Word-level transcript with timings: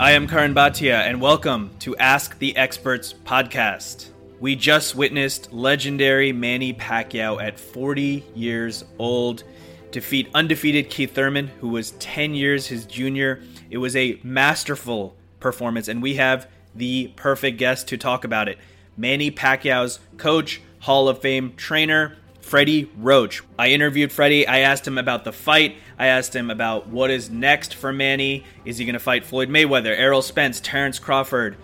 I 0.00 0.12
am 0.12 0.28
Karan 0.28 0.54
Bhatia, 0.54 0.94
and 0.94 1.20
welcome 1.20 1.72
to 1.80 1.96
Ask 1.96 2.38
the 2.38 2.56
Experts 2.56 3.12
podcast. 3.24 4.10
We 4.38 4.54
just 4.54 4.94
witnessed 4.94 5.52
legendary 5.52 6.32
Manny 6.32 6.72
Pacquiao 6.72 7.42
at 7.42 7.58
40 7.58 8.24
years 8.32 8.84
old 9.00 9.42
defeat 9.90 10.30
undefeated 10.34 10.88
Keith 10.88 11.16
Thurman, 11.16 11.48
who 11.60 11.70
was 11.70 11.90
10 11.98 12.34
years 12.34 12.68
his 12.68 12.86
junior. 12.86 13.42
It 13.70 13.78
was 13.78 13.96
a 13.96 14.20
masterful 14.22 15.16
performance, 15.40 15.88
and 15.88 16.00
we 16.00 16.14
have 16.14 16.48
the 16.76 17.08
perfect 17.16 17.58
guest 17.58 17.88
to 17.88 17.96
talk 17.96 18.22
about 18.22 18.48
it 18.48 18.58
Manny 18.96 19.32
Pacquiao's 19.32 19.98
coach, 20.16 20.60
Hall 20.78 21.08
of 21.08 21.20
Fame 21.20 21.54
trainer, 21.56 22.16
Freddie 22.40 22.88
Roach. 22.96 23.42
I 23.58 23.70
interviewed 23.70 24.12
Freddie. 24.12 24.46
I 24.46 24.60
asked 24.60 24.86
him 24.86 24.96
about 24.96 25.24
the 25.24 25.32
fight. 25.32 25.76
I 25.98 26.06
asked 26.06 26.34
him 26.34 26.50
about 26.50 26.86
what 26.86 27.10
is 27.10 27.28
next 27.28 27.74
for 27.74 27.92
Manny. 27.92 28.44
Is 28.64 28.78
he 28.78 28.84
going 28.84 28.94
to 28.94 29.00
fight 29.00 29.24
Floyd 29.24 29.48
Mayweather, 29.48 29.96
Errol 29.96 30.22
Spence, 30.22 30.60
Terrence 30.60 30.98
Crawford? 30.98 31.56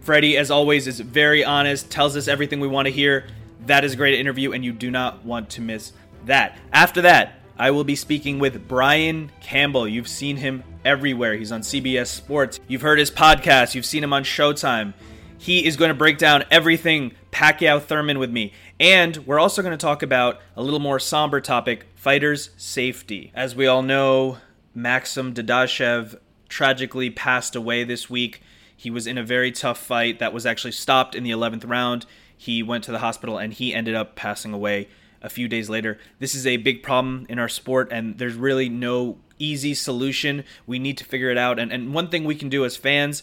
Freddie, 0.00 0.36
as 0.36 0.50
always, 0.50 0.86
is 0.86 1.00
very 1.00 1.44
honest, 1.44 1.90
tells 1.90 2.16
us 2.16 2.28
everything 2.28 2.60
we 2.60 2.68
want 2.68 2.86
to 2.86 2.92
hear. 2.92 3.26
That 3.66 3.84
is 3.84 3.94
a 3.94 3.96
great 3.96 4.18
interview, 4.18 4.52
and 4.52 4.64
you 4.64 4.72
do 4.72 4.90
not 4.90 5.24
want 5.24 5.50
to 5.50 5.60
miss 5.60 5.92
that. 6.26 6.58
After 6.72 7.02
that, 7.02 7.40
I 7.58 7.70
will 7.70 7.84
be 7.84 7.96
speaking 7.96 8.38
with 8.38 8.66
Brian 8.66 9.30
Campbell. 9.40 9.86
You've 9.86 10.08
seen 10.08 10.36
him 10.36 10.64
everywhere. 10.84 11.34
He's 11.34 11.52
on 11.52 11.60
CBS 11.60 12.08
Sports. 12.08 12.58
You've 12.66 12.82
heard 12.82 12.98
his 12.98 13.10
podcast. 13.10 13.74
You've 13.74 13.86
seen 13.86 14.02
him 14.02 14.12
on 14.12 14.24
Showtime. 14.24 14.94
He 15.38 15.64
is 15.66 15.76
going 15.76 15.88
to 15.88 15.94
break 15.94 16.18
down 16.18 16.44
everything 16.50 17.12
Pacquiao 17.32 17.82
Thurman 17.82 18.18
with 18.18 18.30
me. 18.30 18.52
And 18.82 19.18
we're 19.18 19.38
also 19.38 19.62
going 19.62 19.70
to 19.70 19.76
talk 19.76 20.02
about 20.02 20.40
a 20.56 20.62
little 20.62 20.80
more 20.80 20.98
somber 20.98 21.40
topic 21.40 21.86
fighters' 21.94 22.50
safety. 22.56 23.30
As 23.32 23.54
we 23.54 23.68
all 23.68 23.80
know, 23.80 24.38
Maxim 24.74 25.32
Dadashev 25.32 26.18
tragically 26.48 27.08
passed 27.08 27.54
away 27.54 27.84
this 27.84 28.10
week. 28.10 28.42
He 28.76 28.90
was 28.90 29.06
in 29.06 29.16
a 29.16 29.22
very 29.22 29.52
tough 29.52 29.78
fight 29.78 30.18
that 30.18 30.32
was 30.32 30.44
actually 30.44 30.72
stopped 30.72 31.14
in 31.14 31.22
the 31.22 31.30
11th 31.30 31.70
round. 31.70 32.06
He 32.36 32.60
went 32.60 32.82
to 32.82 32.90
the 32.90 32.98
hospital 32.98 33.38
and 33.38 33.52
he 33.52 33.72
ended 33.72 33.94
up 33.94 34.16
passing 34.16 34.52
away 34.52 34.88
a 35.22 35.30
few 35.30 35.46
days 35.46 35.70
later. 35.70 35.96
This 36.18 36.34
is 36.34 36.44
a 36.44 36.56
big 36.56 36.82
problem 36.82 37.24
in 37.28 37.38
our 37.38 37.48
sport, 37.48 37.92
and 37.92 38.18
there's 38.18 38.34
really 38.34 38.68
no 38.68 39.18
easy 39.38 39.74
solution. 39.74 40.42
We 40.66 40.80
need 40.80 40.98
to 40.98 41.04
figure 41.04 41.30
it 41.30 41.38
out. 41.38 41.60
And, 41.60 41.72
and 41.72 41.94
one 41.94 42.08
thing 42.08 42.24
we 42.24 42.34
can 42.34 42.48
do 42.48 42.64
as 42.64 42.76
fans 42.76 43.22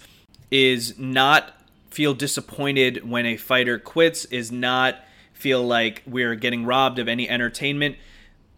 is 0.49 0.97
not 0.97 1.51
feel 1.89 2.13
disappointed 2.13 3.09
when 3.09 3.25
a 3.25 3.35
fighter 3.35 3.77
quits, 3.77 4.23
is 4.23 4.53
not 4.53 5.03
feel 5.39 5.65
like 5.65 6.03
we're 6.05 6.35
getting 6.35 6.65
robbed 6.65 6.99
of 6.99 7.07
any 7.07 7.27
entertainment. 7.29 7.95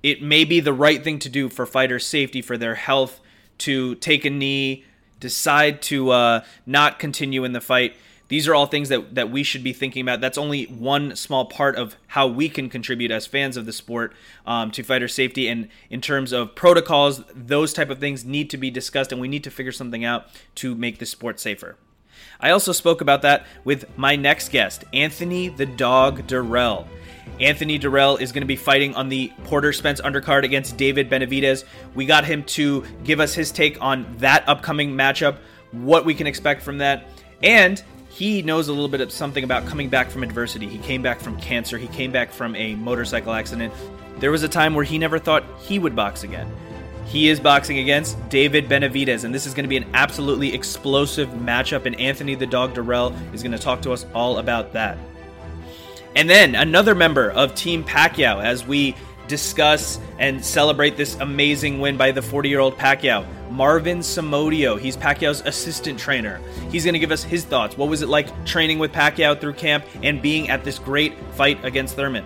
It 0.01 0.21
may 0.21 0.45
be 0.45 0.59
the 0.59 0.73
right 0.73 1.03
thing 1.03 1.19
to 1.19 1.29
do 1.29 1.47
for 1.47 1.67
fighter 1.67 1.99
safety, 1.99 2.41
for 2.41 2.57
their 2.57 2.73
health, 2.73 3.21
to 3.59 3.93
take 3.95 4.25
a 4.25 4.31
knee, 4.31 4.83
decide 5.19 5.83
to 5.83 6.09
uh, 6.09 6.43
not 6.65 6.97
continue 6.97 7.43
in 7.43 7.53
the 7.53 7.61
fight. 7.61 7.95
These 8.29 8.47
are 8.47 8.55
all 8.55 8.65
things 8.65 8.89
that, 8.89 9.13
that 9.13 9.29
we 9.29 9.43
should 9.43 9.63
be 9.63 9.73
thinking 9.73 10.01
about. 10.01 10.21
That's 10.21 10.39
only 10.39 10.63
one 10.63 11.15
small 11.15 11.45
part 11.45 11.75
of 11.75 11.97
how 12.07 12.25
we 12.27 12.49
can 12.49 12.69
contribute 12.69 13.11
as 13.11 13.27
fans 13.27 13.57
of 13.57 13.67
the 13.67 13.73
sport 13.73 14.13
um, 14.45 14.71
to 14.71 14.81
fighter 14.81 15.07
safety. 15.07 15.47
And 15.47 15.67
in 15.89 16.01
terms 16.01 16.31
of 16.31 16.55
protocols, 16.55 17.21
those 17.35 17.73
type 17.73 17.91
of 17.91 17.99
things 17.99 18.25
need 18.25 18.49
to 18.49 18.57
be 18.57 18.71
discussed, 18.71 19.11
and 19.11 19.21
we 19.21 19.27
need 19.27 19.43
to 19.43 19.51
figure 19.51 19.73
something 19.73 20.03
out 20.03 20.27
to 20.55 20.73
make 20.73 20.97
the 20.97 21.05
sport 21.05 21.39
safer. 21.39 21.75
I 22.41 22.51
also 22.51 22.71
spoke 22.71 23.01
about 23.01 23.21
that 23.21 23.45
with 23.63 23.85
my 23.97 24.15
next 24.15 24.49
guest, 24.49 24.83
Anthony 24.93 25.49
the 25.49 25.65
Dog 25.65 26.27
Dirrell. 26.27 26.87
Anthony 27.39 27.79
Dirrell 27.79 28.19
is 28.19 28.31
going 28.31 28.41
to 28.41 28.47
be 28.47 28.55
fighting 28.55 28.95
on 28.95 29.09
the 29.09 29.31
Porter 29.43 29.71
Spence 29.73 30.01
undercard 30.01 30.43
against 30.43 30.77
David 30.77 31.09
Benavidez. 31.09 31.63
We 31.95 32.05
got 32.05 32.25
him 32.25 32.43
to 32.45 32.83
give 33.03 33.19
us 33.19 33.33
his 33.33 33.51
take 33.51 33.81
on 33.81 34.15
that 34.17 34.47
upcoming 34.47 34.91
matchup, 34.91 35.37
what 35.71 36.03
we 36.03 36.13
can 36.13 36.27
expect 36.27 36.61
from 36.61 36.79
that, 36.79 37.07
and 37.43 37.81
he 38.09 38.41
knows 38.41 38.67
a 38.67 38.73
little 38.73 38.89
bit 38.89 39.01
of 39.01 39.11
something 39.11 39.43
about 39.43 39.65
coming 39.65 39.87
back 39.87 40.09
from 40.09 40.23
adversity. 40.23 40.67
He 40.67 40.79
came 40.79 41.01
back 41.01 41.19
from 41.19 41.39
cancer, 41.39 41.77
he 41.77 41.87
came 41.87 42.11
back 42.11 42.31
from 42.31 42.55
a 42.55 42.75
motorcycle 42.75 43.33
accident. 43.33 43.73
There 44.19 44.31
was 44.31 44.43
a 44.43 44.49
time 44.49 44.75
where 44.75 44.83
he 44.83 44.97
never 44.97 45.17
thought 45.17 45.43
he 45.59 45.79
would 45.79 45.95
box 45.95 46.23
again. 46.23 46.51
He 47.11 47.27
is 47.27 47.41
boxing 47.41 47.79
against 47.79 48.17
David 48.29 48.69
Benavidez, 48.69 49.25
and 49.25 49.35
this 49.35 49.45
is 49.45 49.53
going 49.53 49.65
to 49.65 49.69
be 49.69 49.75
an 49.75 49.85
absolutely 49.93 50.53
explosive 50.53 51.27
matchup. 51.31 51.85
And 51.85 51.99
Anthony 51.99 52.35
the 52.35 52.47
Dog 52.47 52.73
Dirrell 52.73 53.13
is 53.33 53.43
going 53.43 53.51
to 53.51 53.57
talk 53.57 53.81
to 53.81 53.91
us 53.91 54.05
all 54.15 54.37
about 54.37 54.71
that. 54.71 54.97
And 56.15 56.29
then 56.29 56.55
another 56.55 56.95
member 56.95 57.29
of 57.29 57.53
Team 57.53 57.83
Pacquiao 57.83 58.41
as 58.41 58.65
we 58.65 58.95
discuss 59.27 59.99
and 60.19 60.43
celebrate 60.43 60.95
this 60.95 61.15
amazing 61.15 61.81
win 61.81 61.97
by 61.97 62.11
the 62.11 62.21
40 62.21 62.47
year 62.47 62.59
old 62.59 62.77
Pacquiao. 62.77 63.25
Marvin 63.51 63.99
Somodio, 63.99 64.79
he's 64.79 64.95
Pacquiao's 64.95 65.41
assistant 65.41 65.99
trainer. 65.99 66.39
He's 66.71 66.85
going 66.85 66.93
to 66.93 66.99
give 66.99 67.11
us 67.11 67.23
his 67.23 67.43
thoughts. 67.43 67.77
What 67.77 67.89
was 67.89 68.01
it 68.01 68.07
like 68.07 68.45
training 68.45 68.79
with 68.79 68.93
Pacquiao 68.93 69.37
through 69.39 69.53
camp 69.55 69.83
and 70.01 70.21
being 70.21 70.49
at 70.49 70.63
this 70.63 70.79
great 70.79 71.17
fight 71.33 71.63
against 71.65 71.97
Thurman? 71.97 72.25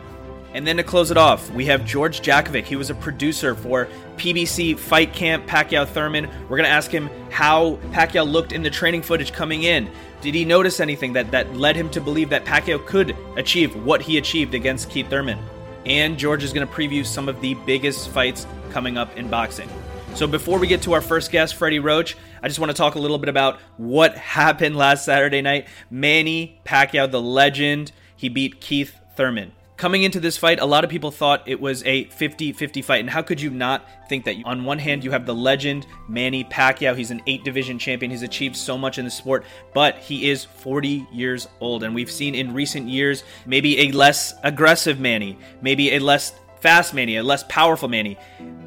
And 0.56 0.66
then 0.66 0.78
to 0.78 0.84
close 0.84 1.12
it 1.12 1.18
off, 1.18 1.52
we 1.52 1.66
have 1.66 1.84
George 1.84 2.22
Jakovic. 2.22 2.64
He 2.64 2.78
was 2.78 2.90
a 2.90 2.96
producer 2.96 3.56
for 3.56 3.90
PBC 4.16 4.80
Fight 4.80 5.12
Camp 5.12 5.46
Pacquiao 5.46 5.86
Thurman. 5.86 6.30
We're 6.44 6.56
going 6.56 6.64
to 6.64 6.70
ask 6.70 6.90
him 6.90 7.10
how 7.30 7.76
Pacquiao 7.92 8.26
looked 8.26 8.54
in 8.54 8.64
the 8.64 8.70
training 8.70 9.02
footage 9.02 9.34
coming 9.34 9.64
in. 9.64 9.92
Did 10.22 10.34
he 10.34 10.46
notice 10.46 10.80
anything 10.80 11.12
that, 11.12 11.30
that 11.32 11.58
led 11.58 11.76
him 11.76 11.90
to 11.90 12.00
believe 12.00 12.30
that 12.30 12.46
Pacquiao 12.46 12.86
could 12.86 13.18
achieve 13.36 13.76
what 13.84 14.02
he 14.02 14.18
achieved 14.18 14.54
against 14.54 14.90
Keith 14.90 15.10
Thurman? 15.10 15.40
And 15.86 16.18
George 16.18 16.42
is 16.42 16.54
going 16.54 16.66
to 16.66 16.74
preview 16.74 17.06
some 17.06 17.28
of 17.28 17.42
the 17.42 17.56
biggest 17.66 18.08
fights 18.08 18.48
coming 18.72 18.98
up 18.98 19.18
in 19.18 19.30
boxing. 19.30 19.68
So 20.14 20.26
before 20.26 20.58
we 20.58 20.68
get 20.68 20.82
to 20.84 20.94
our 20.94 21.02
first 21.02 21.32
guest, 21.32 21.56
Freddie 21.56 21.80
Roach, 21.80 22.16
I 22.42 22.48
just 22.48 22.60
want 22.62 22.70
to 22.70 22.78
talk 22.78 22.96
a 22.96 23.00
little 23.00 23.18
bit 23.18 23.28
about 23.28 23.60
what 23.76 24.16
happened 24.18 24.78
last 24.78 25.04
Saturday 25.04 25.42
night. 25.42 25.68
Manny 25.92 26.62
Pacquiao, 26.66 27.12
the 27.12 27.22
legend, 27.22 27.92
he 28.16 28.30
beat 28.30 28.62
Keith 28.62 28.96
Thurman. 29.18 29.52
Coming 29.78 30.04
into 30.04 30.22
this 30.22 30.38
fight, 30.38 30.62
a 30.62 30.66
lot 30.66 30.86
of 30.86 30.90
people 30.90 31.12
thought 31.12 31.46
it 31.48 31.60
was 31.60 31.84
a 31.84 32.06
50 32.06 32.54
50 32.54 32.82
fight. 32.82 33.02
And 33.02 33.10
how 33.10 33.22
could 33.22 33.42
you 33.42 33.50
not 33.50 33.86
think 34.08 34.24
that? 34.24 34.38
On 34.46 34.64
one 34.64 34.80
hand, 34.80 35.04
you 35.04 35.12
have 35.12 35.26
the 35.26 35.36
legend, 35.36 35.86
Manny 36.08 36.46
Pacquiao. 36.46 36.96
He's 36.96 37.12
an 37.12 37.22
eight 37.28 37.44
division 37.44 37.78
champion. 37.78 38.10
He's 38.10 38.22
achieved 38.22 38.56
so 38.56 38.78
much 38.78 39.00
in 39.00 39.06
the 39.06 39.12
sport, 39.12 39.44
but 39.74 39.98
he 39.98 40.30
is 40.30 40.46
40 40.46 41.06
years 41.12 41.50
old. 41.60 41.84
And 41.84 41.94
we've 41.94 42.12
seen 42.12 42.36
in 42.36 42.54
recent 42.54 42.88
years 42.88 43.26
maybe 43.46 43.82
a 43.82 43.92
less 43.92 44.34
aggressive 44.44 45.00
Manny, 45.02 45.38
maybe 45.62 45.96
a 45.96 46.00
less 46.00 46.34
fast 46.62 46.94
Manny, 46.94 47.18
a 47.18 47.24
less 47.24 47.44
powerful 47.50 47.90
Manny. 47.90 48.18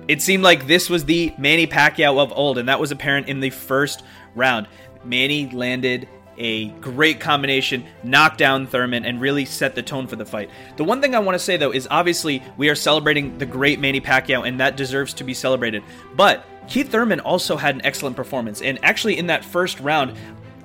It 0.08 0.20
seemed 0.20 0.42
like 0.42 0.66
this 0.66 0.90
was 0.90 1.06
the 1.06 1.32
Manny 1.38 1.66
Pacquiao 1.66 2.20
of 2.20 2.32
old, 2.32 2.58
and 2.58 2.68
that 2.68 2.80
was 2.80 2.90
apparent 2.90 3.28
in 3.28 3.40
the 3.40 3.50
first 3.50 4.02
round. 4.34 4.68
Manny 5.04 5.48
landed 5.50 6.06
a 6.38 6.68
great 6.80 7.20
combination, 7.20 7.84
knock 8.02 8.36
down 8.36 8.66
Thurman, 8.66 9.04
and 9.04 9.20
really 9.20 9.44
set 9.44 9.74
the 9.74 9.82
tone 9.82 10.06
for 10.06 10.16
the 10.16 10.24
fight. 10.24 10.50
The 10.76 10.84
one 10.84 11.00
thing 11.00 11.14
I 11.14 11.18
want 11.18 11.34
to 11.34 11.38
say 11.38 11.56
though 11.56 11.72
is 11.72 11.86
obviously 11.90 12.42
we 12.56 12.68
are 12.68 12.74
celebrating 12.74 13.38
the 13.38 13.46
great 13.46 13.80
Manny 13.80 14.00
Pacquiao, 14.00 14.46
and 14.46 14.60
that 14.60 14.76
deserves 14.76 15.12
to 15.14 15.24
be 15.24 15.34
celebrated. 15.34 15.82
But 16.16 16.44
Keith 16.68 16.90
Thurman 16.90 17.20
also 17.20 17.56
had 17.56 17.74
an 17.74 17.84
excellent 17.84 18.16
performance, 18.16 18.62
and 18.62 18.78
actually 18.82 19.18
in 19.18 19.26
that 19.26 19.44
first 19.44 19.80
round, 19.80 20.16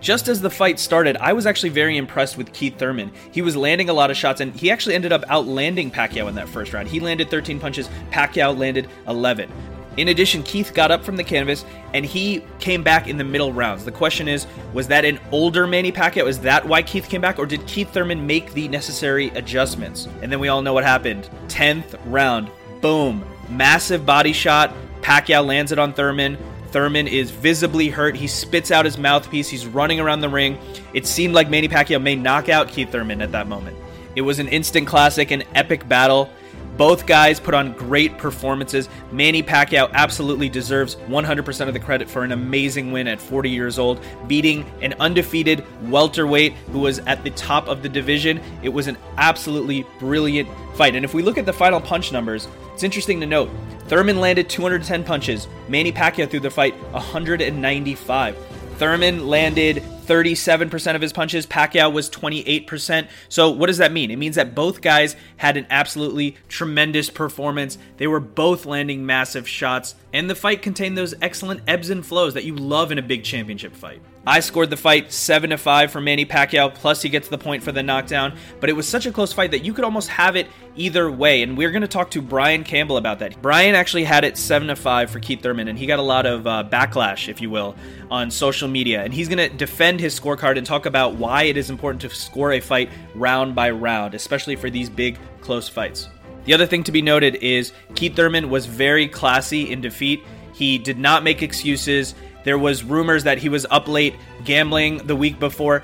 just 0.04 0.28
as 0.28 0.42
the 0.42 0.50
fight 0.50 0.80
started, 0.80 1.16
I 1.18 1.32
was 1.32 1.46
actually 1.46 1.70
very 1.70 1.96
impressed 1.96 2.38
with 2.38 2.52
Keith 2.52 2.78
Thurman. 2.78 3.10
He 3.32 3.42
was 3.42 3.56
landing 3.56 3.88
a 3.88 3.94
lot 3.94 4.12
of 4.12 4.18
shots, 4.18 4.42
and 4.42 4.54
he 4.54 4.70
actually 4.70 4.96
ended 4.96 5.14
up 5.14 5.24
outlanding 5.30 5.92
Pacquiao 5.92 6.28
in 6.28 6.36
that 6.36 6.50
first 6.50 6.74
round. 6.74 6.90
He 6.90 7.00
landed 7.00 7.32
13 7.32 7.58
punches, 7.58 7.88
Pacquiao 8.12 8.56
landed 8.58 8.90
11. 9.08 9.50
In 9.98 10.08
addition, 10.08 10.42
Keith 10.44 10.74
got 10.74 10.90
up 10.90 11.04
from 11.04 11.18
the 11.18 11.24
canvas 11.24 11.66
and 11.94 12.04
he 12.04 12.44
came 12.60 12.82
back 12.84 13.08
in 13.08 13.18
the 13.18 13.24
middle 13.24 13.54
rounds. 13.54 13.86
The 13.86 13.92
question 13.92 14.28
is, 14.28 14.48
was 14.74 14.88
that 14.88 15.06
an 15.06 15.20
older 15.32 15.68
Manny 15.68 15.92
Pacquiao? 15.92 16.28
Is 16.28 16.40
that 16.40 16.68
why 16.68 16.82
Keith 16.82 17.08
came 17.08 17.22
back, 17.22 17.38
or 17.38 17.46
did 17.46 17.66
Keith 17.68 17.92
Thurman 17.92 18.26
make 18.26 18.54
the 18.54 18.68
necessary 18.68 19.30
adjustments? 19.30 20.08
And 20.22 20.32
then 20.32 20.40
we 20.40 20.48
all 20.48 20.62
know 20.62 20.74
what 20.74 20.84
happened. 20.84 21.30
10th 21.48 22.00
round, 22.06 22.50
boom, 22.82 23.24
massive 23.50 24.06
body 24.06 24.34
shot. 24.34 24.74
Pacquiao 25.02 25.46
lands 25.46 25.72
it 25.72 25.78
on 25.78 25.94
Thurman. 25.94 26.38
Thurman 26.72 27.08
is 27.08 27.30
visibly 27.30 27.90
hurt. 27.90 28.16
He 28.16 28.26
spits 28.26 28.72
out 28.72 28.86
his 28.86 28.98
mouthpiece. 28.98 29.48
He's 29.48 29.68
running 29.68 30.00
around 30.00 30.22
the 30.22 30.30
ring. 30.30 30.58
It 30.96 31.06
seemed 31.06 31.36
like 31.36 31.50
Manny 31.50 31.68
Pacquiao 31.68 32.02
may 32.02 32.16
knock 32.16 32.50
out 32.50 32.68
Keith 32.68 32.92
Thurman 32.92 33.22
at 33.22 33.32
that 33.34 33.48
moment. 33.48 33.78
It 34.16 34.22
was 34.22 34.40
an 34.40 34.48
instant 34.48 34.88
classic, 34.88 35.30
an 35.30 35.44
epic 35.54 35.88
battle. 35.88 36.32
Both 36.78 37.06
guys 37.06 37.40
put 37.40 37.54
on 37.54 37.74
great 37.74 38.18
performances. 38.18 38.90
Manny 39.12 39.44
Pacquiao 39.44 39.92
absolutely 39.94 40.50
deserves 40.50 40.96
100% 40.96 41.68
of 41.68 41.74
the 41.74 41.80
credit 41.80 42.10
for 42.10 42.24
an 42.24 42.32
amazing 42.32 42.92
win 42.92 43.08
at 43.08 43.22
40 43.22 43.50
years 43.50 43.78
old, 43.78 44.04
beating 44.28 44.66
an 44.82 44.94
undefeated 45.00 45.64
welterweight 45.90 46.54
who 46.72 46.80
was 46.80 47.00
at 47.00 47.24
the 47.24 47.30
top 47.32 47.68
of 47.68 47.84
the 47.84 47.90
division. 47.90 48.42
It 48.64 48.70
was 48.70 48.88
an 48.88 48.98
absolutely 49.18 49.86
brilliant 50.00 50.50
fight. 50.76 50.96
And 50.96 51.06
if 51.06 51.14
we 51.14 51.22
look 51.22 51.38
at 51.38 51.46
the 51.46 51.54
final 51.54 51.80
punch 51.80 52.12
numbers, 52.12 52.48
it's 52.74 52.84
interesting 52.84 53.20
to 53.20 53.28
note 53.28 53.50
Thurman 53.88 54.20
landed 54.20 54.50
210 54.50 55.04
punches, 55.04 55.48
Manny 55.68 55.92
Pacquiao 55.92 56.30
through 56.30 56.40
the 56.40 56.50
fight 56.50 56.74
195. 56.92 58.53
Thurman 58.78 59.28
landed 59.28 59.78
37% 60.06 60.96
of 60.96 61.02
his 61.02 61.14
punches. 61.14 61.46
Pacquiao 61.46 61.92
was 61.92 62.10
28%. 62.10 63.08
So, 63.30 63.50
what 63.50 63.68
does 63.68 63.78
that 63.78 63.92
mean? 63.92 64.12
It 64.12 64.18
means 64.18 64.36
that 64.36 64.56
both 64.56 64.82
guys 64.82 65.16
had 65.38 65.58
an 65.58 65.68
absolutely 65.70 66.36
tremendous 66.50 67.10
performance. 67.10 67.78
They 67.98 68.08
were 68.08 68.20
both 68.20 68.66
landing 68.66 69.06
massive 69.06 69.48
shots, 69.48 69.96
and 70.12 70.30
the 70.30 70.36
fight 70.36 70.62
contained 70.62 70.98
those 70.98 71.14
excellent 71.22 71.62
ebbs 71.68 71.90
and 71.90 72.06
flows 72.06 72.34
that 72.34 72.44
you 72.44 72.56
love 72.56 72.92
in 72.92 72.98
a 72.98 73.04
big 73.04 73.24
championship 73.24 73.76
fight. 73.76 74.02
I 74.26 74.40
scored 74.40 74.70
the 74.70 74.78
fight 74.78 75.12
7 75.12 75.50
to 75.50 75.58
5 75.58 75.92
for 75.92 76.00
Manny 76.00 76.26
Pacquiao, 76.26 76.74
plus 76.74 77.02
he 77.02 77.10
gets 77.10 77.28
the 77.28 77.38
point 77.38 77.62
for 77.62 77.74
the 77.74 77.84
knockdown. 77.84 78.38
But 78.62 78.70
it 78.70 78.74
was 78.74 78.88
such 78.88 79.06
a 79.06 79.12
close 79.12 79.34
fight 79.34 79.52
that 79.52 79.66
you 79.66 79.74
could 79.74 79.84
almost 79.84 80.08
have 80.08 80.38
it 80.38 80.48
either 80.78 81.12
way. 81.12 81.44
And 81.44 81.58
we're 81.58 81.72
going 81.72 81.82
to 81.82 81.90
talk 81.90 82.12
to 82.12 82.22
Brian 82.22 82.64
Campbell 82.64 82.96
about 82.96 83.20
that. 83.20 83.42
Brian 83.42 83.76
actually 83.76 84.06
had 84.06 84.24
it 84.24 84.38
7 84.38 84.70
to 84.70 84.78
5 84.78 85.10
for 85.10 85.20
Keith 85.20 85.42
Thurman, 85.42 85.68
and 85.68 85.78
he 85.78 85.86
got 85.86 86.00
a 86.00 86.04
lot 86.04 86.26
of 86.26 86.48
uh, 86.48 86.64
backlash, 86.72 87.28
if 87.28 87.42
you 87.42 87.50
will, 87.50 87.76
on 88.10 88.32
social 88.32 88.70
media. 88.70 89.04
And 89.04 89.14
he's 89.14 89.28
going 89.28 89.50
to 89.50 89.54
defend 89.54 90.00
his 90.00 90.18
scorecard 90.18 90.58
and 90.58 90.66
talk 90.66 90.86
about 90.86 91.16
why 91.16 91.44
it 91.44 91.58
is 91.58 91.70
important 91.70 92.02
to 92.04 92.10
score 92.10 92.54
a 92.54 92.62
fight 92.62 92.90
round 93.16 93.56
by 93.56 93.72
round, 93.72 94.14
especially 94.14 94.56
for 94.56 94.70
these 94.70 94.90
big, 94.90 95.18
close 95.42 95.68
fights. 95.68 96.08
The 96.46 96.54
other 96.54 96.66
thing 96.66 96.84
to 96.86 96.94
be 96.94 97.02
noted 97.02 97.36
is 97.36 97.74
Keith 97.96 98.16
Thurman 98.16 98.50
was 98.50 98.68
very 98.68 99.10
classy 99.10 99.70
in 99.70 99.82
defeat. 99.82 100.24
He 100.54 100.78
did 100.78 100.98
not 100.98 101.24
make 101.24 101.42
excuses. 101.42 102.16
There 102.44 102.58
was 102.58 102.84
rumors 102.84 103.24
that 103.24 103.38
he 103.38 103.50
was 103.50 103.66
up 103.70 103.88
late 103.88 104.16
gambling 104.44 104.98
the 105.08 105.16
week 105.16 105.40
before. 105.40 105.84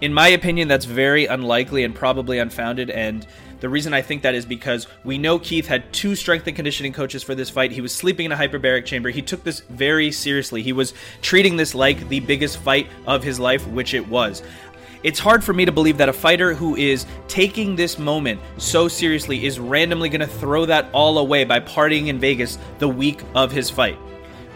In 0.00 0.12
my 0.12 0.28
opinion, 0.28 0.68
that's 0.68 0.84
very 0.84 1.26
unlikely 1.26 1.84
and 1.84 1.94
probably 1.94 2.38
unfounded. 2.38 2.90
And 2.90 3.26
the 3.60 3.68
reason 3.68 3.94
I 3.94 4.02
think 4.02 4.22
that 4.22 4.34
is 4.34 4.44
because 4.44 4.86
we 5.04 5.16
know 5.16 5.38
Keith 5.38 5.66
had 5.66 5.90
two 5.92 6.14
strength 6.14 6.46
and 6.46 6.54
conditioning 6.54 6.92
coaches 6.92 7.22
for 7.22 7.34
this 7.34 7.48
fight. 7.48 7.72
He 7.72 7.80
was 7.80 7.94
sleeping 7.94 8.26
in 8.26 8.32
a 8.32 8.36
hyperbaric 8.36 8.84
chamber. 8.84 9.08
He 9.08 9.22
took 9.22 9.42
this 9.42 9.60
very 9.60 10.12
seriously. 10.12 10.62
He 10.62 10.74
was 10.74 10.92
treating 11.22 11.56
this 11.56 11.74
like 11.74 12.08
the 12.08 12.20
biggest 12.20 12.58
fight 12.58 12.88
of 13.06 13.22
his 13.22 13.40
life, 13.40 13.66
which 13.68 13.94
it 13.94 14.06
was. 14.06 14.42
It's 15.02 15.18
hard 15.18 15.42
for 15.42 15.52
me 15.52 15.64
to 15.64 15.72
believe 15.72 15.98
that 15.98 16.08
a 16.08 16.12
fighter 16.12 16.52
who 16.52 16.76
is 16.76 17.06
taking 17.28 17.76
this 17.76 17.98
moment 17.98 18.40
so 18.58 18.88
seriously 18.88 19.46
is 19.46 19.58
randomly 19.58 20.08
going 20.08 20.20
to 20.20 20.26
throw 20.26 20.66
that 20.66 20.88
all 20.92 21.18
away 21.18 21.44
by 21.44 21.60
partying 21.60 22.08
in 22.08 22.18
Vegas 22.18 22.58
the 22.78 22.88
week 22.88 23.22
of 23.34 23.52
his 23.52 23.70
fight. 23.70 23.98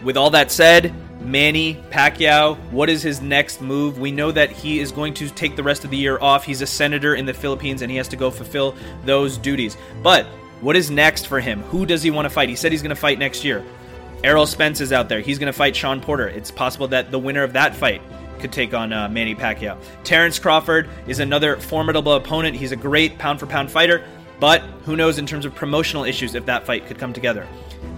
With 0.03 0.17
all 0.17 0.29
that 0.31 0.51
said, 0.51 0.93
Manny 1.21 1.75
Pacquiao, 1.91 2.57
what 2.71 2.89
is 2.89 3.01
his 3.01 3.21
next 3.21 3.61
move? 3.61 3.99
We 3.99 4.11
know 4.11 4.31
that 4.31 4.51
he 4.51 4.79
is 4.79 4.91
going 4.91 5.13
to 5.15 5.29
take 5.29 5.55
the 5.55 5.63
rest 5.63 5.83
of 5.83 5.91
the 5.91 5.97
year 5.97 6.19
off. 6.19 6.43
He's 6.43 6.61
a 6.61 6.67
senator 6.67 7.15
in 7.15 7.25
the 7.25 7.33
Philippines 7.33 7.81
and 7.81 7.91
he 7.91 7.97
has 7.97 8.07
to 8.09 8.15
go 8.15 8.31
fulfill 8.31 8.75
those 9.05 9.37
duties. 9.37 9.77
But 10.01 10.25
what 10.61 10.75
is 10.75 10.91
next 10.91 11.27
for 11.27 11.39
him? 11.39 11.61
Who 11.63 11.85
does 11.85 12.03
he 12.03 12.11
want 12.11 12.25
to 12.25 12.29
fight? 12.29 12.49
He 12.49 12.55
said 12.55 12.71
he's 12.71 12.81
going 12.81 12.89
to 12.89 12.95
fight 12.95 13.19
next 13.19 13.43
year. 13.43 13.63
Errol 14.23 14.45
Spence 14.45 14.81
is 14.81 14.91
out 14.91 15.09
there. 15.09 15.19
He's 15.19 15.39
going 15.39 15.51
to 15.51 15.57
fight 15.57 15.75
Sean 15.75 16.01
Porter. 16.01 16.27
It's 16.27 16.51
possible 16.51 16.87
that 16.89 17.11
the 17.11 17.19
winner 17.19 17.43
of 17.43 17.53
that 17.53 17.75
fight 17.75 18.01
could 18.39 18.51
take 18.51 18.73
on 18.73 18.91
uh, 18.91 19.07
Manny 19.09 19.35
Pacquiao. 19.35 19.77
Terrence 20.03 20.39
Crawford 20.39 20.89
is 21.07 21.19
another 21.19 21.57
formidable 21.57 22.13
opponent. 22.13 22.55
He's 22.55 22.71
a 22.71 22.75
great 22.75 23.17
pound 23.17 23.39
for 23.39 23.45
pound 23.45 23.71
fighter, 23.71 24.03
but 24.41 24.61
who 24.85 24.95
knows 24.95 25.19
in 25.19 25.27
terms 25.27 25.45
of 25.45 25.53
promotional 25.53 26.03
issues 26.03 26.33
if 26.33 26.47
that 26.47 26.65
fight 26.65 26.87
could 26.87 26.97
come 26.97 27.13
together. 27.13 27.47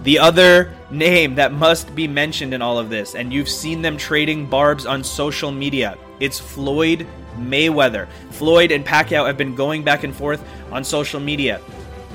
The 0.02 0.18
other 0.18 0.74
name 0.90 1.34
that 1.36 1.54
must 1.54 1.94
be 1.94 2.06
mentioned 2.06 2.52
in 2.52 2.60
all 2.60 2.78
of 2.78 2.90
this, 2.90 3.14
and 3.14 3.32
you've 3.32 3.48
seen 3.48 3.80
them 3.80 3.96
trading 3.96 4.44
barbs 4.44 4.84
on 4.84 5.02
social 5.02 5.50
media, 5.50 5.96
it's 6.20 6.38
Floyd 6.38 7.06
Mayweather. 7.38 8.06
Floyd 8.30 8.72
and 8.72 8.84
Pacquiao 8.84 9.26
have 9.26 9.38
been 9.38 9.54
going 9.54 9.82
back 9.82 10.04
and 10.04 10.14
forth 10.14 10.44
on 10.70 10.84
social 10.84 11.18
media. 11.18 11.62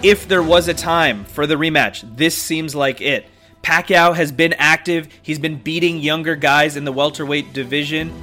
If 0.04 0.28
there 0.28 0.44
was 0.44 0.68
a 0.68 0.76
time 0.76 1.26
for 1.26 1.48
the 1.48 1.56
rematch, 1.56 2.06
this 2.16 2.38
seems 2.38 2.76
like 2.76 3.02
it. 3.02 3.26
Pacquiao 3.64 4.16
has 4.16 4.32
been 4.32 4.54
active. 4.54 5.10
He's 5.24 5.40
been 5.40 5.58
beating 5.58 5.98
younger 5.98 6.36
guys 6.36 6.78
in 6.78 6.86
the 6.86 6.94
welterweight 6.94 7.52
division. 7.52 8.14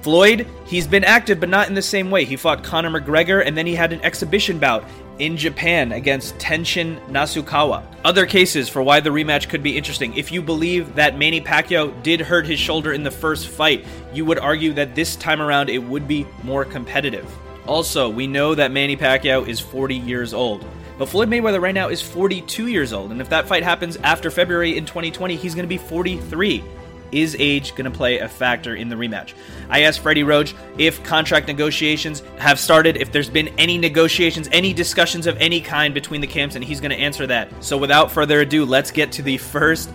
Floyd, 0.00 0.46
he's 0.64 0.86
been 0.86 1.04
active, 1.04 1.40
but 1.40 1.50
not 1.50 1.68
in 1.68 1.74
the 1.74 1.82
same 1.82 2.10
way. 2.10 2.24
He 2.24 2.36
fought 2.36 2.64
Conor 2.64 2.90
McGregor, 2.90 3.44
and 3.44 3.56
then 3.56 3.66
he 3.66 3.74
had 3.74 3.92
an 3.92 4.00
exhibition 4.00 4.58
bout 4.58 4.84
in 5.18 5.36
Japan 5.36 5.92
against 5.92 6.36
Tenshin 6.38 6.98
Nasukawa. 7.08 7.84
Other 8.04 8.26
cases 8.26 8.68
for 8.68 8.82
why 8.82 9.00
the 9.00 9.10
rematch 9.10 9.48
could 9.48 9.62
be 9.62 9.76
interesting. 9.76 10.16
If 10.16 10.30
you 10.30 10.42
believe 10.42 10.94
that 10.96 11.18
Manny 11.18 11.40
Pacquiao 11.40 12.02
did 12.02 12.20
hurt 12.20 12.46
his 12.46 12.58
shoulder 12.58 12.92
in 12.92 13.02
the 13.02 13.10
first 13.10 13.48
fight, 13.48 13.84
you 14.12 14.24
would 14.24 14.38
argue 14.38 14.72
that 14.74 14.94
this 14.94 15.16
time 15.16 15.40
around 15.40 15.68
it 15.68 15.78
would 15.78 16.06
be 16.06 16.26
more 16.42 16.64
competitive. 16.64 17.26
Also, 17.66 18.08
we 18.08 18.26
know 18.26 18.54
that 18.54 18.70
Manny 18.70 18.96
Pacquiao 18.96 19.46
is 19.46 19.58
40 19.58 19.96
years 19.96 20.32
old. 20.32 20.64
But 20.98 21.08
Floyd 21.08 21.28
Mayweather 21.28 21.60
right 21.60 21.74
now 21.74 21.88
is 21.88 22.00
42 22.00 22.68
years 22.68 22.92
old, 22.92 23.10
and 23.10 23.20
if 23.20 23.28
that 23.28 23.46
fight 23.46 23.62
happens 23.62 23.96
after 23.98 24.30
February 24.30 24.78
in 24.78 24.86
2020, 24.86 25.36
he's 25.36 25.54
going 25.54 25.64
to 25.64 25.68
be 25.68 25.76
43. 25.76 26.64
Is 27.12 27.36
age 27.38 27.74
going 27.74 27.90
to 27.90 27.90
play 27.90 28.18
a 28.18 28.28
factor 28.28 28.74
in 28.74 28.88
the 28.88 28.96
rematch? 28.96 29.34
I 29.68 29.82
asked 29.82 30.00
Freddie 30.00 30.22
Roach 30.22 30.54
if 30.78 31.02
contract 31.04 31.46
negotiations 31.46 32.22
have 32.38 32.58
started, 32.58 32.96
if 32.96 33.12
there's 33.12 33.30
been 33.30 33.48
any 33.58 33.78
negotiations, 33.78 34.48
any 34.52 34.72
discussions 34.72 35.26
of 35.26 35.36
any 35.38 35.60
kind 35.60 35.94
between 35.94 36.20
the 36.20 36.26
camps, 36.26 36.54
and 36.56 36.64
he's 36.64 36.80
going 36.80 36.90
to 36.90 36.98
answer 36.98 37.26
that. 37.26 37.48
So 37.64 37.78
without 37.78 38.10
further 38.10 38.40
ado, 38.40 38.64
let's 38.64 38.90
get 38.90 39.12
to 39.12 39.22
the 39.22 39.38
first 39.38 39.90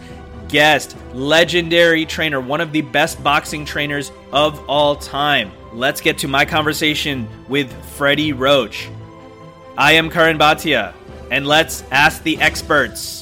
guest, 0.48 0.98
legendary 1.14 2.06
trainer, 2.06 2.42
one 2.42 2.62
of 2.62 2.72
the 2.72 2.82
best 2.82 3.24
boxing 3.24 3.66
trainers 3.66 4.12
of 4.32 4.70
all 4.70 4.96
time. 4.96 5.52
Let's 5.74 6.02
get 6.02 6.18
to 6.20 6.28
my 6.28 6.46
conversation 6.46 7.28
with 7.48 7.72
Freddie 7.96 8.34
Roach. 8.34 8.90
I 9.78 9.94
am 9.94 10.10
Karan 10.10 10.38
Bhatia, 10.38 10.94
and 11.32 11.48
let's 11.48 11.84
ask 11.92 12.22
the 12.24 12.40
experts. 12.40 13.21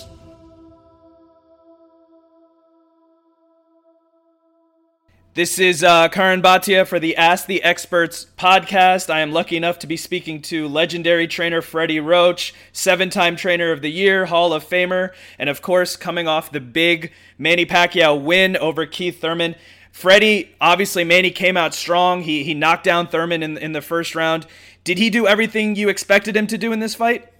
This 5.40 5.58
is 5.58 5.86
uh, 5.86 6.10
Karan 6.10 6.42
Bhatia 6.42 6.86
for 6.86 7.00
the 7.00 7.16
Ask 7.16 7.48
the 7.48 7.64
Experts 7.64 8.26
podcast. 8.38 9.10
I 9.10 9.22
am 9.22 9.32
lucky 9.32 9.56
enough 9.56 9.80
to 9.80 9.88
be 9.88 9.96
speaking 9.96 10.42
to 10.42 10.68
legendary 10.68 11.30
trainer 11.30 11.62
Freddie 11.62 12.02
Roach, 12.02 12.54
seven 12.74 13.10
time 13.10 13.38
trainer 13.38 13.72
of 13.72 13.82
the 13.82 13.90
year, 13.90 14.26
Hall 14.26 14.52
of 14.52 14.68
Famer, 14.68 15.12
and 15.38 15.50
of 15.50 15.62
course, 15.62 15.96
coming 15.96 16.28
off 16.28 16.52
the 16.52 16.60
big 16.60 17.14
Manny 17.38 17.66
Pacquiao 17.66 18.22
win 18.22 18.58
over 18.58 18.86
Keith 18.86 19.22
Thurman. 19.22 19.56
Freddie, 19.94 20.54
obviously, 20.60 21.06
Manny 21.06 21.32
came 21.32 21.56
out 21.56 21.74
strong. 21.74 22.24
He, 22.24 22.44
he 22.44 22.54
knocked 22.54 22.84
down 22.84 23.08
Thurman 23.08 23.42
in, 23.42 23.58
in 23.58 23.72
the 23.72 23.82
first 23.82 24.16
round. 24.16 24.46
Did 24.84 24.98
he 24.98 25.10
do 25.10 25.26
everything 25.26 25.78
you 25.78 25.88
expected 25.88 26.36
him 26.36 26.48
to 26.48 26.58
do 26.58 26.74
in 26.74 26.80
this 26.82 26.96
fight? 26.96 27.32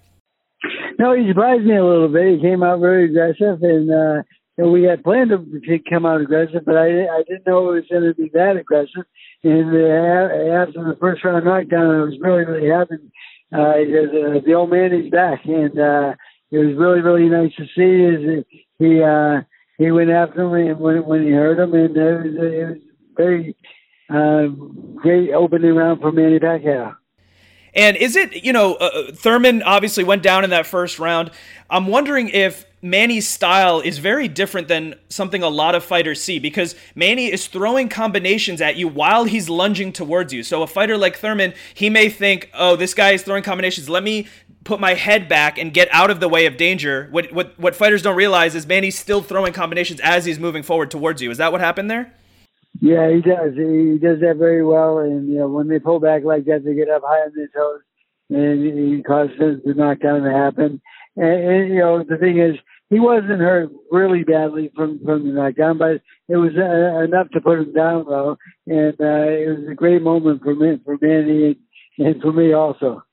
No, 1.00 1.14
he 1.14 1.28
surprised 1.28 1.66
me 1.66 1.76
a 1.76 1.84
little 1.84 2.08
bit. 2.08 2.36
He 2.36 2.40
came 2.40 2.64
out 2.64 2.80
very 2.80 3.10
aggressive 3.10 3.62
and, 3.62 3.92
uh, 3.92 4.24
and 4.60 4.72
we 4.72 4.84
had 4.84 5.04
planned 5.04 5.32
to 5.32 5.80
come 5.90 6.06
out 6.06 6.22
aggressive, 6.22 6.66
but 6.66 6.78
I 6.78 7.08
I 7.08 7.24
didn't 7.28 7.48
know 7.48 7.72
it 7.72 7.82
was 7.82 7.90
going 7.90 8.04
to 8.04 8.14
be 8.14 8.30
that 8.34 8.58
aggressive. 8.58 9.06
And 9.44 9.72
uh, 9.74 10.62
after 10.62 10.84
the 10.84 10.98
first 11.00 11.24
round 11.24 11.46
knockdown, 11.46 11.96
I 11.96 12.04
was 12.04 12.18
really 12.20 12.46
really 12.46 12.70
happy 12.70 12.98
uh, 13.52 13.58
uh, 13.58 14.42
the 14.46 14.54
old 14.56 14.70
man 14.70 14.94
is 14.94 15.10
back, 15.10 15.44
and 15.46 15.80
uh, 15.80 16.14
it 16.52 16.58
was 16.58 16.76
really 16.78 17.02
really 17.02 17.30
nice 17.30 17.52
to 17.56 17.66
see. 17.76 18.40
Is 18.40 18.46
he 18.78 19.02
uh, 19.02 19.42
he 19.78 19.92
went 19.92 20.12
after 20.12 20.42
him 20.56 20.80
when 20.80 21.04
when 21.06 21.24
he 21.24 21.32
heard 21.32 21.60
him, 21.60 21.74
and 21.74 21.98
it 21.98 22.00
was, 22.00 22.26
it 22.26 22.68
was 22.68 22.78
very 23.18 23.56
uh, 24.10 24.48
great 25.02 25.34
opening 25.34 25.74
round 25.74 26.02
for 26.02 26.12
Manny 26.12 26.40
Pacquiao. 26.40 26.96
And 27.74 27.98
is 27.98 28.16
it, 28.16 28.44
you 28.44 28.52
know, 28.52 28.76
uh, 28.76 29.12
Thurman 29.14 29.62
obviously 29.62 30.04
went 30.04 30.24
down 30.24 30.44
in 30.44 30.50
that 30.50 30.66
first 30.66 30.98
round. 30.98 31.30
I'm 31.70 31.86
wondering 31.86 32.30
if 32.30 32.66
Manny's 32.82 33.28
style 33.28 33.82
is 33.82 33.98
very 33.98 34.28
different 34.28 34.68
than 34.68 34.96
something 35.10 35.44
a 35.44 35.50
lot 35.50 35.76
of 35.76 35.84
fighters 35.84 36.22
see 36.22 36.40
because 36.40 36.76
Manny 36.96 37.32
is 37.32 37.48
throwing 37.48 37.90
combinations 37.90 38.62
at 38.62 38.78
you 38.78 38.88
while 38.88 39.26
he's 39.26 39.50
lunging 39.50 39.92
towards 39.92 40.32
you. 40.34 40.44
So 40.44 40.64
a 40.64 40.68
fighter 40.68 40.98
like 40.98 41.18
Thurman, 41.18 41.54
he 41.74 41.90
may 41.90 42.10
think, 42.10 42.50
"Oh, 42.54 42.76
this 42.76 42.94
guy 42.94 43.12
is 43.12 43.24
throwing 43.24 43.44
combinations. 43.44 43.90
Let 43.90 44.04
me 44.04 44.28
put 44.64 44.80
my 44.80 44.94
head 44.94 45.28
back 45.28 45.58
and 45.58 45.74
get 45.74 45.90
out 45.92 46.10
of 46.10 46.20
the 46.22 46.30
way 46.30 46.46
of 46.46 46.56
danger." 46.56 47.10
What 47.12 47.34
what 47.34 47.60
what 47.60 47.76
fighters 47.76 48.02
don't 48.02 48.16
realize 48.16 48.56
is 48.56 48.66
Manny's 48.66 48.98
still 48.98 49.22
throwing 49.22 49.52
combinations 49.52 50.00
as 50.00 50.24
he's 50.26 50.40
moving 50.40 50.64
forward 50.64 50.90
towards 50.90 51.22
you. 51.22 51.32
Is 51.32 51.38
that 51.38 51.52
what 51.52 51.60
happened 51.60 51.92
there? 51.92 52.14
Yeah, 52.82 53.12
he 53.12 53.22
does. 53.22 53.56
He 53.56 53.98
does 53.98 54.22
that 54.22 54.38
very 54.38 54.64
well. 54.64 55.00
And 55.00 55.28
you 55.28 55.40
know, 55.40 55.50
when 55.50 55.68
they 55.68 55.80
pull 55.80 56.00
back 56.00 56.24
like 56.24 56.46
that, 56.46 56.64
they 56.64 56.76
get 56.76 56.90
up 56.90 57.02
high 57.06 57.24
on 57.24 57.34
their 57.36 57.50
toes, 57.50 57.82
and 58.30 58.96
he 58.96 59.04
causes 59.04 59.62
the 59.66 59.74
knockdown 59.74 60.22
to 60.22 60.32
happen. 60.32 60.82
And, 61.18 61.44
and 61.44 61.70
you 61.70 61.80
know, 61.80 62.04
the 62.04 62.18
thing 62.18 62.40
is, 62.40 62.56
he 62.90 63.00
wasn't 63.00 63.40
hurt 63.40 63.70
really 63.92 64.24
badly 64.24 64.72
from 64.76 65.00
from 65.06 65.28
the 65.28 65.34
knockdown, 65.34 65.78
but 65.78 66.02
it 66.28 66.38
was 66.38 66.52
uh, 66.58 67.04
enough 67.04 67.30
to 67.32 67.42
put 67.42 67.60
him 67.60 67.74
down 67.74 68.06
though, 68.08 68.38
and 68.68 68.94
uh, 69.00 69.30
it 69.30 69.60
was 69.60 69.68
a 69.72 69.76
great 69.76 70.02
moment 70.02 70.42
for 70.42 70.56
me, 70.56 70.80
for 70.84 70.98
Manny, 71.02 71.58
and, 71.98 72.08
and 72.08 72.22
for 72.22 72.34
me 72.34 72.54
also. 72.54 73.04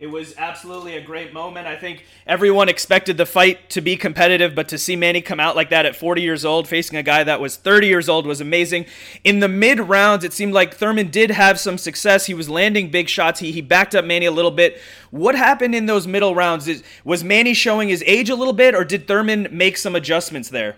It 0.00 0.06
was 0.06 0.32
absolutely 0.38 0.96
a 0.96 1.00
great 1.00 1.32
moment. 1.32 1.66
I 1.66 1.74
think 1.74 2.04
everyone 2.24 2.68
expected 2.68 3.16
the 3.16 3.26
fight 3.26 3.68
to 3.70 3.80
be 3.80 3.96
competitive, 3.96 4.54
but 4.54 4.68
to 4.68 4.78
see 4.78 4.94
Manny 4.94 5.20
come 5.20 5.40
out 5.40 5.56
like 5.56 5.70
that 5.70 5.86
at 5.86 5.96
40 5.96 6.22
years 6.22 6.44
old, 6.44 6.68
facing 6.68 6.96
a 6.96 7.02
guy 7.02 7.24
that 7.24 7.40
was 7.40 7.56
30 7.56 7.88
years 7.88 8.08
old, 8.08 8.24
was 8.24 8.40
amazing. 8.40 8.86
In 9.24 9.40
the 9.40 9.48
mid 9.48 9.80
rounds, 9.80 10.22
it 10.22 10.32
seemed 10.32 10.52
like 10.52 10.72
Thurman 10.72 11.10
did 11.10 11.32
have 11.32 11.58
some 11.58 11.76
success. 11.78 12.26
He 12.26 12.34
was 12.34 12.48
landing 12.48 12.90
big 12.90 13.08
shots. 13.08 13.40
He, 13.40 13.50
he 13.50 13.60
backed 13.60 13.96
up 13.96 14.04
Manny 14.04 14.26
a 14.26 14.30
little 14.30 14.52
bit. 14.52 14.80
What 15.10 15.34
happened 15.34 15.74
in 15.74 15.86
those 15.86 16.06
middle 16.06 16.32
rounds? 16.32 16.68
Is, 16.68 16.84
was 17.02 17.24
Manny 17.24 17.52
showing 17.52 17.88
his 17.88 18.04
age 18.06 18.30
a 18.30 18.36
little 18.36 18.54
bit, 18.54 18.76
or 18.76 18.84
did 18.84 19.08
Thurman 19.08 19.48
make 19.50 19.76
some 19.76 19.96
adjustments 19.96 20.48
there? 20.48 20.76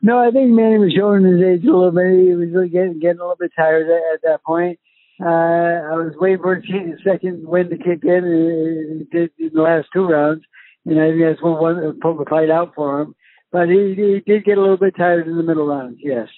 No, 0.00 0.18
I 0.18 0.30
think 0.30 0.50
Manny 0.52 0.78
was 0.78 0.94
showing 0.94 1.22
his 1.22 1.42
age 1.42 1.64
a 1.64 1.70
little 1.70 1.90
bit. 1.90 2.10
He 2.10 2.32
was 2.32 2.70
getting 2.70 2.98
getting 2.98 3.20
a 3.20 3.24
little 3.24 3.36
bit 3.38 3.52
tired 3.54 3.90
at, 3.90 4.14
at 4.14 4.22
that 4.22 4.42
point. 4.42 4.78
Uh, 5.22 5.28
I 5.28 5.94
was 5.94 6.14
waiting 6.18 6.42
for 6.42 6.54
a 6.54 6.62
second 7.04 7.46
wind 7.46 7.70
to 7.70 7.76
kick 7.76 8.02
in, 8.02 8.24
and 8.24 9.02
it 9.02 9.10
did 9.10 9.30
in 9.38 9.50
the 9.54 9.62
last 9.62 9.88
two 9.92 10.06
rounds. 10.06 10.42
And 10.84 11.00
I 11.00 11.10
think 11.10 11.22
that's 11.22 11.42
when 11.42 11.52
one 11.52 12.00
pulled 12.00 12.18
the 12.18 12.28
fight 12.28 12.50
out 12.50 12.72
for 12.74 13.00
him. 13.00 13.14
But 13.52 13.68
he, 13.68 13.94
he 13.94 14.22
did 14.26 14.44
get 14.44 14.58
a 14.58 14.60
little 14.60 14.76
bit 14.76 14.96
tired 14.96 15.28
in 15.28 15.36
the 15.36 15.42
middle 15.42 15.66
rounds, 15.66 15.98
yes. 16.02 16.28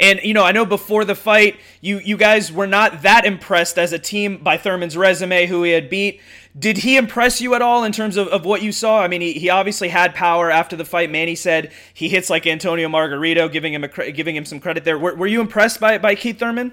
And 0.00 0.20
you 0.22 0.34
know, 0.34 0.42
I 0.42 0.52
know 0.52 0.64
before 0.64 1.04
the 1.04 1.14
fight, 1.14 1.60
you 1.80 1.98
you 1.98 2.16
guys 2.16 2.50
were 2.50 2.66
not 2.66 3.02
that 3.02 3.24
impressed 3.24 3.78
as 3.78 3.92
a 3.92 3.98
team 3.98 4.38
by 4.38 4.56
Thurman's 4.56 4.96
resume, 4.96 5.46
who 5.46 5.62
he 5.62 5.72
had 5.72 5.90
beat. 5.90 6.20
Did 6.58 6.78
he 6.78 6.96
impress 6.96 7.40
you 7.40 7.54
at 7.54 7.62
all 7.62 7.84
in 7.84 7.92
terms 7.92 8.16
of, 8.16 8.28
of 8.28 8.44
what 8.44 8.62
you 8.62 8.72
saw? 8.72 9.02
I 9.02 9.08
mean, 9.08 9.20
he, 9.20 9.34
he 9.34 9.50
obviously 9.50 9.88
had 9.88 10.14
power 10.14 10.50
after 10.50 10.76
the 10.76 10.84
fight. 10.84 11.10
Manny 11.10 11.34
said 11.34 11.72
he 11.94 12.08
hits 12.08 12.30
like 12.30 12.46
Antonio 12.46 12.88
Margarito, 12.88 13.50
giving 13.52 13.74
him 13.74 13.84
a, 13.84 14.10
giving 14.12 14.34
him 14.34 14.44
some 14.44 14.60
credit 14.60 14.84
there. 14.84 14.98
Were, 14.98 15.14
were 15.14 15.26
you 15.26 15.40
impressed 15.40 15.78
by 15.78 15.98
by 15.98 16.14
Keith 16.14 16.38
Thurman? 16.38 16.72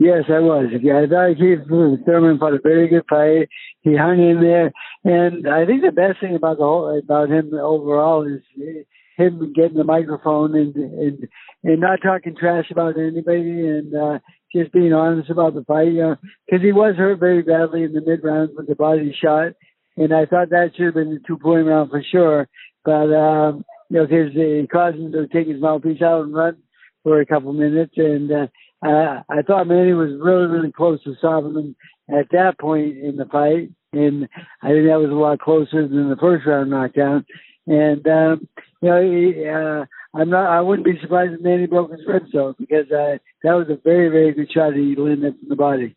Yes, 0.00 0.24
I 0.30 0.40
was. 0.40 0.72
I 0.72 1.06
thought 1.06 1.36
Keith 1.36 1.68
Thurman 1.68 2.38
fought 2.38 2.54
a 2.54 2.58
very 2.62 2.88
good 2.88 3.04
fight. 3.06 3.50
He 3.82 3.94
hung 3.94 4.18
in 4.18 4.40
there, 4.40 4.72
and 5.04 5.46
I 5.46 5.66
think 5.66 5.82
the 5.82 5.92
best 5.92 6.20
thing 6.20 6.34
about 6.34 6.56
the 6.56 6.64
whole 6.64 6.98
about 6.98 7.28
him 7.28 7.52
overall 7.52 8.24
is 8.26 8.40
him 9.18 9.52
getting 9.54 9.76
the 9.76 9.84
microphone 9.84 10.56
and 10.56 10.74
and 10.74 11.28
and 11.64 11.80
not 11.82 12.00
talking 12.02 12.34
trash 12.34 12.70
about 12.70 12.96
anybody 12.98 13.68
and 13.68 13.94
uh, 13.94 14.18
just 14.56 14.72
being 14.72 14.94
honest 14.94 15.28
about 15.28 15.52
the 15.52 15.64
fight. 15.64 15.92
You 15.92 16.00
know, 16.00 16.16
because 16.46 16.64
he 16.64 16.72
was 16.72 16.96
hurt 16.96 17.20
very 17.20 17.42
badly 17.42 17.82
in 17.82 17.92
the 17.92 18.00
mid 18.00 18.24
rounds 18.24 18.52
with 18.56 18.68
the 18.68 18.76
body 18.76 19.14
shot, 19.22 19.52
and 19.98 20.14
I 20.14 20.24
thought 20.24 20.48
that 20.48 20.70
should 20.76 20.86
have 20.86 20.94
been 20.94 21.10
the 21.12 21.20
two 21.26 21.36
point 21.36 21.66
round 21.66 21.90
for 21.90 22.02
sure. 22.10 22.48
But 22.86 23.12
um, 23.12 23.66
you 23.90 23.98
know, 23.98 24.06
because 24.06 24.32
it 24.34 24.70
caused 24.70 24.96
him 24.96 25.12
to 25.12 25.26
take 25.28 25.46
his 25.46 25.60
mouthpiece 25.60 26.00
out 26.00 26.24
and 26.24 26.32
run 26.32 26.56
for 27.02 27.20
a 27.20 27.26
couple 27.26 27.52
minutes, 27.52 27.92
and 27.98 28.32
uh, 28.32 28.46
uh, 28.82 29.22
I 29.28 29.42
thought 29.42 29.66
Manny 29.66 29.92
was 29.92 30.10
really, 30.20 30.46
really 30.46 30.72
close 30.72 31.02
to 31.04 31.10
him 31.10 31.76
at 32.08 32.30
that 32.32 32.58
point 32.58 32.98
in 32.98 33.16
the 33.16 33.26
fight, 33.26 33.70
and 33.92 34.28
I 34.62 34.68
think 34.68 34.86
that 34.86 35.00
was 35.00 35.10
a 35.10 35.14
lot 35.14 35.38
closer 35.38 35.86
than 35.86 36.08
the 36.08 36.16
first 36.16 36.46
round 36.46 36.70
knockdown. 36.70 37.26
And 37.66 38.06
um, 38.06 38.48
you 38.80 38.88
know, 38.88 39.02
he, 39.02 39.46
uh, 39.46 39.84
I'm 40.18 40.30
not. 40.30 40.50
I 40.50 40.60
wouldn't 40.60 40.86
be 40.86 40.98
surprised 41.00 41.34
if 41.34 41.40
Manny 41.40 41.66
broke 41.66 41.92
his 41.92 42.06
ribs 42.06 42.32
though, 42.32 42.54
because 42.58 42.90
uh, 42.90 43.18
that 43.42 43.52
was 43.52 43.68
a 43.68 43.78
very, 43.84 44.08
very 44.08 44.32
good 44.32 44.50
shot 44.50 44.74
he 44.74 44.96
landed 44.96 45.38
from 45.38 45.48
the 45.48 45.56
body. 45.56 45.94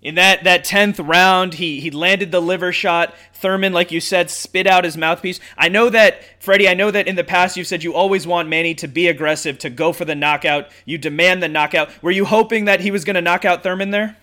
In 0.00 0.14
that 0.14 0.44
that 0.44 0.62
tenth 0.62 1.00
round, 1.00 1.54
he 1.54 1.80
he 1.80 1.90
landed 1.90 2.30
the 2.30 2.40
liver 2.40 2.72
shot. 2.72 3.14
Thurman, 3.34 3.72
like 3.72 3.90
you 3.90 4.00
said, 4.00 4.30
spit 4.30 4.66
out 4.66 4.84
his 4.84 4.96
mouthpiece. 4.96 5.40
I 5.56 5.68
know 5.68 5.90
that 5.90 6.22
Freddie. 6.40 6.68
I 6.68 6.74
know 6.74 6.92
that 6.92 7.08
in 7.08 7.16
the 7.16 7.24
past 7.24 7.56
you've 7.56 7.66
said 7.66 7.82
you 7.82 7.94
always 7.94 8.24
want 8.24 8.48
Manny 8.48 8.74
to 8.76 8.86
be 8.86 9.08
aggressive, 9.08 9.58
to 9.58 9.70
go 9.70 9.92
for 9.92 10.04
the 10.04 10.14
knockout. 10.14 10.68
You 10.84 10.98
demand 10.98 11.42
the 11.42 11.48
knockout. 11.48 11.90
Were 12.00 12.12
you 12.12 12.24
hoping 12.24 12.66
that 12.66 12.80
he 12.80 12.92
was 12.92 13.04
going 13.04 13.16
to 13.16 13.20
knock 13.20 13.44
out 13.44 13.64
Thurman 13.64 13.90
there? 13.90 14.16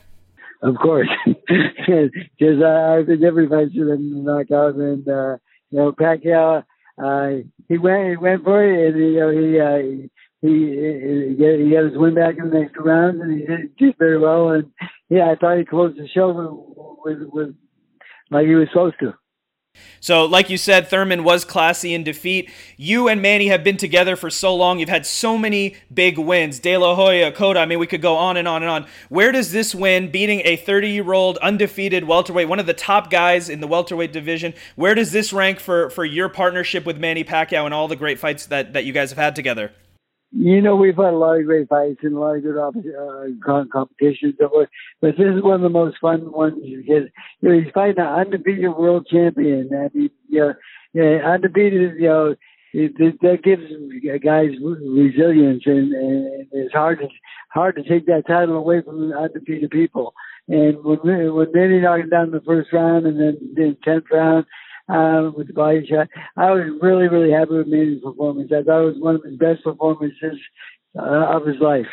Of 0.61 0.75
course, 0.81 1.09
because 1.25 2.61
uh, 2.61 2.97
I 2.97 3.03
think 3.05 3.23
everybody 3.23 3.69
should 3.73 3.89
have 3.89 3.99
knocked 3.99 4.51
out, 4.51 4.75
and 4.75 5.07
uh, 5.07 5.37
you 5.71 5.79
know 5.79 5.91
Pacquiao. 5.91 6.63
Uh, 6.97 7.43
he 7.67 7.77
went 7.77 8.09
he 8.11 8.15
went 8.15 8.45
for 8.45 8.63
it, 8.63 8.93
and 8.93 9.13
you 9.13 9.19
know 9.19 9.29
he 9.29 9.59
uh, 9.59 9.77
he 9.77 10.09
he, 10.47 11.35
he 11.37 11.71
got 11.71 11.85
his 11.85 11.97
win 11.97 12.15
back 12.15 12.37
in 12.37 12.49
the 12.49 12.59
next 12.59 12.73
two 12.73 12.81
rounds, 12.81 13.21
and 13.21 13.39
he 13.39 13.85
did, 13.85 13.97
very 13.97 14.19
well. 14.19 14.49
And 14.49 14.71
yeah, 15.09 15.31
I 15.31 15.35
thought 15.35 15.57
he 15.57 15.65
closed 15.65 15.97
the 15.97 16.07
show 16.07 17.01
with, 17.03 17.19
with, 17.19 17.29
with 17.31 17.55
like 18.31 18.47
he 18.47 18.55
was 18.55 18.67
supposed 18.71 18.99
to. 18.99 19.13
So, 19.99 20.25
like 20.25 20.49
you 20.49 20.57
said, 20.57 20.87
Thurman 20.87 21.23
was 21.23 21.45
classy 21.45 21.93
in 21.93 22.03
defeat. 22.03 22.51
You 22.77 23.07
and 23.07 23.21
Manny 23.21 23.47
have 23.47 23.63
been 23.63 23.77
together 23.77 24.15
for 24.15 24.29
so 24.29 24.55
long. 24.55 24.79
You've 24.79 24.89
had 24.89 25.05
so 25.05 25.37
many 25.37 25.75
big 25.93 26.17
wins. 26.17 26.59
De 26.59 26.77
La 26.77 26.95
Hoya, 26.95 27.31
Cotto. 27.31 27.57
I 27.57 27.65
mean, 27.65 27.79
we 27.79 27.87
could 27.87 28.01
go 28.01 28.15
on 28.15 28.37
and 28.37 28.47
on 28.47 28.63
and 28.63 28.69
on. 28.69 28.85
Where 29.09 29.31
does 29.31 29.51
this 29.51 29.73
win, 29.73 30.11
beating 30.11 30.41
a 30.45 30.55
30 30.55 30.89
year 30.89 31.13
old 31.13 31.37
undefeated 31.39 32.05
welterweight, 32.05 32.47
one 32.47 32.59
of 32.59 32.65
the 32.65 32.73
top 32.73 33.09
guys 33.09 33.49
in 33.49 33.59
the 33.59 33.67
welterweight 33.67 34.13
division, 34.13 34.53
where 34.75 34.95
does 34.95 35.11
this 35.11 35.33
rank 35.33 35.59
for, 35.59 35.89
for 35.89 36.05
your 36.05 36.29
partnership 36.29 36.85
with 36.85 36.97
Manny 36.97 37.23
Pacquiao 37.23 37.65
and 37.65 37.73
all 37.73 37.87
the 37.87 37.95
great 37.95 38.19
fights 38.19 38.45
that, 38.47 38.73
that 38.73 38.85
you 38.85 38.93
guys 38.93 39.09
have 39.09 39.19
had 39.19 39.35
together? 39.35 39.71
You 40.37 40.61
know, 40.61 40.75
we've 40.75 40.97
had 40.97 41.13
a 41.13 41.17
lot 41.17 41.39
of 41.39 41.45
great 41.45 41.69
fights 41.69 41.99
and 42.03 42.13
a 42.13 42.19
lot 42.19 42.35
of 42.35 42.43
good 42.43 42.57
uh, 42.57 43.63
competitions, 43.71 44.35
but 44.37 44.69
this 45.01 45.13
is 45.17 45.41
one 45.41 45.55
of 45.55 45.61
the 45.61 45.69
most 45.69 45.95
fun 46.01 46.29
ones 46.29 46.55
because 46.55 47.07
you 47.39 47.49
know 47.49 47.57
he's 47.57 47.71
fighting 47.73 47.99
an 47.99 48.05
undefeated 48.05 48.75
world 48.75 49.07
champion. 49.09 49.69
I 49.73 49.97
mean, 49.97 50.09
you 50.27 50.39
know, 50.39 50.53
yeah, 50.93 51.25
undefeated. 51.25 51.95
You 51.97 52.07
know, 52.07 52.35
it, 52.73 52.97
that 53.21 53.43
gives 53.43 53.63
guys 54.21 54.49
resilience, 54.61 55.63
and, 55.65 55.93
and 55.93 56.47
it's 56.51 56.73
hard 56.73 56.99
to 56.99 57.07
hard 57.51 57.77
to 57.77 57.83
take 57.83 58.05
that 58.07 58.27
title 58.27 58.57
away 58.57 58.81
from 58.81 59.13
undefeated 59.13 59.71
people. 59.71 60.13
And 60.49 60.83
when 60.83 61.33
when 61.33 61.47
Manny 61.53 61.79
knocked 61.79 62.03
him 62.03 62.09
down 62.09 62.25
in 62.25 62.31
the 62.31 62.41
first 62.41 62.73
round, 62.73 63.05
and 63.05 63.17
then 63.17 63.37
the 63.55 63.77
tenth 63.85 64.03
round, 64.11 64.45
uh, 64.89 65.31
with 65.35 65.47
the 65.47 65.53
body 65.53 65.85
shot. 65.85 66.07
I 66.37 66.51
was 66.51 66.63
really, 66.81 67.07
really 67.07 67.31
happy 67.31 67.53
with 67.53 67.67
Manny's 67.67 68.01
performance. 68.01 68.51
I 68.51 68.63
thought 68.63 68.81
it 68.81 68.85
was 68.85 68.99
one 68.99 69.15
of 69.15 69.23
his 69.23 69.37
best 69.37 69.63
performances 69.63 70.39
uh, 70.97 71.35
of 71.35 71.45
his 71.45 71.59
life. 71.59 71.87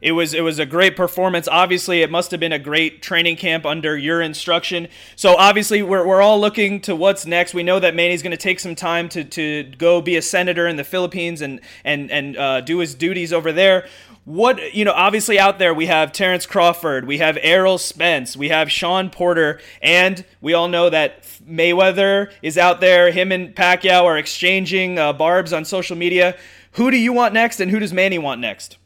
It 0.00 0.12
was 0.12 0.32
it 0.32 0.42
was 0.42 0.60
a 0.60 0.66
great 0.66 0.94
performance. 0.94 1.48
Obviously, 1.48 2.02
it 2.02 2.10
must 2.10 2.30
have 2.30 2.38
been 2.38 2.52
a 2.52 2.58
great 2.58 3.02
training 3.02 3.36
camp 3.36 3.66
under 3.66 3.98
your 3.98 4.22
instruction. 4.22 4.86
So 5.16 5.34
obviously, 5.34 5.82
we're, 5.82 6.06
we're 6.06 6.22
all 6.22 6.40
looking 6.40 6.80
to 6.82 6.94
what's 6.94 7.26
next. 7.26 7.52
We 7.52 7.64
know 7.64 7.80
that 7.80 7.96
Manny's 7.96 8.22
going 8.22 8.30
to 8.30 8.36
take 8.36 8.60
some 8.60 8.76
time 8.76 9.08
to, 9.08 9.24
to 9.24 9.64
go 9.76 10.00
be 10.00 10.16
a 10.16 10.22
senator 10.22 10.68
in 10.68 10.76
the 10.76 10.84
Philippines 10.84 11.42
and 11.42 11.60
and 11.84 12.12
and 12.12 12.36
uh, 12.36 12.60
do 12.60 12.78
his 12.78 12.94
duties 12.94 13.32
over 13.32 13.50
there 13.50 13.88
what 14.28 14.74
you 14.74 14.84
know 14.84 14.92
obviously 14.92 15.38
out 15.38 15.58
there 15.58 15.72
we 15.72 15.86
have 15.86 16.12
terrence 16.12 16.44
crawford 16.44 17.06
we 17.06 17.16
have 17.16 17.38
errol 17.40 17.78
spence 17.78 18.36
we 18.36 18.50
have 18.50 18.70
sean 18.70 19.08
porter 19.08 19.58
and 19.80 20.22
we 20.42 20.52
all 20.52 20.68
know 20.68 20.90
that 20.90 21.24
mayweather 21.48 22.30
is 22.42 22.58
out 22.58 22.80
there. 22.80 23.10
Him 23.10 23.32
and 23.32 23.54
pacquiao 23.54 24.04
are 24.04 24.18
exchanging 24.18 24.98
uh, 24.98 25.12
barbs 25.12 25.52
on 25.52 25.64
social 25.64 25.96
media. 25.96 26.36
Who 26.72 26.90
do 26.90 26.96
you 26.96 27.12
want 27.12 27.34
next 27.34 27.60
and 27.60 27.70
who 27.70 27.78
does 27.78 27.92
manny 27.92 28.18
want 28.18 28.40
next? 28.40 28.76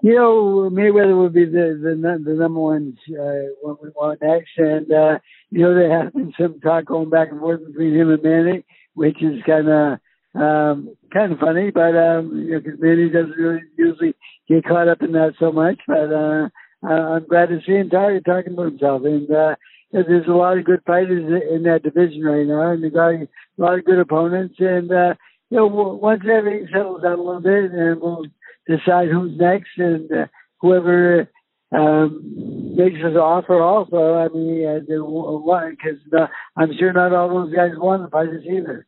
You 0.00 0.14
know 0.14 0.70
mayweather 0.70 1.16
would 1.20 1.32
be 1.32 1.44
the 1.44 1.78
the, 1.80 2.22
the 2.24 2.34
number 2.34 2.60
one 2.60 2.96
uh, 3.10 3.52
one 3.60 3.76
we 3.82 3.90
want 3.90 4.22
next 4.22 4.50
and 4.56 4.90
uh, 4.92 5.18
you 5.50 5.60
know 5.60 5.74
there 5.74 6.02
has 6.02 6.12
been 6.12 6.32
some 6.40 6.60
talk 6.60 6.86
going 6.86 7.10
back 7.10 7.30
and 7.30 7.40
forth 7.40 7.64
between 7.66 7.94
him 7.94 8.10
and 8.10 8.22
manny 8.22 8.64
which 8.94 9.22
is 9.22 9.42
kind 9.44 9.68
of 9.68 9.98
um, 10.34 10.96
kind 11.12 11.32
of 11.32 11.38
funny, 11.38 11.70
but 11.70 11.94
um, 11.94 12.32
you 12.34 12.52
know, 12.52 12.60
because 12.60 12.80
Manny 12.80 13.10
doesn't 13.10 13.36
really 13.36 13.60
usually 13.76 14.14
get 14.48 14.64
caught 14.64 14.88
up 14.88 15.02
in 15.02 15.12
that 15.12 15.34
so 15.38 15.52
much. 15.52 15.80
But 15.86 16.12
uh, 16.12 16.48
I'm 16.86 17.26
glad 17.26 17.48
to 17.50 17.60
see 17.66 17.72
him 17.72 17.90
talking 17.90 18.22
talking 18.22 18.52
about 18.54 18.70
himself, 18.70 19.02
and 19.04 19.30
uh, 19.30 19.54
there's 19.92 20.26
a 20.26 20.32
lot 20.32 20.58
of 20.58 20.64
good 20.64 20.82
fighters 20.86 21.24
in 21.50 21.64
that 21.64 21.82
division 21.82 22.22
right 22.22 22.46
now, 22.46 22.72
and 22.72 22.82
they 22.82 22.90
got 22.90 23.14
a 23.14 23.28
lot 23.56 23.78
of 23.78 23.84
good 23.84 23.98
opponents. 23.98 24.56
And 24.58 24.90
uh, 24.90 25.14
you 25.50 25.58
know, 25.58 25.66
once 25.66 26.22
everything 26.30 26.68
settles 26.72 27.02
down 27.02 27.18
a 27.18 27.22
little 27.22 27.40
bit, 27.40 27.70
and 27.72 28.00
we'll 28.00 28.26
decide 28.66 29.08
who's 29.08 29.38
next, 29.38 29.70
and 29.76 30.10
uh, 30.10 30.26
whoever 30.60 31.28
um, 31.72 32.74
makes 32.76 32.98
an 33.02 33.16
offer. 33.16 33.60
Also, 33.60 34.14
I 34.14 34.28
mean, 34.28 34.86
because 34.86 35.98
uh, 36.16 36.26
I'm 36.56 36.70
sure 36.78 36.92
not 36.92 37.14
all 37.14 37.28
those 37.28 37.54
guys 37.54 37.72
want 37.76 38.02
to 38.04 38.10
fight 38.10 38.28
us 38.28 38.44
either. 38.44 38.86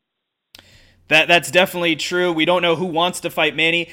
That 1.09 1.29
that's 1.29 1.51
definitely 1.51 1.97
true. 1.97 2.33
We 2.33 2.47
don't 2.47 2.63
know 2.63 2.77
who 2.77 2.87
wants 2.87 3.21
to 3.21 3.31
fight 3.31 3.55
Manny. 3.55 3.91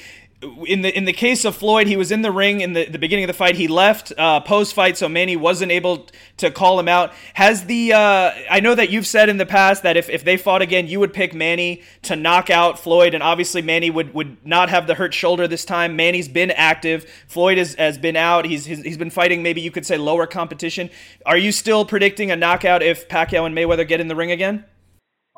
In 0.66 0.82
the 0.82 0.96
in 0.96 1.04
the 1.04 1.12
case 1.12 1.44
of 1.44 1.54
Floyd, 1.54 1.86
he 1.86 1.96
was 1.96 2.10
in 2.10 2.22
the 2.22 2.32
ring 2.32 2.62
in 2.62 2.72
the, 2.72 2.86
the 2.86 2.98
beginning 2.98 3.24
of 3.24 3.28
the 3.28 3.34
fight. 3.34 3.54
He 3.54 3.68
left 3.68 4.12
uh, 4.18 4.40
post 4.40 4.74
fight, 4.74 4.98
so 4.98 5.08
Manny 5.08 5.36
wasn't 5.36 5.70
able 5.70 6.08
to 6.38 6.50
call 6.50 6.80
him 6.80 6.88
out. 6.88 7.12
Has 7.34 7.66
the 7.66 7.92
uh, 7.92 8.32
I 8.50 8.58
know 8.58 8.74
that 8.74 8.90
you've 8.90 9.06
said 9.06 9.28
in 9.28 9.36
the 9.36 9.46
past 9.46 9.84
that 9.84 9.96
if, 9.96 10.10
if 10.10 10.24
they 10.24 10.36
fought 10.36 10.60
again, 10.60 10.88
you 10.88 10.98
would 10.98 11.12
pick 11.12 11.32
Manny 11.32 11.82
to 12.02 12.16
knock 12.16 12.50
out 12.50 12.80
Floyd, 12.80 13.14
and 13.14 13.22
obviously 13.22 13.62
Manny 13.62 13.88
would, 13.88 14.14
would 14.14 14.44
not 14.44 14.68
have 14.68 14.88
the 14.88 14.94
hurt 14.94 15.14
shoulder 15.14 15.46
this 15.46 15.64
time. 15.64 15.94
Manny's 15.94 16.28
been 16.28 16.50
active. 16.50 17.08
Floyd 17.28 17.58
has, 17.58 17.74
has 17.76 17.96
been 17.96 18.16
out. 18.16 18.44
He's, 18.44 18.64
he's 18.64 18.82
he's 18.82 18.98
been 18.98 19.10
fighting 19.10 19.44
maybe 19.44 19.60
you 19.60 19.70
could 19.70 19.86
say 19.86 19.96
lower 19.96 20.26
competition. 20.26 20.90
Are 21.24 21.38
you 21.38 21.52
still 21.52 21.84
predicting 21.84 22.32
a 22.32 22.36
knockout 22.36 22.82
if 22.82 23.08
Pacquiao 23.08 23.46
and 23.46 23.56
Mayweather 23.56 23.86
get 23.86 24.00
in 24.00 24.08
the 24.08 24.16
ring 24.16 24.32
again? 24.32 24.64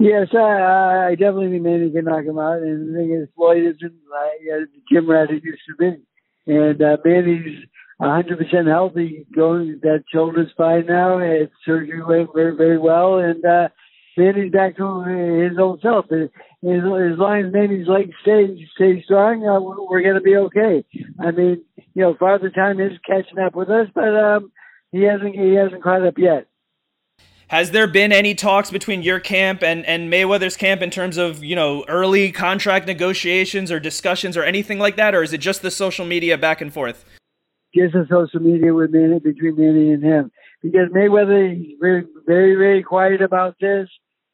Yes, 0.01 0.29
I, 0.35 1.11
I 1.11 1.15
definitely 1.15 1.51
think 1.51 1.63
Manny 1.63 1.91
can 1.91 2.05
knock 2.07 2.25
him 2.25 2.39
out. 2.39 2.63
And 2.63 2.89
the 2.89 2.99
thing 2.99 3.13
is, 3.13 3.29
Floyd 3.37 3.63
isn't 3.63 3.95
like 4.11 4.41
uh, 4.53 4.67
the 4.67 4.83
gym 4.91 5.09
rat 5.09 5.31
he 5.31 5.37
used 5.37 5.63
to 5.69 5.77
be. 5.79 6.53
And 6.53 6.83
uh, 6.83 6.97
Manny's 7.05 7.65
100% 8.01 8.67
healthy. 8.69 9.27
Going 9.35 9.79
that 9.83 10.05
shoulder's 10.13 10.51
fine 10.57 10.87
now. 10.87 11.19
His 11.19 11.49
surgery 11.65 12.03
went 12.03 12.31
very, 12.35 12.57
very 12.57 12.79
well. 12.79 13.19
And 13.19 13.45
uh, 13.45 13.69
Manny's 14.17 14.51
back 14.51 14.77
to 14.79 15.05
his 15.05 15.59
old 15.59 15.81
self. 15.81 16.07
As, 16.11 16.29
as 16.63 17.19
long 17.19 17.45
as 17.47 17.53
Manny's 17.53 17.87
legs 17.87 18.15
stay 18.23 18.67
stay 18.75 19.03
strong, 19.05 19.47
uh, 19.47 19.61
we're 19.61 20.03
going 20.03 20.15
to 20.15 20.21
be 20.21 20.37
okay. 20.37 20.85
I 21.21 21.31
mean, 21.31 21.63
you 21.95 22.03
know, 22.03 22.17
Father 22.19 22.51
Time 22.51 22.81
is 22.81 22.99
catching 23.07 23.39
up 23.39 23.55
with 23.55 23.71
us, 23.71 23.87
but 23.95 24.17
um, 24.17 24.51
he 24.91 25.03
hasn't 25.03 25.35
he 25.35 25.55
hasn't 25.55 25.83
caught 25.83 26.07
up 26.07 26.19
yet. 26.19 26.49
Has 27.49 27.71
there 27.71 27.87
been 27.87 28.11
any 28.11 28.35
talks 28.35 28.71
between 28.71 29.03
your 29.03 29.21
camp 29.21 29.63
and, 29.63 29.85
and 29.87 30.13
Mayweather's 30.13 30.57
camp 30.57 30.81
in 30.83 30.91
terms 30.91 31.17
of, 31.17 31.45
you 31.45 31.55
know, 31.55 31.85
early 31.89 32.33
contract 32.33 32.87
negotiations 32.87 33.71
or 33.71 33.79
discussions 33.79 34.37
or 34.37 34.43
anything 34.43 34.79
like 34.79 34.97
that? 34.97 35.15
Or 35.15 35.23
is 35.23 35.33
it 35.33 35.39
just 35.39 35.63
the 35.63 35.71
social 35.71 36.07
media 36.07 36.39
back 36.39 36.61
and 36.61 36.73
forth? 36.73 37.05
Just 37.75 37.93
the 37.93 38.07
social 38.09 38.41
media 38.41 38.73
with 38.73 38.93
Manny, 38.93 39.19
between 39.19 39.57
Manny 39.57 39.93
and 39.93 40.03
him. 40.03 40.31
Because 40.63 40.89
Mayweather 40.89 41.61
is 41.61 41.67
very, 41.81 42.07
very, 42.27 42.55
very 42.55 42.83
quiet 42.83 43.21
about 43.21 43.57
this. 43.61 43.89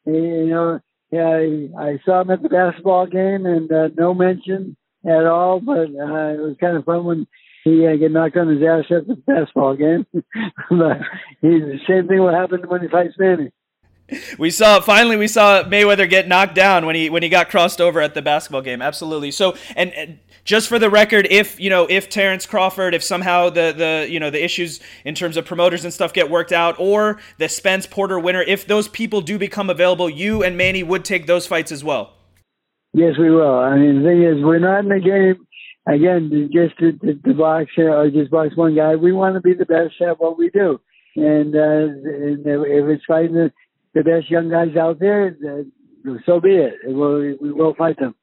And, 0.05 0.15
you 0.15 0.45
know, 0.47 0.79
yeah, 1.11 1.27
I, 1.27 1.69
I 1.77 1.99
saw 2.05 2.21
him 2.21 2.31
at 2.31 2.41
the 2.41 2.49
basketball 2.49 3.05
game 3.07 3.45
and 3.45 3.69
uh, 3.71 3.89
no 3.97 4.13
mention 4.13 4.77
at 5.05 5.25
all, 5.25 5.59
but 5.59 5.89
uh, 5.89 6.33
it 6.33 6.39
was 6.39 6.55
kind 6.61 6.77
of 6.77 6.85
fun 6.85 7.03
when 7.03 7.27
he 7.63 7.85
uh, 7.87 7.95
get 7.95 8.11
knocked 8.11 8.37
on 8.37 8.47
his 8.47 8.63
ass 8.63 8.85
at 8.91 9.07
the 9.07 9.15
basketball 9.15 9.75
game. 9.75 10.05
but 10.13 10.97
he's 11.41 11.61
the 11.61 11.79
same 11.87 12.07
thing 12.07 12.19
will 12.19 12.33
happen 12.33 12.61
when 12.67 12.81
he 12.81 12.87
fights 12.87 13.15
Manny. 13.17 13.51
We 14.37 14.51
saw 14.51 14.81
finally 14.81 15.15
we 15.15 15.27
saw 15.27 15.63
Mayweather 15.63 16.09
get 16.09 16.27
knocked 16.27 16.55
down 16.55 16.85
when 16.85 16.95
he 16.95 17.09
when 17.09 17.23
he 17.23 17.29
got 17.29 17.49
crossed 17.49 17.79
over 17.79 18.01
at 18.01 18.13
the 18.13 18.21
basketball 18.21 18.61
game. 18.61 18.81
Absolutely. 18.81 19.31
So 19.31 19.55
and, 19.75 19.93
and 19.93 20.19
just 20.43 20.67
for 20.67 20.79
the 20.79 20.89
record, 20.89 21.27
if 21.29 21.59
you 21.59 21.69
know 21.69 21.87
if 21.89 22.09
Terrence 22.09 22.45
Crawford, 22.45 22.93
if 22.93 23.03
somehow 23.03 23.49
the 23.49 23.73
the 23.75 24.07
you 24.11 24.19
know 24.19 24.29
the 24.29 24.43
issues 24.43 24.81
in 25.05 25.15
terms 25.15 25.37
of 25.37 25.45
promoters 25.45 25.85
and 25.85 25.93
stuff 25.93 26.11
get 26.11 26.29
worked 26.29 26.51
out, 26.51 26.75
or 26.77 27.19
the 27.37 27.47
Spence 27.47 27.87
Porter 27.87 28.19
winner, 28.19 28.41
if 28.41 28.67
those 28.67 28.89
people 28.89 29.21
do 29.21 29.37
become 29.39 29.69
available, 29.69 30.09
you 30.09 30.43
and 30.43 30.57
Manny 30.57 30.83
would 30.83 31.05
take 31.05 31.25
those 31.25 31.47
fights 31.47 31.71
as 31.71 31.83
well. 31.83 32.13
Yes, 32.93 33.17
we 33.17 33.29
will. 33.29 33.57
I 33.57 33.77
mean, 33.77 34.03
the 34.03 34.09
thing 34.09 34.23
is, 34.23 34.43
we're 34.43 34.59
not 34.59 34.79
in 34.79 34.89
the 34.89 34.99
game 34.99 35.47
again 35.87 36.49
just 36.53 36.77
to, 36.79 36.91
to, 36.93 37.15
to 37.15 37.33
box 37.33 37.71
or 37.77 38.09
just 38.09 38.31
box 38.31 38.55
one 38.55 38.75
guy. 38.75 38.95
We 38.95 39.11
want 39.11 39.35
to 39.35 39.41
be 39.41 39.53
the 39.53 39.65
best 39.65 40.01
at 40.01 40.19
what 40.19 40.37
we 40.37 40.49
do, 40.49 40.79
and, 41.15 41.55
uh, 41.55 41.59
and 41.59 42.45
if 42.45 42.85
it's 42.89 43.05
fighting 43.05 43.33
the, 43.33 43.51
the 43.93 44.03
best 44.03 44.29
young 44.29 44.49
guys 44.49 44.75
out 44.77 44.99
there, 44.99 45.35
uh, 45.45 46.13
so 46.25 46.39
be 46.39 46.55
it. 46.55 46.73
We'll, 46.85 47.35
we 47.39 47.51
will 47.51 47.75
fight 47.75 47.99
them. 47.99 48.15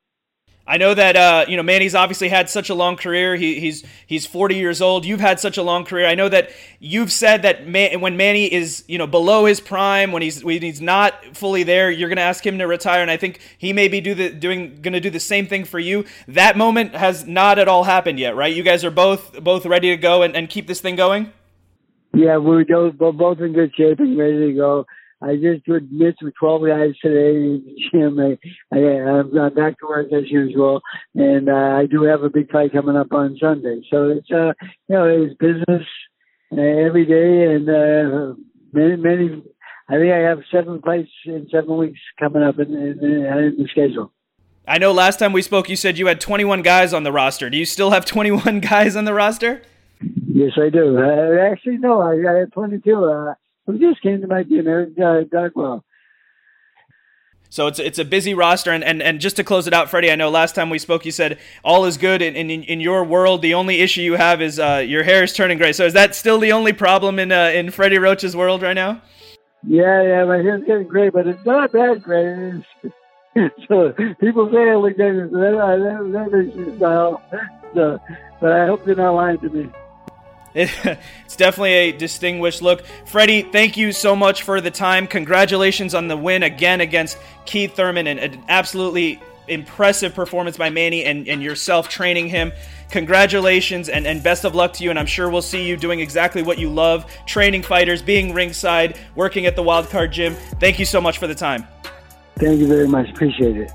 I 0.69 0.77
know 0.77 0.93
that 0.93 1.17
uh, 1.17 1.47
you 1.49 1.57
know 1.57 1.63
Manny's 1.63 1.95
obviously 1.95 2.29
had 2.29 2.51
such 2.51 2.69
a 2.69 2.75
long 2.75 2.97
career. 2.97 3.37
He, 3.37 3.59
he's 3.59 3.85
he's 4.07 4.27
40 4.27 4.57
years 4.57 4.83
old. 4.83 5.07
You've 5.07 5.19
had 5.19 5.41
such 5.41 5.57
a 5.57 5.63
long 5.63 5.87
career. 5.87 6.07
I 6.07 6.15
know 6.15 6.29
that 6.29 6.51
you've 6.79 7.11
said 7.11 7.41
that 7.43 7.67
Man, 7.67 8.03
when 8.03 8.19
Manny 8.19 8.53
is 8.53 8.85
you 8.87 8.99
know 8.99 9.07
below 9.07 9.47
his 9.47 9.61
prime, 9.61 10.13
when 10.13 10.21
he's 10.21 10.45
when 10.45 10.61
he's 10.61 10.83
not 10.83 11.35
fully 11.35 11.63
there, 11.63 11.91
you're 11.91 12.11
going 12.11 12.19
to 12.19 12.23
ask 12.23 12.47
him 12.47 12.59
to 12.59 12.67
retire. 12.67 13.01
And 13.01 13.11
I 13.11 13.17
think 13.17 13.41
he 13.57 13.73
may 13.73 13.89
be 13.89 14.03
do 14.03 14.15
the 14.15 14.29
doing 14.29 14.83
going 14.83 14.93
to 14.93 15.01
do 15.01 15.09
the 15.09 15.19
same 15.19 15.47
thing 15.47 15.65
for 15.65 15.79
you. 15.79 16.05
That 16.29 16.59
moment 16.59 16.95
has 16.95 17.27
not 17.27 17.59
at 17.59 17.67
all 17.67 17.85
happened 17.85 18.19
yet, 18.19 18.37
right? 18.37 18.55
You 18.55 18.63
guys 18.63 18.85
are 18.85 18.91
both 18.91 19.43
both 19.43 19.65
ready 19.65 19.89
to 19.89 19.97
go 19.97 20.21
and, 20.23 20.37
and 20.37 20.51
keep 20.51 20.67
this 20.67 20.83
thing 20.83 20.97
going. 20.97 21.33
Yeah, 22.13 22.37
we're 22.37 22.65
both 22.91 23.41
in 23.41 23.55
good 23.55 23.75
shape 23.75 24.01
and 24.01 24.19
ready 24.19 24.49
to 24.49 24.53
go. 24.53 24.87
I 25.21 25.35
just 25.35 25.65
did 25.65 25.91
miss 25.91 26.15
with 26.23 26.35
12 26.39 26.63
guys 26.69 26.99
today 27.03 27.37
in 27.37 27.65
the 27.65 27.75
gym. 27.91 28.19
I, 28.21 28.39
I, 28.73 28.79
I'm 29.19 29.55
back 29.55 29.79
to 29.81 29.87
work 29.89 30.13
as 30.13 30.31
usual, 30.31 30.81
and 31.15 31.49
uh, 31.49 31.53
I 31.53 31.87
do 31.87 32.05
have 32.05 32.23
a 32.23 32.31
big 32.31 32.51
fight 32.51 32.73
coming 32.73 32.97
up 32.97 33.13
on 33.13 33.37
Sunday. 33.41 33.81
So 33.91 34.11
it's, 34.11 34.31
uh, 34.31 34.53
you 34.89 34.95
know, 34.95 35.07
it's 35.07 35.35
business 35.35 35.87
uh, 36.57 36.61
every 36.61 37.05
day, 37.05 37.53
and 37.53 37.69
uh, 37.69 38.35
many, 38.73 38.97
many. 38.97 39.43
I 39.89 39.95
think 39.95 40.13
I 40.13 40.19
have 40.19 40.39
seven 40.53 40.81
fights 40.83 41.11
in 41.25 41.49
seven 41.51 41.77
weeks 41.77 41.99
coming 42.21 42.43
up 42.43 42.59
in, 42.59 42.73
in, 42.75 42.99
in 43.03 43.57
the 43.59 43.69
schedule. 43.71 44.13
I 44.69 44.79
know 44.79 44.93
last 44.93 45.19
time 45.19 45.33
we 45.33 45.43
spoke, 45.43 45.69
you 45.69 45.77
said 45.77 45.99
you 45.99 46.07
had 46.07 46.21
21 46.21 46.61
guys 46.63 46.93
on 46.93 47.03
the 47.03 47.11
roster. 47.11 47.49
Do 47.49 47.57
you 47.57 47.65
still 47.65 47.91
have 47.91 48.05
21 48.05 48.61
guys 48.61 48.97
on 48.97 49.05
the 49.05 49.15
roster? 49.15 49.63
Yes, 50.01 50.53
I 50.57 50.69
do. 50.69 50.99
Uh, 50.99 51.51
actually, 51.51 51.79
no, 51.79 52.01
I, 52.01 52.13
I 52.31 52.39
had 52.41 52.53
22. 52.53 53.05
Uh, 53.05 53.35
who 53.69 53.79
just 53.79 54.01
came 54.01 54.23
to 54.23 54.27
my 54.27 54.43
dinner, 54.43 54.89
uh, 54.97 55.25
Dugwell. 55.25 55.83
So 57.51 57.67
it's 57.67 57.79
it's 57.79 57.99
a 57.99 58.05
busy 58.05 58.35
roster, 58.35 58.73
and, 58.73 58.83
and, 58.83 59.03
and 59.03 59.21
just 59.21 59.37
to 59.37 59.45
close 59.45 59.67
it 59.67 59.73
out, 59.73 59.89
Freddie, 59.89 60.11
I 60.11 60.17
know 60.17 60.31
last 60.31 60.55
time 60.55 60.69
we 60.71 60.79
spoke, 60.79 61.07
you 61.07 61.13
said 61.13 61.39
all 61.63 61.85
is 61.85 61.97
good 61.97 62.21
in, 62.21 62.35
in, 62.35 62.51
in 62.51 62.81
your 62.81 63.05
world. 63.05 63.41
The 63.41 63.55
only 63.55 63.81
issue 63.81 64.01
you 64.03 64.15
have 64.15 64.43
is 64.43 64.59
uh, 64.59 64.85
your 64.87 65.03
hair 65.03 65.23
is 65.23 65.33
turning 65.33 65.57
gray. 65.59 65.73
So 65.73 65.85
is 65.85 65.93
that 65.93 66.15
still 66.15 66.39
the 66.39 66.53
only 66.53 66.73
problem 66.73 67.19
in 67.19 67.31
uh, 67.31 67.51
in 67.55 67.71
Freddie 67.71 67.99
Roach's 67.99 68.35
world 68.35 68.63
right 68.63 68.75
now? 68.75 69.03
Yeah, 69.63 70.03
yeah, 70.03 70.25
my 70.25 70.39
hair's 70.39 70.65
getting 70.65 70.89
gray, 70.89 71.11
but 71.11 71.27
it's 71.27 71.45
not 71.45 71.73
that 71.73 72.03
gray. 72.03 72.65
so 73.69 73.93
people 74.21 74.51
say 74.51 74.71
I 74.71 74.77
look 74.77 74.97
dangerous. 74.97 75.33
That, 75.33 75.53
that, 75.53 76.13
that 76.13 76.33
makes 76.33 76.57
me 76.57 76.77
smile. 76.79 77.23
So, 77.75 77.99
but 78.41 78.53
I 78.53 78.67
hope 78.67 78.87
you're 78.87 78.97
not 78.97 79.13
lying 79.13 79.39
to 79.41 79.49
me. 79.51 79.71
it's 81.25 81.37
definitely 81.37 81.73
a 81.73 81.93
distinguished 81.93 82.63
look. 82.63 82.85
Freddie, 83.07 83.43
thank 83.43 83.77
you 83.77 83.93
so 83.93 84.17
much 84.17 84.43
for 84.43 84.61
the 84.61 84.71
time. 84.71 85.07
Congratulations 85.07 85.95
on 85.95 86.09
the 86.09 86.17
win 86.17 86.43
again 86.43 86.81
against 86.81 87.17
Keith 87.47 87.77
Thurman 87.77 88.09
and 88.09 88.19
an 88.19 88.43
absolutely 88.49 89.21
impressive 89.47 90.15
performance 90.15 90.57
by 90.57 90.69
Manny 90.69 91.05
and, 91.05 91.29
and 91.29 91.43
yourself 91.43 91.89
training 91.89 92.29
him. 92.29 92.53
Congratulations 92.91 93.89
and, 93.89 94.07
and 94.07 94.21
best 94.23 94.45
of 94.45 94.55
luck 94.55 94.73
to 94.75 94.85
you. 94.85 94.91
And 94.91 94.99
I'm 94.99 95.07
sure 95.07 95.31
we'll 95.31 95.43
see 95.43 95.65
you 95.65 95.77
doing 95.77 96.01
exactly 96.01 96.43
what 96.43 96.59
you 96.59 96.71
love 96.71 97.07
training 97.25 97.63
fighters, 97.63 98.03
being 98.03 98.35
ringside, 98.35 98.99
working 99.15 99.47
at 99.47 99.55
the 99.55 99.63
Wildcard 99.63 100.11
Gym. 100.11 100.35
Thank 100.59 100.79
you 100.79 100.85
so 100.85 101.01
much 101.01 101.19
for 101.19 101.29
the 101.29 101.35
time. 101.35 101.67
Thank 102.37 102.59
you 102.59 102.67
very 102.67 102.89
much. 102.89 103.11
Appreciate 103.11 103.57
it. 103.57 103.71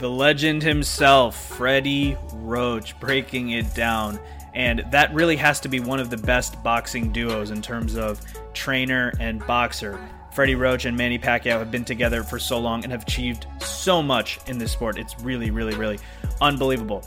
The 0.00 0.08
legend 0.08 0.62
himself, 0.62 1.36
Freddie 1.56 2.16
Roach, 2.32 2.98
breaking 2.98 3.50
it 3.50 3.72
down. 3.74 4.18
And 4.54 4.82
that 4.90 5.12
really 5.14 5.36
has 5.36 5.60
to 5.60 5.68
be 5.68 5.78
one 5.78 6.00
of 6.00 6.08
the 6.08 6.16
best 6.16 6.60
boxing 6.62 7.12
duos 7.12 7.50
in 7.50 7.60
terms 7.60 7.96
of 7.96 8.20
trainer 8.54 9.12
and 9.20 9.46
boxer. 9.46 10.00
Freddie 10.32 10.54
Roach 10.54 10.86
and 10.86 10.96
Manny 10.96 11.18
Pacquiao 11.18 11.58
have 11.58 11.70
been 11.70 11.84
together 11.84 12.22
for 12.22 12.38
so 12.38 12.58
long 12.58 12.82
and 12.82 12.90
have 12.90 13.02
achieved 13.02 13.46
so 13.60 14.02
much 14.02 14.40
in 14.46 14.56
this 14.56 14.72
sport. 14.72 14.98
It's 14.98 15.20
really, 15.20 15.50
really, 15.50 15.74
really 15.74 15.98
unbelievable. 16.40 17.04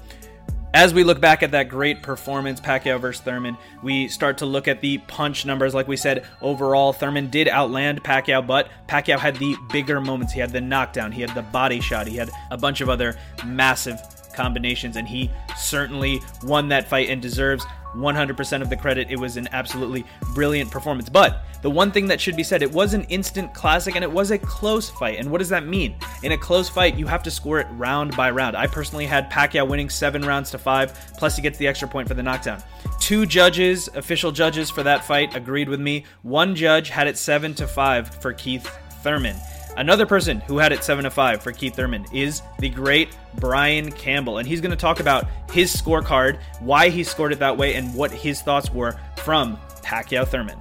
As 0.75 0.91
we 0.91 1.03
look 1.03 1.21
back 1.21 1.43
at 1.43 1.51
that 1.51 1.69
great 1.69 2.01
performance, 2.01 2.59
Pacquiao 2.59 2.99
versus 2.99 3.21
Thurman, 3.21 3.55
we 3.83 4.07
start 4.07 4.39
to 4.39 4.47
look 4.47 4.67
at 4.67 4.81
the 4.81 4.97
punch 4.97 5.45
numbers. 5.45 5.75
Like 5.75 5.87
we 5.87 5.95
said, 5.95 6.25
overall, 6.41 6.91
Thurman 6.91 7.29
did 7.29 7.47
outland 7.47 8.03
Pacquiao, 8.03 8.45
but 8.45 8.69
Pacquiao 8.87 9.19
had 9.19 9.35
the 9.35 9.55
bigger 9.71 10.01
moments. 10.01 10.33
He 10.33 10.39
had 10.39 10.49
the 10.49 10.61
knockdown, 10.61 11.11
he 11.11 11.21
had 11.21 11.35
the 11.35 11.43
body 11.43 11.79
shot, 11.79 12.07
he 12.07 12.17
had 12.17 12.31
a 12.49 12.57
bunch 12.57 12.81
of 12.81 12.89
other 12.89 13.15
massive 13.45 13.99
combinations, 14.33 14.95
and 14.97 15.07
he 15.07 15.29
certainly 15.55 16.19
won 16.41 16.69
that 16.69 16.87
fight 16.87 17.07
and 17.11 17.21
deserves 17.21 17.63
100% 17.95 18.61
of 18.61 18.69
the 18.69 18.77
credit. 18.77 19.07
It 19.09 19.19
was 19.19 19.37
an 19.37 19.47
absolutely 19.51 20.05
brilliant 20.33 20.71
performance. 20.71 21.09
But 21.09 21.43
the 21.61 21.69
one 21.69 21.91
thing 21.91 22.07
that 22.07 22.19
should 22.19 22.35
be 22.35 22.43
said, 22.43 22.61
it 22.61 22.71
was 22.71 22.93
an 22.93 23.03
instant 23.05 23.53
classic 23.53 23.95
and 23.95 24.03
it 24.03 24.11
was 24.11 24.31
a 24.31 24.37
close 24.37 24.89
fight. 24.89 25.19
And 25.19 25.31
what 25.31 25.39
does 25.39 25.49
that 25.49 25.65
mean? 25.65 25.95
In 26.23 26.31
a 26.31 26.37
close 26.37 26.69
fight, 26.69 26.97
you 26.97 27.07
have 27.07 27.23
to 27.23 27.31
score 27.31 27.59
it 27.59 27.67
round 27.71 28.15
by 28.15 28.31
round. 28.31 28.57
I 28.57 28.67
personally 28.67 29.05
had 29.05 29.31
Pacquiao 29.31 29.67
winning 29.67 29.89
seven 29.89 30.23
rounds 30.23 30.51
to 30.51 30.57
five, 30.57 30.93
plus 31.17 31.35
he 31.35 31.41
gets 31.41 31.57
the 31.57 31.67
extra 31.67 31.87
point 31.87 32.07
for 32.07 32.13
the 32.13 32.23
knockdown. 32.23 32.61
Two 32.99 33.25
judges, 33.25 33.89
official 33.95 34.31
judges 34.31 34.69
for 34.69 34.83
that 34.83 35.05
fight, 35.05 35.35
agreed 35.35 35.69
with 35.69 35.79
me. 35.79 36.05
One 36.21 36.55
judge 36.55 36.89
had 36.89 37.07
it 37.07 37.17
seven 37.17 37.53
to 37.55 37.67
five 37.67 38.13
for 38.15 38.33
Keith 38.33 38.69
Thurman. 39.03 39.35
Another 39.75 40.05
person 40.05 40.39
who 40.41 40.59
had 40.59 40.71
it 40.71 40.83
7 40.83 41.03
to 41.03 41.09
5 41.09 41.41
for 41.41 41.51
Keith 41.51 41.75
Thurman 41.75 42.05
is 42.13 42.43
the 42.59 42.69
great 42.69 43.09
Brian 43.35 43.91
Campbell. 43.91 44.37
And 44.37 44.47
he's 44.47 44.61
going 44.61 44.71
to 44.71 44.77
talk 44.77 44.99
about 44.99 45.25
his 45.51 45.75
scorecard, 45.75 46.39
why 46.59 46.89
he 46.89 47.03
scored 47.03 47.31
it 47.31 47.39
that 47.39 47.57
way, 47.57 47.73
and 47.73 47.93
what 47.95 48.11
his 48.11 48.41
thoughts 48.41 48.71
were 48.71 48.95
from 49.17 49.57
Pacquiao 49.81 50.27
Thurman. 50.27 50.59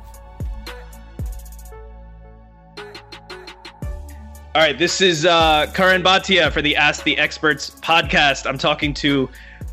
All 4.54 4.60
right, 4.60 4.78
this 4.78 5.00
is 5.00 5.24
uh, 5.26 5.70
Karan 5.74 6.02
Bhatia 6.02 6.50
for 6.50 6.62
the 6.62 6.76
Ask 6.76 7.04
the 7.04 7.16
Experts 7.16 7.70
podcast. 7.70 8.46
I'm 8.46 8.58
talking 8.58 8.92
to 8.94 9.28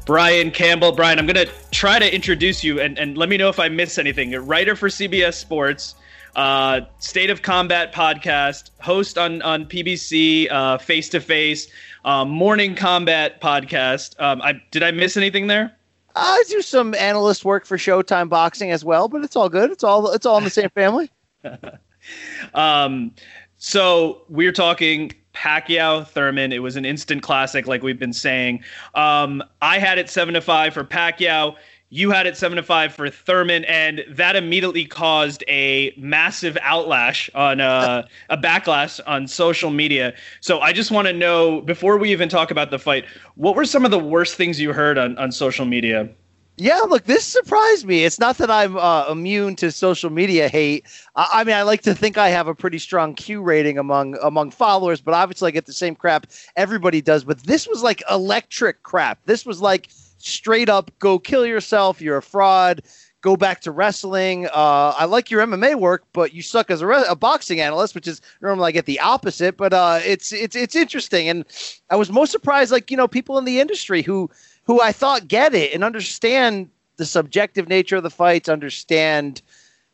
Brian 0.06 0.52
Campbell. 0.52 0.92
Brian, 0.92 1.20
I'm 1.20 1.26
going 1.26 1.48
to 1.48 1.52
try 1.72 2.00
to 2.00 2.14
introduce 2.14 2.64
you 2.64 2.80
and, 2.80 2.98
and 2.98 3.18
let 3.18 3.30
me 3.30 3.38
know 3.38 3.50
if 3.50 3.60
I 3.60 3.70
miss 3.70 3.98
anything. 3.98 4.32
You're 4.32 4.42
writer 4.42 4.76
for 4.76 4.90
CBS 4.90 5.36
Sports 5.36 5.96
uh, 6.36 6.82
State 7.00 7.30
of 7.30 7.42
Combat 7.42 7.94
podcast, 7.94 8.72
host 8.82 9.18
on 9.18 9.42
on 9.42 9.66
PBC, 9.66 10.82
Face 10.82 11.10
to 11.10 11.20
Face, 11.20 11.68
Morning 12.06 12.76
Combat 12.76 13.42
podcast. 13.42 14.20
Um, 14.20 14.42
I 14.42 14.62
did 14.72 14.84
I 14.84 14.92
miss 14.92 15.18
anything 15.18 15.48
there? 15.48 15.76
I 16.16 16.44
do 16.50 16.62
some 16.62 16.94
analyst 16.96 17.46
work 17.46 17.66
for 17.66 17.78
Showtime 17.78 18.30
Boxing 18.30 18.72
as 18.72 18.84
well, 18.84 19.08
but 19.08 19.24
it's 19.24 19.36
all 19.36 19.50
good. 19.50 19.72
It's 19.72 19.84
all 19.84 20.12
it's 20.12 20.26
all 20.26 20.38
in 20.38 20.44
the 20.44 20.50
same 20.50 20.70
family. 20.70 21.10
um, 22.54 23.12
so 23.58 24.24
we're 24.30 24.52
talking 24.52 25.14
Pacquiao 25.34 26.08
Thurman. 26.08 26.52
It 26.52 26.60
was 26.60 26.76
an 26.76 26.86
instant 26.86 27.22
classic, 27.22 27.68
like 27.68 27.84
we've 27.84 28.00
been 28.00 28.14
saying. 28.14 28.64
Um, 28.96 29.44
I 29.62 29.80
had 29.80 29.98
it 29.98 30.10
seven 30.10 30.34
to 30.34 30.42
five 30.42 30.74
for 30.74 30.84
Pacquiao. 30.84 31.56
You 31.92 32.12
had 32.12 32.28
it 32.28 32.38
seven 32.38 32.56
to 32.58 32.64
five 32.64 32.94
for 32.94 33.10
Thurman, 33.10 33.66
and 33.66 34.06
that 34.10 34.36
immediately 34.36 34.86
caused 34.86 35.44
a 35.48 35.92
massive 35.98 36.56
outlash 36.62 37.30
on 37.34 37.62
uh, 37.62 38.08
a 38.30 38.38
backlash 38.38 39.00
on 39.08 39.28
social 39.28 39.72
media. 39.72 40.14
So 40.40 40.60
I 40.60 40.72
just 40.72 40.92
want 40.92 41.08
to 41.08 41.14
know 41.14 41.62
before 41.62 41.98
we 41.98 42.12
even 42.12 42.30
talk 42.30 42.52
about 42.52 42.70
the 42.70 42.78
fight, 42.78 43.06
what 43.36 43.56
were 43.56 43.66
some 43.66 43.86
of 43.86 43.92
the 43.92 44.00
worst 44.00 44.36
things 44.36 44.60
you 44.60 44.72
heard 44.72 45.00
on, 45.00 45.18
on 45.18 45.32
social 45.32 45.66
media? 45.66 46.10
Yeah, 46.58 46.80
look, 46.90 47.06
this 47.06 47.26
surprised 47.26 47.86
me. 47.86 48.04
It's 48.04 48.20
not 48.20 48.38
that 48.40 48.52
I'm 48.52 48.76
uh, 48.76 49.10
immune 49.10 49.56
to 49.56 49.72
social 49.72 50.10
media 50.10 50.50
hate. 50.50 50.86
I, 51.16 51.30
I, 51.36 51.44
mean, 51.46 51.56
I 51.56 51.62
like 51.62 51.82
to 51.84 51.96
think 51.96 52.18
I 52.18 52.30
have 52.30 52.48
a 52.48 52.54
pretty 52.54 52.80
strong 52.80 53.16
Q 53.16 53.42
rating 53.42 53.78
among 53.78 54.18
among 54.22 54.52
followers, 54.52 55.00
but 55.00 55.14
obviously 55.14 55.48
I 55.48 55.52
get 55.52 55.66
the 55.66 55.74
same 55.74 55.96
crap 55.96 56.28
everybody 56.58 57.02
does. 57.02 57.24
But 57.24 57.40
this 57.44 57.66
was 57.66 57.82
like 57.82 58.04
electric 58.12 58.84
crap. 58.84 59.26
This 59.26 59.46
was 59.46 59.62
like 59.62 59.90
straight 60.20 60.70
up, 60.70 60.92
go 61.00 61.18
kill 61.20 61.46
yourself. 61.46 62.02
You're 62.02 62.18
a 62.18 62.22
fraud. 62.22 62.84
Go 63.22 63.36
back 63.36 63.60
to 63.62 63.72
wrestling. 63.72 64.46
Uh, 64.48 64.94
I 64.98 65.04
like 65.04 65.30
your 65.30 65.46
MMA 65.46 65.76
work, 65.76 66.06
but 66.14 66.34
you 66.34 66.42
suck 66.42 66.72
as 66.72 66.82
a, 66.82 66.88
re- 66.88 67.04
a 67.10 67.18
boxing 67.18 67.60
analyst, 67.60 67.94
which 67.94 68.08
is 68.08 68.22
normally 68.42 68.70
I 68.70 68.72
get 68.72 68.86
the 68.86 69.00
opposite. 69.02 69.58
But 69.58 69.74
uh, 69.74 70.00
it's 70.06 70.32
it's 70.32 70.56
it's 70.56 70.76
interesting, 70.76 71.28
and 71.28 71.44
I 71.90 71.98
was 71.98 72.10
most 72.10 72.32
surprised, 72.32 72.72
like 72.72 72.90
you 72.90 72.96
know, 72.96 73.10
people 73.10 73.38
in 73.38 73.44
the 73.44 73.60
industry 73.60 74.04
who 74.04 74.30
who 74.64 74.82
I 74.82 74.94
thought 74.94 75.28
get 75.28 75.54
it 75.54 75.74
and 75.74 75.84
understand 75.84 76.70
the 76.96 77.06
subjective 77.06 77.68
nature 77.68 77.98
of 77.98 78.04
the 78.04 78.10
fights, 78.10 78.48
understand, 78.48 79.42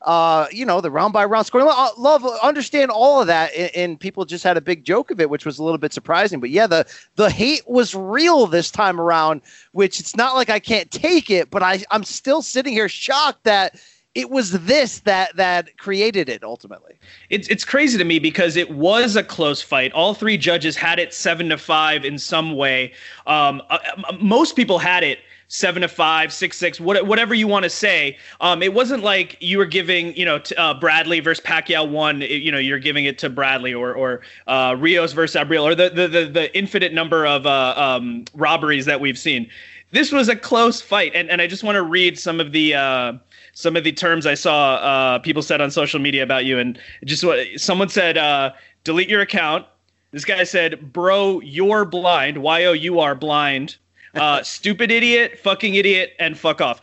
uh, 0.06 0.46
you 0.52 0.66
know, 0.66 0.82
the 0.82 0.92
round 0.92 1.14
by 1.14 1.26
round 1.26 1.48
scoring. 1.48 1.68
Love, 1.98 2.26
understand 2.44 2.92
all 2.92 3.22
of 3.22 3.28
that, 3.28 3.52
and, 3.56 3.76
and, 3.76 4.00
people 4.00 4.24
just 4.24 4.44
had 4.44 4.56
a 4.56 4.62
big 4.62 4.84
joke 4.84 5.10
of 5.10 5.20
it, 5.20 5.32
which 5.32 5.46
was 5.46 5.58
a 5.58 5.64
little 5.64 5.80
bit 5.80 5.94
surprising. 5.94 6.40
But 6.40 6.52
yeah, 6.52 6.68
the 6.68 6.86
the 7.16 7.30
hate 7.32 7.68
was 7.68 7.96
real 7.96 8.46
this 8.46 8.70
time 8.70 9.02
around, 9.02 9.42
which 9.72 10.00
it's 10.00 10.16
not 10.16 10.36
like 10.36 10.52
I 10.52 10.60
can't 10.60 10.92
take 10.92 11.32
it, 11.32 11.50
but 11.50 11.64
I 11.64 11.84
I'm 11.90 12.04
still 12.04 12.44
sitting 12.44 12.72
here 12.72 12.88
shocked 12.88 13.46
that 13.46 13.82
it 14.14 14.30
was 14.30 14.52
this 14.52 15.00
that 15.02 15.36
that 15.38 15.76
created 15.78 16.30
it 16.30 16.44
ultimately. 16.44 16.94
It's 17.32 17.48
it's 17.48 17.66
crazy 17.66 17.98
to 17.98 18.06
me 18.06 18.20
because 18.20 18.56
it 18.56 18.70
was 18.72 19.16
a 19.16 19.24
close 19.24 19.62
fight. 19.62 19.92
All 19.94 20.14
three 20.14 20.38
judges 20.38 20.76
had 20.76 21.00
it 21.00 21.16
seven 21.16 21.50
to 21.50 21.58
five 21.58 22.06
in 22.06 22.20
some 22.20 22.56
way. 22.56 22.94
Um, 23.26 23.62
uh, 23.72 23.80
uh 24.08 24.14
most 24.20 24.56
people 24.56 24.78
had 24.78 25.04
it 25.04 25.20
seven 25.48 25.82
to 25.82 25.88
five, 25.88 26.34
six 26.34 26.58
six, 26.58 26.80
what, 26.80 27.06
whatever 27.06 27.34
you 27.34 27.48
want 27.48 27.64
to 27.64 27.70
say. 27.70 28.18
Um, 28.42 28.64
it 28.64 28.74
wasn't 28.74 29.04
like 29.04 29.38
you 29.40 29.58
were 29.58 29.66
giving, 29.66 30.16
you 30.16 30.26
know, 30.26 30.40
t- 30.40 30.56
uh, 30.56 30.74
Bradley 30.74 31.20
versus 31.20 31.44
Pacquiao 31.44 31.90
one. 31.90 32.22
You 32.22 32.52
know, 32.52 32.58
you're 32.58 32.80
giving 32.80 33.06
it 33.06 33.18
to 33.20 33.30
Bradley 33.30 33.74
or 33.74 33.94
or 33.94 34.22
uh, 34.48 34.76
Rios 34.78 35.14
versus 35.14 35.40
Abril 35.40 35.64
or 35.64 35.76
the 35.76 35.90
the 35.90 36.08
the, 36.08 36.26
the 36.26 36.58
infinite 36.58 36.94
number 36.94 37.26
of 37.26 37.46
uh, 37.46 37.74
um, 37.78 38.26
robberies 38.34 38.86
that 38.86 39.00
we've 39.00 39.20
seen. 39.20 39.50
This 39.92 40.12
was 40.12 40.28
a 40.28 40.36
close 40.36 40.82
fight, 40.82 41.12
and 41.16 41.30
and 41.30 41.42
I 41.42 41.48
just 41.48 41.64
want 41.64 41.76
to 41.76 41.84
read 41.84 42.18
some 42.20 42.40
of 42.40 42.52
the 42.52 42.74
uh, 42.74 43.14
some 43.54 43.76
of 43.76 43.84
the 43.84 43.92
terms 43.92 44.26
I 44.26 44.34
saw 44.34 44.76
uh, 44.76 45.20
people 45.20 45.42
said 45.42 45.62
on 45.62 45.72
social 45.72 46.00
media 46.00 46.24
about 46.24 46.46
you, 46.46 46.60
and 46.60 46.80
just 47.06 47.24
what 47.24 47.48
someone 47.58 47.90
said: 47.90 48.18
uh, 48.18 48.52
delete 48.84 49.10
your 49.10 49.22
account. 49.22 49.66
This 50.12 50.26
guy 50.26 50.44
said, 50.44 50.92
"Bro, 50.92 51.42
you're 51.42 51.86
blind. 51.86 52.40
Y 52.40 52.66
o 52.66 52.74
u 52.74 53.00
r 53.00 53.16
blind. 53.16 53.78
Uh, 54.16 54.42
stupid 54.44 54.92
idiot, 54.92 55.40
fucking 55.40 55.76
idiot, 55.76 56.14
and 56.20 56.38
fuck 56.38 56.62
off." 56.62 56.82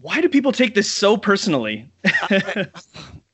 Why 0.00 0.20
do 0.20 0.28
people 0.28 0.52
take 0.52 0.74
this 0.74 0.90
so 0.90 1.16
personally? 1.16 1.88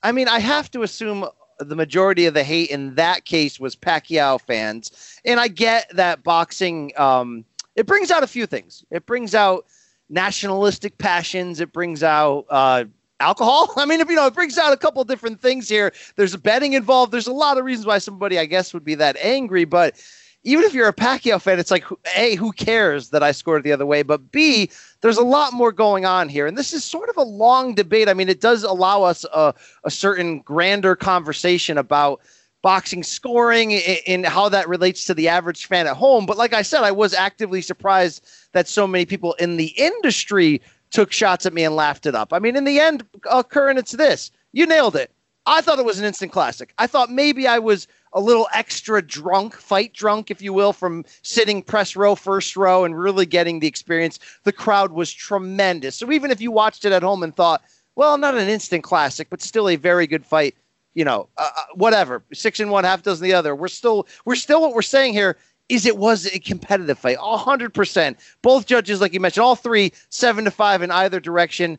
I 0.03 0.13
mean, 0.13 0.29
I 0.29 0.39
have 0.39 0.71
to 0.71 0.83
assume 0.83 1.27
the 1.59 1.77
majority 1.77 2.27
of 2.27 2.35
the 2.35 2.45
hate 2.45 2.71
in 2.71 2.95
that 2.95 3.25
case 3.25 3.59
was 3.59 3.75
Pacquiao 3.77 4.41
fans, 4.41 5.19
and 5.25 5.41
I 5.41 5.49
get 5.49 5.91
that 5.95 6.23
boxing. 6.23 6.93
Um, 6.97 7.45
it 7.77 7.87
brings 7.87 8.11
out 8.11 8.23
a 8.23 8.27
few 8.27 8.47
things. 8.47 8.85
It 8.91 9.07
brings 9.07 9.35
out 9.35 9.67
nationalistic 10.09 10.99
passions. 10.99 11.61
It 11.61 11.73
brings 11.73 12.03
out 12.03 12.47
uh, 12.51 12.85
alcohol. 13.21 13.73
I 13.77 13.85
mean, 13.87 14.01
if 14.01 14.09
you 14.09 14.17
know, 14.17 14.27
it 14.27 14.35
brings 14.35 14.59
out 14.59 14.73
a 14.73 14.77
couple 14.77 15.03
different 15.05 15.41
things 15.41 15.69
here. 15.69 15.93
There's 16.17 16.37
betting 16.37 16.75
involved. 16.75 17.13
There's 17.13 17.27
a 17.27 17.33
lot 17.33 17.59
of 17.59 17.65
reasons 17.65 17.87
why 17.87 17.99
somebody, 17.99 18.39
I 18.39 18.47
guess, 18.47 18.75
would 18.75 18.85
be 18.85 18.97
that 18.97 19.17
angry. 19.19 19.65
But 19.65 19.95
even 20.43 20.65
if 20.65 20.73
you're 20.73 20.89
a 20.89 20.93
Pacquiao 20.93 21.41
fan, 21.41 21.59
it's 21.59 21.71
like, 21.71 21.85
A, 22.17 22.35
who 22.37 22.53
cares 22.53 23.11
that 23.11 23.23
I 23.23 23.33
scored 23.33 23.63
the 23.63 23.73
other 23.73 23.85
way? 23.85 24.03
But 24.03 24.33
B, 24.33 24.71
there's 25.03 25.19
a 25.19 25.25
lot 25.25 25.53
more 25.53 25.71
going 25.71 26.07
on 26.07 26.29
here. 26.29 26.47
And 26.47 26.57
this 26.57 26.73
is 26.73 26.83
sort 26.83 27.11
of 27.11 27.17
a 27.17 27.23
long 27.23 27.75
debate. 27.75 28.09
I 28.09 28.15
mean, 28.15 28.29
it 28.29 28.41
does 28.41 28.63
allow 28.63 29.03
us 29.03 29.25
a, 29.35 29.55
a 29.85 29.91
certain 29.91 30.41
grander 30.41 30.97
conversation 30.97 31.77
about 31.77 32.21
boxing 32.63 33.03
scoring 33.03 33.75
and 34.07 34.27
how 34.27 34.49
that 34.49 34.69
relates 34.69 35.05
to 35.07 35.15
the 35.15 35.29
average 35.29 35.67
fan 35.67 35.87
at 35.87 35.97
home. 35.97 36.27
But 36.27 36.39
like 36.39 36.53
I 36.53 36.63
said, 36.63 36.83
I 36.85 36.93
was 36.93 37.15
actively 37.15 37.63
surprised 37.63 38.27
that 38.53 38.69
so 38.69 38.87
many 38.87 39.07
people 39.07 39.35
in 39.35 39.57
the 39.57 39.73
industry 39.77 40.61
took 40.91 41.13
shots 41.13 41.47
at 41.47 41.55
me 41.55 41.65
and 41.65 41.77
laughed 41.77 42.07
it 42.07 42.15
up. 42.15 42.33
I 42.33 42.39
mean, 42.39 42.57
in 42.57 42.65
the 42.65 42.81
end, 42.81 43.05
Karan, 43.51 43.79
it's 43.79 43.93
this. 43.93 44.31
You 44.53 44.67
nailed 44.67 44.97
it. 44.97 45.11
I 45.47 45.61
thought 45.61 45.79
it 45.79 45.85
was 45.85 45.99
an 45.99 46.05
instant 46.05 46.33
classic. 46.33 46.75
I 46.79 46.87
thought 46.87 47.11
maybe 47.11 47.47
I 47.47 47.59
was 47.59 47.87
a 48.13 48.21
little 48.21 48.49
extra 48.55 49.01
drunk, 49.01 49.55
fight 49.55 49.93
drunk, 49.93 50.31
if 50.31 50.43
you 50.43 50.53
will, 50.53 50.73
from 50.73 51.05
sitting 51.23 51.63
press 51.63 51.95
row, 51.95 52.15
first 52.15 52.57
row, 52.57 52.85
and 52.85 52.99
really 52.99 53.27
getting 53.27 53.61
the 53.61 53.67
experience. 53.67 54.19
The 54.45 54.53
crowd 54.53 54.93
was 54.93 55.13
tremendous. 55.13 55.97
So 55.97 56.11
even 56.11 56.31
if 56.31 56.41
you 56.41 56.51
watched 56.51 56.85
it 56.85 56.93
at 56.93 57.03
home 57.03 57.23
and 57.23 57.35
thought, 57.35 57.63
well, 57.95 58.19
not 58.19 58.37
an 58.37 58.49
instant 58.49 58.83
classic, 58.83 59.29
but 59.31 59.43
still 59.43 59.69
a 59.69 59.77
very 59.77 60.07
good 60.07 60.25
fight, 60.25 60.55
you 60.95 61.05
know, 61.05 61.29
uh, 61.37 61.51
uh, 61.57 61.63
whatever, 61.75 62.23
six 62.33 62.59
and 62.61 62.71
one, 62.71 62.85
half 62.85 63.03
dozen 63.03 63.25
the 63.25 63.35
other. 63.35 63.55
We're 63.55 63.69
still, 63.69 64.07
we're 64.25 64.37
still 64.37 64.61
what 64.61 64.75
we're 64.75 64.83
saying 64.83 65.13
here 65.13 65.37
is 65.69 65.87
it 65.87 65.97
was 65.97 66.27
a 66.27 66.39
competitive 66.41 66.99
fight, 66.99 67.17
hundred 67.19 67.73
percent. 67.73 68.19
Both 68.43 68.67
judges, 68.67 69.01
like 69.01 69.15
you 69.15 69.21
mentioned, 69.21 69.45
all 69.45 69.55
three 69.55 69.93
seven 70.09 70.45
to 70.45 70.51
five 70.51 70.83
in 70.83 70.91
either 70.91 71.21
direction, 71.21 71.79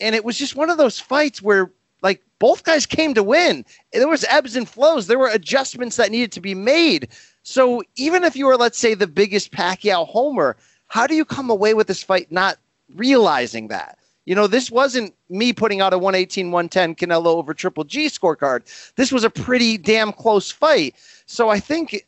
and 0.00 0.14
it 0.14 0.24
was 0.24 0.38
just 0.38 0.56
one 0.56 0.70
of 0.70 0.78
those 0.78 0.98
fights 0.98 1.42
where 1.42 1.70
like 2.02 2.22
both 2.38 2.64
guys 2.64 2.86
came 2.86 3.14
to 3.14 3.22
win. 3.22 3.64
There 3.92 4.08
was 4.08 4.24
ebbs 4.24 4.56
and 4.56 4.68
flows. 4.68 5.06
There 5.06 5.18
were 5.18 5.28
adjustments 5.28 5.96
that 5.96 6.10
needed 6.10 6.32
to 6.32 6.40
be 6.40 6.54
made. 6.54 7.08
So 7.42 7.82
even 7.96 8.24
if 8.24 8.36
you 8.36 8.46
were, 8.46 8.56
let's 8.56 8.78
say, 8.78 8.94
the 8.94 9.06
biggest 9.06 9.52
Pacquiao 9.52 10.06
homer, 10.06 10.56
how 10.88 11.06
do 11.06 11.14
you 11.14 11.24
come 11.24 11.50
away 11.50 11.74
with 11.74 11.86
this 11.86 12.02
fight 12.02 12.30
not 12.30 12.58
realizing 12.94 13.68
that? 13.68 13.98
You 14.24 14.34
know, 14.34 14.48
this 14.48 14.70
wasn't 14.70 15.14
me 15.28 15.52
putting 15.52 15.80
out 15.80 15.92
a 15.92 15.98
118 15.98 16.50
110 16.50 16.96
Canelo 16.96 17.26
over 17.26 17.54
Triple 17.54 17.84
G 17.84 18.06
scorecard. 18.06 18.92
This 18.96 19.12
was 19.12 19.22
a 19.22 19.30
pretty 19.30 19.78
damn 19.78 20.12
close 20.12 20.50
fight. 20.50 20.96
So 21.26 21.48
I 21.48 21.60
think, 21.60 22.04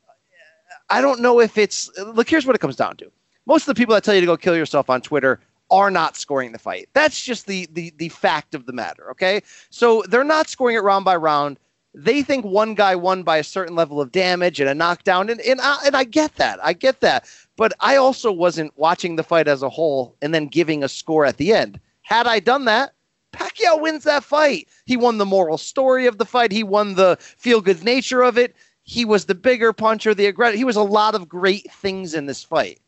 I 0.91 1.01
don't 1.01 1.21
know 1.21 1.41
if 1.41 1.57
it's, 1.57 1.89
look, 1.99 2.29
here's 2.29 2.45
what 2.45 2.57
it 2.57 2.61
comes 2.61 2.77
down 2.77 2.97
to. 2.97 3.11
Most 3.47 3.63
of 3.63 3.75
the 3.75 3.79
people 3.79 3.95
that 3.95 4.03
tell 4.03 4.15
you 4.15 4.21
to 4.21 4.27
go 4.27 4.37
kill 4.37 4.57
yourself 4.57 4.91
on 4.91 5.01
Twitter 5.01 5.41
are 5.71 5.91
not 5.91 6.17
scoring 6.17 6.53
the 6.53 6.59
fight. 6.59 6.89
That's 6.93 7.23
just 7.23 7.47
the, 7.47 7.69
the, 7.73 7.93
the 7.97 8.09
fact 8.09 8.55
of 8.55 8.67
the 8.67 8.73
matter. 8.73 9.11
Okay. 9.11 9.43
So 9.71 10.03
they're 10.09 10.25
not 10.25 10.49
scoring 10.49 10.77
it 10.77 10.83
round 10.83 11.05
by 11.05 11.17
round. 11.17 11.59
They 11.95 12.23
think 12.23 12.45
one 12.45 12.75
guy 12.75 12.95
won 12.95 13.23
by 13.23 13.39
a 13.39 13.45
certain 13.45 13.75
level 13.75 14.01
of 14.01 14.13
damage 14.13 14.61
and 14.61 14.69
a 14.69 14.75
knockdown. 14.75 15.31
And, 15.31 15.41
and, 15.41 15.61
I, 15.61 15.79
and 15.87 15.97
I 15.97 16.05
get 16.05 16.37
that. 16.37 16.59
I 16.63 16.73
get 16.73 17.01
that. 17.01 17.29
But 17.57 17.73
I 17.81 17.97
also 17.97 18.31
wasn't 18.31 18.77
watching 18.77 19.17
the 19.17 19.23
fight 19.23 19.49
as 19.49 19.63
a 19.63 19.69
whole 19.69 20.17
and 20.23 20.35
then 20.35 20.47
giving 20.47 20.85
a 20.85 20.89
score 20.89 21.25
at 21.25 21.39
the 21.39 21.53
end. 21.53 21.81
Had 22.03 22.27
I 22.27 22.41
done 22.41 22.65
that, 22.67 22.93
Pacquiao 23.33 23.81
wins 23.81 24.05
that 24.05 24.25
fight. 24.25 24.69
He 24.87 24.97
won 24.97 25.19
the 25.19 25.27
moral 25.27 25.59
story 25.59 26.07
of 26.07 26.19
the 26.19 26.25
fight. 26.25 26.53
He 26.53 26.63
won 26.63 26.95
the 26.95 27.17
feel 27.21 27.61
good 27.61 27.85
nature 27.85 28.23
of 28.23 28.39
it. 28.39 28.55
He 28.85 29.05
was 29.05 29.27
the 29.27 29.35
bigger 29.35 29.73
puncher, 29.73 30.15
the 30.15 30.27
aggressor. 30.27 30.57
He 30.57 30.65
was 30.65 30.77
a 30.77 30.83
lot 30.83 31.15
of 31.15 31.29
great 31.29 31.71
things 31.71 32.15
in 32.15 32.27
this 32.27 32.43
fight. 32.43 32.81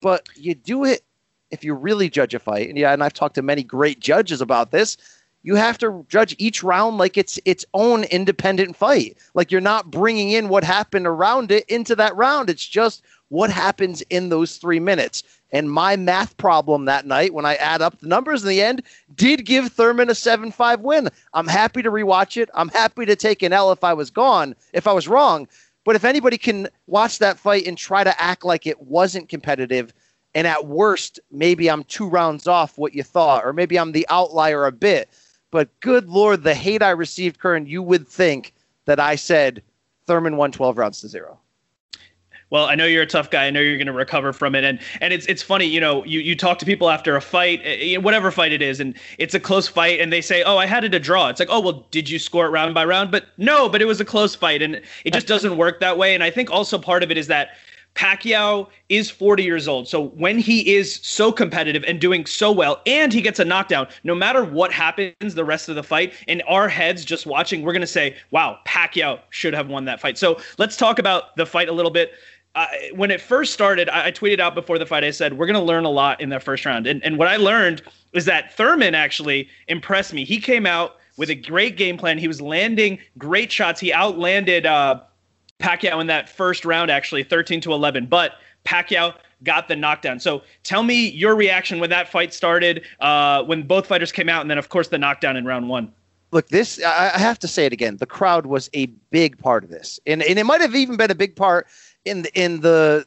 But 0.00 0.28
you 0.36 0.54
do 0.54 0.84
it 0.84 1.02
if 1.50 1.64
you 1.64 1.74
really 1.74 2.08
judge 2.08 2.34
a 2.34 2.38
fight, 2.38 2.68
and 2.68 2.78
yeah, 2.78 2.92
and 2.92 3.02
I've 3.02 3.12
talked 3.12 3.34
to 3.36 3.42
many 3.42 3.62
great 3.62 4.00
judges 4.00 4.40
about 4.40 4.70
this. 4.70 4.96
You 5.42 5.56
have 5.56 5.76
to 5.78 6.06
judge 6.08 6.34
each 6.38 6.62
round 6.62 6.96
like 6.96 7.18
it's 7.18 7.38
its 7.44 7.66
own 7.74 8.04
independent 8.04 8.76
fight. 8.76 9.18
Like 9.34 9.52
you're 9.52 9.60
not 9.60 9.90
bringing 9.90 10.30
in 10.30 10.48
what 10.48 10.64
happened 10.64 11.06
around 11.06 11.52
it 11.52 11.66
into 11.68 11.94
that 11.96 12.16
round. 12.16 12.48
It's 12.48 12.66
just 12.66 13.02
what 13.28 13.50
happens 13.50 14.00
in 14.08 14.30
those 14.30 14.56
three 14.56 14.80
minutes. 14.80 15.22
And 15.52 15.70
my 15.70 15.96
math 15.96 16.36
problem 16.36 16.86
that 16.86 17.06
night, 17.06 17.34
when 17.34 17.44
I 17.44 17.56
add 17.56 17.82
up 17.82 18.00
the 18.00 18.08
numbers 18.08 18.42
in 18.42 18.48
the 18.48 18.62
end, 18.62 18.82
did 19.14 19.44
give 19.44 19.70
Thurman 19.70 20.10
a 20.10 20.14
7 20.14 20.50
5 20.50 20.80
win. 20.80 21.08
I'm 21.34 21.46
happy 21.46 21.82
to 21.82 21.90
rewatch 21.90 22.40
it. 22.40 22.48
I'm 22.54 22.70
happy 22.70 23.04
to 23.06 23.14
take 23.14 23.42
an 23.42 23.52
L 23.52 23.70
if 23.70 23.84
I 23.84 23.92
was 23.92 24.10
gone, 24.10 24.54
if 24.72 24.86
I 24.86 24.92
was 24.92 25.08
wrong. 25.08 25.46
But 25.84 25.96
if 25.96 26.04
anybody 26.04 26.38
can 26.38 26.68
watch 26.86 27.18
that 27.18 27.38
fight 27.38 27.66
and 27.66 27.76
try 27.76 28.02
to 28.02 28.20
act 28.20 28.44
like 28.44 28.66
it 28.66 28.80
wasn't 28.80 29.28
competitive, 29.28 29.92
and 30.34 30.46
at 30.46 30.66
worst, 30.66 31.20
maybe 31.30 31.70
I'm 31.70 31.84
two 31.84 32.08
rounds 32.08 32.46
off 32.46 32.78
what 32.78 32.94
you 32.94 33.02
thought, 33.02 33.44
or 33.44 33.52
maybe 33.52 33.78
I'm 33.78 33.92
the 33.92 34.06
outlier 34.08 34.66
a 34.66 34.72
bit. 34.72 35.08
But 35.50 35.68
good 35.80 36.08
Lord, 36.08 36.42
the 36.42 36.54
hate 36.54 36.82
I 36.82 36.90
received, 36.90 37.40
Karan, 37.40 37.66
you 37.66 37.82
would 37.82 38.08
think 38.08 38.52
that 38.86 38.98
I 38.98 39.16
said 39.16 39.62
Thurman 40.06 40.36
won 40.36 40.52
12 40.52 40.76
rounds 40.78 41.00
to 41.00 41.08
zero 41.08 41.38
well, 42.54 42.66
I 42.66 42.76
know 42.76 42.86
you're 42.86 43.02
a 43.02 43.06
tough 43.06 43.30
guy. 43.30 43.46
I 43.46 43.50
know 43.50 43.58
you're 43.58 43.78
going 43.78 43.88
to 43.88 43.92
recover 43.92 44.32
from 44.32 44.54
it. 44.54 44.62
And 44.62 44.78
and 45.00 45.12
it's 45.12 45.26
it's 45.26 45.42
funny, 45.42 45.64
you 45.64 45.80
know, 45.80 46.04
you 46.04 46.20
you 46.20 46.36
talk 46.36 46.60
to 46.60 46.64
people 46.64 46.88
after 46.88 47.16
a 47.16 47.20
fight, 47.20 47.60
eh, 47.64 47.94
eh, 47.94 47.96
whatever 47.96 48.30
fight 48.30 48.52
it 48.52 48.62
is, 48.62 48.78
and 48.78 48.94
it's 49.18 49.34
a 49.34 49.40
close 49.40 49.66
fight, 49.66 49.98
and 49.98 50.12
they 50.12 50.20
say, 50.20 50.44
"Oh, 50.44 50.56
I 50.56 50.66
had 50.66 50.84
it 50.84 50.94
a 50.94 51.00
draw." 51.00 51.28
It's 51.28 51.40
like, 51.40 51.48
"Oh, 51.50 51.58
well, 51.58 51.84
did 51.90 52.08
you 52.08 52.20
score 52.20 52.46
it 52.46 52.50
round 52.50 52.72
by 52.72 52.84
round?" 52.84 53.10
But 53.10 53.26
no, 53.38 53.68
but 53.68 53.82
it 53.82 53.86
was 53.86 54.00
a 54.00 54.04
close 54.04 54.36
fight, 54.36 54.62
and 54.62 54.80
it 55.04 55.12
just 55.12 55.26
doesn't 55.26 55.56
work 55.56 55.80
that 55.80 55.98
way. 55.98 56.14
And 56.14 56.22
I 56.22 56.30
think 56.30 56.48
also 56.48 56.78
part 56.78 57.02
of 57.02 57.10
it 57.10 57.18
is 57.18 57.26
that. 57.26 57.56
Pacquiao 57.94 58.68
is 58.88 59.10
40 59.10 59.42
years 59.42 59.68
old. 59.68 59.88
So 59.88 60.08
when 60.08 60.38
he 60.38 60.74
is 60.74 61.00
so 61.02 61.30
competitive 61.30 61.84
and 61.86 62.00
doing 62.00 62.26
so 62.26 62.50
well 62.50 62.82
and 62.86 63.12
he 63.12 63.22
gets 63.22 63.38
a 63.38 63.44
knockdown, 63.44 63.86
no 64.02 64.14
matter 64.14 64.44
what 64.44 64.72
happens 64.72 65.34
the 65.34 65.44
rest 65.44 65.68
of 65.68 65.76
the 65.76 65.82
fight, 65.82 66.12
in 66.26 66.40
our 66.42 66.68
heads 66.68 67.04
just 67.04 67.26
watching, 67.26 67.62
we're 67.62 67.72
going 67.72 67.80
to 67.80 67.86
say, 67.86 68.16
wow, 68.30 68.58
Pacquiao 68.66 69.20
should 69.30 69.54
have 69.54 69.68
won 69.68 69.84
that 69.84 70.00
fight. 70.00 70.18
So 70.18 70.40
let's 70.58 70.76
talk 70.76 70.98
about 70.98 71.36
the 71.36 71.46
fight 71.46 71.68
a 71.68 71.72
little 71.72 71.90
bit 71.90 72.12
I, 72.56 72.90
when 72.94 73.10
it 73.10 73.20
first 73.20 73.52
started, 73.52 73.88
I, 73.88 74.06
I, 74.06 74.12
tweeted 74.12 74.38
out 74.38 74.54
before 74.54 74.78
the 74.78 74.86
fight. 74.86 75.02
I 75.02 75.10
said 75.10 75.38
we're 75.38 75.46
going 75.46 75.54
to 75.54 75.62
learn 75.62 75.84
a 75.84 75.90
lot 75.90 76.20
in 76.20 76.28
that 76.28 76.42
first 76.42 76.64
round, 76.64 76.86
and 76.86 77.02
and 77.04 77.18
what 77.18 77.26
I 77.26 77.36
learned 77.36 77.82
is 78.12 78.26
that 78.26 78.54
Thurman 78.56 78.94
actually 78.94 79.48
impressed 79.66 80.12
me. 80.12 80.24
He 80.24 80.38
came 80.38 80.66
out 80.66 80.96
with 81.16 81.30
a 81.30 81.34
great 81.34 81.76
game 81.76 81.96
plan. 81.96 82.18
He 82.18 82.28
was 82.28 82.40
landing 82.40 82.98
great 83.18 83.50
shots. 83.50 83.80
He 83.80 83.92
outlanded 83.92 84.66
uh, 84.66 85.00
Pacquiao 85.58 86.00
in 86.00 86.06
that 86.08 86.28
first 86.28 86.64
round, 86.64 86.90
actually, 86.90 87.22
13 87.22 87.60
to 87.62 87.72
11. 87.72 88.06
But 88.06 88.32
Pacquiao 88.64 89.14
got 89.42 89.68
the 89.68 89.76
knockdown. 89.76 90.18
So 90.20 90.42
tell 90.62 90.82
me 90.82 91.08
your 91.10 91.36
reaction 91.36 91.78
when 91.78 91.90
that 91.90 92.08
fight 92.08 92.32
started, 92.32 92.82
uh, 93.00 93.42
when 93.44 93.62
both 93.62 93.86
fighters 93.86 94.12
came 94.12 94.28
out, 94.28 94.40
and 94.40 94.50
then, 94.50 94.58
of 94.58 94.68
course, 94.68 94.88
the 94.88 94.98
knockdown 94.98 95.36
in 95.36 95.44
round 95.44 95.68
one. 95.68 95.92
Look, 96.32 96.48
this, 96.48 96.82
I 96.82 97.16
have 97.16 97.38
to 97.40 97.48
say 97.48 97.64
it 97.64 97.72
again. 97.72 97.98
The 97.98 98.06
crowd 98.06 98.46
was 98.46 98.68
a 98.74 98.86
big 99.10 99.38
part 99.38 99.62
of 99.62 99.70
this. 99.70 100.00
And, 100.06 100.22
and 100.22 100.38
it 100.38 100.44
might 100.44 100.60
have 100.60 100.74
even 100.74 100.96
been 100.96 101.10
a 101.10 101.14
big 101.14 101.36
part 101.36 101.68
in 102.04 102.22
the, 102.22 102.40
in 102.40 102.60
the 102.60 103.06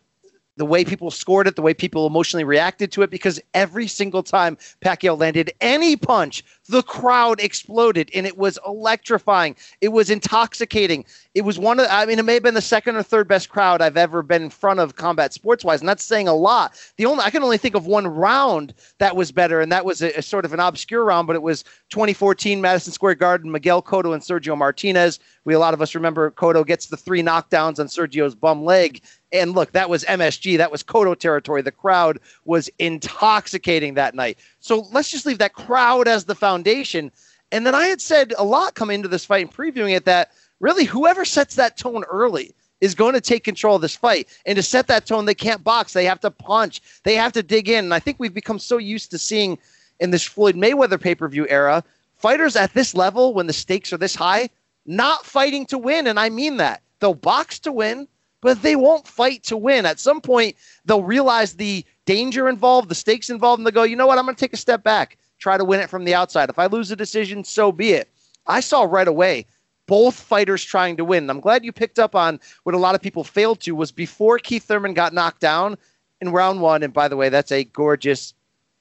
the 0.58 0.66
way 0.66 0.84
people 0.84 1.12
scored 1.12 1.48
it, 1.48 1.56
the 1.56 1.62
way 1.62 1.74
people 1.74 2.08
emotionally 2.08 2.44
reacted 2.44 2.92
to 2.92 3.04
it, 3.04 3.10
because 3.10 3.40
every 3.54 3.88
single 3.88 4.24
time 4.24 4.58
Pacquiao 4.82 5.18
landed 5.18 5.52
any 5.62 5.96
punch, 5.96 6.44
the 6.68 6.84
crowd 6.84 7.40
exploded 7.40 8.10
and 8.14 8.26
it 8.26 8.38
was 8.38 8.60
electrifying. 8.66 9.56
It 9.82 9.90
was 9.90 10.10
intoxicating. 10.10 11.06
It 11.34 11.42
was 11.42 11.58
one 11.58 11.80
of, 11.80 11.88
I 11.90 12.06
mean, 12.06 12.20
it 12.20 12.26
may 12.26 12.36
have 12.36 12.44
been 12.44 12.54
the 12.54 12.62
second 12.62 12.96
or 12.96 13.04
third 13.04 13.28
best 13.28 13.50
crowd 13.50 13.82
I've 13.82 13.98
ever 13.98 14.22
been 14.22 14.44
in 14.44 14.50
front 14.50 14.80
of 14.80 14.96
combat 14.96 15.34
sports 15.34 15.64
wise. 15.64 15.80
And 15.80 15.88
that's 15.88 16.04
saying 16.04 16.28
a 16.28 16.34
lot. 16.34 16.80
The 16.98 17.06
only, 17.06 17.24
I 17.24 17.30
can 17.30 17.44
only 17.44 17.58
think 17.58 17.76
of 17.76 17.86
one 17.86 18.08
round 18.08 18.74
that 19.00 19.16
was 19.16 19.32
better. 19.32 19.62
And 19.62 19.72
that 19.72 19.86
was 19.86 20.02
a, 20.02 20.12
a 20.14 20.22
sort 20.22 20.46
of 20.46 20.54
an 20.54 20.60
obscure 20.60 21.06
round, 21.06 21.28
but 21.28 21.36
it 21.36 21.42
was 21.42 21.64
2014 21.90 22.60
Madison 22.60 22.94
Square 22.94 23.16
Garden, 23.16 23.52
Miguel 23.52 23.82
Cotto 23.82 24.14
and 24.14 24.22
Sergio 24.22 24.58
Martinez. 24.58 25.20
We, 25.46 25.54
a 25.54 25.60
lot 25.60 25.74
of 25.74 25.82
us 25.82 25.96
remember 25.96 26.32
Cotto 26.32 26.66
gets 26.66 26.88
the 26.88 26.98
three 26.98 27.24
knockdowns 27.24 27.80
on 27.80 27.88
Sergio's 27.88 28.36
bum 28.36 28.64
leg 28.64 29.02
and 29.32 29.54
look, 29.54 29.74
that 29.74 29.90
was 29.90 30.06
MSG. 30.06 30.58
That 30.58 30.72
was 30.72 30.84
Cotto 30.84 31.18
territory. 31.18 31.62
The 31.62 31.72
crowd 31.72 32.20
was 32.46 32.70
intoxicating 32.80 33.96
that 33.96 34.16
night. 34.16 34.38
So 34.68 34.86
let's 34.92 35.10
just 35.10 35.26
leave 35.26 35.38
that 35.38 35.54
crowd 35.54 36.10
as 36.10 36.26
the 36.26 36.36
foundation. 36.36 37.10
And 37.54 37.66
then 37.66 37.74
I 37.74 37.88
had 37.88 38.02
said 38.02 38.34
a 38.38 38.44
lot 38.44 38.76
coming 38.76 38.96
into 38.96 39.08
this 39.08 39.24
fight 39.24 39.46
and 39.46 39.56
previewing 39.56 39.96
it 39.96 40.04
that 40.06 40.32
really 40.60 40.84
whoever 40.84 41.24
sets 41.24 41.56
that 41.56 41.78
tone 41.78 42.04
early 42.04 42.54
is 42.82 42.94
going 42.94 43.14
to 43.14 43.22
take 43.22 43.46
control 43.46 43.78
of 43.78 43.82
this 43.82 43.96
fight. 43.96 44.28
And 44.46 44.58
to 44.58 44.62
set 44.62 44.88
that 44.88 45.06
tone, 45.06 45.24
they 45.24 45.34
can't 45.34 45.64
box. 45.64 45.94
They 45.94 46.04
have 46.04 46.20
to 46.20 46.32
punch. 46.32 46.82
They 47.04 47.16
have 47.16 47.32
to 47.34 47.44
dig 47.44 47.70
in. 47.70 47.86
And 47.86 47.94
I 47.94 48.00
think 48.00 48.18
we've 48.20 48.34
become 48.34 48.60
so 48.60 48.78
used 48.78 49.10
to 49.12 49.18
seeing 49.18 49.58
in 50.02 50.12
this 50.12 50.24
Floyd 50.24 50.56
Mayweather 50.56 51.00
pay 51.00 51.16
per 51.16 51.30
view 51.30 51.48
era 51.48 51.82
fighters 52.18 52.56
at 52.56 52.74
this 52.74 52.94
level, 52.94 53.34
when 53.34 53.48
the 53.48 53.54
stakes 53.54 53.94
are 53.94 53.98
this 53.98 54.16
high, 54.16 54.50
not 54.86 55.26
fighting 55.26 55.66
to 55.68 55.78
win. 55.78 56.08
And 56.08 56.20
I 56.20 56.30
mean 56.30 56.58
that. 56.58 56.82
They'll 57.00 57.14
box 57.14 57.60
to 57.60 57.72
win 57.72 58.08
but 58.42 58.62
they 58.62 58.76
won't 58.76 59.08
fight 59.08 59.44
to 59.44 59.58
win. 59.58 59.86
At 59.86 60.00
some 60.00 60.22
point, 60.22 60.56
they'll 60.86 61.04
realize 61.04 61.54
the 61.54 61.86
danger 62.08 62.50
involved, 62.50 62.90
the 62.90 62.96
stakes 62.96 63.30
involved, 63.30 63.60
and 63.60 63.68
they'll 63.68 63.74
go, 63.74 63.84
you 63.84 63.96
know 63.96 64.08
what, 64.08 64.18
I'm 64.18 64.26
going 64.26 64.36
to 64.36 64.40
take 64.40 64.54
a 64.54 64.58
step 64.58 64.84
back, 64.84 65.18
try 65.38 65.58
to 65.58 65.66
win 65.66 65.80
it 65.80 65.90
from 65.90 66.06
the 66.06 66.16
outside. 66.16 66.50
If 66.50 66.58
I 66.58 66.66
lose 66.66 66.90
a 66.90 66.96
decision, 66.96 67.44
so 67.44 67.72
be 67.72 67.92
it. 67.92 68.10
I 68.48 68.62
saw 68.62 68.84
right 68.84 69.08
away 69.08 69.46
both 69.88 70.20
fighters 70.20 70.64
trying 70.64 70.98
to 70.98 71.06
win. 71.06 71.30
I'm 71.30 71.40
glad 71.40 71.64
you 71.64 71.72
picked 71.72 72.00
up 72.00 72.16
on 72.16 72.40
what 72.64 72.76
a 72.76 72.80
lot 72.80 72.96
of 72.96 73.02
people 73.02 73.24
failed 73.24 73.60
to 73.62 73.76
was 73.76 73.92
before 73.92 74.40
Keith 74.40 74.64
Thurman 74.64 74.94
got 74.94 75.14
knocked 75.14 75.42
down 75.42 75.78
in 76.22 76.30
round 76.30 76.62
one. 76.62 76.84
And 76.84 76.94
by 76.94 77.08
the 77.08 77.16
way, 77.18 77.30
that's 77.30 77.52
a 77.52 77.64
gorgeous, 77.64 78.34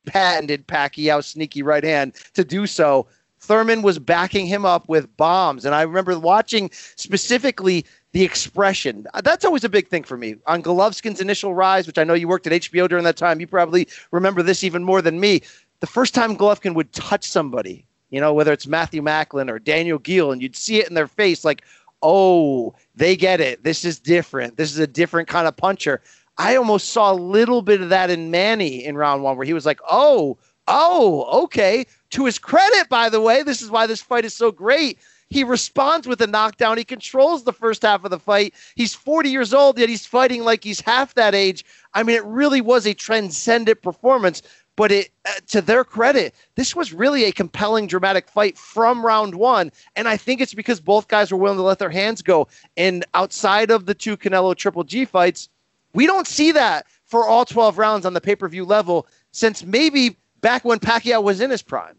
patented 0.06 0.66
Pacquiao 0.66 1.22
sneaky 1.22 1.62
right 1.62 1.84
hand 1.84 2.14
to 2.34 2.44
do 2.44 2.66
so. 2.66 3.06
Thurman 3.40 3.82
was 3.82 3.98
backing 3.98 4.46
him 4.46 4.64
up 4.64 4.88
with 4.88 5.14
bombs. 5.16 5.64
And 5.64 5.74
I 5.74 5.82
remember 5.82 6.18
watching 6.18 6.70
specifically 6.72 7.84
the 8.16 8.24
expression. 8.24 9.06
Uh, 9.12 9.20
that's 9.20 9.44
always 9.44 9.62
a 9.62 9.68
big 9.68 9.88
thing 9.88 10.02
for 10.02 10.16
me. 10.16 10.36
On 10.46 10.62
Golovkin's 10.62 11.20
initial 11.20 11.54
rise, 11.54 11.86
which 11.86 11.98
I 11.98 12.04
know 12.04 12.14
you 12.14 12.28
worked 12.28 12.46
at 12.46 12.62
HBO 12.62 12.88
during 12.88 13.04
that 13.04 13.18
time, 13.18 13.40
you 13.40 13.46
probably 13.46 13.86
remember 14.10 14.42
this 14.42 14.64
even 14.64 14.82
more 14.82 15.02
than 15.02 15.20
me. 15.20 15.42
The 15.80 15.86
first 15.86 16.14
time 16.14 16.34
Golovkin 16.34 16.74
would 16.74 16.90
touch 16.94 17.24
somebody, 17.24 17.86
you 18.08 18.18
know, 18.18 18.32
whether 18.32 18.54
it's 18.54 18.66
Matthew 18.66 19.02
Macklin 19.02 19.50
or 19.50 19.58
Daniel 19.58 19.98
Geale, 19.98 20.32
and 20.32 20.40
you'd 20.40 20.56
see 20.56 20.78
it 20.80 20.88
in 20.88 20.94
their 20.94 21.06
face 21.06 21.44
like, 21.44 21.62
oh, 22.00 22.74
they 22.94 23.16
get 23.16 23.42
it. 23.42 23.64
This 23.64 23.84
is 23.84 23.98
different. 23.98 24.56
This 24.56 24.72
is 24.72 24.78
a 24.78 24.86
different 24.86 25.28
kind 25.28 25.46
of 25.46 25.54
puncher. 25.54 26.00
I 26.38 26.56
almost 26.56 26.88
saw 26.88 27.12
a 27.12 27.20
little 27.36 27.60
bit 27.60 27.82
of 27.82 27.90
that 27.90 28.08
in 28.08 28.30
Manny 28.30 28.82
in 28.82 28.96
round 28.96 29.24
one, 29.24 29.36
where 29.36 29.44
he 29.44 29.52
was 29.52 29.66
like, 29.66 29.80
oh, 29.90 30.38
oh, 30.68 31.42
okay. 31.44 31.84
To 32.12 32.24
his 32.24 32.38
credit, 32.38 32.88
by 32.88 33.10
the 33.10 33.20
way, 33.20 33.42
this 33.42 33.60
is 33.60 33.70
why 33.70 33.86
this 33.86 34.00
fight 34.00 34.24
is 34.24 34.32
so 34.32 34.50
great 34.50 34.98
he 35.28 35.44
responds 35.44 36.06
with 36.06 36.20
a 36.20 36.26
knockdown. 36.26 36.78
He 36.78 36.84
controls 36.84 37.44
the 37.44 37.52
first 37.52 37.82
half 37.82 38.04
of 38.04 38.10
the 38.10 38.18
fight. 38.18 38.54
He's 38.74 38.94
40 38.94 39.30
years 39.30 39.52
old, 39.52 39.78
yet 39.78 39.88
he's 39.88 40.06
fighting 40.06 40.44
like 40.44 40.62
he's 40.62 40.80
half 40.80 41.14
that 41.14 41.34
age. 41.34 41.64
I 41.94 42.02
mean, 42.02 42.16
it 42.16 42.24
really 42.24 42.60
was 42.60 42.86
a 42.86 42.94
transcendent 42.94 43.82
performance. 43.82 44.42
But 44.76 44.92
it, 44.92 45.10
uh, 45.24 45.32
to 45.48 45.62
their 45.62 45.84
credit, 45.84 46.34
this 46.54 46.76
was 46.76 46.92
really 46.92 47.24
a 47.24 47.32
compelling, 47.32 47.86
dramatic 47.86 48.28
fight 48.28 48.58
from 48.58 49.04
round 49.04 49.34
one. 49.34 49.72
And 49.96 50.06
I 50.06 50.18
think 50.18 50.42
it's 50.42 50.52
because 50.52 50.80
both 50.80 51.08
guys 51.08 51.32
were 51.32 51.38
willing 51.38 51.56
to 51.56 51.62
let 51.62 51.78
their 51.78 51.88
hands 51.88 52.20
go. 52.20 52.46
And 52.76 53.04
outside 53.14 53.70
of 53.70 53.86
the 53.86 53.94
two 53.94 54.18
Canelo 54.18 54.54
Triple 54.54 54.84
G 54.84 55.06
fights, 55.06 55.48
we 55.94 56.06
don't 56.06 56.26
see 56.26 56.52
that 56.52 56.86
for 57.06 57.26
all 57.26 57.46
12 57.46 57.78
rounds 57.78 58.04
on 58.04 58.12
the 58.12 58.20
pay 58.20 58.36
per 58.36 58.48
view 58.48 58.66
level 58.66 59.06
since 59.32 59.64
maybe 59.64 60.18
back 60.42 60.62
when 60.62 60.78
Pacquiao 60.78 61.22
was 61.22 61.40
in 61.40 61.50
his 61.50 61.62
prime 61.62 61.96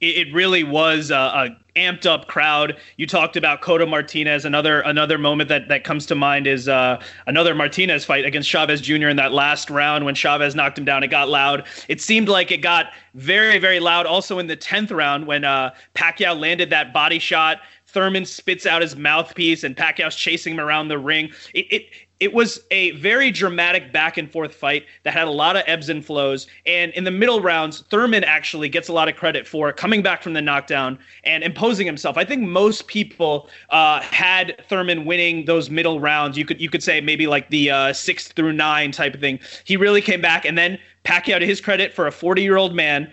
it, 0.00 0.32
really 0.32 0.62
was 0.64 1.10
a, 1.10 1.16
a, 1.16 1.56
amped 1.76 2.06
up 2.06 2.26
crowd. 2.26 2.76
You 2.96 3.06
talked 3.06 3.36
about 3.36 3.62
Cotto 3.62 3.88
Martinez. 3.88 4.44
Another 4.44 4.80
another 4.80 5.18
moment 5.18 5.48
that, 5.48 5.68
that 5.68 5.84
comes 5.84 6.06
to 6.06 6.14
mind 6.14 6.46
is 6.46 6.68
uh, 6.68 7.00
another 7.26 7.54
Martinez 7.54 8.04
fight 8.04 8.24
against 8.24 8.48
Chavez 8.48 8.80
Jr. 8.80 9.08
in 9.08 9.16
that 9.16 9.32
last 9.32 9.70
round 9.70 10.04
when 10.04 10.14
Chavez 10.14 10.54
knocked 10.54 10.78
him 10.78 10.84
down. 10.84 11.02
It 11.02 11.08
got 11.08 11.28
loud. 11.28 11.64
It 11.88 12.00
seemed 12.00 12.28
like 12.28 12.50
it 12.50 12.58
got 12.58 12.92
very 13.14 13.58
very 13.58 13.80
loud. 13.80 14.06
Also 14.06 14.38
in 14.38 14.46
the 14.46 14.56
tenth 14.56 14.90
round 14.90 15.26
when 15.26 15.44
uh, 15.44 15.74
Pacquiao 15.94 16.38
landed 16.38 16.70
that 16.70 16.92
body 16.92 17.18
shot. 17.18 17.60
Thurman 17.86 18.26
spits 18.26 18.66
out 18.66 18.82
his 18.82 18.96
mouthpiece 18.96 19.64
and 19.64 19.74
Pacquiao's 19.74 20.14
chasing 20.14 20.54
him 20.54 20.60
around 20.60 20.88
the 20.88 20.98
ring. 20.98 21.30
It, 21.54 21.72
it 21.72 21.86
it 22.20 22.34
was 22.34 22.60
a 22.72 22.90
very 22.92 23.30
dramatic 23.30 23.92
back 23.92 24.16
and 24.16 24.30
forth 24.30 24.52
fight 24.52 24.84
that 25.04 25.12
had 25.12 25.28
a 25.28 25.30
lot 25.30 25.56
of 25.56 25.62
ebbs 25.66 25.88
and 25.88 26.04
flows. 26.04 26.48
And 26.66 26.92
in 26.92 27.04
the 27.04 27.12
middle 27.12 27.40
rounds, 27.40 27.82
Thurman 27.82 28.24
actually 28.24 28.68
gets 28.68 28.88
a 28.88 28.92
lot 28.92 29.08
of 29.08 29.14
credit 29.14 29.46
for 29.46 29.72
coming 29.72 30.02
back 30.02 30.22
from 30.22 30.32
the 30.32 30.42
knockdown 30.42 30.98
and 31.22 31.44
imposing 31.44 31.86
himself. 31.86 32.16
I 32.16 32.24
think 32.24 32.42
most 32.42 32.88
people 32.88 33.48
uh, 33.70 34.00
had 34.00 34.60
Thurman 34.68 35.04
winning 35.04 35.44
those 35.44 35.70
middle 35.70 36.00
rounds. 36.00 36.36
You 36.36 36.44
could 36.44 36.60
you 36.60 36.68
could 36.68 36.82
say 36.82 37.00
maybe 37.00 37.28
like 37.28 37.50
the 37.50 37.70
uh, 37.70 37.92
six 37.92 38.28
through 38.28 38.52
nine 38.52 38.90
type 38.90 39.14
of 39.14 39.20
thing. 39.20 39.38
He 39.64 39.76
really 39.76 40.02
came 40.02 40.20
back, 40.20 40.44
and 40.44 40.58
then 40.58 40.78
Pacquiao, 41.04 41.38
to 41.38 41.46
his 41.46 41.60
credit, 41.60 41.94
for 41.94 42.08
a 42.08 42.12
40 42.12 42.42
year 42.42 42.56
old 42.56 42.74
man, 42.74 43.12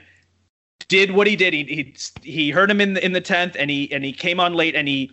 did 0.88 1.12
what 1.12 1.28
he 1.28 1.36
did. 1.36 1.54
He 1.54 1.64
he 1.64 1.96
he 2.24 2.50
hurt 2.50 2.72
him 2.72 2.82
in 2.82 2.94
the 2.94 3.06
in 3.06 3.14
the 3.14 3.22
tenth, 3.22 3.56
and 3.60 3.70
he 3.70 3.92
and 3.92 4.04
he 4.04 4.14
came 4.14 4.40
on 4.40 4.56
late, 4.56 4.76
and 4.76 4.88
he 4.88 5.12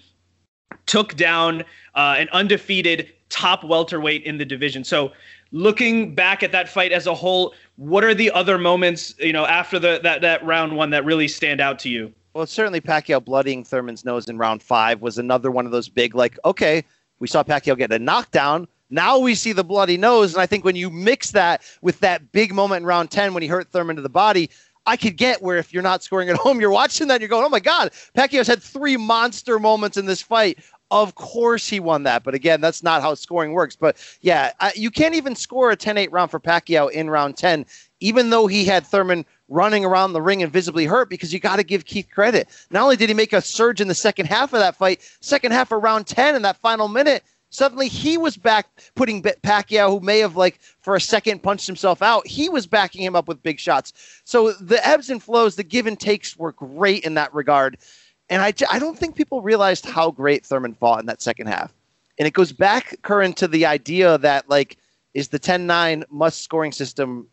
took 0.87 1.15
down 1.17 1.61
uh, 1.95 2.17
an 2.19 2.29
undefeated 2.33 3.13
top 3.33 3.65
welterweight 3.65 4.23
in 4.25 4.39
the 4.39 4.45
division. 4.45 4.85
So 4.85 5.11
looking 5.51 6.15
back 6.15 6.43
at 6.43 6.53
that 6.53 6.69
fight 6.69 6.93
as 6.93 7.07
a 7.07 7.15
whole, 7.15 7.55
what 7.77 8.05
are 8.05 8.15
the 8.15 8.31
other 8.31 8.59
moments, 8.59 9.15
you 9.19 9.33
know, 9.33 9.47
after 9.47 9.79
the 9.79 9.99
that, 10.03 10.21
that 10.21 10.45
round 10.45 10.77
one 10.77 10.91
that 10.91 11.05
really 11.05 11.27
stand 11.27 11.61
out 11.61 11.79
to 11.81 11.89
you? 11.89 12.13
Well, 12.35 12.47
certainly 12.47 12.81
Pacquiao 12.81 13.25
bloodying 13.25 13.65
Thurman's 13.65 14.05
nose 14.05 14.29
in 14.29 14.39
round 14.39 14.63
five 14.63 15.03
was 15.03 15.19
another 15.19 15.51
one 15.51 15.67
of 15.67 15.73
those 15.73 15.89
big, 15.89 16.15
like, 16.15 16.39
okay, 16.45 16.85
we 17.19 17.27
saw 17.27 17.43
Pacquiao 17.43 17.77
get 17.77 17.93
a 17.93 17.99
knockdown. 17.99 18.69
Now 18.91 19.19
we 19.19 19.35
see 19.35 19.53
the 19.53 19.65
bloody 19.65 19.97
nose. 19.97 20.35
And 20.35 20.43
I 20.43 20.47
think 20.47 20.65
when 20.65 20.77
you 20.77 20.91
mix 20.91 21.31
that 21.33 21.63
with 21.81 22.01
that 22.01 22.33
big 22.33 22.55
moment 22.55 22.83
in 22.83 22.87
round 22.87 23.11
10 23.11 23.33
when 23.33 23.43
he 23.43 23.49
hurt 23.49 23.71
Thurman 23.71 23.97
to 23.97 24.03
the 24.03 24.09
body, 24.09 24.51
I 24.85 24.97
could 24.97 25.17
get 25.17 25.43
where 25.43 25.59
if 25.59 25.73
you're 25.73 25.83
not 25.83 26.03
scoring 26.03 26.29
at 26.29 26.37
home, 26.37 26.61
you're 26.61 26.71
watching 26.71 27.09
that 27.09 27.15
and 27.15 27.21
you're 27.21 27.29
going, 27.29 27.45
oh 27.45 27.49
my 27.49 27.61
God, 27.61 27.93
Pacquiao's 28.17 28.47
had 28.47 28.63
three 28.63 28.97
monster 28.97 29.59
moments 29.59 29.97
in 29.97 30.07
this 30.07 30.21
fight. 30.21 30.59
Of 30.93 31.15
course 31.15 31.67
he 31.71 31.81
won 31.81 32.03
that. 32.03 32.23
But 32.23 32.35
again, 32.35 32.61
that's 32.61 32.83
not 32.83 33.01
how 33.01 33.15
scoring 33.15 33.53
works. 33.53 33.75
But 33.75 33.97
yeah, 34.21 34.53
I, 34.61 34.73
you 34.77 34.91
can't 34.91 35.15
even 35.15 35.35
score 35.35 35.71
a 35.71 35.77
10 35.77 35.97
8 35.97 36.13
round 36.13 36.31
for 36.31 36.39
Pacquiao 36.39 36.91
in 36.91 37.09
round 37.09 37.39
10, 37.39 37.65
even 38.01 38.29
though 38.29 38.47
he 38.47 38.67
had 38.67 38.87
Thurman 38.87 39.25
running 39.49 39.87
around 39.87 40.13
the 40.13 40.21
ring 40.21 40.43
and 40.43 40.53
visibly 40.53 40.85
hurt 40.85 41.09
because 41.09 41.33
you 41.33 41.41
got 41.41 41.57
to 41.57 41.63
give 41.63 41.87
Keith 41.87 42.09
credit. 42.13 42.47
Not 42.71 42.83
only 42.83 42.97
did 42.97 43.09
he 43.09 43.15
make 43.15 43.33
a 43.33 43.41
surge 43.41 43.81
in 43.81 43.89
the 43.89 43.95
second 43.95 44.27
half 44.27 44.53
of 44.53 44.61
that 44.61 44.77
fight, 44.77 45.01
second 45.21 45.53
half 45.53 45.73
of 45.73 45.83
round 45.83 46.07
10 46.07 46.35
in 46.35 46.43
that 46.43 46.59
final 46.59 46.89
minute, 46.89 47.25
suddenly 47.49 47.89
he 47.89 48.19
was 48.19 48.37
back 48.37 48.67
putting 48.95 49.23
Pacquiao, 49.23 49.89
who 49.89 50.01
may 50.01 50.19
have 50.19 50.37
like 50.37 50.61
for 50.83 50.95
a 50.95 51.01
second 51.01 51.43
punched 51.43 51.67
himself 51.67 52.03
out. 52.03 52.27
He 52.27 52.51
was 52.51 52.67
backing 52.67 53.03
him 53.03 53.17
up 53.17 53.29
with 53.29 53.43
big 53.43 53.59
shots. 53.59 53.95
So 54.25 54.53
the 54.53 54.87
ebbs 54.87 55.09
and 55.09 55.23
flows, 55.23 55.57
the 55.57 55.65
give 55.65 55.87
and 55.87 55.99
takes 55.99 56.37
were 56.37 56.53
great 56.53 57.05
in 57.05 57.15
that 57.15 57.33
regard. 57.33 57.79
And 58.33 58.41
I, 58.41 58.55
I 58.71 58.79
don't 58.79 58.99
think 58.99 59.15
people 59.15 59.43
realized 59.43 59.85
how 59.85 60.11
great 60.11 60.47
Thurman 60.47 60.73
fought 60.73 61.01
in 61.01 61.07
that 61.07 61.21
second 61.21 61.49
half. 61.49 61.71
And 62.19 62.27
it 62.27 62.33
goes 62.33 62.51
back, 62.51 62.97
Karan 63.05 63.35
to 63.35 63.47
the 63.47 63.67
idea 63.67 64.17
that, 64.17 64.49
like, 64.49 64.79
is 65.13 65.29
the 65.29 65.39
10 65.39 65.67
9 65.67 66.05
must 66.09 66.41
scoring 66.41 66.73
system 66.73 67.29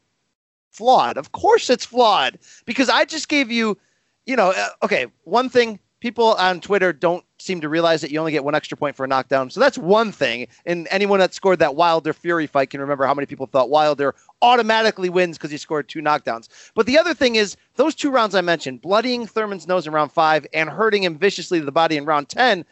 flawed? 0.72 1.18
Of 1.18 1.32
course 1.32 1.70
it's 1.70 1.86
flawed 1.86 2.38
because 2.66 2.90
I 2.90 3.06
just 3.06 3.30
gave 3.30 3.50
you, 3.50 3.78
you 4.26 4.36
know, 4.36 4.52
uh, 4.52 4.68
okay, 4.84 5.06
one 5.24 5.48
thing 5.48 5.80
people 6.00 6.34
on 6.34 6.62
Twitter 6.62 6.94
don't 6.94 7.24
seem 7.40 7.62
to 7.62 7.70
realize 7.70 8.02
that 8.02 8.12
you 8.12 8.20
only 8.20 8.32
get 8.32 8.44
one 8.44 8.56
extra 8.56 8.78
point 8.78 8.96
for 8.96 9.04
a 9.04 9.08
knockdown. 9.08 9.50
So 9.50 9.60
that's 9.60 9.78
one 9.78 10.12
thing. 10.12 10.48
And 10.66 10.88
anyone 10.92 11.20
that 11.20 11.34
scored 11.34 11.60
that 11.60 11.76
Wilder 11.76 12.14
Fury 12.14 12.48
fight 12.48 12.70
can 12.70 12.82
remember 12.82 13.06
how 13.06 13.14
many 13.14 13.26
people 13.26 13.48
thought 13.48 13.70
Wilder 13.70 14.16
automatically 14.42 15.10
wins 15.10 15.38
because 15.38 15.52
he 15.52 15.58
scored 15.58 15.88
two 15.88 16.02
knockdowns. 16.02 16.50
But 16.74 16.86
the 16.86 16.98
other 16.98 17.14
thing 17.14 17.36
is 17.36 17.58
those 17.76 17.96
two 17.96 18.12
rounds 18.12 18.36
I 18.36 18.42
mentioned, 18.42 18.82
bloodying 18.82 19.26
Thurman's 19.26 19.68
nose 19.68 19.88
in 19.88 19.94
round 19.94 20.12
five 20.12 20.46
and 20.54 20.70
hurting 20.70 21.04
him 21.04 21.18
viciously 21.18 21.60
to 21.60 21.66
the 21.66 21.72
body 21.72 21.98
in 21.98 22.06
round 22.06 22.30
10, 22.30 22.66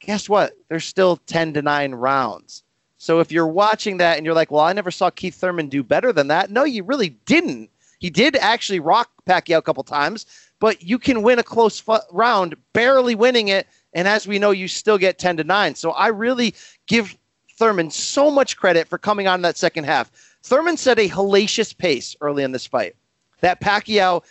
guess 0.00 0.28
what? 0.28 0.52
There's 0.68 0.84
still 0.84 1.16
10 1.26 1.54
to 1.54 1.62
9 1.62 1.94
rounds. 1.94 2.62
So 2.98 3.18
if 3.18 3.32
you're 3.32 3.48
watching 3.48 3.96
that 3.96 4.16
and 4.16 4.24
you're 4.24 4.34
like, 4.34 4.52
well, 4.52 4.64
I 4.64 4.72
never 4.72 4.92
saw 4.92 5.10
Keith 5.10 5.34
Thurman 5.34 5.68
do 5.68 5.82
better 5.82 6.12
than 6.12 6.28
that. 6.28 6.50
No, 6.50 6.62
you 6.62 6.84
really 6.84 7.10
didn't. 7.24 7.70
He 7.98 8.10
did 8.10 8.36
actually 8.36 8.80
rock 8.80 9.10
Pacquiao 9.26 9.58
a 9.58 9.62
couple 9.62 9.84
times, 9.84 10.26
but 10.62 10.80
you 10.80 10.96
can 10.96 11.22
win 11.22 11.40
a 11.40 11.42
close 11.42 11.80
fu- 11.80 11.98
round, 12.12 12.54
barely 12.72 13.16
winning 13.16 13.48
it. 13.48 13.66
And 13.94 14.06
as 14.06 14.28
we 14.28 14.38
know, 14.38 14.52
you 14.52 14.68
still 14.68 14.96
get 14.96 15.18
10 15.18 15.38
to 15.38 15.44
9. 15.44 15.74
So 15.74 15.90
I 15.90 16.06
really 16.06 16.54
give 16.86 17.18
Thurman 17.58 17.90
so 17.90 18.30
much 18.30 18.56
credit 18.56 18.86
for 18.86 18.96
coming 18.96 19.26
on 19.26 19.40
in 19.40 19.42
that 19.42 19.56
second 19.56 19.84
half. 19.84 20.12
Thurman 20.44 20.76
set 20.76 21.00
a 21.00 21.08
hellacious 21.08 21.76
pace 21.76 22.14
early 22.20 22.44
in 22.44 22.52
this 22.52 22.64
fight. 22.64 22.94
That 23.40 23.60
Pacquiao, 23.60 24.22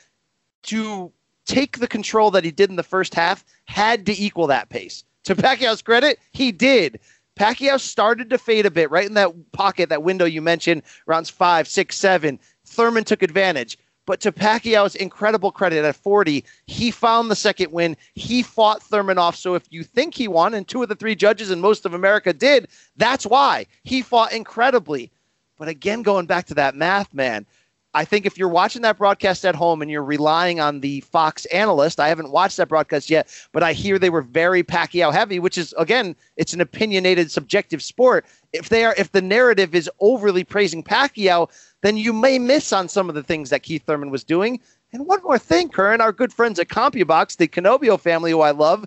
to 0.63 1.11
take 1.45 1.79
the 1.79 1.87
control 1.87 2.31
that 2.31 2.45
he 2.45 2.51
did 2.51 2.69
in 2.69 2.77
the 2.77 2.81
first 2.81 3.13
half, 3.13 3.43
had 3.65 4.05
to 4.05 4.13
equal 4.17 4.47
that 4.47 4.69
pace. 4.69 5.03
To 5.25 5.35
Pacquiao's 5.35 5.81
credit, 5.81 6.17
he 6.31 6.53
did. 6.53 7.01
Pacquiao 7.37 7.77
started 7.77 8.29
to 8.29 8.37
fade 8.37 8.65
a 8.65 8.71
bit 8.71 8.89
right 8.89 9.05
in 9.05 9.15
that 9.15 9.33
pocket, 9.51 9.89
that 9.89 10.03
window 10.03 10.23
you 10.23 10.41
mentioned, 10.41 10.83
rounds 11.07 11.29
five, 11.29 11.67
six, 11.67 11.97
seven. 11.97 12.39
Thurman 12.65 13.03
took 13.03 13.21
advantage. 13.21 13.77
But 14.05 14.19
to 14.21 14.31
Pacquiao's 14.31 14.95
incredible 14.95 15.51
credit 15.51 15.85
at 15.85 15.95
40, 15.95 16.43
he 16.65 16.91
found 16.91 17.29
the 17.29 17.35
second 17.35 17.71
win. 17.71 17.95
He 18.15 18.41
fought 18.41 18.81
Thurman 18.81 19.17
off. 19.17 19.35
So 19.35 19.53
if 19.53 19.63
you 19.69 19.83
think 19.83 20.15
he 20.15 20.27
won, 20.27 20.53
and 20.53 20.67
two 20.67 20.81
of 20.81 20.89
the 20.89 20.95
three 20.95 21.15
judges 21.15 21.51
and 21.51 21.61
most 21.61 21.85
of 21.85 21.93
America 21.93 22.33
did, 22.33 22.67
that's 22.97 23.25
why. 23.25 23.67
He 23.83 24.01
fought 24.01 24.33
incredibly. 24.33 25.11
But 25.57 25.67
again, 25.67 26.01
going 26.01 26.25
back 26.25 26.47
to 26.47 26.55
that 26.55 26.75
math, 26.75 27.13
man, 27.13 27.45
I 27.93 28.05
think 28.05 28.25
if 28.25 28.37
you're 28.37 28.47
watching 28.47 28.83
that 28.83 28.97
broadcast 28.97 29.45
at 29.45 29.55
home 29.55 29.81
and 29.81 29.91
you're 29.91 30.03
relying 30.03 30.61
on 30.61 30.79
the 30.79 31.01
Fox 31.01 31.45
analyst, 31.47 31.99
I 31.99 32.07
haven't 32.07 32.31
watched 32.31 32.57
that 32.57 32.69
broadcast 32.69 33.09
yet, 33.09 33.27
but 33.51 33.63
I 33.63 33.73
hear 33.73 33.99
they 33.99 34.09
were 34.09 34.21
very 34.21 34.63
Pacquiao 34.63 35.11
heavy, 35.11 35.39
which 35.39 35.57
is 35.57 35.73
again, 35.77 36.15
it's 36.37 36.53
an 36.53 36.61
opinionated, 36.61 37.31
subjective 37.31 37.83
sport. 37.83 38.25
If 38.53 38.69
they 38.69 38.85
are, 38.85 38.95
if 38.97 39.11
the 39.11 39.21
narrative 39.21 39.75
is 39.75 39.89
overly 39.99 40.45
praising 40.45 40.83
Pacquiao, 40.83 41.49
then 41.81 41.97
you 41.97 42.13
may 42.13 42.39
miss 42.39 42.71
on 42.71 42.87
some 42.87 43.09
of 43.09 43.15
the 43.15 43.23
things 43.23 43.49
that 43.49 43.63
Keith 43.63 43.83
Thurman 43.83 44.09
was 44.09 44.23
doing. 44.23 44.61
And 44.93 45.05
one 45.05 45.21
more 45.23 45.39
thing, 45.39 45.69
Karan, 45.69 46.01
our 46.01 46.11
good 46.11 46.31
friends 46.31 46.59
at 46.59 46.67
CompuBox, 46.69 47.37
the 47.37 47.47
Canobbio 47.47 47.99
family, 47.99 48.31
who 48.31 48.41
I 48.41 48.51
love, 48.51 48.85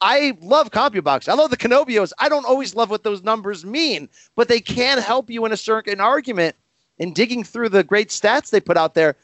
I 0.00 0.36
love 0.40 0.70
CompuBox. 0.70 1.28
I 1.28 1.34
love 1.34 1.50
the 1.50 1.56
Canobbios. 1.56 2.12
I 2.18 2.28
don't 2.28 2.46
always 2.46 2.74
love 2.74 2.90
what 2.90 3.04
those 3.04 3.22
numbers 3.22 3.64
mean, 3.64 4.08
but 4.34 4.48
they 4.48 4.60
can 4.60 4.98
help 4.98 5.28
you 5.28 5.44
in 5.44 5.52
a 5.52 5.56
certain 5.56 6.00
argument. 6.00 6.56
In 7.00 7.12
digging 7.14 7.42
through 7.42 7.70
the 7.70 7.82
great 7.82 8.10
stats 8.10 8.50
they 8.50 8.60
put 8.60 8.76
out 8.76 8.94
there, 8.94 9.16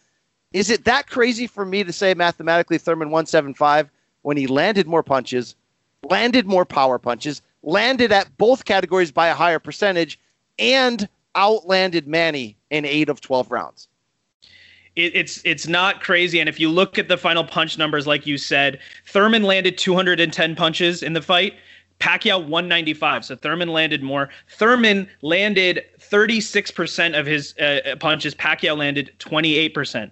is 0.52 0.70
it 0.70 0.86
that 0.86 1.08
crazy 1.08 1.46
for 1.46 1.64
me 1.64 1.84
to 1.84 1.92
say 1.92 2.14
mathematically 2.14 2.78
Thurman 2.78 3.10
175 3.10 3.90
when 4.22 4.36
he 4.36 4.46
landed 4.46 4.86
more 4.86 5.02
punches, 5.02 5.54
landed 6.02 6.46
more 6.46 6.64
power 6.64 6.98
punches, 6.98 7.42
landed 7.62 8.10
at 8.12 8.34
both 8.38 8.64
categories 8.64 9.12
by 9.12 9.28
a 9.28 9.34
higher 9.34 9.58
percentage, 9.58 10.18
and 10.58 11.06
outlanded 11.34 12.08
Manny 12.08 12.56
in 12.70 12.86
eight 12.86 13.10
of 13.10 13.20
12 13.20 13.50
rounds? 13.50 13.88
it's 14.96 15.42
it's 15.44 15.66
not 15.66 16.00
crazy. 16.00 16.40
And 16.40 16.48
if 16.48 16.58
you 16.58 16.70
look 16.70 16.98
at 16.98 17.08
the 17.08 17.18
final 17.18 17.44
punch 17.44 17.76
numbers, 17.76 18.06
like 18.06 18.26
you 18.26 18.38
said, 18.38 18.80
Thurman 19.04 19.42
landed 19.42 19.76
210 19.76 20.56
punches 20.56 21.02
in 21.02 21.12
the 21.12 21.20
fight. 21.20 21.54
Pacquiao 22.00 22.38
195. 22.38 23.24
So 23.24 23.36
Thurman 23.36 23.68
landed 23.68 24.02
more. 24.02 24.28
Thurman 24.48 25.08
landed 25.22 25.84
36% 25.98 27.18
of 27.18 27.26
his 27.26 27.56
uh, 27.58 27.96
punches. 28.00 28.34
Pacquiao 28.34 28.76
landed 28.76 29.12
28%. 29.18 30.10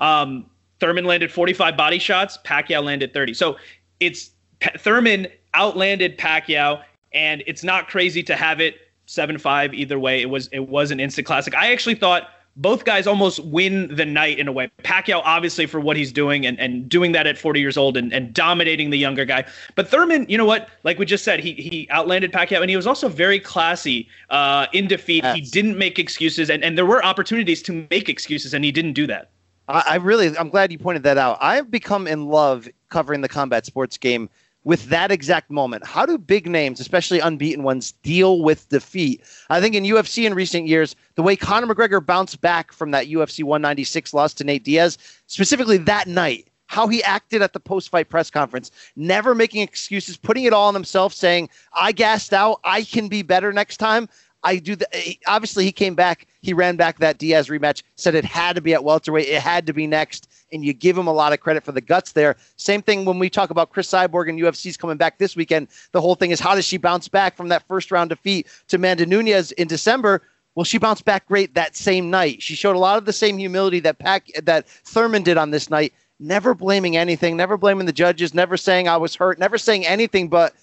Um, 0.00 0.46
Thurman 0.80 1.04
landed 1.04 1.30
45 1.30 1.76
body 1.76 1.98
shots. 1.98 2.38
Pacquiao 2.44 2.82
landed 2.82 3.12
30. 3.12 3.34
So 3.34 3.56
it's 4.00 4.30
Thurman 4.78 5.28
outlanded 5.54 6.18
Pacquiao, 6.18 6.82
and 7.12 7.42
it's 7.46 7.64
not 7.64 7.88
crazy 7.88 8.22
to 8.22 8.36
have 8.36 8.60
it 8.60 8.76
seven 9.06 9.38
five 9.38 9.74
either 9.74 9.98
way. 9.98 10.20
It 10.20 10.30
was 10.30 10.48
it 10.48 10.68
was 10.68 10.90
an 10.90 11.00
instant 11.00 11.26
classic. 11.26 11.54
I 11.54 11.72
actually 11.72 11.96
thought 11.96 12.28
both 12.56 12.84
guys 12.84 13.06
almost 13.06 13.42
win 13.44 13.94
the 13.94 14.04
night 14.04 14.38
in 14.38 14.48
a 14.48 14.52
way. 14.52 14.70
Pacquiao, 14.82 15.22
obviously, 15.24 15.66
for 15.66 15.80
what 15.80 15.96
he's 15.96 16.12
doing 16.12 16.44
and, 16.44 16.58
and 16.58 16.88
doing 16.88 17.12
that 17.12 17.26
at 17.26 17.38
40 17.38 17.60
years 17.60 17.76
old 17.76 17.96
and, 17.96 18.12
and 18.12 18.34
dominating 18.34 18.90
the 18.90 18.98
younger 18.98 19.24
guy. 19.24 19.44
But 19.76 19.88
Thurman, 19.88 20.26
you 20.28 20.36
know 20.36 20.44
what? 20.44 20.68
Like 20.84 20.98
we 20.98 21.06
just 21.06 21.24
said, 21.24 21.40
he 21.40 21.54
he 21.54 21.88
outlanded 21.90 22.32
Pacquiao 22.32 22.60
and 22.60 22.68
he 22.68 22.76
was 22.76 22.86
also 22.86 23.08
very 23.08 23.40
classy 23.40 24.08
uh, 24.30 24.66
in 24.72 24.88
defeat. 24.88 25.24
Yes. 25.24 25.36
He 25.36 25.42
didn't 25.42 25.78
make 25.78 25.98
excuses, 25.98 26.50
and, 26.50 26.62
and 26.64 26.76
there 26.76 26.86
were 26.86 27.04
opportunities 27.04 27.62
to 27.62 27.86
make 27.90 28.08
excuses, 28.08 28.52
and 28.52 28.64
he 28.64 28.72
didn't 28.72 28.92
do 28.94 29.06
that. 29.06 29.30
I, 29.68 29.84
I 29.90 29.96
really, 29.96 30.36
I'm 30.36 30.48
glad 30.48 30.72
you 30.72 30.78
pointed 30.78 31.02
that 31.04 31.18
out. 31.18 31.38
I've 31.40 31.70
become 31.70 32.06
in 32.06 32.26
love 32.26 32.68
covering 32.88 33.20
the 33.20 33.28
combat 33.28 33.64
sports 33.64 33.96
game 33.96 34.28
with 34.64 34.86
that 34.86 35.10
exact 35.10 35.50
moment. 35.50 35.86
How 35.86 36.04
do 36.04 36.18
big 36.18 36.48
names, 36.48 36.80
especially 36.80 37.20
unbeaten 37.20 37.62
ones, 37.62 37.92
deal 38.02 38.42
with 38.42 38.68
defeat? 38.68 39.22
I 39.48 39.60
think 39.60 39.74
in 39.74 39.84
UFC 39.84 40.26
in 40.26 40.34
recent 40.34 40.66
years, 40.66 40.94
the 41.14 41.22
way 41.22 41.36
Conor 41.36 41.72
McGregor 41.72 42.04
bounced 42.04 42.40
back 42.40 42.72
from 42.72 42.90
that 42.90 43.06
UFC 43.06 43.42
196 43.42 44.12
loss 44.12 44.34
to 44.34 44.44
Nate 44.44 44.64
Diaz, 44.64 44.98
specifically 45.26 45.78
that 45.78 46.08
night, 46.08 46.48
how 46.66 46.86
he 46.86 47.02
acted 47.02 47.42
at 47.42 47.52
the 47.52 47.60
post 47.60 47.88
fight 47.88 48.08
press 48.08 48.30
conference, 48.30 48.70
never 48.94 49.34
making 49.34 49.62
excuses, 49.62 50.16
putting 50.16 50.44
it 50.44 50.52
all 50.52 50.68
on 50.68 50.74
himself, 50.74 51.12
saying, 51.12 51.48
I 51.72 51.92
gassed 51.92 52.32
out, 52.32 52.60
I 52.62 52.82
can 52.82 53.08
be 53.08 53.22
better 53.22 53.52
next 53.52 53.78
time. 53.78 54.08
I 54.42 54.56
do 54.56 54.76
the 54.76 54.86
obviously 55.26 55.64
he 55.64 55.72
came 55.72 55.94
back, 55.94 56.26
he 56.40 56.52
ran 56.52 56.76
back 56.76 56.98
that 56.98 57.18
Diaz 57.18 57.48
rematch, 57.48 57.82
said 57.96 58.14
it 58.14 58.24
had 58.24 58.56
to 58.56 58.62
be 58.62 58.72
at 58.72 58.84
welterweight, 58.84 59.28
it 59.28 59.42
had 59.42 59.66
to 59.66 59.72
be 59.72 59.86
next 59.86 60.29
and 60.52 60.64
you 60.64 60.72
give 60.72 60.96
him 60.96 61.06
a 61.06 61.12
lot 61.12 61.32
of 61.32 61.40
credit 61.40 61.64
for 61.64 61.72
the 61.72 61.80
guts 61.80 62.12
there. 62.12 62.36
Same 62.56 62.82
thing 62.82 63.04
when 63.04 63.18
we 63.18 63.30
talk 63.30 63.50
about 63.50 63.70
Cris 63.70 63.88
Cyborg 63.88 64.28
and 64.28 64.38
UFC's 64.38 64.76
coming 64.76 64.96
back 64.96 65.18
this 65.18 65.36
weekend. 65.36 65.68
The 65.92 66.00
whole 66.00 66.14
thing 66.14 66.30
is 66.30 66.40
how 66.40 66.54
does 66.54 66.64
she 66.64 66.76
bounce 66.76 67.08
back 67.08 67.36
from 67.36 67.48
that 67.48 67.66
first 67.66 67.90
round 67.90 68.10
defeat 68.10 68.46
to 68.68 68.76
Amanda 68.76 69.06
Nunes 69.06 69.52
in 69.52 69.68
December? 69.68 70.22
Well, 70.54 70.64
she 70.64 70.78
bounced 70.78 71.04
back 71.04 71.26
great 71.26 71.54
that 71.54 71.76
same 71.76 72.10
night. 72.10 72.42
She 72.42 72.54
showed 72.54 72.76
a 72.76 72.78
lot 72.78 72.98
of 72.98 73.04
the 73.04 73.12
same 73.12 73.38
humility 73.38 73.80
that 73.80 73.98
Pac 73.98 74.28
that 74.42 74.68
Thurman 74.68 75.22
did 75.22 75.36
on 75.36 75.50
this 75.50 75.70
night. 75.70 75.92
Never 76.18 76.54
blaming 76.54 76.96
anything, 76.96 77.36
never 77.36 77.56
blaming 77.56 77.86
the 77.86 77.92
judges, 77.92 78.34
never 78.34 78.56
saying 78.56 78.88
I 78.88 78.96
was 78.96 79.14
hurt, 79.14 79.38
never 79.38 79.56
saying 79.56 79.86
anything 79.86 80.28
but 80.28 80.54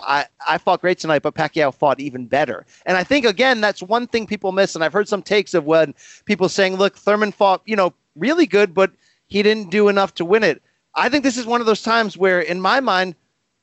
I, 0.00 0.26
I 0.46 0.58
fought 0.58 0.80
great 0.80 0.98
tonight, 0.98 1.22
but 1.22 1.34
Pacquiao 1.34 1.72
fought 1.74 2.00
even 2.00 2.26
better. 2.26 2.66
And 2.86 2.96
I 2.96 3.04
think 3.04 3.24
again, 3.24 3.60
that's 3.60 3.82
one 3.82 4.06
thing 4.06 4.26
people 4.26 4.52
miss. 4.52 4.74
And 4.74 4.82
I've 4.82 4.92
heard 4.92 5.08
some 5.08 5.22
takes 5.22 5.54
of 5.54 5.64
when 5.64 5.94
people 6.24 6.48
saying, 6.48 6.76
look, 6.76 6.96
Thurman 6.96 7.32
fought, 7.32 7.62
you 7.66 7.76
know, 7.76 7.92
really 8.16 8.46
good, 8.46 8.74
but 8.74 8.90
he 9.32 9.42
didn't 9.42 9.70
do 9.70 9.88
enough 9.88 10.12
to 10.14 10.26
win 10.26 10.44
it. 10.44 10.62
I 10.94 11.08
think 11.08 11.24
this 11.24 11.38
is 11.38 11.46
one 11.46 11.62
of 11.62 11.66
those 11.66 11.80
times 11.80 12.18
where, 12.18 12.40
in 12.40 12.60
my 12.60 12.80
mind, 12.80 13.14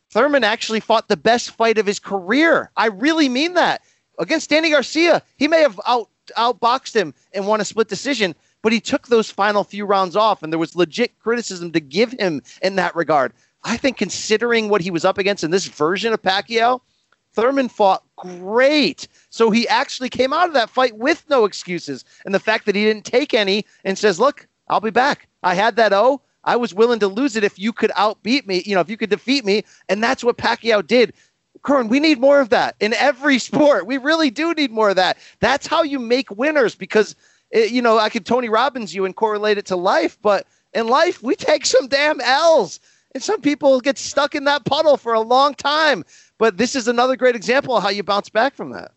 Thurman 0.09 0.43
actually 0.43 0.79
fought 0.79 1.07
the 1.07 1.15
best 1.15 1.51
fight 1.51 1.77
of 1.77 1.85
his 1.85 1.99
career. 1.99 2.71
I 2.75 2.87
really 2.87 3.29
mean 3.29 3.53
that. 3.53 3.83
Against 4.17 4.49
Danny 4.49 4.71
Garcia, 4.71 5.21
he 5.37 5.47
may 5.47 5.61
have 5.61 5.79
out 5.85 6.09
outboxed 6.37 6.95
him 6.95 7.13
and 7.33 7.45
won 7.45 7.61
a 7.61 7.65
split 7.65 7.87
decision, 7.87 8.33
but 8.63 8.73
he 8.73 8.79
took 8.79 9.07
those 9.07 9.29
final 9.29 9.63
few 9.63 9.85
rounds 9.85 10.15
off, 10.15 10.41
and 10.41 10.51
there 10.51 10.59
was 10.59 10.75
legit 10.75 11.19
criticism 11.19 11.71
to 11.71 11.79
give 11.79 12.13
him 12.13 12.41
in 12.63 12.75
that 12.75 12.95
regard. 12.95 13.33
I 13.63 13.77
think 13.77 13.97
considering 13.97 14.69
what 14.69 14.81
he 14.81 14.89
was 14.89 15.05
up 15.05 15.19
against 15.19 15.43
in 15.43 15.51
this 15.51 15.67
version 15.67 16.13
of 16.13 16.21
Pacquiao, 16.23 16.81
Thurman 17.33 17.69
fought 17.69 18.03
great. 18.15 19.07
So 19.29 19.51
he 19.51 19.67
actually 19.67 20.09
came 20.09 20.33
out 20.33 20.47
of 20.47 20.53
that 20.53 20.71
fight 20.71 20.97
with 20.97 21.23
no 21.29 21.45
excuses. 21.45 22.05
And 22.25 22.33
the 22.33 22.39
fact 22.39 22.65
that 22.65 22.75
he 22.75 22.85
didn't 22.85 23.05
take 23.05 23.35
any 23.35 23.65
and 23.83 23.97
says, 23.97 24.19
look, 24.19 24.47
I'll 24.69 24.79
be 24.79 24.91
back. 24.91 25.27
I 25.43 25.55
had 25.55 25.75
that 25.77 25.93
O. 25.93 26.21
I 26.43 26.55
was 26.55 26.73
willing 26.73 26.99
to 26.99 27.07
lose 27.07 27.35
it 27.35 27.43
if 27.43 27.59
you 27.59 27.73
could 27.73 27.91
outbeat 27.91 28.47
me, 28.47 28.63
you 28.65 28.75
know, 28.75 28.81
if 28.81 28.89
you 28.89 28.97
could 28.97 29.09
defeat 29.09 29.43
me. 29.43 29.63
And 29.89 30.01
that's 30.01 30.23
what 30.23 30.37
Pacquiao 30.37 30.85
did. 30.85 31.13
Karan, 31.65 31.89
we 31.89 31.99
need 31.99 32.19
more 32.19 32.39
of 32.39 32.49
that 32.49 32.75
in 32.79 32.93
every 32.93 33.39
sport. 33.49 33.85
We 33.85 33.97
really 33.97 34.29
do 34.29 34.53
need 34.53 34.71
more 34.71 34.89
of 34.89 34.95
that. 34.95 35.17
That's 35.39 35.67
how 35.67 35.83
you 35.83 35.99
make 35.99 36.31
winners 36.31 36.75
because, 36.75 37.15
it, 37.51 37.71
eh, 37.71 37.73
you 37.73 37.81
know, 37.81 37.97
I 37.97 38.09
could 38.09 38.25
Tony 38.25 38.49
Robbins 38.49 38.93
you 38.93 39.05
and 39.05 39.15
correlate 39.15 39.57
it 39.57 39.65
to 39.67 39.75
life, 39.75 40.17
but 40.21 40.47
in 40.73 40.87
life, 40.87 41.21
we 41.23 41.35
take 41.35 41.65
some 41.65 41.87
damn 41.87 42.21
L's. 42.21 42.79
And 43.15 43.23
some 43.23 43.41
people 43.41 43.81
get 43.81 43.97
stuck 43.97 44.35
in 44.35 44.43
that 44.43 44.65
puddle 44.65 44.95
for 44.95 45.13
a 45.13 45.21
long 45.21 45.55
time. 45.55 46.05
But 46.37 46.57
this 46.57 46.75
is 46.75 46.87
another 46.87 47.15
great 47.15 47.35
example 47.35 47.75
of 47.75 47.83
how 47.83 47.89
you 47.89 48.03
bounce 48.03 48.29
back 48.29 48.55
from 48.55 48.71
that. 48.71 48.91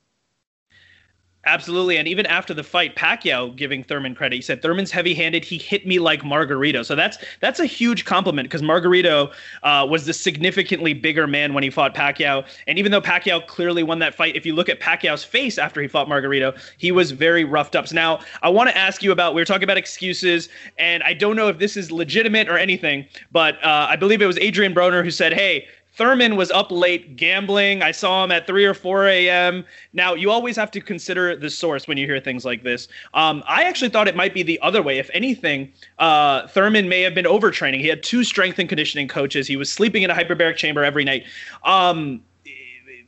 Absolutely. 1.44 1.96
And 1.96 2.06
even 2.06 2.24
after 2.26 2.54
the 2.54 2.62
fight, 2.62 2.94
Pacquiao 2.94 3.56
giving 3.56 3.82
Thurman 3.82 4.14
credit. 4.14 4.36
He 4.36 4.42
said 4.42 4.62
Thurman's 4.62 4.92
heavy 4.92 5.12
handed. 5.12 5.44
He 5.44 5.58
hit 5.58 5.84
me 5.84 5.98
like 5.98 6.22
Margarito. 6.22 6.84
So 6.84 6.94
that's 6.94 7.18
that's 7.40 7.58
a 7.58 7.66
huge 7.66 8.04
compliment 8.04 8.48
because 8.48 8.62
Margarito 8.62 9.32
uh, 9.64 9.84
was 9.88 10.06
the 10.06 10.12
significantly 10.12 10.94
bigger 10.94 11.26
man 11.26 11.52
when 11.52 11.64
he 11.64 11.70
fought 11.70 11.96
Pacquiao. 11.96 12.46
And 12.68 12.78
even 12.78 12.92
though 12.92 13.00
Pacquiao 13.00 13.44
clearly 13.48 13.82
won 13.82 13.98
that 13.98 14.14
fight, 14.14 14.36
if 14.36 14.46
you 14.46 14.54
look 14.54 14.68
at 14.68 14.78
Pacquiao's 14.78 15.24
face 15.24 15.58
after 15.58 15.82
he 15.82 15.88
fought 15.88 16.06
Margarito, 16.06 16.56
he 16.78 16.92
was 16.92 17.10
very 17.10 17.42
roughed 17.42 17.74
up. 17.74 17.88
So 17.88 17.96
now 17.96 18.20
I 18.42 18.48
want 18.48 18.70
to 18.70 18.76
ask 18.78 19.02
you 19.02 19.10
about 19.10 19.34
we 19.34 19.40
were 19.40 19.46
talking 19.46 19.64
about 19.64 19.76
excuses, 19.76 20.48
and 20.78 21.02
I 21.02 21.12
don't 21.12 21.34
know 21.34 21.48
if 21.48 21.58
this 21.58 21.76
is 21.76 21.90
legitimate 21.90 22.48
or 22.48 22.56
anything, 22.56 23.04
but 23.32 23.56
uh, 23.64 23.88
I 23.90 23.96
believe 23.96 24.22
it 24.22 24.26
was 24.26 24.38
Adrian 24.38 24.76
Broner 24.76 25.02
who 25.02 25.10
said, 25.10 25.32
Hey, 25.32 25.66
Thurman 25.94 26.36
was 26.36 26.50
up 26.50 26.70
late 26.70 27.16
gambling. 27.16 27.82
I 27.82 27.90
saw 27.90 28.24
him 28.24 28.32
at 28.32 28.46
3 28.46 28.64
or 28.64 28.74
4 28.74 29.08
a.m. 29.08 29.64
Now, 29.92 30.14
you 30.14 30.30
always 30.30 30.56
have 30.56 30.70
to 30.70 30.80
consider 30.80 31.36
the 31.36 31.50
source 31.50 31.86
when 31.86 31.98
you 31.98 32.06
hear 32.06 32.18
things 32.18 32.44
like 32.44 32.62
this. 32.62 32.88
Um, 33.12 33.44
I 33.46 33.64
actually 33.64 33.90
thought 33.90 34.08
it 34.08 34.16
might 34.16 34.32
be 34.32 34.42
the 34.42 34.58
other 34.60 34.82
way. 34.82 34.98
If 34.98 35.10
anything, 35.12 35.70
uh, 35.98 36.46
Thurman 36.48 36.88
may 36.88 37.02
have 37.02 37.14
been 37.14 37.26
overtraining. 37.26 37.80
He 37.80 37.88
had 37.88 38.02
two 38.02 38.24
strength 38.24 38.58
and 38.58 38.68
conditioning 38.68 39.06
coaches. 39.06 39.46
He 39.46 39.56
was 39.56 39.70
sleeping 39.70 40.02
in 40.02 40.10
a 40.10 40.14
hyperbaric 40.14 40.56
chamber 40.56 40.82
every 40.82 41.04
night. 41.04 41.24
Um, 41.64 42.22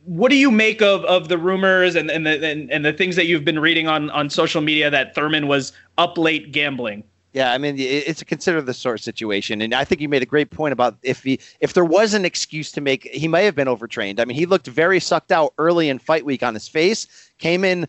what 0.04 0.30
do 0.30 0.36
you 0.36 0.50
make 0.50 0.82
of, 0.82 1.02
of 1.06 1.28
the 1.28 1.38
rumors 1.38 1.94
and, 1.94 2.10
and, 2.10 2.26
the, 2.26 2.46
and, 2.46 2.70
and 2.70 2.84
the 2.84 2.92
things 2.92 3.16
that 3.16 3.24
you've 3.24 3.44
been 3.44 3.58
reading 3.58 3.88
on, 3.88 4.10
on 4.10 4.28
social 4.28 4.60
media 4.60 4.90
that 4.90 5.14
Thurman 5.14 5.48
was 5.48 5.72
up 5.96 6.18
late 6.18 6.52
gambling? 6.52 7.02
Yeah, 7.34 7.50
I 7.50 7.58
mean 7.58 7.74
it's 7.76 8.22
a 8.22 8.24
consider 8.24 8.62
the 8.62 8.72
source 8.72 9.02
situation, 9.02 9.60
and 9.60 9.74
I 9.74 9.84
think 9.84 10.00
you 10.00 10.08
made 10.08 10.22
a 10.22 10.26
great 10.26 10.50
point 10.50 10.72
about 10.72 10.96
if 11.02 11.24
he 11.24 11.40
if 11.58 11.72
there 11.72 11.84
was 11.84 12.14
an 12.14 12.24
excuse 12.24 12.70
to 12.70 12.80
make, 12.80 13.08
he 13.08 13.26
may 13.26 13.44
have 13.44 13.56
been 13.56 13.66
overtrained. 13.66 14.20
I 14.20 14.24
mean, 14.24 14.36
he 14.36 14.46
looked 14.46 14.68
very 14.68 15.00
sucked 15.00 15.32
out 15.32 15.52
early 15.58 15.88
in 15.88 15.98
fight 15.98 16.24
week 16.24 16.44
on 16.44 16.54
his 16.54 16.68
face, 16.68 17.08
came 17.38 17.64
in 17.64 17.88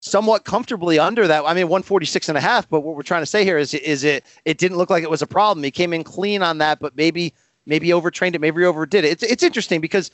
somewhat 0.00 0.44
comfortably 0.44 0.98
under 0.98 1.26
that. 1.26 1.44
I 1.44 1.52
mean, 1.52 1.68
146 1.68 2.30
and 2.30 2.38
a 2.38 2.40
half, 2.40 2.66
but 2.70 2.80
what 2.80 2.96
we're 2.96 3.02
trying 3.02 3.20
to 3.20 3.26
say 3.26 3.44
here 3.44 3.58
is 3.58 3.74
is 3.74 4.02
it 4.02 4.24
it 4.46 4.56
didn't 4.56 4.78
look 4.78 4.88
like 4.88 5.02
it 5.02 5.10
was 5.10 5.20
a 5.20 5.26
problem. 5.26 5.62
He 5.62 5.70
came 5.70 5.92
in 5.92 6.02
clean 6.02 6.42
on 6.42 6.56
that, 6.58 6.80
but 6.80 6.96
maybe 6.96 7.34
maybe 7.66 7.92
overtrained 7.92 8.34
it, 8.34 8.40
maybe 8.40 8.64
overdid 8.64 9.04
it. 9.04 9.10
It's 9.10 9.22
it's 9.22 9.42
interesting 9.42 9.82
because 9.82 10.10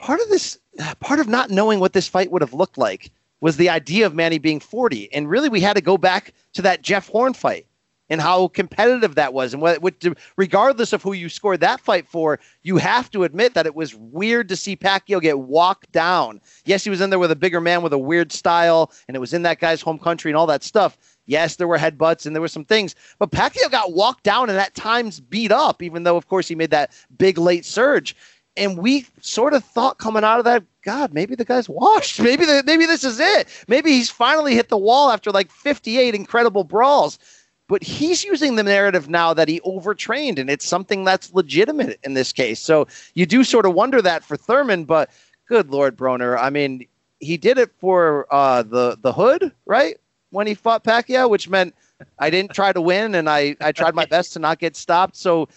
part 0.00 0.20
of 0.20 0.28
this 0.30 0.58
part 0.98 1.20
of 1.20 1.28
not 1.28 1.50
knowing 1.50 1.78
what 1.78 1.92
this 1.92 2.08
fight 2.08 2.32
would 2.32 2.42
have 2.42 2.54
looked 2.54 2.76
like 2.76 3.12
was 3.40 3.56
the 3.56 3.70
idea 3.70 4.06
of 4.06 4.14
Manny 4.14 4.38
being 4.38 4.60
40. 4.60 5.12
And 5.12 5.28
really, 5.28 5.48
we 5.48 5.60
had 5.60 5.76
to 5.76 5.82
go 5.82 5.98
back 5.98 6.32
to 6.54 6.62
that 6.62 6.82
Jeff 6.82 7.08
Horn 7.08 7.34
fight 7.34 7.66
and 8.08 8.20
how 8.20 8.48
competitive 8.48 9.14
that 9.16 9.34
was. 9.34 9.52
And 9.52 9.60
what, 9.60 9.82
what, 9.82 9.94
regardless 10.36 10.92
of 10.92 11.02
who 11.02 11.12
you 11.12 11.28
scored 11.28 11.60
that 11.60 11.80
fight 11.80 12.06
for, 12.06 12.38
you 12.62 12.76
have 12.76 13.10
to 13.10 13.24
admit 13.24 13.54
that 13.54 13.66
it 13.66 13.74
was 13.74 13.94
weird 13.94 14.48
to 14.48 14.56
see 14.56 14.76
Pacquiao 14.76 15.20
get 15.20 15.40
walked 15.40 15.90
down. 15.92 16.40
Yes, 16.64 16.84
he 16.84 16.90
was 16.90 17.00
in 17.00 17.10
there 17.10 17.18
with 17.18 17.32
a 17.32 17.36
bigger 17.36 17.60
man 17.60 17.82
with 17.82 17.92
a 17.92 17.98
weird 17.98 18.32
style, 18.32 18.92
and 19.08 19.16
it 19.16 19.20
was 19.20 19.34
in 19.34 19.42
that 19.42 19.58
guy's 19.58 19.82
home 19.82 19.98
country 19.98 20.30
and 20.30 20.36
all 20.36 20.46
that 20.46 20.62
stuff. 20.62 20.96
Yes, 21.26 21.56
there 21.56 21.66
were 21.66 21.78
headbutts 21.78 22.24
and 22.24 22.36
there 22.36 22.40
were 22.40 22.46
some 22.46 22.64
things, 22.64 22.94
but 23.18 23.32
Pacquiao 23.32 23.68
got 23.68 23.92
walked 23.92 24.22
down 24.22 24.48
and 24.48 24.58
at 24.58 24.76
times 24.76 25.18
beat 25.18 25.50
up, 25.50 25.82
even 25.82 26.04
though, 26.04 26.16
of 26.16 26.28
course, 26.28 26.46
he 26.46 26.54
made 26.54 26.70
that 26.70 26.92
big 27.18 27.36
late 27.36 27.64
surge 27.64 28.14
and 28.56 28.78
we 28.78 29.06
sort 29.20 29.54
of 29.54 29.64
thought 29.64 29.98
coming 29.98 30.24
out 30.24 30.38
of 30.38 30.44
that, 30.44 30.64
God, 30.82 31.12
maybe 31.12 31.34
the 31.34 31.44
guy's 31.44 31.68
washed. 31.68 32.20
Maybe 32.26 32.44
the, 32.44 32.62
maybe 32.64 32.86
this 32.86 33.04
is 33.04 33.18
it. 33.18 33.48
Maybe 33.68 33.90
he's 33.90 34.08
finally 34.10 34.54
hit 34.54 34.68
the 34.68 34.78
wall 34.78 35.10
after 35.10 35.30
like 35.30 35.50
58 35.50 36.14
incredible 36.14 36.64
brawls. 36.64 37.18
But 37.68 37.82
he's 37.82 38.22
using 38.22 38.54
the 38.54 38.62
narrative 38.62 39.08
now 39.08 39.34
that 39.34 39.48
he 39.48 39.60
overtrained, 39.62 40.38
and 40.38 40.48
it's 40.48 40.64
something 40.64 41.02
that's 41.02 41.34
legitimate 41.34 41.98
in 42.04 42.14
this 42.14 42.32
case. 42.32 42.60
So 42.60 42.86
you 43.14 43.26
do 43.26 43.42
sort 43.42 43.66
of 43.66 43.74
wonder 43.74 44.00
that 44.00 44.22
for 44.22 44.36
Thurman, 44.36 44.84
but 44.84 45.10
good 45.48 45.70
Lord, 45.70 45.96
Broner. 45.96 46.38
I 46.38 46.48
mean, 46.50 46.86
he 47.18 47.36
did 47.36 47.58
it 47.58 47.72
for 47.80 48.26
uh, 48.30 48.62
the 48.62 48.96
the 49.00 49.12
hood, 49.12 49.52
right? 49.66 49.96
When 50.30 50.46
he 50.46 50.54
fought 50.54 50.84
Pacquiao, 50.84 51.28
which 51.28 51.48
meant 51.48 51.74
I 52.20 52.30
didn't 52.30 52.54
try 52.54 52.72
to 52.72 52.80
win, 52.80 53.16
and 53.16 53.28
I 53.28 53.56
I 53.60 53.72
tried 53.72 53.96
my 53.96 54.06
best 54.10 54.32
to 54.34 54.38
not 54.38 54.60
get 54.60 54.76
stopped. 54.76 55.16
So 55.16 55.48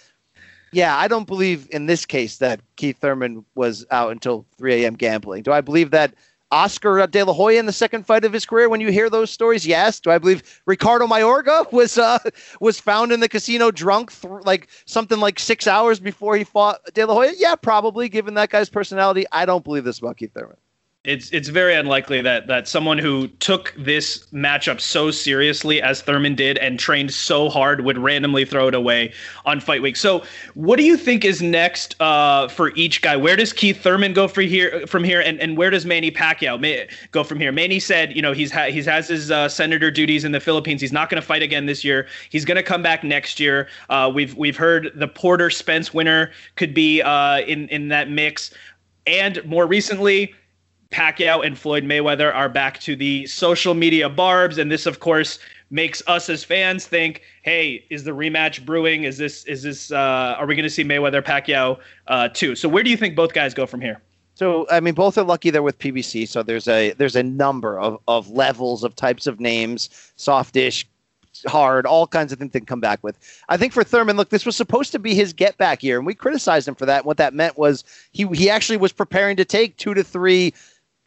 yeah, 0.72 0.98
I 0.98 1.08
don't 1.08 1.28
believe 1.28 1.68
in 1.72 1.86
this 1.86 2.06
case 2.06 2.38
that 2.38 2.62
Keith 2.76 2.98
Thurman 3.00 3.46
was 3.56 3.86
out 3.92 4.12
until 4.12 4.46
3 4.58 4.84
a.m. 4.84 4.96
gambling. 4.96 5.44
Do 5.44 5.52
I 5.52 5.62
believe 5.62 5.92
that 5.92 6.14
Oscar 6.52 7.06
De 7.08 7.24
La 7.24 7.34
Hoya 7.34 7.60
in 7.60 7.66
the 7.66 7.74
second 7.74 8.06
fight 8.06 8.26
of 8.26 8.34
his 8.34 8.46
career? 8.46 8.70
When 8.70 8.82
you 8.82 8.92
hear 8.92 9.10
those 9.10 9.30
stories, 9.30 9.68
yes. 9.68 10.00
Do 10.00 10.12
I 10.12 10.18
believe 10.18 10.62
Ricardo 10.66 11.08
Mayorga 11.08 11.72
was 11.72 11.98
uh, 11.98 12.20
was 12.60 12.80
found 12.80 13.12
in 13.12 13.20
the 13.20 13.30
casino 13.30 13.72
drunk, 13.72 14.12
th- 14.12 14.46
like 14.46 14.70
something 14.86 15.20
like 15.20 15.40
six 15.40 15.68
hours 15.68 16.00
before 16.00 16.36
he 16.36 16.44
fought 16.44 16.80
De 16.94 17.06
La 17.06 17.14
Hoya? 17.14 17.34
Yeah, 17.38 17.56
probably. 17.56 18.10
Given 18.10 18.34
that 18.36 18.50
guy's 18.50 18.70
personality, 18.70 19.26
I 19.32 19.46
don't 19.46 19.64
believe 19.64 19.84
this 19.84 20.00
about 20.00 20.18
Keith 20.18 20.34
Thurman 20.34 20.58
it's 21.06 21.30
it's 21.32 21.48
very 21.48 21.76
unlikely 21.76 22.22
that 22.22 22.48
that 22.48 22.68
someone 22.68 22.98
who 22.98 23.30
took 23.40 23.74
this 23.78 24.26
matchup 24.34 24.82
so 24.82 25.12
seriously 25.12 25.82
as 25.82 26.02
Thurman 26.02 26.36
did 26.36 26.58
and 26.58 26.78
trained 26.78 27.14
so 27.14 27.48
hard 27.48 27.86
would 27.86 27.98
randomly 27.98 28.44
throw 28.44 28.68
it 28.68 28.76
away 28.76 29.14
on 29.46 29.62
fight 29.62 29.82
week. 29.82 29.96
So, 29.96 30.26
what 30.56 30.76
do 30.76 30.84
you 30.84 30.98
think 30.98 31.24
is 31.24 31.42
next 31.42 31.96
uh, 32.02 32.50
for 32.50 32.76
each 32.76 33.02
guy? 33.02 33.16
Where 33.16 33.38
does 33.38 33.54
Keith 33.54 33.82
Thurman 33.82 34.12
go 34.12 34.28
from 34.28 34.44
here? 34.44 34.86
From 34.88 35.06
here, 35.06 35.22
and, 35.22 35.40
and 35.40 35.56
where 35.56 35.70
does 35.70 35.86
Manny 35.86 36.12
Pacquiao 36.12 36.60
may, 36.60 36.90
go 37.12 37.24
from 37.24 37.40
here? 37.40 37.54
Manny 37.54 37.80
said, 37.80 38.14
you 38.14 38.22
know, 38.22 38.34
he's 38.34 38.52
ha- 38.52 38.70
he's 38.70 38.86
has 38.86 39.08
his 39.08 39.32
uh, 39.32 39.48
senator 39.48 39.90
duties 39.90 40.26
in 40.26 40.34
the 40.34 40.42
Philippines. 40.42 40.82
He's 40.82 40.92
not 40.92 41.10
going 41.10 41.22
to 41.22 41.26
fight 41.26 41.42
again 41.42 41.66
this 41.66 41.82
year. 41.82 42.08
He's 42.30 42.44
going 42.44 42.58
to 42.58 42.64
come 42.64 42.84
back 42.84 43.06
next 43.06 43.40
year. 43.40 43.70
Uh, 43.90 44.12
we've 44.14 44.36
we've 44.36 44.58
heard 44.58 44.92
the 44.96 45.08
Porter 45.08 45.50
Spence 45.50 45.94
winner 45.94 46.32
could 46.58 46.74
be 46.74 47.02
uh, 47.02 47.40
in 47.40 47.70
in 47.70 47.88
that 47.88 48.10
mix, 48.10 48.52
and 49.08 49.44
more 49.46 49.66
recently 49.66 50.36
Pacquiao 50.92 51.46
and 51.46 51.58
Floyd 51.58 51.84
Mayweather 51.84 52.34
are 52.34 52.50
back 52.50 52.80
to 52.82 52.96
the 52.96 53.26
social 53.28 53.74
media 53.74 54.10
barbs, 54.10 54.58
and 54.58 54.72
this, 54.72 54.86
of 54.86 55.00
course, 55.00 55.40
makes 55.70 56.02
us 56.08 56.30
as 56.30 56.44
fans 56.44 56.88
think, 56.88 57.22
"Hey, 57.44 57.86
is 57.90 58.04
the 58.04 58.12
rematch 58.12 58.66
brewing? 58.66 59.04
Is 59.04 59.18
this 59.18 59.44
is 59.46 59.64
this? 59.64 59.92
Uh, 59.92 60.36
are 60.38 60.48
we 60.48 60.56
going 60.56 60.64
to 60.64 60.70
see 60.70 60.84
Mayweather 60.84 61.22
Pacquiao 61.22 61.80
uh, 62.08 62.30
too?" 62.30 62.56
So, 62.56 62.68
where 62.68 62.84
do 62.84 62.90
you 62.90 62.98
think 62.98 63.16
both 63.16 63.34
guys 63.34 63.54
go 63.54 63.66
from 63.66 63.82
here? 63.82 64.02
So, 64.34 64.66
I 64.72 64.80
mean, 64.80 64.94
both 64.94 65.18
are 65.18 65.24
lucky 65.24 65.50
they're 65.50 65.62
with 65.62 65.78
PBC. 65.80 66.26
So 66.28 66.44
there's 66.44 66.68
a 66.68 66.94
there's 66.94 67.16
a 67.16 67.24
number 67.24 67.80
of 67.80 68.00
of 68.08 68.30
levels 68.30 68.84
of 68.84 68.96
types 68.96 69.28
of 69.28 69.40
names, 69.40 69.90
softish, 70.16 70.88
hard, 71.46 71.86
all 71.86 72.08
kinds 72.08 72.32
of 72.32 72.40
things 72.40 72.54
that 72.54 72.66
come 72.66 72.80
back 72.80 73.04
with. 73.04 73.18
I 73.50 73.58
think 73.58 73.74
for 73.74 73.84
Thurman, 73.84 74.18
look, 74.18 74.30
this 74.30 74.46
was 74.46 74.56
supposed 74.56 74.92
to 74.94 75.00
be 75.00 75.14
his 75.14 75.34
get 75.34 75.58
back 75.58 75.84
year, 75.84 75.98
and 75.98 76.06
we 76.06 76.16
criticized 76.16 76.68
him 76.68 76.76
for 76.76 76.86
that. 76.86 77.06
What 77.06 77.18
that 77.18 77.34
meant 77.34 77.58
was 77.58 77.84
he 78.12 78.26
he 78.28 78.50
actually 78.50 78.78
was 78.78 78.92
preparing 78.92 79.36
to 79.38 79.46
take 79.46 79.78
two 79.78 79.94
to 79.94 80.04
three 80.04 80.54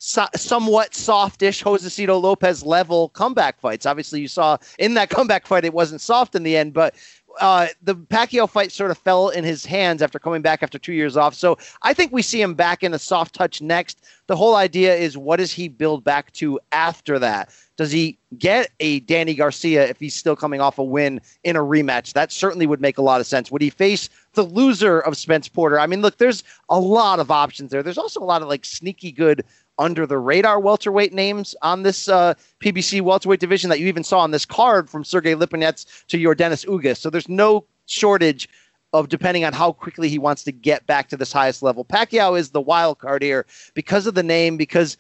so, 0.05 0.27
somewhat 0.35 0.97
softish 0.97 1.63
Josesito 1.63 2.21
Lopez 2.21 2.65
level 2.65 3.11
comeback 3.11 3.61
fights. 3.61 3.87
Obviously, 3.87 4.21
you 4.21 4.27
saw 4.27 4.57
in 4.81 4.95
that 4.95 5.11
comeback 5.11 5.47
fight 5.47 5.65
it 5.65 5.73
wasn't 5.73 6.01
soft 6.01 6.35
in 6.35 6.43
the 6.43 6.57
end, 6.57 6.73
but 6.73 6.97
uh, 7.41 7.69
the 7.83 7.95
Pacquiao 7.95 8.51
fight 8.51 8.73
sort 8.73 8.91
of 8.91 8.99
fell 8.99 9.29
in 9.29 9.45
his 9.45 9.65
hands 9.65 10.03
after 10.03 10.19
coming 10.19 10.43
back 10.43 10.61
after 10.61 10.77
two 10.77 10.93
years 10.93 11.17
off. 11.17 11.35
So 11.35 11.57
I 11.83 11.95
think 11.95 12.13
we 12.13 12.21
see 12.21 12.43
him 12.43 12.55
back 12.55 12.83
in 12.83 12.93
a 12.93 12.99
soft 12.99 13.33
touch 13.33 13.63
next. 13.63 14.05
The 14.27 14.35
whole 14.35 14.57
idea 14.57 14.93
is 14.95 15.17
what 15.17 15.37
does 15.37 15.53
he 15.53 15.69
build 15.69 16.03
back 16.03 16.33
to 16.33 16.59
after 16.73 17.21
that? 17.21 17.55
Does 17.77 17.91
he 17.91 18.19
get 18.39 18.71
a 18.81 19.01
Danny 19.01 19.35
Garcia 19.35 19.89
if 19.89 19.99
he's 19.99 20.15
still 20.15 20.37
coming 20.37 20.61
off 20.61 20.79
a 20.79 20.85
win 20.85 21.21
in 21.43 21.57
a 21.57 21.61
rematch? 21.61 22.13
That 22.13 22.31
certainly 22.31 22.67
would 22.67 22.81
make 22.81 22.99
a 22.99 23.03
lot 23.03 23.21
of 23.21 23.27
sense. 23.27 23.51
Would 23.51 23.63
he 23.63 23.71
face 23.71 24.09
the 24.35 24.43
loser 24.43 25.01
of 25.01 25.17
Spence 25.17 25.49
Porter? 25.49 25.81
I 25.81 25.87
mean, 25.87 26.03
look, 26.03 26.19
there's 26.19 26.45
a 26.69 26.79
lot 26.79 27.19
of 27.19 27.31
options 27.31 27.71
there. 27.71 27.83
There's 27.83 27.99
also 27.99 28.21
a 28.21 28.25
lot 28.25 28.43
of 28.43 28.49
like 28.49 28.65
sneaky 28.65 29.11
good 29.11 29.45
under 29.79 30.07
the 30.07 30.19
radar 30.19 30.61
welterweight 30.61 31.13
names 31.13 31.55
on 31.63 31.83
this 31.83 32.09
uh, 32.09 32.35
PBC 32.61 33.01
welterweight 33.01 33.41
division 33.41 33.71
that 33.71 33.81
you 33.81 33.87
even 33.87 34.05
saw 34.05 34.21
on 34.21 34.31
this 34.31 34.45
card 34.45 34.89
from 34.89 35.05
Sergey 35.05 35.35
Lipinets 35.35 36.07
to 36.07 36.19
Yordenis 36.19 36.67
Ugas. 36.67 36.99
So 36.99 37.11
there's 37.11 37.29
no 37.29 37.65
shortage 37.87 38.49
of 38.93 39.09
depending 39.09 39.45
on 39.45 39.53
how 39.53 39.73
quickly 39.73 40.09
he 40.09 40.19
wants 40.19 40.45
to 40.45 40.53
get 40.53 40.87
back 40.87 41.09
to 41.09 41.17
this 41.17 41.33
highest 41.33 41.63
level. 41.63 41.85
Pacquiao 41.85 42.39
is 42.39 42.51
the 42.51 42.61
wild 42.61 42.99
card 42.99 43.23
here 43.23 43.47
because 43.75 44.07
of 44.07 44.15
the 44.15 44.23
name, 44.23 44.57
because 44.57 44.99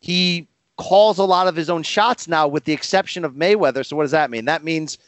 he 0.00 0.48
calls 0.76 1.18
a 1.18 1.24
lot 1.24 1.46
of 1.46 1.54
his 1.54 1.68
own 1.68 1.82
shots 1.82 2.26
now, 2.26 2.48
with 2.48 2.64
the 2.64 2.72
exception 2.72 3.24
of 3.24 3.34
Mayweather. 3.34 3.84
So 3.84 3.96
what 3.96 4.04
does 4.04 4.10
that 4.12 4.30
mean? 4.30 4.46
That 4.46 4.64
means 4.64 4.98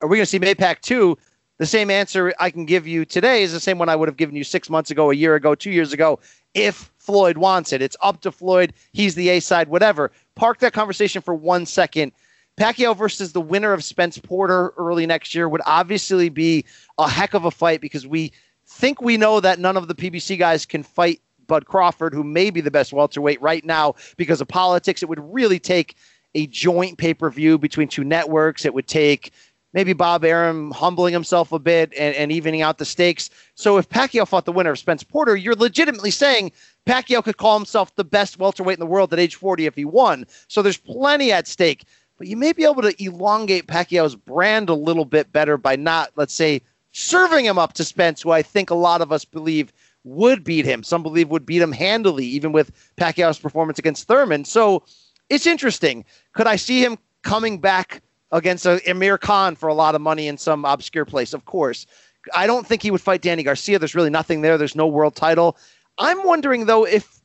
are 0.00 0.08
we 0.08 0.18
going 0.18 0.22
to 0.24 0.26
see 0.26 0.38
Maypac 0.38 0.80
two? 0.80 1.18
The 1.56 1.66
same 1.66 1.90
answer 1.90 2.32
I 2.38 2.50
can 2.50 2.66
give 2.66 2.86
you 2.86 3.04
today 3.04 3.42
is 3.42 3.52
the 3.52 3.58
same 3.58 3.78
one 3.78 3.88
I 3.88 3.96
would 3.96 4.08
have 4.08 4.16
given 4.16 4.36
you 4.36 4.44
six 4.44 4.70
months 4.70 4.92
ago, 4.92 5.10
a 5.10 5.14
year 5.14 5.34
ago, 5.34 5.56
two 5.56 5.72
years 5.72 5.92
ago, 5.92 6.20
if 6.54 6.90
Floyd 6.98 7.38
wants 7.38 7.72
it. 7.72 7.82
It's 7.82 7.96
up 8.02 8.20
to 8.22 8.32
Floyd. 8.32 8.74
He's 8.92 9.14
the 9.14 9.28
A 9.30 9.40
side, 9.40 9.68
whatever. 9.68 10.10
Park 10.34 10.58
that 10.60 10.72
conversation 10.72 11.22
for 11.22 11.34
one 11.34 11.66
second. 11.66 12.12
Pacquiao 12.58 12.96
versus 12.96 13.32
the 13.32 13.40
winner 13.40 13.72
of 13.72 13.84
Spence 13.84 14.18
Porter 14.18 14.74
early 14.76 15.06
next 15.06 15.34
year 15.34 15.48
would 15.48 15.62
obviously 15.64 16.28
be 16.28 16.64
a 16.98 17.08
heck 17.08 17.34
of 17.34 17.44
a 17.44 17.50
fight 17.50 17.80
because 17.80 18.06
we 18.06 18.32
think 18.66 19.00
we 19.00 19.16
know 19.16 19.40
that 19.40 19.58
none 19.58 19.76
of 19.76 19.88
the 19.88 19.94
PBC 19.94 20.38
guys 20.38 20.66
can 20.66 20.82
fight 20.82 21.20
Bud 21.46 21.66
Crawford, 21.66 22.12
who 22.12 22.24
may 22.24 22.50
be 22.50 22.60
the 22.60 22.70
best 22.70 22.92
welterweight 22.92 23.40
right 23.40 23.64
now 23.64 23.94
because 24.16 24.40
of 24.40 24.48
politics. 24.48 25.02
It 25.02 25.08
would 25.08 25.32
really 25.32 25.58
take 25.58 25.96
a 26.34 26.46
joint 26.46 26.98
pay 26.98 27.14
per 27.14 27.30
view 27.30 27.58
between 27.58 27.88
two 27.88 28.04
networks. 28.04 28.64
It 28.64 28.74
would 28.74 28.86
take 28.86 29.32
maybe 29.72 29.92
Bob 29.92 30.24
Arum 30.24 30.70
humbling 30.70 31.12
himself 31.12 31.52
a 31.52 31.58
bit 31.58 31.92
and, 31.98 32.14
and 32.14 32.32
evening 32.32 32.62
out 32.62 32.78
the 32.78 32.84
stakes. 32.84 33.30
So 33.54 33.76
if 33.76 33.88
Pacquiao 33.88 34.26
fought 34.26 34.44
the 34.44 34.52
winner 34.52 34.70
of 34.70 34.78
Spence 34.78 35.02
Porter, 35.02 35.36
you're 35.36 35.54
legitimately 35.54 36.10
saying 36.10 36.52
Pacquiao 36.86 37.22
could 37.22 37.36
call 37.36 37.58
himself 37.58 37.94
the 37.94 38.04
best 38.04 38.38
welterweight 38.38 38.76
in 38.76 38.80
the 38.80 38.86
world 38.86 39.12
at 39.12 39.18
age 39.18 39.34
40 39.34 39.66
if 39.66 39.74
he 39.74 39.84
won. 39.84 40.26
So 40.48 40.62
there's 40.62 40.78
plenty 40.78 41.32
at 41.32 41.46
stake. 41.46 41.84
But 42.16 42.26
you 42.26 42.36
may 42.36 42.52
be 42.52 42.64
able 42.64 42.82
to 42.82 43.02
elongate 43.02 43.68
Pacquiao's 43.68 44.16
brand 44.16 44.68
a 44.68 44.74
little 44.74 45.04
bit 45.04 45.32
better 45.32 45.56
by 45.56 45.76
not, 45.76 46.10
let's 46.16 46.34
say, 46.34 46.62
serving 46.92 47.44
him 47.44 47.58
up 47.58 47.74
to 47.74 47.84
Spence, 47.84 48.22
who 48.22 48.32
I 48.32 48.42
think 48.42 48.70
a 48.70 48.74
lot 48.74 49.00
of 49.00 49.12
us 49.12 49.24
believe 49.24 49.72
would 50.02 50.42
beat 50.42 50.64
him. 50.64 50.82
Some 50.82 51.02
believe 51.02 51.28
would 51.28 51.46
beat 51.46 51.62
him 51.62 51.70
handily, 51.70 52.26
even 52.26 52.50
with 52.50 52.72
Pacquiao's 52.96 53.38
performance 53.38 53.78
against 53.78 54.08
Thurman. 54.08 54.44
So 54.44 54.82
it's 55.28 55.46
interesting. 55.46 56.04
Could 56.32 56.46
I 56.46 56.56
see 56.56 56.82
him 56.82 56.98
coming 57.22 57.58
back 57.58 58.02
against 58.32 58.66
a, 58.66 58.80
Amir 58.90 59.18
Khan 59.18 59.56
for 59.56 59.68
a 59.68 59.74
lot 59.74 59.94
of 59.94 60.00
money 60.00 60.28
in 60.28 60.38
some 60.38 60.64
obscure 60.64 61.04
place? 61.04 61.34
Of 61.34 61.44
course. 61.44 61.86
I 62.34 62.46
don't 62.46 62.66
think 62.66 62.82
he 62.82 62.90
would 62.90 63.00
fight 63.00 63.22
Danny 63.22 63.42
Garcia. 63.42 63.78
There's 63.78 63.94
really 63.94 64.10
nothing 64.10 64.42
there. 64.42 64.58
There's 64.58 64.76
no 64.76 64.86
world 64.86 65.14
title. 65.14 65.56
I'm 65.98 66.24
wondering 66.24 66.66
though 66.66 66.86
if 66.86 67.20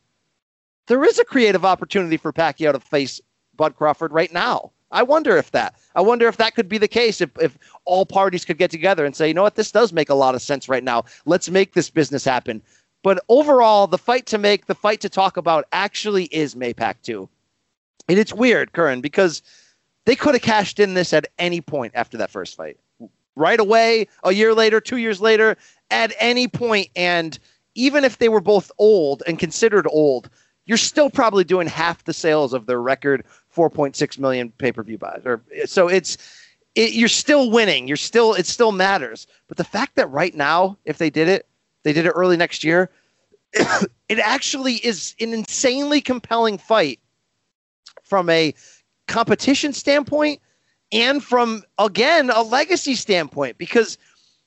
there 0.87 1.03
is 1.03 1.19
a 1.19 1.25
creative 1.25 1.65
opportunity 1.65 2.17
for 2.17 2.33
Pacquiao 2.33 2.73
to 2.73 2.79
face 2.79 3.21
Bud 3.55 3.75
Crawford 3.75 4.11
right 4.11 4.31
now. 4.31 4.71
I 4.91 5.01
wonder 5.01 5.35
if 5.37 5.51
that. 5.51 5.75
I 5.95 6.01
wonder 6.01 6.27
if 6.27 6.37
that 6.37 6.55
could 6.55 6.69
be 6.69 6.77
the 6.77 6.87
case 6.87 7.19
if, 7.19 7.31
if 7.41 7.57
all 7.85 8.05
parties 8.05 8.45
could 8.45 8.59
get 8.59 8.69
together 8.69 9.05
and 9.05 9.15
say, 9.15 9.27
you 9.27 9.33
know 9.33 9.41
what, 9.41 9.55
this 9.55 9.71
does 9.71 9.91
make 9.91 10.09
a 10.09 10.15
lot 10.15 10.35
of 10.35 10.41
sense 10.41 10.69
right 10.69 10.83
now. 10.83 11.05
Let's 11.25 11.49
make 11.49 11.73
this 11.73 11.89
business 11.89 12.23
happen. 12.23 12.61
But 13.01 13.23
overall, 13.27 13.87
the 13.87 13.97
fight 13.97 14.27
to 14.27 14.37
make, 14.37 14.67
the 14.67 14.75
fight 14.75 15.01
to 15.01 15.09
talk 15.09 15.35
about 15.35 15.65
actually 15.73 16.25
is 16.25 16.55
Maypac 16.55 16.95
2. 17.01 17.27
And 18.07 18.19
it's 18.19 18.33
weird, 18.33 18.73
Karan, 18.73 19.01
because 19.01 19.41
they 20.05 20.15
could 20.15 20.35
have 20.35 20.41
cashed 20.41 20.79
in 20.79 20.93
this 20.93 21.13
at 21.13 21.27
any 21.37 21.61
point 21.61 21.93
after 21.95 22.17
that 22.17 22.29
first 22.29 22.55
fight. 22.55 22.77
Right 23.35 23.59
away, 23.59 24.07
a 24.23 24.31
year 24.31 24.53
later, 24.53 24.79
two 24.79 24.97
years 24.97 25.19
later, 25.19 25.57
at 25.89 26.13
any 26.19 26.47
point, 26.47 26.89
and 26.95 27.37
even 27.75 28.03
if 28.03 28.17
they 28.17 28.29
were 28.29 28.41
both 28.41 28.71
old 28.77 29.23
and 29.25 29.39
considered 29.39 29.87
old, 29.89 30.29
you're 30.65 30.77
still 30.77 31.09
probably 31.09 31.43
doing 31.43 31.67
half 31.67 32.03
the 32.03 32.13
sales 32.13 32.53
of 32.53 32.65
their 32.67 32.81
record 32.81 33.25
4.6 33.55 34.19
million 34.19 34.51
pay-per-view 34.51 34.97
buys. 34.97 35.21
Or 35.25 35.41
so 35.65 35.87
it's 35.87 36.17
it, 36.75 36.93
you're 36.93 37.07
still 37.07 37.51
winning. 37.51 37.87
You're 37.87 37.97
still 37.97 38.33
it 38.33 38.45
still 38.45 38.71
matters. 38.71 39.27
But 39.47 39.57
the 39.57 39.63
fact 39.63 39.95
that 39.95 40.07
right 40.07 40.33
now, 40.33 40.77
if 40.85 40.97
they 40.97 41.09
did 41.09 41.27
it, 41.27 41.47
they 41.83 41.93
did 41.93 42.05
it 42.05 42.11
early 42.11 42.37
next 42.37 42.63
year, 42.63 42.89
it 43.53 44.19
actually 44.19 44.75
is 44.75 45.15
an 45.19 45.33
insanely 45.33 46.01
compelling 46.01 46.57
fight 46.57 46.99
from 48.03 48.29
a 48.29 48.53
competition 49.07 49.73
standpoint 49.73 50.41
and 50.91 51.23
from 51.23 51.63
again 51.79 52.29
a 52.29 52.41
legacy 52.41 52.95
standpoint 52.95 53.57
because 53.57 53.97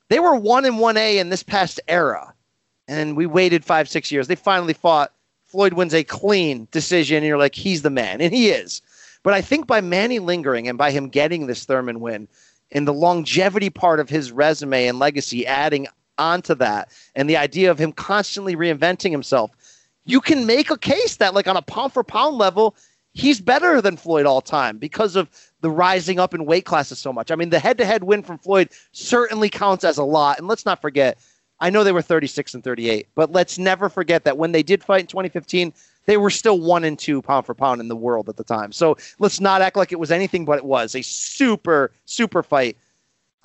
they 0.09 0.21
were 0.21 0.37
one 0.37 0.65
in 0.65 0.79
one 0.79 0.97
A 0.97 1.19
in 1.19 1.31
this 1.31 1.43
past 1.43 1.81
era, 1.89 2.33
and 2.87 3.17
we 3.17 3.27
waited 3.27 3.65
five 3.65 3.89
six 3.89 4.11
years. 4.13 4.29
They 4.29 4.37
finally 4.37 4.75
fought. 4.75 5.13
Floyd 5.45 5.75
wins 5.75 5.95
a 5.95 6.05
clean 6.05 6.67
decision, 6.71 7.19
and 7.19 7.27
you're 7.27 7.39
like, 7.39 7.55
he's 7.55 7.83
the 7.83 7.91
man, 7.91 8.21
and 8.21 8.35
he 8.35 8.51
is. 8.51 8.83
But 9.23 9.33
I 9.33 9.41
think 9.41 9.67
by 9.67 9.81
Manny 9.81 10.19
lingering 10.19 10.69
and 10.69 10.77
by 10.77 10.91
him 10.91 11.09
getting 11.09 11.47
this 11.47 11.65
Thurman 11.65 12.01
win, 12.01 12.29
and 12.73 12.87
the 12.87 12.93
longevity 12.93 13.71
part 13.71 14.01
of 14.01 14.09
his 14.09 14.33
resume 14.33 14.87
and 14.87 14.99
legacy 14.99 15.47
adding 15.47 15.87
onto 16.19 16.55
that, 16.57 16.91
and 17.15 17.29
the 17.29 17.37
idea 17.37 17.71
of 17.71 17.79
him 17.79 17.93
constantly 17.93 18.57
reinventing 18.57 19.11
himself, 19.11 19.51
you 20.05 20.21
can 20.21 20.47
make 20.47 20.71
a 20.71 20.79
case 20.79 21.17
that, 21.17 21.35
like 21.35 21.49
on 21.49 21.57
a 21.57 21.63
pound 21.63 21.93
for 21.93 22.05
pound 22.05 22.39
level, 22.39 22.77
he's 23.17 23.41
better 23.41 23.81
than 23.81 23.97
Floyd 23.97 24.27
all 24.27 24.43
time 24.43 24.77
because 24.77 25.17
of 25.17 25.31
the 25.62 25.71
rising 25.71 26.21
up 26.21 26.35
in 26.35 26.45
weight 26.45 26.67
classes 26.67 26.99
so 26.99 27.12
much. 27.12 27.31
I 27.31 27.35
mean, 27.35 27.49
the 27.49 27.59
head 27.59 27.79
to 27.79 27.85
head 27.85 28.05
win 28.05 28.23
from 28.23 28.39
Floyd 28.39 28.69
certainly 28.93 29.49
counts 29.49 29.85
as 29.85 29.97
a 29.97 30.05
lot. 30.05 30.39
And 30.39 30.47
let's 30.47 30.67
not 30.67 30.83
forget, 30.83 31.19
I 31.59 31.71
know 31.71 31.83
they 31.83 31.93
were 31.93 32.03
36 32.03 32.53
and 32.55 32.62
38, 32.62 33.09
but 33.14 33.33
let's 33.33 33.59
never 33.59 33.89
forget 33.89 34.25
that 34.25 34.37
when 34.37 34.53
they 34.53 34.62
did 34.62 34.85
fight 34.85 35.01
in 35.01 35.07
2015, 35.07 35.73
they 36.05 36.19
were 36.19 36.31
still 36.31 36.61
one 36.61 36.85
and 36.85 36.99
two 36.99 37.23
pound 37.23 37.47
for 37.47 37.55
pound 37.55 37.81
in 37.81 37.89
the 37.89 37.97
world 37.97 38.29
at 38.29 38.37
the 38.37 38.45
time. 38.45 38.71
So 38.71 38.99
let's 39.19 39.41
not 39.41 39.62
act 39.62 39.77
like 39.77 39.93
it 39.93 39.99
was 39.99 40.12
anything 40.12 40.45
but 40.45 40.59
it 40.59 40.64
was 40.67 40.95
a 40.95 41.03
super, 41.03 41.93
super 42.05 42.43
fight. 42.43 42.77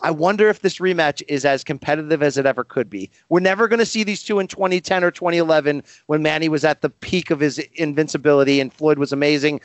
I 0.02 0.12
wonder 0.12 0.50
if 0.50 0.62
this 0.62 0.80
rematch 0.80 1.22
is 1.28 1.46
as 1.46 1.64
competitive 1.64 2.24
as 2.24 2.38
it 2.38 2.46
ever 2.46 2.64
could 2.64 2.90
be. 2.90 3.10
We're 3.30 3.40
never 3.40 3.68
going 3.68 3.80
to 3.80 3.86
see 3.86 4.04
these 4.04 4.24
two 4.24 4.40
in 4.40 4.48
2010 4.48 5.04
or 5.04 5.12
2011 5.12 5.84
when 6.08 6.22
Manny 6.22 6.50
was 6.50 6.66
at 6.66 6.82
the 6.82 6.90
peak 6.90 7.30
of 7.32 7.40
his 7.40 7.60
invincibility 7.76 8.60
and 8.60 8.74
Floyd 8.74 8.98
was 8.98 9.12
amazing. 9.12 9.62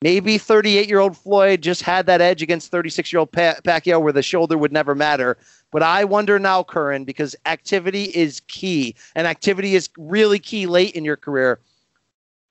Maybe 0.00 0.38
38 0.38 0.88
year 0.88 1.00
old 1.00 1.16
Floyd 1.16 1.60
just 1.60 1.82
had 1.82 2.06
that 2.06 2.20
edge 2.20 2.40
against 2.40 2.70
36 2.70 3.12
year 3.12 3.20
old 3.20 3.32
Pacquiao 3.32 4.00
where 4.00 4.12
the 4.12 4.22
shoulder 4.22 4.56
would 4.56 4.72
never 4.72 4.94
matter. 4.94 5.36
But 5.70 5.82
I 5.82 6.04
wonder 6.04 6.38
now, 6.38 6.62
Karan, 6.62 7.04
because 7.04 7.36
activity 7.46 8.04
is 8.04 8.40
key 8.48 8.94
and 9.14 9.26
activity 9.26 9.74
is 9.74 9.90
really 9.98 10.38
key 10.38 10.66
late 10.66 10.94
in 10.94 11.04
your 11.04 11.16
career. 11.16 11.58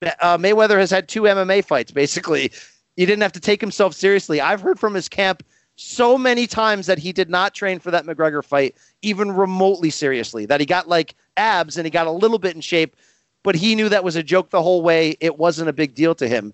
Uh, 0.04 0.38
Mayweather 0.38 0.78
has 0.78 0.92
had 0.92 1.08
two 1.08 1.24
MMA 1.24 1.66
fights, 1.66 1.92
basically. 1.92 2.52
He 2.98 3.06
didn't 3.06 3.22
have 3.22 3.32
to 3.34 3.40
take 3.40 3.62
himself 3.62 3.96
seriously. 3.96 4.42
I've 4.42 4.62
heard 4.62 4.80
from 4.80 4.94
his 4.94 5.10
camp 5.10 5.44
so 5.78 6.18
many 6.18 6.48
times 6.48 6.88
that 6.88 6.98
he 6.98 7.14
did 7.14 7.30
not 7.30 7.54
train 7.54 7.80
for 7.80 7.92
that 7.92 8.06
McGregor 8.06 8.44
fight 8.44 8.76
even 9.04 9.32
remotely 9.32 9.92
seriously. 9.92 10.46
That 10.46 10.60
he 10.60 10.66
got 10.66 10.90
like 10.90 11.16
abs 11.38 11.78
and 11.78 11.86
he 11.86 11.92
got 11.92 12.08
a 12.08 12.12
little 12.12 12.40
bit 12.40 12.56
in 12.56 12.62
shape, 12.62 12.96
but 13.44 13.56
he 13.56 13.76
knew 13.76 13.88
that 13.88 14.04
was 14.04 14.16
a 14.16 14.24
joke 14.24 14.50
the 14.50 14.62
whole 14.62 14.82
way. 14.82 15.16
It 15.22 15.38
wasn't 15.38 15.70
a 15.70 15.74
big 15.74 15.94
deal 15.94 16.16
to 16.16 16.28
him. 16.28 16.52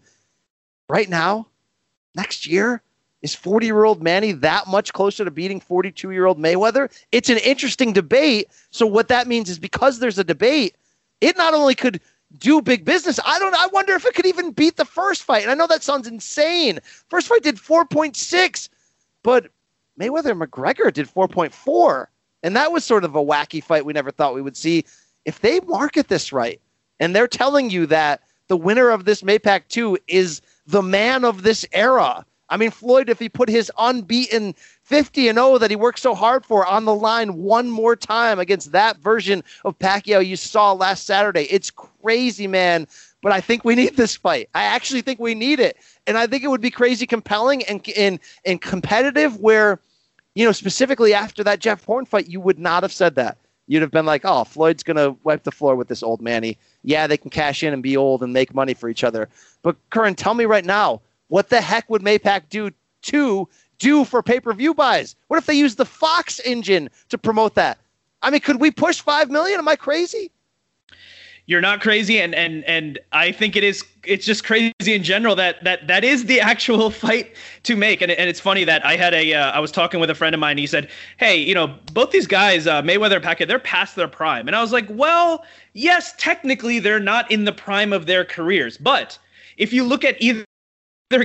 Right 0.89 1.09
now, 1.09 1.47
next 2.15 2.45
year, 2.45 2.81
is 3.21 3.33
40 3.33 3.65
year 3.65 3.85
old 3.85 4.03
Manny 4.03 4.33
that 4.33 4.67
much 4.67 4.91
closer 4.91 5.23
to 5.23 5.31
beating 5.31 5.61
42 5.61 6.11
year 6.11 6.25
old 6.25 6.37
Mayweather? 6.37 6.91
It's 7.13 7.29
an 7.29 7.37
interesting 7.37 7.93
debate. 7.93 8.49
So, 8.71 8.85
what 8.85 9.07
that 9.07 9.27
means 9.27 9.49
is 9.49 9.57
because 9.57 9.99
there's 9.99 10.19
a 10.19 10.25
debate, 10.25 10.75
it 11.21 11.37
not 11.37 11.53
only 11.53 11.75
could 11.75 12.01
do 12.37 12.61
big 12.61 12.83
business. 12.83 13.21
I 13.25 13.39
don't 13.39 13.55
I 13.55 13.67
wonder 13.67 13.93
if 13.93 14.05
it 14.05 14.15
could 14.15 14.25
even 14.25 14.51
beat 14.51 14.75
the 14.75 14.83
first 14.83 15.23
fight. 15.23 15.43
And 15.43 15.51
I 15.51 15.55
know 15.55 15.67
that 15.67 15.83
sounds 15.83 16.07
insane. 16.07 16.79
First 17.07 17.27
fight 17.27 17.43
did 17.43 17.55
4.6. 17.55 18.69
But 19.23 19.47
Mayweather 19.99 20.39
McGregor 20.39 20.91
did 20.91 21.07
4.4. 21.07 22.07
And 22.43 22.55
that 22.55 22.71
was 22.71 22.83
sort 22.83 23.05
of 23.05 23.15
a 23.15 23.23
wacky 23.23 23.63
fight 23.63 23.85
we 23.85 23.93
never 23.93 24.11
thought 24.11 24.35
we 24.35 24.41
would 24.41 24.57
see. 24.57 24.85
If 25.25 25.39
they 25.39 25.61
market 25.61 26.09
this 26.09 26.33
right, 26.33 26.59
and 26.99 27.15
they're 27.15 27.27
telling 27.27 27.69
you 27.69 27.85
that 27.87 28.21
the 28.49 28.57
winner 28.57 28.89
of 28.89 29.05
this 29.05 29.21
Maypac 29.21 29.63
2 29.69 29.97
is 30.07 30.41
the 30.67 30.81
man 30.81 31.23
of 31.23 31.43
this 31.43 31.65
era. 31.71 32.25
I 32.49 32.57
mean, 32.57 32.71
Floyd, 32.71 33.09
if 33.09 33.19
he 33.19 33.29
put 33.29 33.49
his 33.49 33.71
unbeaten 33.79 34.53
50 34.83 35.29
and 35.29 35.37
0 35.37 35.57
that 35.57 35.71
he 35.71 35.75
worked 35.75 35.99
so 35.99 36.13
hard 36.13 36.45
for 36.45 36.65
on 36.65 36.85
the 36.85 36.93
line 36.93 37.35
one 37.35 37.69
more 37.69 37.95
time 37.95 38.37
against 38.37 38.73
that 38.73 38.97
version 38.97 39.43
of 39.63 39.79
Pacquiao 39.79 40.25
you 40.25 40.35
saw 40.35 40.73
last 40.73 41.05
Saturday, 41.05 41.47
it's 41.49 41.71
crazy, 41.71 42.45
man. 42.47 42.87
But 43.23 43.31
I 43.31 43.41
think 43.41 43.63
we 43.63 43.73
need 43.73 43.95
this 43.95 44.15
fight. 44.15 44.49
I 44.53 44.65
actually 44.65 45.01
think 45.01 45.19
we 45.19 45.33
need 45.33 45.59
it 45.59 45.77
and 46.07 46.17
I 46.17 46.27
think 46.27 46.43
it 46.43 46.47
would 46.49 46.61
be 46.61 46.69
crazy 46.69 47.05
compelling 47.05 47.63
and 47.63 47.87
and 47.97 48.19
and 48.45 48.61
competitive. 48.61 49.39
Where, 49.39 49.79
you 50.35 50.45
know, 50.45 50.51
specifically 50.51 51.13
after 51.13 51.43
that 51.43 51.59
Jeff 51.59 51.83
Horn 51.85 52.05
fight, 52.05 52.27
you 52.27 52.39
would 52.41 52.59
not 52.59 52.83
have 52.83 52.93
said 52.93 53.15
that. 53.15 53.37
You'd 53.67 53.81
have 53.81 53.91
been 53.91 54.05
like, 54.05 54.23
"Oh, 54.25 54.43
Floyd's 54.43 54.83
gonna 54.83 55.15
wipe 55.23 55.43
the 55.43 55.51
floor 55.51 55.75
with 55.75 55.87
this 55.87 56.03
old 56.03 56.21
Manny." 56.21 56.57
Yeah, 56.83 57.07
they 57.07 57.17
can 57.17 57.29
cash 57.29 57.63
in 57.63 57.73
and 57.73 57.81
be 57.81 57.95
old 57.95 58.21
and 58.21 58.33
make 58.33 58.53
money 58.53 58.73
for 58.73 58.89
each 58.89 59.03
other. 59.03 59.29
But 59.61 59.77
Karan, 59.89 60.15
tell 60.15 60.33
me 60.33 60.45
right 60.45 60.65
now, 60.65 61.01
what 61.29 61.49
the 61.49 61.61
heck 61.61 61.89
would 61.89 62.01
Maypac 62.01 62.49
do 62.49 62.71
to 63.03 63.47
do 63.79 64.03
for 64.03 64.21
pay 64.21 64.39
per 64.39 64.53
view 64.53 64.73
buys? 64.73 65.15
What 65.27 65.37
if 65.37 65.45
they 65.45 65.53
use 65.53 65.75
the 65.75 65.85
Fox 65.85 66.41
engine 66.41 66.89
to 67.09 67.17
promote 67.17 67.55
that? 67.55 67.77
I 68.21 68.29
mean, 68.29 68.41
could 68.41 68.59
we 68.59 68.71
push 68.71 68.99
five 68.99 69.29
million? 69.31 69.59
Am 69.59 69.67
I 69.67 69.77
crazy? 69.77 70.31
You're 71.45 71.61
not 71.61 71.81
crazy 71.81 72.21
and 72.21 72.33
and 72.33 72.63
and 72.65 72.99
I 73.11 73.31
think 73.31 73.55
it 73.55 73.63
is 73.63 73.83
it's 74.05 74.25
just 74.25 74.43
crazy 74.45 74.73
in 74.85 75.03
general 75.03 75.35
that 75.35 75.63
that 75.63 75.87
that 75.87 76.03
is 76.03 76.25
the 76.25 76.39
actual 76.51 76.89
fight 76.89 77.35
to 77.63 77.75
make 77.75 78.01
and, 78.01 78.11
and 78.11 78.29
it's 78.29 78.39
funny 78.39 78.63
that 78.63 78.85
I 78.85 78.95
had 78.95 79.13
a 79.13 79.33
uh, 79.33 79.51
I 79.51 79.59
was 79.59 79.71
talking 79.71 79.99
with 79.99 80.09
a 80.09 80.15
friend 80.15 80.33
of 80.33 80.39
mine 80.39 80.51
and 80.51 80.59
he 80.59 80.67
said 80.67 80.89
hey 81.17 81.35
you 81.35 81.53
know 81.53 81.75
both 81.93 82.11
these 82.11 82.27
guys 82.27 82.67
uh, 82.67 82.81
Mayweather 82.81 83.15
and 83.15 83.25
Pacquiao 83.25 83.47
they're 83.47 83.59
past 83.59 83.95
their 83.95 84.07
prime 84.07 84.47
and 84.47 84.55
I 84.55 84.61
was 84.61 84.71
like 84.71 84.87
well 84.89 85.43
yes 85.73 86.13
technically 86.17 86.79
they're 86.79 86.99
not 86.99 87.29
in 87.29 87.43
the 87.45 87.53
prime 87.53 87.91
of 87.91 88.05
their 88.05 88.23
careers 88.23 88.77
but 88.77 89.17
if 89.57 89.73
you 89.73 89.83
look 89.83 90.03
at 90.03 90.21
either 90.21 90.45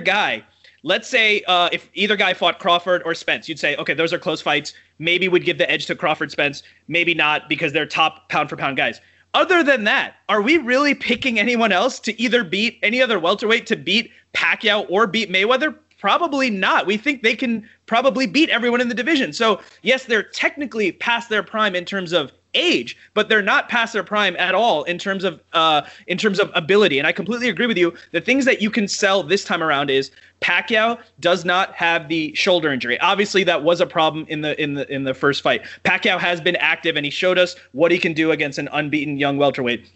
guy 0.05 0.43
let's 0.83 1.09
say 1.09 1.43
uh, 1.49 1.69
if 1.73 1.89
either 1.95 2.17
guy 2.17 2.33
fought 2.35 2.61
Crawford 2.61 3.03
or 3.05 3.13
Spence, 3.13 3.49
you'd 3.49 3.59
say, 3.59 3.75
okay, 3.77 3.95
those 3.95 4.13
are 4.13 4.19
close 4.19 4.41
fights. 4.41 4.75
Maybe 5.01 5.29
would 5.29 5.45
give 5.45 5.59
the 5.59 5.69
edge 5.69 5.87
to 5.87 5.97
Crawford 5.97 6.31
Spence, 6.31 6.63
maybe 6.87 7.15
not 7.15 7.49
because 7.49 7.73
they're 7.73 7.85
top 7.85 8.29
pound 8.29 8.49
for 8.49 8.57
pound 8.57 8.77
guys. 8.77 9.01
Other 9.35 9.63
than 9.63 9.85
that, 9.85 10.17
are 10.29 10.43
we 10.43 10.57
really 10.59 10.95
picking 10.95 11.39
anyone 11.39 11.73
else 11.73 12.01
to 12.01 12.21
either 12.21 12.45
beat 12.45 12.79
any 12.83 13.03
other 13.03 13.21
welterweight 13.21 13.67
to 13.67 13.77
beat 13.77 14.11
Pacquiao 14.35 14.87
or 14.89 15.07
beat 15.07 15.31
Mayweather? 15.31 15.75
Probably 15.99 16.49
not. 16.49 16.87
We 16.87 16.97
think 16.97 17.23
they 17.23 17.35
can 17.35 17.69
probably 17.87 18.27
beat 18.27 18.49
everyone 18.51 18.81
in 18.81 18.89
the 18.89 18.95
division. 18.95 19.33
So, 19.33 19.61
yes, 19.83 20.05
they're 20.05 20.23
technically 20.23 20.93
past 20.93 21.29
their 21.29 21.43
prime 21.43 21.75
in 21.75 21.85
terms 21.85 22.13
of 22.13 22.33
age, 22.55 22.97
but 23.15 23.29
they're 23.29 23.43
not 23.43 23.69
past 23.69 23.93
their 23.93 24.03
prime 24.03 24.37
at 24.37 24.55
all 24.55 24.85
in 24.85 24.99
terms 24.99 25.25
of 25.25 25.41
uh, 25.53 25.83
in 26.07 26.19
terms 26.19 26.39
of 26.39 26.51
ability. 26.55 26.99
And 26.99 27.07
I 27.07 27.13
completely 27.13 27.49
agree 27.49 27.67
with 27.67 27.79
you. 27.79 27.95
The 28.13 28.21
things 28.21 28.45
that 28.45 28.63
you 28.63 28.71
can 28.71 28.89
sell 28.89 29.23
this 29.23 29.45
time 29.45 29.63
around 29.63 29.91
is 29.91 30.11
Pacquiao 30.41 30.99
does 31.21 31.45
not 31.45 31.75
have 31.75 32.09
the 32.09 32.35
shoulder 32.35 32.73
injury. 32.73 32.99
Obviously, 33.01 33.45
that 33.45 33.63
was 33.63 33.81
a 33.81 33.87
problem 33.87 34.27
in 34.29 34.41
the 34.41 34.61
in 34.61 34.75
the 34.75 34.93
in 34.93 35.05
the 35.05 35.15
first 35.15 35.43
fight. 35.43 35.63
Pacquiao 35.85 36.19
has 36.19 36.41
been 36.41 36.57
active, 36.57 36.97
and 36.97 37.05
he 37.05 37.11
showed 37.11 37.39
us 37.39 37.57
what 37.73 37.91
he 37.91 37.99
can 37.99 38.13
do 38.13 38.31
against 38.31 38.59
an 38.59 38.69
unbeaten 38.73 39.19
young 39.19 39.37
welterweight. 39.37 39.89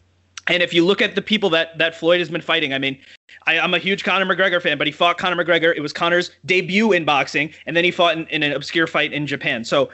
And 0.49 0.63
if 0.63 0.75
you 0.75 0.85
look 0.85 1.01
at 1.01 1.15
the 1.15 1.23
people 1.23 1.51
that 1.51 1.79
that 1.79 1.95
Floyd 1.95 2.19
has 2.19 2.29
been 2.29 2.41
fighting, 2.41 2.75
I 2.75 2.79
mean, 2.79 2.99
I, 3.47 3.55
am 3.55 3.75
a 3.75 3.79
huge 3.79 4.03
Conor 4.03 4.27
McGregor 4.27 4.61
fan, 4.61 4.77
but 4.77 4.87
he 4.87 4.93
fought 4.93 5.17
Conor 5.17 5.43
McGregor. 5.43 5.75
It 5.77 5.81
was 5.81 5.93
Conor's 5.93 6.33
debut 6.45 6.93
in 6.93 7.05
boxing, 7.05 7.53
and 7.67 7.77
then 7.77 7.85
he 7.85 7.91
fought 7.91 8.17
in, 8.17 8.27
in 8.27 8.43
an 8.43 8.53
obscure 8.53 8.89
fight 8.89 9.13
in 9.13 9.27
Japan. 9.27 9.65
So 9.65 9.91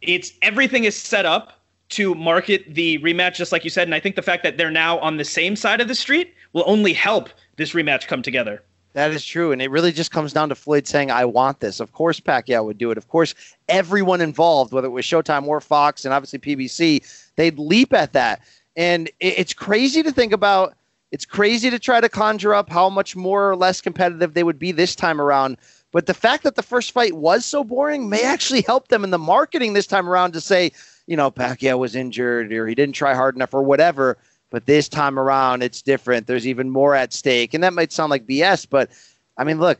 it's 0.00 0.32
everything 0.42 0.84
is 0.84 0.96
set 0.96 1.26
up 1.26 1.61
to 1.92 2.14
market 2.14 2.64
the 2.74 2.98
rematch, 2.98 3.34
just 3.34 3.52
like 3.52 3.64
you 3.64 3.70
said. 3.70 3.88
And 3.88 3.94
I 3.94 4.00
think 4.00 4.16
the 4.16 4.22
fact 4.22 4.42
that 4.42 4.56
they're 4.56 4.70
now 4.70 4.98
on 4.98 5.16
the 5.16 5.24
same 5.24 5.56
side 5.56 5.80
of 5.80 5.88
the 5.88 5.94
street 5.94 6.34
will 6.52 6.64
only 6.66 6.92
help 6.92 7.28
this 7.56 7.72
rematch 7.72 8.06
come 8.06 8.22
together. 8.22 8.62
That 8.94 9.12
is 9.12 9.24
true. 9.24 9.52
And 9.52 9.62
it 9.62 9.70
really 9.70 9.92
just 9.92 10.10
comes 10.10 10.32
down 10.32 10.50
to 10.50 10.54
Floyd 10.54 10.86
saying, 10.86 11.10
I 11.10 11.24
want 11.24 11.60
this. 11.60 11.80
Of 11.80 11.92
course, 11.92 12.20
Pacquiao 12.20 12.64
would 12.64 12.76
do 12.76 12.90
it. 12.90 12.98
Of 12.98 13.08
course, 13.08 13.34
everyone 13.68 14.20
involved, 14.20 14.72
whether 14.72 14.88
it 14.88 14.90
was 14.90 15.06
Showtime 15.06 15.46
or 15.46 15.60
Fox 15.60 16.04
and 16.04 16.12
obviously 16.12 16.38
PBC, 16.38 17.30
they'd 17.36 17.58
leap 17.58 17.94
at 17.94 18.12
that. 18.12 18.42
And 18.76 19.10
it's 19.20 19.54
crazy 19.54 20.02
to 20.02 20.12
think 20.12 20.32
about. 20.32 20.74
It's 21.10 21.24
crazy 21.26 21.68
to 21.70 21.78
try 21.78 22.00
to 22.00 22.08
conjure 22.08 22.54
up 22.54 22.70
how 22.70 22.88
much 22.88 23.16
more 23.16 23.50
or 23.50 23.56
less 23.56 23.80
competitive 23.80 24.34
they 24.34 24.44
would 24.44 24.58
be 24.58 24.72
this 24.72 24.94
time 24.94 25.20
around. 25.20 25.58
But 25.90 26.06
the 26.06 26.14
fact 26.14 26.42
that 26.44 26.56
the 26.56 26.62
first 26.62 26.90
fight 26.90 27.12
was 27.14 27.44
so 27.44 27.62
boring 27.64 28.08
may 28.08 28.22
actually 28.22 28.62
help 28.62 28.88
them 28.88 29.04
in 29.04 29.10
the 29.10 29.18
marketing 29.18 29.74
this 29.74 29.86
time 29.86 30.08
around 30.08 30.32
to 30.32 30.40
say, 30.40 30.72
you 31.12 31.16
know, 31.18 31.30
Pacquiao 31.30 31.78
was 31.78 31.94
injured 31.94 32.50
or 32.54 32.66
he 32.66 32.74
didn't 32.74 32.94
try 32.94 33.14
hard 33.14 33.36
enough 33.36 33.52
or 33.52 33.62
whatever. 33.62 34.16
But 34.48 34.64
this 34.64 34.88
time 34.88 35.18
around, 35.18 35.62
it's 35.62 35.82
different. 35.82 36.26
There's 36.26 36.46
even 36.46 36.70
more 36.70 36.94
at 36.94 37.12
stake. 37.12 37.52
And 37.52 37.62
that 37.62 37.74
might 37.74 37.92
sound 37.92 38.08
like 38.08 38.26
BS, 38.26 38.66
but 38.68 38.88
I 39.36 39.44
mean, 39.44 39.60
look, 39.60 39.78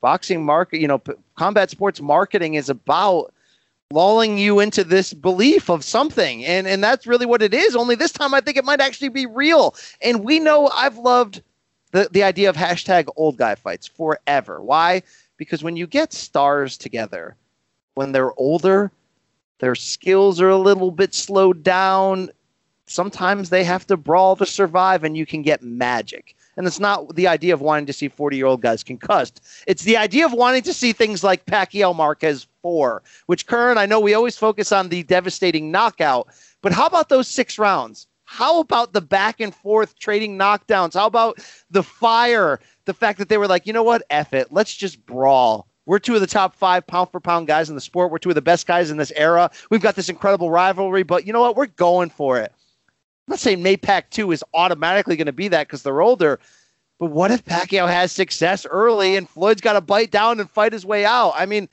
boxing 0.00 0.44
market, 0.44 0.80
you 0.80 0.86
know, 0.86 0.98
p- 0.98 1.14
combat 1.34 1.70
sports 1.70 2.00
marketing 2.00 2.54
is 2.54 2.70
about 2.70 3.34
lulling 3.90 4.38
you 4.38 4.60
into 4.60 4.84
this 4.84 5.12
belief 5.12 5.68
of 5.68 5.82
something. 5.82 6.44
And, 6.44 6.68
and 6.68 6.82
that's 6.82 7.08
really 7.08 7.26
what 7.26 7.42
it 7.42 7.52
is. 7.52 7.74
Only 7.74 7.96
this 7.96 8.12
time, 8.12 8.32
I 8.32 8.40
think 8.40 8.56
it 8.56 8.64
might 8.64 8.80
actually 8.80 9.08
be 9.08 9.26
real. 9.26 9.74
And 10.00 10.22
we 10.22 10.38
know 10.38 10.68
I've 10.68 10.98
loved 10.98 11.42
the, 11.90 12.08
the 12.12 12.22
idea 12.22 12.50
of 12.50 12.56
hashtag 12.56 13.08
old 13.16 13.36
guy 13.36 13.56
fights 13.56 13.88
forever. 13.88 14.62
Why? 14.62 15.02
Because 15.38 15.64
when 15.64 15.76
you 15.76 15.88
get 15.88 16.12
stars 16.12 16.78
together, 16.78 17.34
when 17.94 18.12
they're 18.12 18.38
older, 18.38 18.92
their 19.58 19.74
skills 19.74 20.40
are 20.40 20.48
a 20.48 20.56
little 20.56 20.90
bit 20.90 21.14
slowed 21.14 21.62
down. 21.62 22.30
Sometimes 22.86 23.50
they 23.50 23.64
have 23.64 23.86
to 23.88 23.96
brawl 23.96 24.36
to 24.36 24.46
survive, 24.46 25.04
and 25.04 25.16
you 25.16 25.26
can 25.26 25.42
get 25.42 25.62
magic. 25.62 26.34
And 26.56 26.66
it's 26.66 26.80
not 26.80 27.14
the 27.14 27.28
idea 27.28 27.54
of 27.54 27.60
wanting 27.60 27.86
to 27.86 27.92
see 27.92 28.08
40 28.08 28.36
year 28.36 28.46
old 28.46 28.62
guys 28.62 28.82
concussed. 28.82 29.40
It's 29.68 29.84
the 29.84 29.96
idea 29.96 30.26
of 30.26 30.32
wanting 30.32 30.62
to 30.62 30.74
see 30.74 30.92
things 30.92 31.22
like 31.22 31.46
Pacquiao 31.46 31.94
Marquez 31.94 32.48
4, 32.62 33.00
which, 33.26 33.46
Karan, 33.46 33.78
I 33.78 33.86
know 33.86 34.00
we 34.00 34.14
always 34.14 34.36
focus 34.36 34.72
on 34.72 34.88
the 34.88 35.04
devastating 35.04 35.70
knockout, 35.70 36.28
but 36.60 36.72
how 36.72 36.86
about 36.86 37.10
those 37.10 37.28
six 37.28 37.58
rounds? 37.58 38.08
How 38.24 38.58
about 38.58 38.92
the 38.92 39.00
back 39.00 39.40
and 39.40 39.54
forth 39.54 39.98
trading 40.00 40.36
knockdowns? 40.36 40.94
How 40.94 41.06
about 41.06 41.38
the 41.70 41.84
fire? 41.84 42.58
The 42.86 42.92
fact 42.92 43.20
that 43.20 43.28
they 43.28 43.38
were 43.38 43.46
like, 43.46 43.66
you 43.66 43.72
know 43.72 43.84
what? 43.84 44.02
F 44.10 44.34
it. 44.34 44.52
Let's 44.52 44.74
just 44.74 45.06
brawl. 45.06 45.67
We're 45.88 45.98
two 45.98 46.14
of 46.14 46.20
the 46.20 46.26
top 46.26 46.54
five 46.54 46.86
pound 46.86 47.10
for 47.10 47.18
pound 47.18 47.46
guys 47.46 47.70
in 47.70 47.74
the 47.74 47.80
sport. 47.80 48.10
We're 48.10 48.18
two 48.18 48.28
of 48.28 48.34
the 48.34 48.42
best 48.42 48.66
guys 48.66 48.90
in 48.90 48.98
this 48.98 49.10
era. 49.16 49.50
We've 49.70 49.80
got 49.80 49.96
this 49.96 50.10
incredible 50.10 50.50
rivalry, 50.50 51.02
but 51.02 51.26
you 51.26 51.32
know 51.32 51.40
what? 51.40 51.56
We're 51.56 51.64
going 51.64 52.10
for 52.10 52.38
it. 52.38 52.52
I'm 53.26 53.32
not 53.32 53.38
saying 53.38 53.64
Maypac 53.64 54.10
2 54.10 54.30
is 54.32 54.44
automatically 54.52 55.16
going 55.16 55.26
to 55.26 55.32
be 55.32 55.48
that 55.48 55.66
because 55.66 55.82
they're 55.82 56.02
older, 56.02 56.40
but 56.98 57.06
what 57.06 57.30
if 57.30 57.42
Pacquiao 57.42 57.88
has 57.88 58.12
success 58.12 58.66
early 58.66 59.16
and 59.16 59.26
Floyd's 59.26 59.62
got 59.62 59.72
to 59.72 59.80
bite 59.80 60.10
down 60.10 60.40
and 60.40 60.50
fight 60.50 60.74
his 60.74 60.84
way 60.84 61.06
out? 61.06 61.32
I 61.34 61.46
mean, 61.46 61.70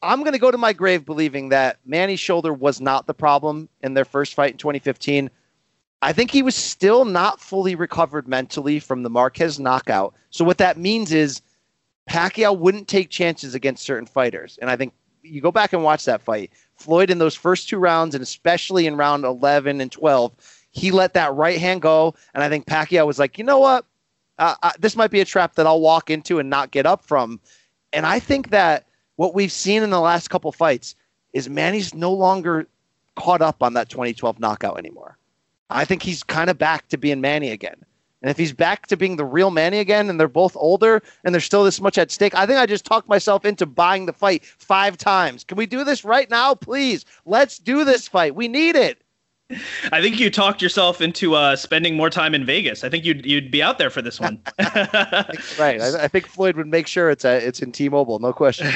I'm 0.00 0.20
going 0.20 0.32
to 0.32 0.38
go 0.38 0.50
to 0.50 0.56
my 0.56 0.72
grave 0.72 1.04
believing 1.04 1.50
that 1.50 1.78
Manny's 1.84 2.20
shoulder 2.20 2.54
was 2.54 2.80
not 2.80 3.06
the 3.06 3.12
problem 3.12 3.68
in 3.82 3.92
their 3.92 4.06
first 4.06 4.32
fight 4.32 4.52
in 4.52 4.58
2015. 4.58 5.28
I 6.00 6.12
think 6.14 6.30
he 6.30 6.42
was 6.42 6.54
still 6.54 7.04
not 7.04 7.38
fully 7.38 7.74
recovered 7.74 8.28
mentally 8.28 8.80
from 8.80 9.02
the 9.02 9.10
Marquez 9.10 9.60
knockout. 9.60 10.14
So 10.30 10.42
what 10.42 10.56
that 10.56 10.78
means 10.78 11.12
is 11.12 11.42
Pacquiao 12.08 12.56
wouldn't 12.56 12.88
take 12.88 13.10
chances 13.10 13.54
against 13.54 13.84
certain 13.84 14.06
fighters. 14.06 14.58
And 14.60 14.70
I 14.70 14.76
think 14.76 14.92
you 15.22 15.40
go 15.40 15.52
back 15.52 15.72
and 15.72 15.84
watch 15.84 16.04
that 16.06 16.22
fight. 16.22 16.50
Floyd 16.76 17.10
in 17.10 17.18
those 17.18 17.34
first 17.34 17.68
two 17.68 17.78
rounds, 17.78 18.14
and 18.14 18.22
especially 18.22 18.86
in 18.86 18.96
round 18.96 19.24
11 19.24 19.80
and 19.80 19.92
12, 19.92 20.32
he 20.70 20.90
let 20.90 21.14
that 21.14 21.34
right 21.34 21.58
hand 21.58 21.82
go. 21.82 22.14
And 22.34 22.42
I 22.42 22.48
think 22.48 22.66
Pacquiao 22.66 23.06
was 23.06 23.18
like, 23.18 23.38
you 23.38 23.44
know 23.44 23.58
what? 23.58 23.84
Uh, 24.38 24.54
uh, 24.62 24.72
this 24.78 24.96
might 24.96 25.10
be 25.10 25.20
a 25.20 25.24
trap 25.24 25.54
that 25.56 25.66
I'll 25.66 25.80
walk 25.80 26.10
into 26.10 26.38
and 26.38 26.48
not 26.48 26.70
get 26.70 26.86
up 26.86 27.04
from. 27.04 27.40
And 27.92 28.06
I 28.06 28.20
think 28.20 28.50
that 28.50 28.86
what 29.16 29.34
we've 29.34 29.52
seen 29.52 29.82
in 29.82 29.90
the 29.90 30.00
last 30.00 30.28
couple 30.28 30.52
fights 30.52 30.94
is 31.32 31.48
Manny's 31.48 31.94
no 31.94 32.12
longer 32.12 32.66
caught 33.16 33.42
up 33.42 33.62
on 33.62 33.74
that 33.74 33.88
2012 33.88 34.38
knockout 34.38 34.78
anymore. 34.78 35.18
I 35.70 35.84
think 35.84 36.02
he's 36.02 36.22
kind 36.22 36.48
of 36.48 36.56
back 36.56 36.88
to 36.88 36.96
being 36.96 37.20
Manny 37.20 37.50
again. 37.50 37.84
And 38.22 38.30
if 38.30 38.36
he's 38.36 38.52
back 38.52 38.86
to 38.88 38.96
being 38.96 39.16
the 39.16 39.24
real 39.24 39.50
Manny 39.50 39.78
again, 39.78 40.10
and 40.10 40.18
they're 40.18 40.28
both 40.28 40.56
older, 40.56 41.02
and 41.24 41.34
there's 41.34 41.44
still 41.44 41.64
this 41.64 41.80
much 41.80 41.98
at 41.98 42.10
stake, 42.10 42.34
I 42.34 42.46
think 42.46 42.58
I 42.58 42.66
just 42.66 42.84
talked 42.84 43.08
myself 43.08 43.44
into 43.44 43.66
buying 43.66 44.06
the 44.06 44.12
fight 44.12 44.44
five 44.44 44.96
times. 44.96 45.44
Can 45.44 45.56
we 45.56 45.66
do 45.66 45.84
this 45.84 46.04
right 46.04 46.28
now, 46.28 46.54
please? 46.54 47.04
Let's 47.24 47.58
do 47.58 47.84
this 47.84 48.08
fight. 48.08 48.34
We 48.34 48.48
need 48.48 48.74
it. 48.74 49.02
I 49.92 50.02
think 50.02 50.20
you 50.20 50.30
talked 50.30 50.60
yourself 50.60 51.00
into 51.00 51.34
uh, 51.34 51.56
spending 51.56 51.96
more 51.96 52.10
time 52.10 52.34
in 52.34 52.44
Vegas. 52.44 52.84
I 52.84 52.90
think 52.90 53.04
you'd 53.04 53.24
you'd 53.24 53.50
be 53.50 53.62
out 53.62 53.78
there 53.78 53.88
for 53.88 54.02
this 54.02 54.20
one. 54.20 54.40
right. 54.58 55.80
I, 55.80 56.04
I, 56.04 56.08
think 56.08 56.26
Floyd 56.26 56.56
would 56.56 56.66
make 56.66 56.86
sure 56.86 57.08
it's 57.08 57.24
a, 57.24 57.36
uh, 57.36 57.40
it's 57.40 57.60
in 57.60 57.72
T-Mobile, 57.72 58.18
no 58.18 58.32
question. 58.32 58.70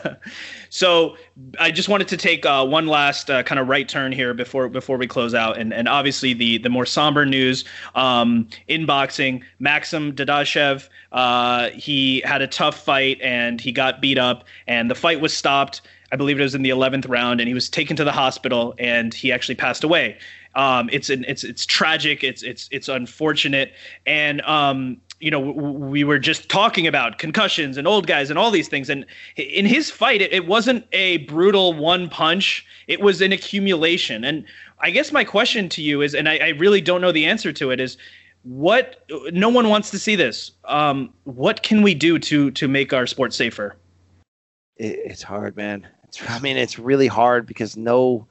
so 0.70 1.16
I 1.60 1.70
just 1.70 1.90
wanted 1.90 2.08
to 2.08 2.16
take 2.16 2.46
uh, 2.46 2.64
one 2.64 2.86
last 2.86 3.30
uh, 3.30 3.42
kind 3.42 3.58
of 3.58 3.68
right 3.68 3.86
turn 3.86 4.12
here 4.12 4.32
before 4.32 4.70
before 4.70 4.96
we 4.96 5.06
close 5.06 5.34
out, 5.34 5.58
and 5.58 5.74
and 5.74 5.88
obviously 5.88 6.32
the 6.32 6.56
the 6.56 6.70
more 6.70 6.86
somber 6.86 7.26
news 7.26 7.64
um, 7.94 8.48
in 8.66 8.86
boxing. 8.86 9.44
Maxim 9.58 10.14
Dadashev, 10.14 10.88
uh, 11.12 11.68
he 11.70 12.20
had 12.24 12.40
a 12.40 12.46
tough 12.46 12.82
fight 12.82 13.20
and 13.20 13.60
he 13.60 13.72
got 13.72 14.00
beat 14.00 14.16
up, 14.16 14.44
and 14.66 14.90
the 14.90 14.94
fight 14.94 15.20
was 15.20 15.34
stopped 15.34 15.82
I 16.10 16.16
believe 16.16 16.40
it 16.40 16.42
was 16.42 16.54
in 16.54 16.62
the 16.62 16.70
11th 16.70 17.08
round, 17.08 17.40
and 17.40 17.48
he 17.48 17.54
was 17.54 17.68
taken 17.68 17.96
to 17.96 18.04
the 18.04 18.12
hospital, 18.12 18.74
and 18.78 19.12
he 19.12 19.30
actually 19.30 19.56
passed 19.56 19.84
away. 19.84 20.16
Um, 20.54 20.88
it's 20.90 21.10
an, 21.10 21.24
it's 21.28 21.44
it's 21.44 21.66
tragic. 21.66 22.24
It's 22.24 22.42
it's 22.42 22.68
it's 22.72 22.88
unfortunate, 22.88 23.74
and 24.06 24.40
um, 24.42 25.00
you 25.20 25.30
know 25.30 25.52
w- 25.52 25.72
we 25.72 26.04
were 26.04 26.18
just 26.18 26.48
talking 26.48 26.86
about 26.86 27.18
concussions 27.18 27.76
and 27.76 27.86
old 27.86 28.06
guys 28.06 28.30
and 28.30 28.38
all 28.38 28.50
these 28.50 28.68
things. 28.68 28.88
And 28.88 29.04
in 29.36 29.66
his 29.66 29.90
fight, 29.90 30.22
it, 30.22 30.32
it 30.32 30.46
wasn't 30.46 30.86
a 30.92 31.18
brutal 31.18 31.74
one 31.74 32.08
punch. 32.08 32.64
It 32.86 33.00
was 33.00 33.20
an 33.20 33.30
accumulation. 33.30 34.24
And 34.24 34.46
I 34.80 34.90
guess 34.90 35.12
my 35.12 35.24
question 35.24 35.68
to 35.70 35.82
you 35.82 36.00
is, 36.00 36.14
and 36.14 36.28
I, 36.28 36.38
I 36.38 36.48
really 36.50 36.80
don't 36.80 37.02
know 37.02 37.12
the 37.12 37.26
answer 37.26 37.52
to 37.52 37.70
it, 37.70 37.78
is 37.78 37.98
what 38.42 39.04
no 39.32 39.50
one 39.50 39.68
wants 39.68 39.90
to 39.90 39.98
see 39.98 40.16
this. 40.16 40.52
Um, 40.64 41.12
what 41.24 41.62
can 41.62 41.82
we 41.82 41.92
do 41.92 42.18
to 42.20 42.50
to 42.52 42.66
make 42.66 42.94
our 42.94 43.06
sport 43.06 43.34
safer? 43.34 43.76
it's 44.78 45.22
hard, 45.22 45.56
man. 45.56 45.86
I 46.28 46.38
mean, 46.40 46.56
it's 46.56 46.78
really 46.78 47.06
hard 47.06 47.46
because 47.46 47.76
no 47.76 48.26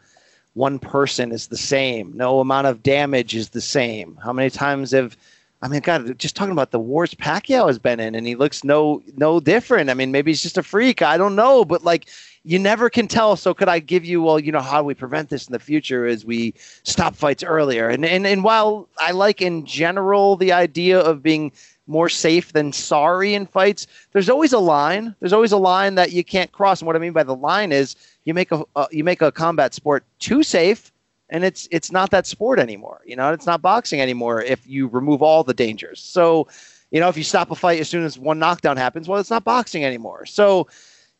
one 0.54 0.80
person 0.80 1.32
is 1.32 1.48
the 1.48 1.58
same. 1.58 2.12
No 2.16 2.40
amount 2.40 2.68
of 2.68 2.82
damage 2.82 3.36
is 3.36 3.50
the 3.50 3.62
same. 3.62 4.18
How 4.24 4.34
many 4.34 4.50
times 4.50 4.92
have 4.92 5.16
I 5.62 5.68
mean, 5.68 5.82
God, 5.82 6.20
just 6.20 6.36
talking 6.36 6.52
about 6.52 6.70
the 6.70 6.80
wars 6.80 7.16
Pacquiao 7.16 7.66
has 7.68 7.80
been 7.80 8.00
in, 8.00 8.14
and 8.14 8.28
he 8.28 8.36
looks 8.36 8.64
no 8.64 9.02
no 9.16 9.40
different. 9.40 9.90
I 9.90 9.96
mean, 9.96 10.12
maybe 10.12 10.32
he's 10.32 10.44
just 10.44 10.58
a 10.58 10.64
freak. 10.64 11.02
I 11.02 11.18
don't 11.18 11.36
know, 11.36 11.66
but 11.66 11.84
like 11.84 12.10
you 12.44 12.60
never 12.60 12.90
can 12.90 13.08
tell. 13.08 13.36
So 13.36 13.54
could 13.54 13.68
I 13.68 13.80
give 13.80 14.06
you, 14.06 14.22
well, 14.22 14.40
you 14.40 14.52
know, 14.52 14.62
how 14.62 14.82
do 14.82 14.86
we 14.86 14.94
prevent 14.94 15.30
this 15.30 15.48
in 15.48 15.54
the 15.54 15.60
future 15.60 16.06
Is 16.06 16.26
we 16.26 16.54
stop 16.84 17.16
fights 17.16 17.44
earlier? 17.44 17.90
And 17.90 18.06
and 18.06 18.28
and 18.28 18.44
while 18.44 18.88
I 19.00 19.12
like 19.12 19.42
in 19.42 19.66
general 19.66 20.36
the 20.36 20.52
idea 20.52 21.00
of 21.00 21.24
being 21.24 21.52
more 21.88 22.10
safe 22.10 22.54
than 22.54 22.72
sorry 22.74 23.34
in 23.34 23.46
fights. 23.46 23.88
There's 24.12 24.30
always 24.30 24.54
a 24.54 24.60
line. 24.60 25.16
There's 25.20 25.34
always 25.34 25.52
a 25.52 25.58
line 25.58 25.96
that 25.96 26.12
you 26.12 26.24
can't 26.24 26.52
cross. 26.52 26.82
And 26.82 26.88
what 26.88 26.96
I 26.96 27.00
mean 27.00 27.14
by 27.14 27.24
the 27.24 27.36
line 27.36 27.72
is 27.72 27.96
you 28.26 28.34
make 28.34 28.52
a 28.52 28.64
uh, 28.76 28.88
you 28.92 29.04
make 29.04 29.22
a 29.22 29.32
combat 29.32 29.74
sport 29.74 30.04
too 30.20 30.44
safe, 30.44 30.92
and 31.30 31.44
it's 31.44 31.68
it's 31.72 31.92
not 31.92 32.12
that 32.12 32.28
sport 32.28 32.60
anymore. 32.60 33.02
You 33.06 33.16
know, 33.16 33.32
it's 33.32 33.46
not 33.46 33.62
boxing 33.62 34.02
anymore 34.02 34.42
if 34.42 34.66
you 34.68 34.88
remove 34.88 35.22
all 35.22 35.44
the 35.44 35.54
dangers. 35.54 36.02
So, 36.02 36.48
you 36.92 37.00
know, 37.00 37.10
if 37.10 37.18
you 37.18 37.24
stop 37.24 37.52
a 37.52 37.56
fight 37.56 37.80
as 37.80 37.90
soon 37.90 38.04
as 38.04 38.20
one 38.20 38.40
knockdown 38.40 38.78
happens, 38.78 39.08
well, 39.08 39.20
it's 39.20 39.32
not 39.32 39.44
boxing 39.44 39.86
anymore. 39.86 40.26
So 40.26 40.68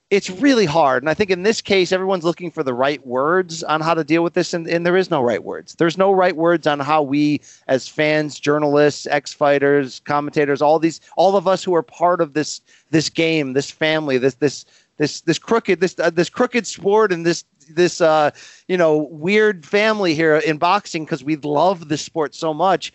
it's 0.10 0.30
really 0.30 0.66
hard. 0.66 1.04
And 1.04 1.10
I 1.10 1.14
think 1.14 1.30
in 1.30 1.44
this 1.44 1.62
case, 1.62 1.92
everyone's 1.92 2.24
looking 2.24 2.50
for 2.50 2.64
the 2.64 2.74
right 2.74 3.06
words 3.06 3.62
on 3.64 3.82
how 3.82 3.94
to 3.94 4.06
deal 4.06 4.24
with 4.24 4.34
this, 4.34 4.54
and, 4.54 4.66
and 4.68 4.86
there 4.86 4.96
is 4.96 5.12
no 5.12 5.22
right 5.22 5.44
words. 5.44 5.76
There's 5.76 5.98
no 5.98 6.12
right 6.14 6.36
words 6.36 6.66
on 6.66 6.80
how 6.80 7.02
we, 7.02 7.42
as 7.68 7.90
fans, 7.90 8.40
journalists, 8.40 9.06
ex 9.08 9.34
fighters, 9.34 10.00
commentators, 10.06 10.62
all 10.62 10.80
these, 10.80 11.02
all 11.18 11.36
of 11.36 11.48
us 11.48 11.64
who 11.64 11.76
are 11.76 11.84
part 11.84 12.22
of 12.22 12.34
this 12.34 12.62
this 12.90 13.10
game, 13.10 13.52
this 13.54 13.70
family, 13.70 14.18
this 14.18 14.36
this 14.36 14.66
this 14.96 15.22
this 15.22 15.40
crooked 15.40 15.82
this 15.82 15.96
uh, 16.00 16.10
this 16.10 16.30
crooked 16.30 16.66
sport, 16.66 17.12
and 17.12 17.26
this 17.26 17.44
this 17.70 18.00
uh, 18.00 18.32
you 18.70 18.78
know 18.78 18.98
weird 19.12 19.66
family 19.66 20.16
here 20.16 20.38
in 20.38 20.58
boxing 20.58 21.04
because 21.04 21.24
we 21.24 21.36
love 21.36 21.90
this 21.90 22.02
sport 22.02 22.34
so 22.34 22.54
much. 22.54 22.94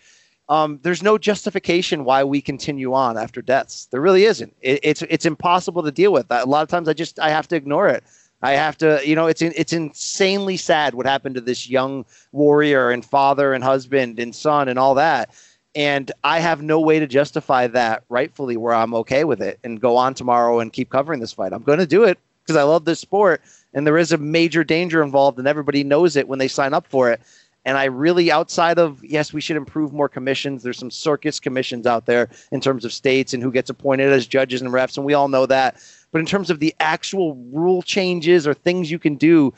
Um, 0.49 0.79
there's 0.83 1.01
no 1.01 1.17
justification 1.17 2.03
why 2.03 2.23
we 2.23 2.41
continue 2.41 2.93
on 2.93 3.17
after 3.17 3.41
deaths. 3.41 3.87
There 3.91 4.01
really 4.01 4.25
isn't. 4.25 4.55
It, 4.61 4.79
it's 4.83 5.01
it's 5.03 5.25
impossible 5.25 5.83
to 5.83 5.91
deal 5.91 6.11
with. 6.11 6.25
A 6.29 6.45
lot 6.45 6.63
of 6.63 6.69
times, 6.69 6.89
I 6.89 6.93
just 6.93 7.19
I 7.19 7.29
have 7.29 7.47
to 7.49 7.55
ignore 7.55 7.87
it. 7.87 8.03
I 8.43 8.51
have 8.51 8.77
to, 8.79 8.99
you 9.05 9.15
know, 9.15 9.27
it's 9.27 9.41
it's 9.41 9.71
insanely 9.71 10.57
sad 10.57 10.95
what 10.95 11.05
happened 11.05 11.35
to 11.35 11.41
this 11.41 11.69
young 11.69 12.05
warrior 12.33 12.91
and 12.91 13.03
father 13.03 13.53
and 13.53 13.63
husband 13.63 14.19
and 14.19 14.35
son 14.35 14.67
and 14.67 14.77
all 14.77 14.95
that. 14.95 15.29
And 15.75 16.11
I 16.25 16.39
have 16.39 16.61
no 16.61 16.79
way 16.81 16.99
to 16.99 17.07
justify 17.07 17.67
that 17.67 18.03
rightfully 18.09 18.57
where 18.57 18.73
I'm 18.73 18.93
okay 18.95 19.23
with 19.23 19.41
it 19.41 19.59
and 19.63 19.79
go 19.79 19.95
on 19.95 20.13
tomorrow 20.13 20.59
and 20.59 20.73
keep 20.73 20.89
covering 20.89 21.21
this 21.21 21.31
fight. 21.31 21.53
I'm 21.53 21.63
going 21.63 21.79
to 21.79 21.87
do 21.87 22.03
it 22.03 22.19
because 22.43 22.57
I 22.57 22.63
love 22.63 22.83
this 22.83 22.99
sport 22.99 23.41
and 23.73 23.87
there 23.87 23.97
is 23.97 24.11
a 24.11 24.17
major 24.17 24.63
danger 24.63 25.01
involved 25.01 25.39
and 25.39 25.47
everybody 25.47 25.83
knows 25.83 26.15
it 26.17 26.27
when 26.27 26.37
they 26.37 26.49
sign 26.49 26.73
up 26.73 26.85
for 26.85 27.09
it. 27.11 27.21
And 27.65 27.77
I 27.77 27.85
really, 27.85 28.29
outside 28.31 28.77
of, 28.77 29.03
yes, 29.03 29.31
we 29.31 29.39
should 29.39 29.55
improve 29.55 29.93
more 29.93 30.09
commissions. 30.09 30.63
There's 30.63 30.77
some 30.77 30.91
circus 30.91 31.39
commissions 31.39 31.87
out 31.87 32.05
there 32.05 32.29
in 32.51 32.59
terms 32.59 32.83
of 32.83 32.91
states 32.91 33.33
and 33.33 33.41
who 33.41 33.51
gets 33.51 33.69
appointed 33.69 34.11
as 34.11 34.27
judges 34.27 34.61
and 34.61 34.71
refs, 34.71 34.97
and 34.97 35.05
we 35.05 35.13
all 35.13 35.29
know 35.29 35.45
that. 35.45 35.77
But 36.11 36.19
in 36.19 36.25
terms 36.25 36.49
of 36.49 36.59
the 36.59 36.75
actual 36.79 37.35
rule 37.51 37.81
changes 37.81 38.45
or 38.45 38.53
things 38.53 38.91
you 38.91 38.99
can 38.99 39.15
do, 39.15 39.53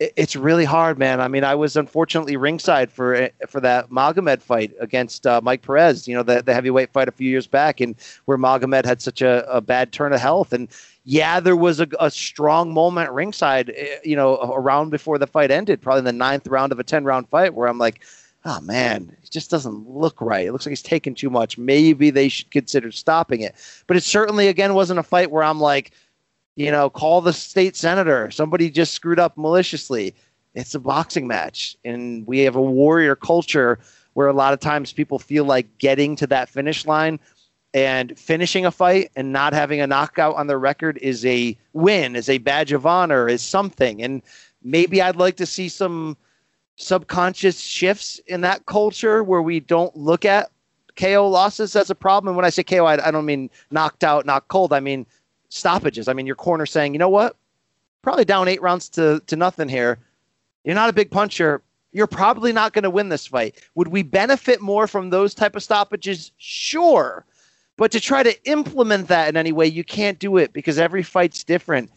it's 0.00 0.34
really 0.34 0.64
hard, 0.64 0.98
man. 0.98 1.20
I 1.20 1.28
mean, 1.28 1.44
I 1.44 1.54
was 1.54 1.76
unfortunately 1.76 2.36
ringside 2.36 2.90
for 2.90 3.30
for 3.48 3.60
that 3.60 3.90
Magomed 3.90 4.42
fight 4.42 4.72
against 4.80 5.26
uh, 5.26 5.40
Mike 5.42 5.62
Perez. 5.62 6.08
You 6.08 6.14
know, 6.16 6.22
the, 6.22 6.42
the 6.42 6.52
heavyweight 6.52 6.92
fight 6.92 7.08
a 7.08 7.12
few 7.12 7.30
years 7.30 7.46
back, 7.46 7.80
and 7.80 7.94
where 8.24 8.36
Magomed 8.36 8.84
had 8.84 9.00
such 9.00 9.22
a, 9.22 9.48
a 9.48 9.60
bad 9.60 9.92
turn 9.92 10.12
of 10.12 10.20
health. 10.20 10.52
And 10.52 10.68
yeah, 11.04 11.38
there 11.38 11.56
was 11.56 11.80
a, 11.80 11.86
a 12.00 12.10
strong 12.10 12.72
moment 12.74 13.10
ringside. 13.12 13.70
Eh, 13.76 13.98
you 14.04 14.16
know, 14.16 14.36
around 14.52 14.90
before 14.90 15.18
the 15.18 15.26
fight 15.26 15.50
ended, 15.50 15.80
probably 15.80 16.00
in 16.00 16.04
the 16.04 16.12
ninth 16.12 16.46
round 16.48 16.72
of 16.72 16.80
a 16.80 16.84
ten 16.84 17.04
round 17.04 17.28
fight, 17.28 17.54
where 17.54 17.68
I'm 17.68 17.78
like, 17.78 18.02
oh 18.44 18.60
man, 18.60 19.16
it 19.22 19.30
just 19.30 19.50
doesn't 19.50 19.88
look 19.88 20.20
right. 20.20 20.46
It 20.46 20.52
looks 20.52 20.66
like 20.66 20.72
he's 20.72 20.82
taking 20.82 21.14
too 21.14 21.30
much. 21.30 21.56
Maybe 21.56 22.10
they 22.10 22.28
should 22.28 22.50
consider 22.50 22.90
stopping 22.90 23.42
it. 23.42 23.54
But 23.86 23.96
it 23.96 24.02
certainly, 24.02 24.48
again, 24.48 24.74
wasn't 24.74 24.98
a 24.98 25.04
fight 25.04 25.30
where 25.30 25.44
I'm 25.44 25.60
like, 25.60 25.92
you 26.56 26.70
know, 26.70 26.88
call 26.90 27.20
the 27.20 27.32
state 27.32 27.76
senator. 27.76 28.30
Somebody 28.30 28.70
just 28.70 28.94
screwed 28.94 29.18
up 29.18 29.36
maliciously. 29.36 30.14
It's 30.54 30.74
a 30.74 30.80
boxing 30.80 31.26
match, 31.26 31.76
and 31.84 32.26
we 32.26 32.40
have 32.40 32.54
a 32.54 32.62
warrior 32.62 33.16
culture 33.16 33.78
where 34.12 34.28
a 34.28 34.32
lot 34.32 34.52
of 34.52 34.60
times 34.60 34.92
people 34.92 35.18
feel 35.18 35.44
like 35.44 35.78
getting 35.78 36.14
to 36.16 36.26
that 36.28 36.48
finish 36.48 36.86
line 36.86 37.18
and 37.74 38.16
finishing 38.16 38.64
a 38.64 38.70
fight 38.70 39.10
and 39.16 39.32
not 39.32 39.52
having 39.52 39.80
a 39.80 39.86
knockout 39.86 40.36
on 40.36 40.46
their 40.46 40.60
record 40.60 40.96
is 41.02 41.26
a 41.26 41.58
win, 41.72 42.14
is 42.14 42.28
a 42.28 42.38
badge 42.38 42.70
of 42.70 42.86
honor, 42.86 43.28
is 43.28 43.42
something. 43.42 44.00
And 44.00 44.22
maybe 44.62 45.02
I'd 45.02 45.16
like 45.16 45.36
to 45.36 45.46
see 45.46 45.68
some 45.68 46.16
subconscious 46.76 47.60
shifts 47.60 48.20
in 48.28 48.42
that 48.42 48.66
culture 48.66 49.24
where 49.24 49.42
we 49.42 49.58
don't 49.58 49.94
look 49.96 50.24
at 50.24 50.50
KO 50.96 51.28
losses 51.28 51.74
as 51.74 51.90
a 51.90 51.96
problem. 51.96 52.28
And 52.28 52.36
when 52.36 52.44
I 52.44 52.50
say 52.50 52.62
KO, 52.62 52.84
I, 52.84 53.04
I 53.04 53.10
don't 53.10 53.26
mean 53.26 53.50
knocked 53.72 54.04
out, 54.04 54.24
knocked 54.24 54.46
cold. 54.46 54.72
I 54.72 54.78
mean 54.78 55.04
stoppages. 55.54 56.08
I 56.08 56.12
mean, 56.12 56.26
your 56.26 56.36
corner 56.36 56.66
saying, 56.66 56.94
you 56.94 56.98
know 56.98 57.08
what, 57.08 57.36
probably 58.02 58.24
down 58.24 58.48
eight 58.48 58.60
rounds 58.60 58.88
to, 58.90 59.22
to 59.26 59.36
nothing 59.36 59.68
here. 59.68 59.98
You're 60.64 60.74
not 60.74 60.90
a 60.90 60.94
big 60.94 61.10
puncher. 61.10 61.62
You're 61.92 62.06
probably 62.06 62.52
not 62.52 62.72
going 62.72 62.82
to 62.82 62.90
win 62.90 63.08
this 63.08 63.26
fight. 63.26 63.62
Would 63.76 63.88
we 63.88 64.02
benefit 64.02 64.60
more 64.60 64.86
from 64.88 65.10
those 65.10 65.32
type 65.32 65.54
of 65.54 65.62
stoppages? 65.62 66.32
Sure. 66.38 67.24
But 67.76 67.92
to 67.92 68.00
try 68.00 68.22
to 68.22 68.50
implement 68.50 69.08
that 69.08 69.28
in 69.28 69.36
any 69.36 69.52
way, 69.52 69.66
you 69.66 69.84
can't 69.84 70.18
do 70.18 70.36
it 70.36 70.52
because 70.52 70.78
every 70.78 71.02
fight's 71.02 71.44
different. 71.44 71.90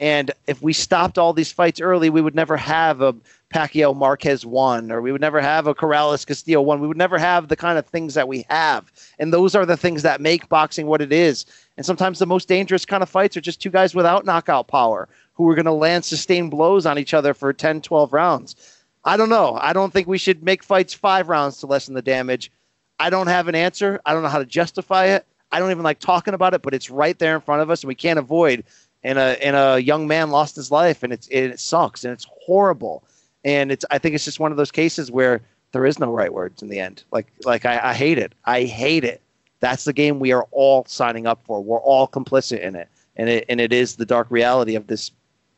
And 0.00 0.32
if 0.46 0.60
we 0.60 0.72
stopped 0.72 1.18
all 1.18 1.32
these 1.32 1.52
fights 1.52 1.80
early, 1.80 2.10
we 2.10 2.20
would 2.20 2.34
never 2.34 2.56
have 2.56 3.00
a 3.00 3.14
Pacquiao 3.52 3.96
Marquez 3.96 4.44
one, 4.44 4.90
or 4.90 5.00
we 5.00 5.12
would 5.12 5.20
never 5.20 5.40
have 5.40 5.66
a 5.66 5.74
Corrales 5.74 6.26
Castillo 6.26 6.60
one. 6.60 6.80
We 6.80 6.88
would 6.88 6.96
never 6.96 7.18
have 7.18 7.48
the 7.48 7.56
kind 7.56 7.78
of 7.78 7.86
things 7.86 8.14
that 8.14 8.26
we 8.26 8.44
have. 8.50 8.90
And 9.18 9.32
those 9.32 9.54
are 9.54 9.64
the 9.64 9.76
things 9.76 10.02
that 10.02 10.20
make 10.20 10.48
boxing 10.48 10.86
what 10.86 11.00
it 11.00 11.12
is. 11.12 11.46
And 11.76 11.86
sometimes 11.86 12.18
the 12.18 12.26
most 12.26 12.48
dangerous 12.48 12.84
kind 12.84 13.02
of 13.02 13.08
fights 13.08 13.36
are 13.36 13.40
just 13.40 13.62
two 13.62 13.70
guys 13.70 13.94
without 13.94 14.24
knockout 14.24 14.66
power 14.66 15.08
who 15.34 15.48
are 15.48 15.54
going 15.54 15.64
to 15.66 15.72
land 15.72 16.04
sustained 16.04 16.50
blows 16.50 16.86
on 16.86 16.98
each 16.98 17.14
other 17.14 17.34
for 17.34 17.52
10, 17.52 17.80
12 17.80 18.12
rounds. 18.12 18.56
I 19.04 19.16
don't 19.16 19.28
know. 19.28 19.58
I 19.60 19.72
don't 19.72 19.92
think 19.92 20.08
we 20.08 20.18
should 20.18 20.42
make 20.42 20.64
fights 20.64 20.94
five 20.94 21.28
rounds 21.28 21.58
to 21.58 21.66
lessen 21.66 21.94
the 21.94 22.02
damage. 22.02 22.50
I 22.98 23.10
don't 23.10 23.26
have 23.26 23.48
an 23.48 23.54
answer. 23.54 24.00
I 24.06 24.12
don't 24.12 24.22
know 24.22 24.28
how 24.28 24.38
to 24.38 24.46
justify 24.46 25.06
it. 25.06 25.26
I 25.52 25.58
don't 25.58 25.70
even 25.70 25.84
like 25.84 25.98
talking 26.00 26.34
about 26.34 26.54
it, 26.54 26.62
but 26.62 26.74
it's 26.74 26.90
right 26.90 27.18
there 27.18 27.34
in 27.34 27.40
front 27.40 27.62
of 27.62 27.70
us, 27.70 27.82
and 27.82 27.88
we 27.88 27.94
can't 27.94 28.18
avoid 28.18 28.64
and 29.04 29.18
a 29.18 29.44
and 29.44 29.54
a 29.54 29.80
young 29.80 30.06
man 30.08 30.30
lost 30.30 30.56
his 30.56 30.70
life, 30.70 31.02
and 31.02 31.12
it's 31.12 31.28
it, 31.30 31.60
sucks 31.60 32.04
and 32.04 32.12
it's 32.12 32.26
horrible, 32.44 33.04
and 33.44 33.70
it's 33.70 33.84
I 33.90 33.98
think 33.98 34.14
it's 34.14 34.24
just 34.24 34.40
one 34.40 34.50
of 34.50 34.56
those 34.56 34.72
cases 34.72 35.10
where 35.10 35.42
there 35.72 35.86
is 35.86 35.98
no 35.98 36.10
right 36.10 36.32
words 36.32 36.62
in 36.62 36.68
the 36.68 36.80
end. 36.80 37.04
Like 37.12 37.30
like 37.44 37.66
I, 37.66 37.90
I 37.90 37.94
hate 37.94 38.18
it. 38.18 38.34
I 38.46 38.64
hate 38.64 39.04
it. 39.04 39.20
That's 39.60 39.84
the 39.84 39.92
game 39.92 40.18
we 40.18 40.32
are 40.32 40.46
all 40.50 40.84
signing 40.86 41.26
up 41.26 41.44
for. 41.44 41.62
We're 41.62 41.80
all 41.80 42.08
complicit 42.08 42.60
in 42.60 42.74
it, 42.74 42.88
and 43.16 43.28
it 43.28 43.44
and 43.48 43.60
it 43.60 43.72
is 43.72 43.96
the 43.96 44.06
dark 44.06 44.26
reality 44.30 44.74
of 44.74 44.86
this 44.86 45.10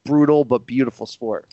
brutal 0.04 0.44
but 0.44 0.66
beautiful 0.66 1.06
sport. 1.06 1.46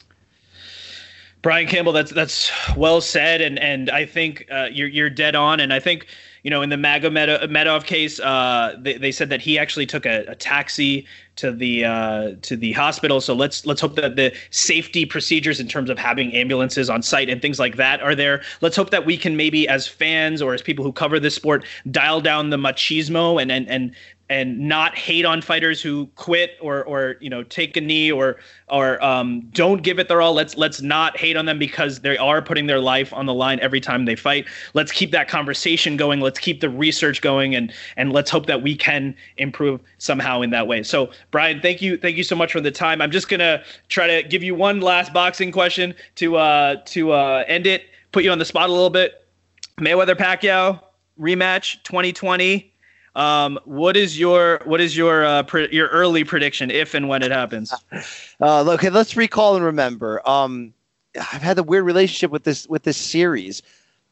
Brian 1.44 1.68
Campbell, 1.68 1.92
that's 1.92 2.12
that's 2.12 2.52
well 2.76 3.02
said, 3.02 3.42
and 3.42 3.60
and 3.60 3.90
I 3.90 4.06
think 4.06 4.48
uh, 4.50 4.70
you're 4.72 4.88
you're 4.88 5.10
dead 5.10 5.36
on, 5.36 5.60
and 5.60 5.74
I 5.74 5.80
think 5.80 6.08
you 6.44 6.50
know, 6.50 6.62
in 6.62 6.70
the 6.70 6.76
Magomedov 6.76 7.86
case, 7.86 8.20
uh, 8.20 8.76
they, 8.78 8.98
they 8.98 9.12
said 9.14 9.30
that 9.30 9.42
he 9.42 9.58
actually 9.58 9.86
took 9.86 10.06
a, 10.06 10.26
a 10.28 10.36
taxi 10.36 11.08
to 11.38 11.52
the 11.52 11.86
uh, 11.86 12.32
to 12.42 12.58
the 12.58 12.74
hospital. 12.74 13.22
So 13.22 13.34
let's 13.34 13.66
let's 13.66 13.80
hope 13.80 13.96
that 13.96 14.18
the 14.18 14.36
safety 14.52 15.06
procedures 15.06 15.60
in 15.60 15.68
terms 15.70 15.90
of 15.90 15.98
having 15.98 16.34
ambulances 16.34 16.90
on 16.90 17.02
site 17.02 17.30
and 17.30 17.42
things 17.42 17.60
like 17.60 17.78
that 17.78 18.02
are 18.02 18.14
there. 18.14 18.44
Let's 18.60 18.76
hope 18.76 18.92
that 18.92 19.06
we 19.06 19.18
can 19.18 19.38
maybe, 19.38 19.68
as 19.68 19.88
fans 19.88 20.42
or 20.42 20.54
as 20.54 20.62
people 20.62 20.84
who 20.84 20.92
cover 20.92 21.20
this 21.20 21.34
sport, 21.34 21.66
dial 21.90 22.20
down 22.20 22.50
the 22.50 22.58
machismo 22.58 23.42
and 23.42 23.52
and 23.52 23.68
and 23.70 23.96
and 24.34 24.58
not 24.58 24.98
hate 24.98 25.26
on 25.26 25.44
fighters 25.44 25.80
who 25.80 26.08
quit 26.16 26.58
or 26.60 26.84
or 26.86 27.18
you 27.20 27.30
know 27.30 27.44
take 27.44 27.78
a 27.78 27.82
knee 27.82 28.12
or 28.12 28.38
or 28.68 29.02
um, 29.04 29.42
don't 29.54 29.84
give 29.84 30.00
it 30.00 30.08
their 30.08 30.22
all. 30.22 30.34
Let's 30.34 30.58
let's 30.58 30.82
not 30.82 31.16
hate 31.16 31.38
on 31.38 31.46
them 31.46 31.60
because 31.60 32.00
they 32.00 32.18
are 32.18 32.42
putting 32.42 32.66
their 32.66 32.80
life 32.80 33.14
on 33.14 33.28
the 33.28 33.34
line 33.34 33.60
every 33.60 33.80
time 33.80 34.06
they 34.06 34.16
fight. 34.16 34.48
Let's 34.74 34.92
keep 34.92 35.12
that 35.12 35.28
conversation 35.28 35.98
going. 35.98 36.20
Let's 36.20 36.40
keep 36.40 36.62
the 36.62 36.70
research 36.70 37.22
going, 37.22 37.54
and 37.54 37.72
and 37.96 38.12
let's 38.12 38.32
hope 38.32 38.48
that 38.48 38.64
we 38.64 38.76
can 38.76 39.16
improve 39.38 39.80
somehow 40.00 40.42
in 40.42 40.50
that 40.50 40.68
way. 40.68 40.82
So 40.82 41.12
Brian, 41.30 41.62
thank 41.62 41.80
you 41.84 41.96
thank 41.96 42.18
you 42.18 42.24
so 42.24 42.36
much 42.36 42.52
for 42.52 42.60
the 42.60 42.72
time. 42.72 43.04
I'm 43.04 43.12
just 43.12 43.30
gonna 43.30 43.64
try 43.88 44.08
to 44.08 44.28
give 44.28 44.42
you 44.42 44.56
one 44.56 44.82
last 44.82 45.14
boxing 45.14 45.52
question 45.52 45.94
to 46.16 46.38
uh, 46.38 46.78
to 46.86 47.12
uh, 47.12 47.44
end 47.48 47.68
it. 47.68 47.84
Put 48.12 48.24
you 48.24 48.32
on 48.32 48.40
the 48.40 48.46
spot 48.46 48.70
a 48.70 48.72
little 48.72 48.90
bit. 48.90 49.28
Mayweather 49.80 50.16
Pacquiao 50.16 50.82
rematch 51.20 51.84
2020 51.84 52.73
um, 53.16 53.60
what 53.66 53.96
is 53.96 54.20
your 54.20 54.62
what 54.66 54.82
is 54.82 54.98
your 54.98 55.26
uh, 55.26 55.44
pre- 55.44 55.72
your 55.72 55.88
early 55.90 56.24
prediction 56.24 56.72
if 56.72 56.94
and 56.94 57.08
when 57.08 57.24
it 57.24 57.32
happens? 57.32 57.74
Uh, 58.42 58.70
okay, 58.74 58.90
let's 58.90 59.16
recall 59.16 59.56
and 59.56 59.64
remember. 59.64 60.28
Um, 60.28 60.74
I've 61.16 61.42
had 61.42 61.58
a 61.58 61.64
weird 61.64 61.86
relationship 61.86 62.30
with 62.30 62.44
this 62.44 62.68
with 62.68 62.84
this 62.84 62.98
series. 62.98 63.62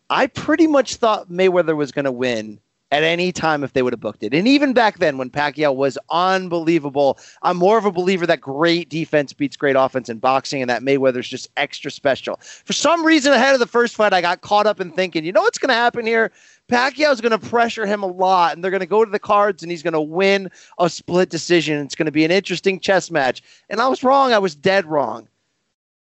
I 0.09 0.27
pretty 0.27 0.67
much 0.67 0.95
thought 0.95 1.29
Mayweather 1.29 1.75
was 1.75 1.91
going 1.91 2.05
to 2.05 2.13
win 2.13 2.59
at 2.91 3.03
any 3.03 3.31
time 3.31 3.63
if 3.63 3.71
they 3.71 3.81
would 3.81 3.93
have 3.93 4.01
booked 4.01 4.21
it. 4.21 4.33
And 4.33 4.47
even 4.47 4.73
back 4.73 4.99
then, 4.99 5.17
when 5.17 5.29
Pacquiao 5.29 5.73
was 5.73 5.97
unbelievable, 6.09 7.17
I'm 7.41 7.55
more 7.55 7.77
of 7.77 7.85
a 7.85 7.91
believer 7.91 8.27
that 8.27 8.41
great 8.41 8.89
defense 8.89 9.31
beats 9.31 9.55
great 9.55 9.77
offense 9.77 10.09
in 10.09 10.19
boxing, 10.19 10.61
and 10.61 10.69
that 10.69 10.83
Mayweather's 10.83 11.29
just 11.29 11.49
extra 11.55 11.89
special. 11.89 12.37
For 12.65 12.73
some 12.73 13.05
reason, 13.05 13.31
ahead 13.31 13.53
of 13.53 13.59
the 13.59 13.67
first 13.67 13.95
fight, 13.95 14.13
I 14.13 14.21
got 14.21 14.41
caught 14.41 14.67
up 14.67 14.81
in 14.81 14.91
thinking, 14.91 15.23
you 15.23 15.31
know 15.31 15.41
what's 15.41 15.57
going 15.57 15.69
to 15.69 15.73
happen 15.73 16.05
here? 16.05 16.31
Pacquiao's 16.69 17.21
going 17.21 17.37
to 17.37 17.49
pressure 17.49 17.85
him 17.85 18.03
a 18.03 18.07
lot, 18.07 18.55
and 18.55 18.63
they're 18.63 18.71
going 18.71 18.81
to 18.81 18.85
go 18.85 19.05
to 19.05 19.11
the 19.11 19.19
cards, 19.19 19.63
and 19.63 19.71
he's 19.71 19.83
going 19.83 19.93
to 19.93 20.01
win 20.01 20.49
a 20.77 20.89
split 20.89 21.29
decision. 21.29 21.83
It's 21.83 21.95
going 21.95 22.05
to 22.05 22.11
be 22.11 22.25
an 22.25 22.31
interesting 22.31 22.79
chess 22.79 23.09
match. 23.09 23.41
And 23.69 23.81
I 23.81 23.87
was 23.87 24.03
wrong. 24.03 24.33
I 24.33 24.39
was 24.39 24.55
dead 24.55 24.85
wrong. 24.85 25.27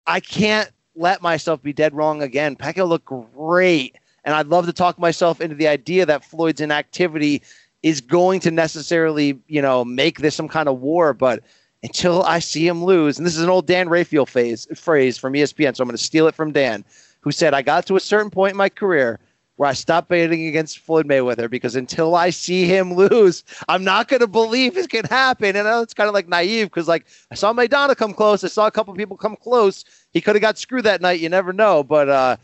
I 0.07 0.21
can't 0.21 0.71
let 0.97 1.23
myself 1.23 1.63
be 1.63 1.73
dead 1.73 1.95
wrong 1.95 2.23
again. 2.23 2.57
Pacquiao 2.57 2.89
looked 2.89 3.07
great 3.07 3.97
and 4.25 4.35
I'd 4.35 4.47
love 4.47 4.67
to 4.67 4.73
talk 4.73 4.99
myself 4.99 5.41
into 5.41 5.55
the 5.55 5.69
idea 5.69 6.07
that 6.07 6.25
Floyd's 6.25 6.61
inactivity 6.61 7.43
is 7.83 8.01
going 8.01 8.41
to 8.41 8.51
necessarily, 8.51 9.39
you 9.47 9.61
know, 9.61 9.85
make 9.85 10.19
this 10.21 10.35
some 10.35 10.49
kind 10.49 10.69
of 10.69 10.81
war. 10.81 11.13
But 11.13 11.43
until 11.83 12.23
I 12.23 12.39
see 12.39 12.67
him 12.67 12.83
lose, 12.83 13.19
and 13.19 13.27
this 13.27 13.37
is 13.37 13.43
an 13.43 13.51
old 13.51 13.67
Dan 13.67 13.89
Rafael 13.89 14.25
phase, 14.25 14.67
phrase 14.75 15.19
from 15.19 15.35
ESPN, 15.35 15.77
so 15.77 15.83
I'm 15.83 15.89
going 15.89 15.97
to 15.97 16.03
steal 16.03 16.27
it 16.27 16.35
from 16.35 16.53
Dan, 16.53 16.85
who 17.21 17.31
said, 17.31 17.53
I 17.53 17.63
got 17.63 17.87
to 17.87 17.97
a 17.97 18.01
certain 18.01 18.31
point 18.31 18.53
in 18.53 18.57
my 18.57 18.71
career 18.71 19.21
where 19.57 19.69
I 19.69 19.73
stopped 19.73 20.09
betting 20.09 20.47
against 20.47 20.79
Floyd 20.81 21.07
Mayweather 21.07 21.49
because 21.49 21.77
until 21.77 22.17
I 22.17 22.31
see 22.31 22.65
him 22.67 22.95
lose, 22.95 23.45
I'm 23.69 23.85
not 23.85 24.09
going 24.09 24.21
to 24.21 24.27
believe 24.27 24.77
it 24.77 24.89
can 24.89 25.05
happen. 25.05 25.55
And 25.55 25.69
it's 25.83 25.95
kind 25.95 26.09
of 26.09 26.15
like 26.15 26.27
naive 26.27 26.69
because, 26.71 26.89
like, 26.89 27.07
I 27.31 27.35
saw 27.35 27.53
Maidana 27.53 27.97
come 27.97 28.15
close. 28.15 28.43
I 28.43 28.49
saw 28.49 28.67
a 28.67 28.71
couple 28.71 28.93
people 28.95 29.17
come 29.17 29.37
close. 29.37 29.85
He 30.13 30.21
could 30.21 30.35
have 30.35 30.43
got 30.43 30.59
screwed 30.59 30.85
that 30.85 31.01
night. 31.01 31.21
You 31.21 31.29
never 31.29 31.53
know. 31.53 31.85
But, 31.85 32.09
uh, 32.09 32.37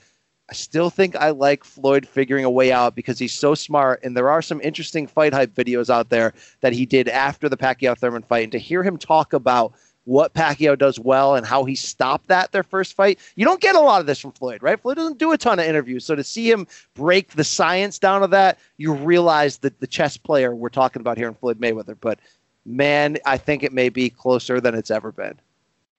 I 0.51 0.53
still 0.53 0.91
think 0.91 1.15
I 1.15 1.31
like 1.31 1.63
Floyd 1.63 2.09
figuring 2.09 2.45
a 2.45 2.51
way 2.51 2.73
out 2.73 2.97
because 2.97 3.21
he's 3.21 3.33
so 3.33 3.55
smart. 3.55 4.01
And 4.03 4.17
there 4.17 4.29
are 4.29 4.43
some 4.43 4.61
interesting 4.63 5.07
fight 5.07 5.33
hype 5.33 5.55
videos 5.55 5.89
out 5.89 6.09
there 6.09 6.35
that 6.61 6.73
he 6.73 6.85
did 6.85 7.09
after 7.09 7.49
the 7.49 7.57
Pacquiao 7.57 7.97
Thurman 7.97 8.23
fight. 8.23 8.43
And 8.43 8.53
to 8.53 8.59
hear 8.59 8.83
him 8.83 8.99
talk 8.99 9.33
about 9.33 9.73
what 10.05 10.35
Pacquiao 10.35 10.77
does 10.77 10.99
well 10.99 11.37
and 11.37 11.47
how 11.47 11.65
he 11.65 11.77
stopped 11.77 12.27
that 12.29 12.51
their 12.51 12.65
first 12.65 12.95
fight. 12.95 13.21
You 13.37 13.45
don't 13.45 13.61
get 13.61 13.77
a 13.77 13.81
lot 13.81 14.01
of 14.01 14.07
this 14.07 14.19
from 14.19 14.33
Floyd, 14.33 14.61
right? 14.61 14.81
Floyd 14.81 14.97
doesn't 14.97 15.19
do 15.19 15.31
a 15.31 15.39
ton 15.39 15.61
of 15.61 15.67
interviews. 15.67 16.05
So 16.05 16.17
to 16.17 16.25
see 16.25 16.51
him 16.51 16.67
break 16.95 17.29
the 17.35 17.45
science 17.45 17.99
down 17.99 18.25
of 18.25 18.31
that, 18.31 18.59
you 18.77 18.93
realize 18.93 19.59
that 19.59 19.79
the 19.79 19.87
chess 19.87 20.17
player 20.17 20.53
we're 20.55 20.69
talking 20.69 21.01
about 21.01 21.17
here 21.17 21.29
in 21.29 21.35
Floyd 21.35 21.61
Mayweather. 21.61 21.97
But 22.01 22.19
man, 22.65 23.19
I 23.25 23.37
think 23.37 23.63
it 23.63 23.73
may 23.73 23.89
be 23.89 24.11
closer 24.11 24.61
than 24.61 24.75
it's 24.75 24.91
ever 24.91 25.13
been. 25.13 25.39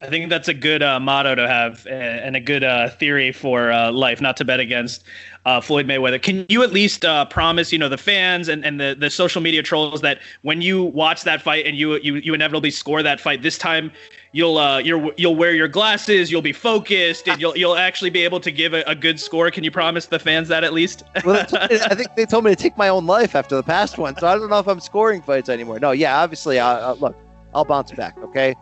I 0.03 0.07
think 0.07 0.31
that's 0.31 0.47
a 0.47 0.53
good 0.53 0.81
uh, 0.81 0.99
motto 0.99 1.35
to 1.35 1.47
have 1.47 1.85
and 1.85 2.35
a 2.35 2.39
good 2.39 2.63
uh, 2.63 2.89
theory 2.89 3.31
for 3.31 3.71
uh, 3.71 3.91
life, 3.91 4.19
not 4.19 4.35
to 4.37 4.45
bet 4.45 4.59
against 4.59 5.03
uh, 5.45 5.61
Floyd 5.61 5.85
Mayweather. 5.85 6.19
Can 6.19 6.43
you 6.49 6.63
at 6.63 6.71
least 6.71 7.05
uh, 7.05 7.25
promise, 7.25 7.71
you 7.71 7.77
know, 7.77 7.87
the 7.87 7.99
fans 7.99 8.47
and, 8.47 8.65
and 8.65 8.79
the, 8.79 8.95
the 8.97 9.11
social 9.11 9.41
media 9.41 9.61
trolls 9.61 10.01
that 10.01 10.19
when 10.41 10.59
you 10.59 10.85
watch 10.85 11.23
that 11.23 11.39
fight 11.39 11.67
and 11.67 11.77
you 11.77 11.99
you, 11.99 12.15
you 12.15 12.33
inevitably 12.33 12.71
score 12.71 13.03
that 13.03 13.19
fight 13.19 13.43
this 13.43 13.59
time, 13.59 13.91
you'll 14.31 14.57
uh, 14.57 14.79
you'll 14.79 15.11
you'll 15.17 15.35
wear 15.35 15.53
your 15.53 15.67
glasses, 15.67 16.31
you'll 16.31 16.41
be 16.41 16.53
focused, 16.53 17.27
and 17.27 17.39
you'll 17.39 17.55
you'll 17.55 17.77
actually 17.77 18.09
be 18.09 18.23
able 18.23 18.39
to 18.39 18.49
give 18.49 18.73
a, 18.73 18.81
a 18.87 18.95
good 18.95 19.19
score. 19.19 19.51
Can 19.51 19.63
you 19.63 19.71
promise 19.71 20.07
the 20.07 20.19
fans 20.19 20.47
that 20.47 20.63
at 20.63 20.73
least? 20.73 21.03
well, 21.25 21.45
I 21.53 21.93
think 21.93 22.15
they 22.15 22.25
told 22.25 22.43
me 22.43 22.49
to 22.49 22.55
take 22.55 22.75
my 22.75 22.87
own 22.87 23.05
life 23.05 23.35
after 23.35 23.55
the 23.55 23.63
past 23.63 23.99
one, 23.99 24.17
so 24.17 24.25
I 24.25 24.33
don't 24.33 24.49
know 24.49 24.59
if 24.59 24.67
I'm 24.67 24.79
scoring 24.79 25.21
fights 25.21 25.47
anymore. 25.47 25.79
No, 25.79 25.91
yeah, 25.91 26.21
obviously, 26.21 26.57
look, 26.57 27.15
I'll 27.53 27.65
bounce 27.65 27.91
back. 27.91 28.17
Okay. 28.23 28.55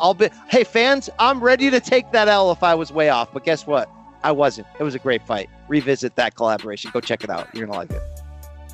I'll 0.00 0.14
be. 0.14 0.28
Hey, 0.48 0.64
fans, 0.64 1.10
I'm 1.18 1.42
ready 1.42 1.70
to 1.70 1.80
take 1.80 2.10
that 2.12 2.28
L 2.28 2.50
if 2.50 2.62
I 2.62 2.74
was 2.74 2.92
way 2.92 3.10
off. 3.10 3.32
But 3.32 3.44
guess 3.44 3.66
what? 3.66 3.90
I 4.22 4.32
wasn't. 4.32 4.66
It 4.78 4.82
was 4.82 4.94
a 4.94 4.98
great 4.98 5.26
fight. 5.26 5.48
Revisit 5.68 6.16
that 6.16 6.34
collaboration. 6.34 6.90
Go 6.92 7.00
check 7.00 7.24
it 7.24 7.30
out. 7.30 7.48
You're 7.54 7.66
gonna 7.66 7.78
like 7.78 7.90
it. 7.90 8.02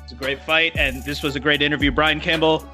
It's 0.03 0.11
a 0.11 0.15
great 0.15 0.41
fight, 0.41 0.75
and 0.77 1.03
this 1.03 1.23
was 1.23 1.35
a 1.35 1.39
great 1.39 1.61
interview, 1.61 1.91
Brian 1.91 2.19
Campbell. 2.19 2.67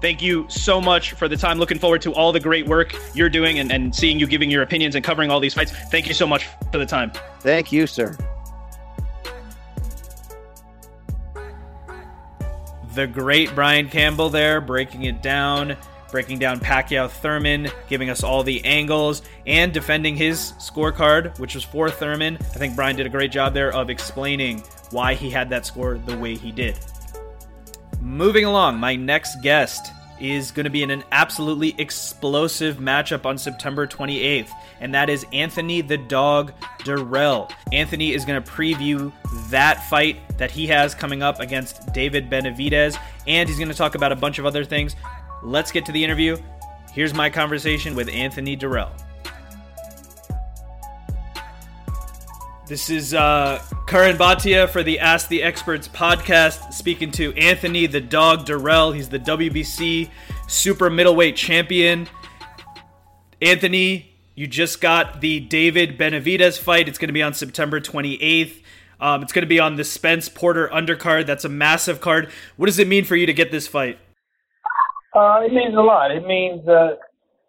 Thank 0.00 0.20
you 0.20 0.46
so 0.48 0.80
much 0.80 1.12
for 1.12 1.26
the 1.26 1.36
time. 1.36 1.58
Looking 1.58 1.78
forward 1.78 2.02
to 2.02 2.12
all 2.12 2.30
the 2.30 2.40
great 2.40 2.66
work 2.66 2.94
you're 3.14 3.30
doing 3.30 3.58
and, 3.58 3.72
and 3.72 3.94
seeing 3.94 4.20
you 4.20 4.26
giving 4.26 4.50
your 4.50 4.62
opinions 4.62 4.94
and 4.94 5.04
covering 5.04 5.30
all 5.30 5.40
these 5.40 5.54
fights. 5.54 5.72
Thank 5.72 6.06
you 6.06 6.14
so 6.14 6.26
much 6.26 6.46
for 6.70 6.78
the 6.78 6.86
time. 6.86 7.12
Thank 7.40 7.72
you, 7.72 7.86
sir. 7.86 8.16
The 12.94 13.06
great 13.06 13.54
Brian 13.54 13.88
Campbell 13.88 14.30
there, 14.30 14.60
breaking 14.60 15.04
it 15.04 15.22
down 15.22 15.76
breaking 16.10 16.38
down 16.38 16.60
Pacquiao 16.60 17.10
Thurman, 17.10 17.68
giving 17.88 18.10
us 18.10 18.22
all 18.22 18.42
the 18.42 18.64
angles, 18.64 19.22
and 19.46 19.72
defending 19.72 20.16
his 20.16 20.52
scorecard, 20.58 21.38
which 21.38 21.54
was 21.54 21.64
for 21.64 21.90
Thurman. 21.90 22.36
I 22.36 22.58
think 22.58 22.76
Brian 22.76 22.96
did 22.96 23.06
a 23.06 23.10
great 23.10 23.32
job 23.32 23.54
there 23.54 23.72
of 23.72 23.90
explaining 23.90 24.62
why 24.90 25.14
he 25.14 25.30
had 25.30 25.50
that 25.50 25.66
score 25.66 25.98
the 25.98 26.16
way 26.16 26.36
he 26.36 26.52
did. 26.52 26.78
Moving 28.00 28.44
along, 28.44 28.78
my 28.78 28.94
next 28.94 29.42
guest 29.42 29.92
is 30.20 30.50
going 30.50 30.64
to 30.64 30.70
be 30.70 30.82
in 30.82 30.90
an 30.90 31.04
absolutely 31.12 31.74
explosive 31.78 32.76
matchup 32.76 33.26
on 33.26 33.36
September 33.36 33.86
28th, 33.86 34.48
and 34.80 34.94
that 34.94 35.10
is 35.10 35.26
Anthony 35.32 35.80
the 35.80 35.98
Dog 35.98 36.52
Dirrell. 36.80 37.50
Anthony 37.72 38.12
is 38.12 38.24
going 38.24 38.42
to 38.42 38.50
preview 38.50 39.12
that 39.50 39.88
fight 39.88 40.16
that 40.38 40.50
he 40.50 40.66
has 40.68 40.94
coming 40.94 41.22
up 41.22 41.40
against 41.40 41.92
David 41.92 42.30
Benavidez, 42.30 42.98
and 43.26 43.48
he's 43.48 43.58
going 43.58 43.68
to 43.68 43.74
talk 43.74 43.94
about 43.94 44.12
a 44.12 44.16
bunch 44.16 44.38
of 44.38 44.46
other 44.46 44.64
things. 44.64 44.96
Let's 45.46 45.70
get 45.70 45.86
to 45.86 45.92
the 45.92 46.02
interview. 46.02 46.36
Here's 46.92 47.14
my 47.14 47.30
conversation 47.30 47.94
with 47.94 48.08
Anthony 48.08 48.56
Dirrell. 48.56 48.90
This 52.66 52.90
is 52.90 53.14
uh, 53.14 53.62
Karan 53.86 54.16
Bhatia 54.16 54.68
for 54.68 54.82
the 54.82 54.98
Ask 54.98 55.28
the 55.28 55.44
Experts 55.44 55.86
podcast, 55.86 56.72
speaking 56.72 57.12
to 57.12 57.32
Anthony 57.34 57.86
the 57.86 58.00
Dog 58.00 58.44
Dirrell. 58.44 58.92
He's 58.92 59.08
the 59.08 59.20
WBC 59.20 60.10
super 60.48 60.90
middleweight 60.90 61.36
champion. 61.36 62.08
Anthony, 63.40 64.16
you 64.34 64.48
just 64.48 64.80
got 64.80 65.20
the 65.20 65.38
David 65.38 65.96
Benavidez 65.96 66.58
fight. 66.58 66.88
It's 66.88 66.98
going 66.98 67.08
to 67.08 67.12
be 67.12 67.22
on 67.22 67.34
September 67.34 67.80
28th. 67.80 68.62
Um, 68.98 69.22
it's 69.22 69.32
going 69.32 69.44
to 69.44 69.48
be 69.48 69.60
on 69.60 69.76
the 69.76 69.84
Spence 69.84 70.28
Porter 70.28 70.68
undercard. 70.70 71.26
That's 71.26 71.44
a 71.44 71.48
massive 71.48 72.00
card. 72.00 72.32
What 72.56 72.66
does 72.66 72.80
it 72.80 72.88
mean 72.88 73.04
for 73.04 73.14
you 73.14 73.26
to 73.26 73.32
get 73.32 73.52
this 73.52 73.68
fight? 73.68 74.00
Uh, 75.16 75.40
it 75.40 75.52
means 75.52 75.74
a 75.74 75.80
lot. 75.80 76.10
It 76.10 76.26
means, 76.26 76.60
uh, 76.68 76.96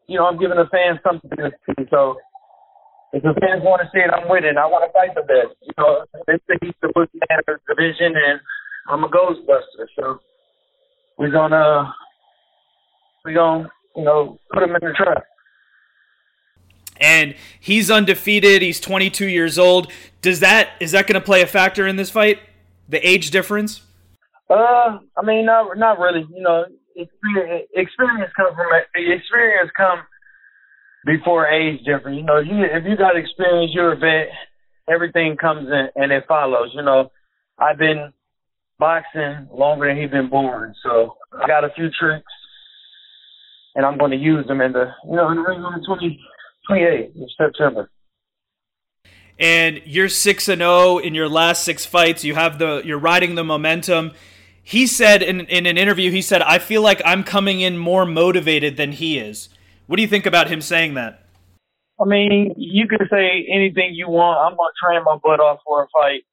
you 0.07 0.17
know, 0.17 0.25
I'm 0.25 0.39
giving 0.39 0.55
the 0.55 0.67
fans 0.71 0.99
something 1.03 1.29
to 1.31 1.51
see. 1.67 1.83
So 1.91 2.15
if 3.11 3.23
the 3.23 3.35
fans 3.41 3.61
want 3.61 3.81
to 3.81 3.89
see 3.93 3.99
it, 3.99 4.09
I'm 4.09 4.29
with 4.29 4.45
it. 4.45 4.55
I 4.55 4.65
want 4.67 4.87
to 4.87 4.93
fight 4.93 5.13
the 5.15 5.27
best. 5.27 5.53
You 5.61 5.73
know, 5.77 6.05
this 6.27 6.39
is 6.61 6.73
the 6.81 6.87
Pussy 6.95 7.19
Man 7.27 7.57
division, 7.67 8.15
and 8.15 8.39
I'm 8.87 9.03
a 9.03 9.09
Ghostbuster. 9.09 9.85
So 9.99 10.19
we're 11.17 11.29
gonna, 11.29 11.93
we're 13.25 13.33
gonna, 13.33 13.69
you 13.97 14.03
know, 14.05 14.39
put 14.53 14.63
him 14.63 14.69
in 14.69 14.87
the 14.87 14.93
truck. 14.95 15.25
And 17.01 17.35
he's 17.59 17.91
undefeated. 17.91 18.61
He's 18.61 18.79
22 18.79 19.27
years 19.27 19.59
old. 19.59 19.91
Does 20.21 20.39
that 20.39 20.69
is 20.79 20.93
that 20.93 21.05
going 21.05 21.19
to 21.19 21.25
play 21.25 21.41
a 21.41 21.47
factor 21.47 21.85
in 21.85 21.97
this 21.97 22.09
fight? 22.09 22.39
The 22.87 23.05
age 23.05 23.29
difference? 23.29 23.81
Uh, 24.49 24.99
I 25.17 25.25
mean, 25.25 25.45
not 25.45 25.77
not 25.77 25.99
really. 25.99 26.25
You 26.33 26.41
know, 26.41 26.65
experience, 26.97 27.69
experience 27.73 28.31
come 28.35 28.55
from 28.55 28.67
experience 28.95 29.71
come 29.77 29.99
before 31.05 31.47
age 31.47 31.79
difference. 31.85 32.17
You 32.17 32.23
know, 32.23 32.39
you 32.39 32.63
if 32.63 32.83
you 32.85 32.97
got 32.97 33.15
experience, 33.15 33.71
you're 33.73 33.93
a 33.93 33.97
vet. 33.97 34.33
Everything 34.89 35.37
comes 35.37 35.67
in 35.67 35.89
and 35.95 36.11
it 36.11 36.25
follows. 36.27 36.71
You 36.73 36.81
know, 36.81 37.11
I've 37.57 37.77
been 37.77 38.11
boxing 38.79 39.47
longer 39.51 39.87
than 39.87 40.01
he's 40.01 40.11
been 40.11 40.29
born, 40.29 40.73
so 40.83 41.15
I 41.33 41.47
got 41.47 41.63
a 41.63 41.69
few 41.75 41.89
tricks, 41.89 42.25
and 43.75 43.85
I'm 43.85 43.97
going 43.97 44.11
to 44.11 44.17
use 44.17 44.45
them 44.47 44.61
in 44.61 44.73
the 44.73 44.91
you 45.05 45.15
know 45.15 45.29
in 45.29 45.37
the 45.37 45.43
ring 45.43 45.61
on 45.61 45.79
the 45.79 45.85
20, 45.85 46.19
28th 46.69 47.21
of 47.21 47.29
September. 47.37 47.89
And 49.39 49.81
you're 49.85 50.09
six 50.09 50.47
and 50.49 50.59
zero 50.59 50.71
oh 50.71 50.97
in 50.97 51.13
your 51.13 51.29
last 51.29 51.63
six 51.63 51.85
fights. 51.85 52.23
You 52.23 52.33
have 52.33 52.57
the 52.57 52.81
you're 52.83 52.97
riding 52.97 53.35
the 53.35 53.43
momentum 53.43 54.13
he 54.67 54.85
said 54.85 55.23
in, 55.23 55.39
in 55.45 55.65
an 55.65 55.77
interview, 55.77 56.11
he 56.11 56.21
said, 56.21 56.41
I 56.41 56.59
feel 56.59 56.81
like 56.81 57.01
I'm 57.05 57.23
coming 57.23 57.61
in 57.61 57.77
more 57.77 58.05
motivated 58.05 58.75
than 58.75 58.91
he 58.91 59.17
is. 59.17 59.47
What 59.85 59.95
do 59.95 60.01
you 60.01 60.09
think 60.09 60.25
about 60.25 60.49
him 60.49 60.59
saying 60.59 60.95
that? 60.95 61.23
I 62.01 62.03
mean, 62.03 62.53
you 62.57 62.85
can 62.85 62.99
say 63.09 63.47
anything 63.49 63.93
you 63.93 64.09
want. 64.09 64.37
I'm 64.43 64.57
going 64.57 64.67
to 64.67 64.85
train 64.85 65.05
my 65.05 65.15
butt 65.23 65.39
off 65.39 65.59
for 65.65 65.83
a 65.83 65.87
fight. 65.93 66.23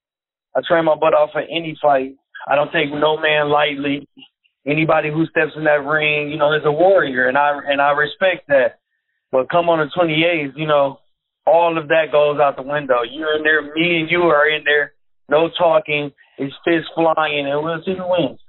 I 0.56 0.62
train 0.66 0.84
my 0.84 0.96
butt 0.96 1.14
off 1.14 1.30
for 1.30 1.42
any 1.42 1.78
fight. 1.80 2.16
I 2.48 2.56
don't 2.56 2.72
take 2.72 2.90
no 2.90 3.16
man 3.16 3.50
lightly. 3.50 4.08
Anybody 4.66 5.12
who 5.12 5.26
steps 5.26 5.52
in 5.54 5.62
that 5.62 5.86
ring, 5.86 6.28
you 6.28 6.36
know, 6.36 6.54
is 6.54 6.62
a 6.64 6.72
warrior, 6.72 7.28
and 7.28 7.38
I 7.38 7.60
and 7.68 7.80
I 7.80 7.92
respect 7.92 8.48
that. 8.48 8.80
But 9.30 9.48
come 9.48 9.68
on 9.68 9.78
the 9.78 9.86
28th, 9.96 10.58
you 10.58 10.66
know, 10.66 10.98
all 11.46 11.78
of 11.78 11.86
that 11.86 12.10
goes 12.10 12.40
out 12.40 12.56
the 12.56 12.62
window. 12.62 13.02
You're 13.08 13.36
in 13.36 13.44
there, 13.44 13.62
me 13.62 14.00
and 14.00 14.10
you 14.10 14.22
are 14.22 14.48
in 14.48 14.64
there, 14.64 14.94
no 15.28 15.50
talking 15.56 16.10
his 16.36 16.52
fist 16.64 16.88
flying, 16.94 17.46
and 17.46 17.64
we'll 17.64 17.82
see 17.84 17.94
who 17.96 18.08
wins. 18.08 18.40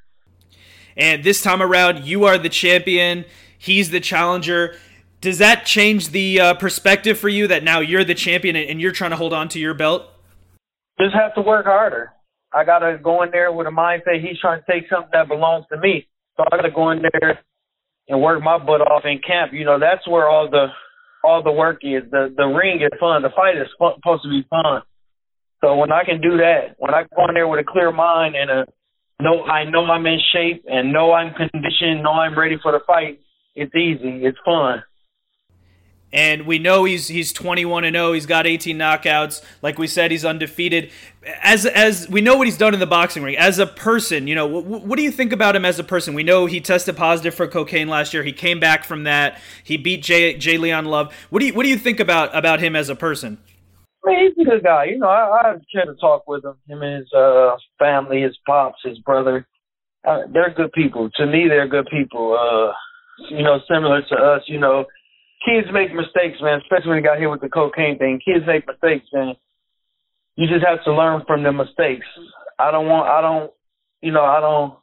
And 0.98 1.24
this 1.24 1.42
time 1.42 1.62
around, 1.62 2.06
you 2.06 2.26
are 2.26 2.38
the 2.38 2.50
champion. 2.50 3.26
He's 3.58 3.90
the 3.90 4.00
challenger. 4.00 4.76
Does 5.22 5.40
that 5.40 5.66
change 5.66 6.10
the 6.10 6.40
uh, 6.40 6.54
perspective 6.54 7.18
for 7.18 7.30
you 7.30 7.48
that 7.48 7.64
now 7.64 7.80
you're 7.80 8.04
the 8.04 8.16
champion 8.16 8.56
and 8.56 8.80
you're 8.80 8.92
trying 8.92 9.12
to 9.12 9.18
hold 9.18 9.34
on 9.34 9.50
to 9.50 9.60
your 9.60 9.74
belt? 9.74 10.08
Just 11.00 11.16
have 11.16 11.34
to 11.36 11.42
work 11.42 11.66
harder. 11.66 12.12
I 12.54 12.64
gotta 12.64 12.98
go 13.02 13.24
in 13.24 13.32
there 13.32 13.52
with 13.52 13.68
a 13.68 13.72
mindset 13.72 14.26
he's 14.26 14.40
trying 14.40 14.62
to 14.62 14.72
take 14.72 14.90
something 14.90 15.10
that 15.12 15.28
belongs 15.28 15.66
to 15.72 15.78
me. 15.78 16.08
So 16.38 16.44
I 16.50 16.56
gotta 16.56 16.72
go 16.72 16.92
in 16.92 17.02
there 17.02 17.40
and 18.08 18.22
work 18.22 18.42
my 18.42 18.58
butt 18.58 18.82
off 18.82 19.04
in 19.04 19.20
camp. 19.26 19.52
You 19.52 19.66
know, 19.66 19.80
that's 19.80 20.08
where 20.08 20.30
all 20.30 20.50
the 20.50 20.68
all 21.24 21.44
the 21.44 21.52
work 21.52 21.80
is. 21.82 22.04
The 22.12 22.34
the 22.36 22.46
ring 22.46 22.82
is 22.82 22.98
fun. 23.00 23.24
The 23.24 23.30
fight 23.36 23.58
is 23.58 23.68
fun, 23.78 23.94
supposed 23.96 24.24
to 24.24 24.30
be 24.30 24.46
fun. 24.50 24.84
So 25.62 25.76
when 25.76 25.92
I 25.92 26.04
can 26.04 26.22
do 26.22 26.38
that, 26.38 26.76
when 26.78 26.94
I 26.94 27.04
go 27.16 27.28
in 27.28 27.34
there 27.34 27.48
with 27.48 27.60
a 27.60 27.64
clear 27.64 27.92
mind 27.92 28.36
and 28.36 28.50
a 28.50 28.66
know 29.22 29.44
I 29.44 29.64
know 29.64 29.86
I'm 29.86 30.06
in 30.06 30.20
shape 30.34 30.66
and 30.68 30.92
know 30.92 31.14
I'm 31.14 31.34
conditioned, 31.34 32.04
know 32.04 32.12
I'm 32.12 32.38
ready 32.38 32.58
for 32.62 32.72
the 32.72 32.80
fight, 32.86 33.20
it's 33.56 33.74
easy. 33.74 34.26
It's 34.26 34.38
fun. 34.44 34.84
And 36.14 36.46
we 36.46 36.60
know 36.60 36.86
he's 36.86 37.10
he's 37.10 37.34
21 37.34 37.84
and 37.84 37.94
0. 37.94 38.14
He's 38.14 38.26
got 38.26 38.48
18 38.48 38.78
knockouts. 38.78 39.44
Like 39.62 39.78
we 39.78 39.86
said, 39.86 40.12
he's 40.12 40.24
undefeated. 40.24 40.92
As 41.42 41.66
as 41.66 42.08
we 42.08 42.22
know 42.22 42.38
what 42.38 42.48
he's 42.48 42.58
done 42.58 42.74
in 42.74 42.80
the 42.80 42.88
boxing 42.88 43.22
ring. 43.22 43.36
As 43.36 43.60
a 43.60 43.68
person, 43.68 44.26
you 44.26 44.34
know, 44.34 44.48
what, 44.48 44.84
what 44.86 44.96
do 44.96 45.04
you 45.04 45.12
think 45.12 45.34
about 45.34 45.58
him 45.58 45.66
as 45.66 45.78
a 45.78 45.84
person? 45.84 46.14
We 46.14 46.24
know 46.24 46.46
he 46.46 46.62
tested 46.62 46.96
positive 46.96 47.34
for 47.34 47.48
cocaine 47.48 47.90
last 47.90 48.14
year. 48.14 48.24
He 48.24 48.32
came 48.32 48.62
back 48.62 48.86
from 48.86 49.04
that. 49.04 49.42
He 49.64 49.76
beat 49.76 50.04
Jay 50.04 50.36
J'Leon 50.36 50.86
Love. 50.86 51.14
What 51.32 51.40
do 51.40 51.48
you 51.48 51.54
what 51.54 51.64
do 51.64 51.70
you 51.70 51.78
think 51.78 52.00
about 52.00 52.34
about 52.34 52.62
him 52.62 52.78
as 52.78 52.88
a 52.88 52.96
person? 52.96 53.38
I 54.06 54.10
mean, 54.10 54.34
he's 54.36 54.48
a 54.48 54.50
good 54.50 54.64
guy. 54.64 54.86
You 54.86 55.00
know, 55.00 55.08
I, 55.08 55.42
I 55.42 55.48
had 55.48 55.88
a 55.88 55.94
to 55.94 56.00
talk 56.00 56.28
with 56.28 56.46
him. 56.46 56.56
Him 56.68 56.82
and 56.82 57.00
his 57.00 57.14
uh, 57.14 57.56
family, 57.80 58.22
his 58.22 58.38
pops, 58.46 58.80
his 58.84 59.00
brother. 59.00 59.48
Uh, 60.08 60.22
they're 60.32 60.54
good 60.54 60.72
people. 60.74 61.10
To 61.16 61.26
me, 61.26 61.46
they're 61.50 61.68
good 61.68 61.88
people. 61.92 62.38
Uh, 62.38 62.74
you 63.32 63.44
know, 63.44 63.58
similar 63.68 64.02
to 64.02 64.16
us. 64.16 64.42
You 64.48 64.60
know, 64.60 64.86
kids 65.46 65.68
make 65.74 65.94
mistakes, 65.94 66.38
man. 66.42 66.60
Especially 66.62 66.90
when 66.90 66.98
they 67.02 67.08
got 67.08 67.20
hit 67.20 67.30
with 67.30 67.42
the 67.42 67.50
cocaine 67.50 67.98
thing. 67.98 68.20
Kids 68.24 68.46
make 68.46 68.68
mistakes, 68.68 69.08
man. 69.12 69.36
You 70.36 70.48
just 70.48 70.66
have 70.66 70.84
to 70.84 70.94
learn 70.94 71.24
from 71.26 71.44
the 71.44 71.52
mistakes. 71.52 72.06
I 72.60 72.72
don't 72.72 72.88
want. 72.88 73.10
I 73.10 73.22
don't. 73.22 73.52
You 74.02 74.12
know, 74.12 74.24
I 74.24 74.40
don't. 74.40 74.76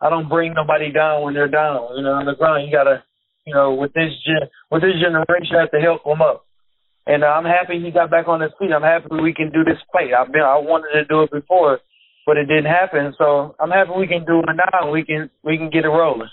I 0.00 0.10
don't 0.10 0.28
bring 0.28 0.52
nobody 0.52 0.92
down 0.92 1.22
when 1.22 1.32
they're 1.32 1.48
down. 1.48 1.96
You 1.96 2.02
know, 2.02 2.12
on 2.12 2.26
the 2.26 2.34
ground, 2.34 2.66
you 2.66 2.72
gotta 2.76 3.02
you 3.46 3.54
know, 3.54 3.74
with 3.74 3.92
this 3.94 4.10
gen, 4.26 4.48
with 4.70 4.82
this 4.82 5.00
generation, 5.00 5.56
have 5.56 5.70
to 5.70 5.80
help 5.80 6.04
him 6.04 6.20
up. 6.20 6.45
And 7.06 7.22
uh, 7.22 7.28
I'm 7.28 7.44
happy 7.44 7.80
he 7.80 7.90
got 7.90 8.10
back 8.10 8.26
on 8.28 8.40
his 8.40 8.50
feet. 8.58 8.72
I'm 8.72 8.82
happy 8.82 9.06
we 9.10 9.32
can 9.32 9.50
do 9.50 9.62
this 9.62 9.78
fight. 9.92 10.12
I've 10.12 10.32
been, 10.32 10.42
I 10.42 10.58
wanted 10.58 10.92
to 10.94 11.04
do 11.04 11.22
it 11.22 11.30
before, 11.30 11.78
but 12.26 12.36
it 12.36 12.46
didn't 12.46 12.66
happen. 12.66 13.14
So 13.16 13.54
I'm 13.60 13.70
happy 13.70 13.92
we 13.96 14.08
can 14.08 14.24
do 14.24 14.40
it 14.40 14.46
now. 14.54 14.90
We 14.90 15.04
can, 15.04 15.30
we 15.44 15.56
can 15.56 15.70
get 15.70 15.84
it 15.84 15.88
rolling. 15.88 16.28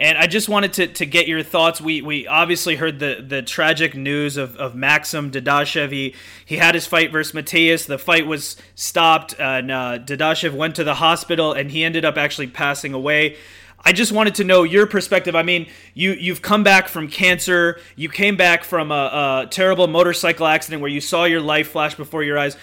And 0.00 0.16
I 0.16 0.26
just 0.26 0.48
wanted 0.48 0.72
to, 0.74 0.86
to 0.86 1.04
get 1.04 1.28
your 1.28 1.42
thoughts. 1.42 1.78
We 1.78 2.00
we 2.00 2.26
obviously 2.26 2.76
heard 2.76 3.00
the, 3.00 3.22
the 3.26 3.42
tragic 3.42 3.94
news 3.94 4.38
of, 4.38 4.56
of 4.56 4.74
Maxim 4.74 5.30
Dadashev. 5.30 5.92
He, 5.92 6.14
he 6.46 6.56
had 6.56 6.74
his 6.74 6.86
fight 6.86 7.12
versus 7.12 7.34
Matias. 7.34 7.84
The 7.84 7.98
fight 7.98 8.26
was 8.26 8.56
stopped, 8.74 9.38
and 9.38 9.70
uh, 9.70 9.98
Dadashev 9.98 10.54
went 10.54 10.74
to 10.76 10.84
the 10.84 10.94
hospital, 10.94 11.52
and 11.52 11.70
he 11.70 11.84
ended 11.84 12.06
up 12.06 12.16
actually 12.16 12.46
passing 12.46 12.94
away. 12.94 13.36
I 13.84 13.92
just 13.92 14.12
wanted 14.12 14.34
to 14.36 14.44
know 14.44 14.62
your 14.62 14.86
perspective. 14.86 15.34
I 15.34 15.42
mean, 15.42 15.66
you 15.94 16.12
you've 16.12 16.42
come 16.42 16.62
back 16.62 16.88
from 16.88 17.08
cancer. 17.08 17.80
You 17.96 18.08
came 18.08 18.36
back 18.36 18.64
from 18.64 18.92
a, 18.92 19.44
a 19.44 19.48
terrible 19.50 19.86
motorcycle 19.86 20.46
accident 20.46 20.82
where 20.82 20.90
you 20.90 21.00
saw 21.00 21.24
your 21.24 21.40
life 21.40 21.70
flash 21.70 21.94
before 21.94 22.22
your 22.22 22.38
eyes. 22.38 22.56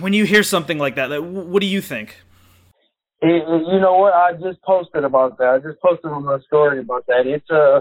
When 0.00 0.12
you 0.12 0.24
hear 0.24 0.42
something 0.42 0.78
like 0.78 0.94
that, 0.94 1.10
what 1.22 1.60
do 1.60 1.66
you 1.66 1.80
think? 1.80 2.16
It, 3.20 3.42
you 3.48 3.80
know 3.80 3.96
what? 3.96 4.14
I 4.14 4.32
just 4.34 4.62
posted 4.62 5.02
about 5.02 5.38
that. 5.38 5.48
I 5.48 5.58
just 5.58 5.80
posted 5.80 6.10
on 6.12 6.24
my 6.24 6.38
story 6.46 6.80
about 6.80 7.06
that. 7.06 7.26
It's 7.26 7.50
uh, 7.50 7.80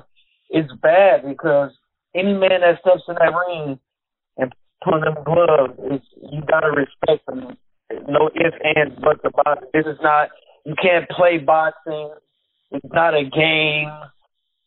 it's 0.49 0.71
bad 0.81 1.27
because 1.27 1.71
any 2.15 2.33
man 2.33 2.61
that 2.61 2.79
steps 2.81 3.03
in 3.07 3.15
that 3.15 3.33
ring 3.47 3.79
and 4.37 4.53
put 4.83 5.01
them 5.01 5.23
gloves, 5.23 6.01
you 6.31 6.41
gotta 6.49 6.71
respect 6.71 7.25
them. 7.27 7.57
No 8.07 8.29
ifs, 8.33 8.57
ands, 8.75 8.95
buts 8.99 9.21
about 9.23 9.61
it. 9.61 9.69
This 9.73 9.85
is 9.85 9.99
not. 10.01 10.29
You 10.65 10.73
can't 10.81 11.07
play 11.09 11.37
boxing. 11.37 12.09
It's 12.83 12.93
not 12.93 13.13
a 13.13 13.23
game. 13.23 13.89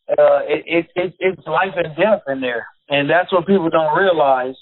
Uh, 0.09 0.41
it, 0.49 0.65
it, 0.65 0.85
it 0.95 1.13
it's 1.19 1.45
life 1.45 1.75
and 1.75 1.95
death 1.95 2.21
in 2.27 2.41
there, 2.41 2.65
and 2.89 3.09
that's 3.09 3.31
what 3.31 3.45
people 3.45 3.69
don't 3.69 3.95
realize. 3.95 4.55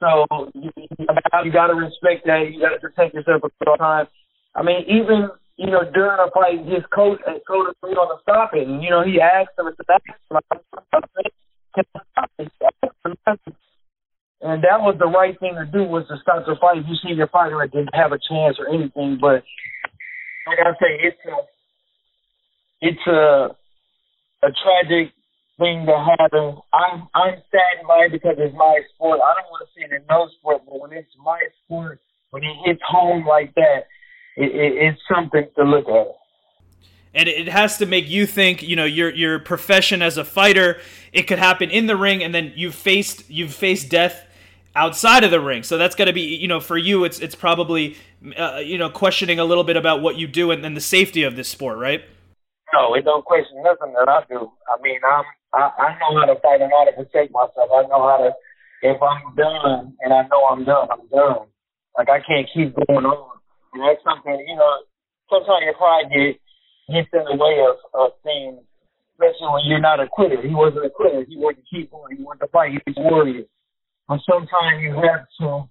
So 0.00 0.50
you, 0.54 0.70
you 0.76 1.52
got 1.52 1.66
to 1.68 1.74
respect 1.74 2.24
that. 2.24 2.48
You 2.50 2.60
got 2.60 2.70
to 2.70 2.80
protect 2.80 3.14
yourself 3.14 3.42
at 3.44 3.68
all 3.68 3.76
times. 3.76 4.08
I 4.54 4.62
mean, 4.62 4.84
even 4.88 5.28
you 5.56 5.70
know 5.70 5.84
during 5.92 6.16
a 6.18 6.30
fight, 6.32 6.64
his 6.64 6.84
coach 6.94 7.20
told 7.46 7.68
him 7.68 7.74
know 7.92 8.08
to 8.08 8.16
stop 8.22 8.50
it, 8.54 8.66
you 8.66 8.88
know 8.88 9.04
he 9.04 9.20
asked 9.20 9.58
him 9.58 9.66
to 9.68 9.84
stop 9.84 10.02
and 14.40 14.64
that 14.64 14.80
was 14.80 14.96
the 14.98 15.06
right 15.06 15.38
thing 15.38 15.54
to 15.54 15.66
do 15.66 15.84
was 15.84 16.08
to 16.08 16.16
stop 16.22 16.46
the 16.46 16.56
fight. 16.60 16.88
You 16.88 16.96
see 17.02 17.12
your 17.14 17.28
fighter 17.28 17.60
didn't 17.70 17.94
have 17.94 18.12
a 18.12 18.18
chance 18.18 18.56
or 18.58 18.72
anything, 18.72 19.18
but 19.20 19.44
like 20.48 20.58
I 20.64 20.72
say, 20.80 20.96
it's 21.04 21.20
a 21.28 21.36
it's 22.80 23.06
a 23.06 23.56
a 24.42 24.48
tragic 24.62 25.12
thing 25.58 25.86
to 25.86 26.14
happen. 26.18 26.56
I'm 26.72 27.08
I'm 27.14 27.34
saddened 27.50 27.86
by 27.86 28.06
it 28.06 28.12
because 28.12 28.36
it's 28.38 28.54
my 28.56 28.80
sport. 28.94 29.20
I 29.22 29.34
don't 29.40 29.50
want 29.50 29.68
to 29.68 29.74
see 29.74 29.84
it 29.84 29.92
in 29.92 30.02
no 30.08 30.28
sport, 30.38 30.62
but 30.66 30.80
when 30.80 30.92
it's 30.92 31.12
my 31.22 31.40
sport, 31.64 32.00
when 32.30 32.42
it 32.42 32.56
hits 32.64 32.80
home 32.86 33.26
like 33.26 33.54
that, 33.54 33.86
it, 34.36 34.50
it, 34.54 34.72
it's 34.76 35.00
something 35.12 35.46
to 35.56 35.64
look 35.64 35.88
at. 35.88 36.16
And 37.12 37.28
it 37.28 37.48
has 37.48 37.78
to 37.78 37.86
make 37.86 38.08
you 38.08 38.24
think, 38.24 38.62
you 38.62 38.76
know, 38.76 38.84
your 38.84 39.12
your 39.12 39.38
profession 39.40 40.00
as 40.00 40.16
a 40.16 40.24
fighter. 40.24 40.80
It 41.12 41.24
could 41.24 41.38
happen 41.38 41.70
in 41.70 41.86
the 41.86 41.96
ring, 41.96 42.22
and 42.22 42.34
then 42.34 42.52
you've 42.56 42.74
faced 42.74 43.28
you've 43.28 43.52
faced 43.52 43.90
death 43.90 44.26
outside 44.76 45.24
of 45.24 45.32
the 45.32 45.40
ring. 45.40 45.64
So 45.64 45.76
that's 45.76 45.96
got 45.96 46.04
to 46.04 46.12
be, 46.12 46.36
you 46.36 46.46
know, 46.46 46.60
for 46.60 46.78
you, 46.78 47.04
it's 47.04 47.18
it's 47.18 47.34
probably, 47.34 47.96
uh, 48.38 48.62
you 48.64 48.78
know, 48.78 48.88
questioning 48.88 49.40
a 49.40 49.44
little 49.44 49.64
bit 49.64 49.76
about 49.76 50.00
what 50.00 50.16
you 50.16 50.28
do 50.28 50.52
and, 50.52 50.64
and 50.64 50.76
the 50.76 50.80
safety 50.80 51.24
of 51.24 51.34
this 51.34 51.48
sport, 51.48 51.78
right? 51.78 52.04
No, 52.72 52.94
it 52.94 53.04
don't 53.04 53.24
question 53.24 53.62
nothing 53.62 53.92
that 53.98 54.08
I 54.08 54.22
do. 54.28 54.50
I 54.70 54.80
mean, 54.82 55.00
I'm 55.02 55.24
I, 55.52 55.70
I 55.74 55.88
know 55.98 56.14
how 56.14 56.26
to 56.30 56.38
fight 56.40 56.62
and 56.62 56.70
how 56.70 56.86
to 56.86 56.94
protect 56.94 57.32
myself. 57.34 57.70
I 57.74 57.82
know 57.90 58.06
how 58.06 58.18
to. 58.22 58.30
If 58.82 59.02
I'm 59.02 59.34
done 59.34 59.96
and 60.00 60.14
I 60.14 60.22
know 60.30 60.46
I'm 60.46 60.64
done, 60.64 60.88
I'm 60.90 61.06
done. 61.08 61.50
Like 61.98 62.08
I 62.08 62.20
can't 62.22 62.48
keep 62.54 62.74
going 62.74 63.04
on. 63.04 63.38
And 63.74 63.82
that's 63.82 64.02
something 64.04 64.38
you 64.46 64.56
know. 64.56 64.86
Sometimes 65.28 65.66
your 65.66 65.74
pride 65.74 66.10
get 66.10 66.38
gets 66.90 67.10
in 67.12 67.26
the 67.26 67.36
way 67.36 67.58
of 67.66 67.76
of 67.94 68.14
things, 68.22 68.62
especially 69.14 69.50
when 69.50 69.66
you're 69.66 69.82
not 69.82 70.00
a 70.00 70.06
quitter. 70.06 70.40
He 70.40 70.54
wasn't 70.54 70.86
a 70.86 70.90
quitter. 70.90 71.26
He 71.26 71.36
wanted 71.36 71.62
to 71.62 71.68
keep 71.70 71.90
going. 71.90 72.16
He 72.16 72.22
wanted 72.22 72.46
to 72.46 72.52
fight. 72.54 72.72
He 72.72 72.78
was 72.86 72.96
a 72.96 73.02
warrior. 73.02 73.44
But 74.08 74.20
sometimes 74.26 74.82
you 74.82 74.94
have 74.94 75.26
to 75.42 75.66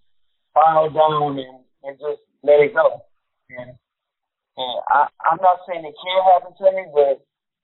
bow 0.53 0.89
down 0.91 1.39
and 1.39 1.63
and 1.83 1.95
just 1.97 2.21
let 2.43 2.59
it 2.59 2.75
go. 2.75 3.03
And 3.49 3.75
I, 4.89 5.07
I'm 5.29 5.39
not 5.41 5.61
saying 5.67 5.85
it 5.85 5.95
can't 5.97 6.25
happen 6.33 6.53
to 6.57 6.67
me, 6.75 6.85
but 6.93 7.21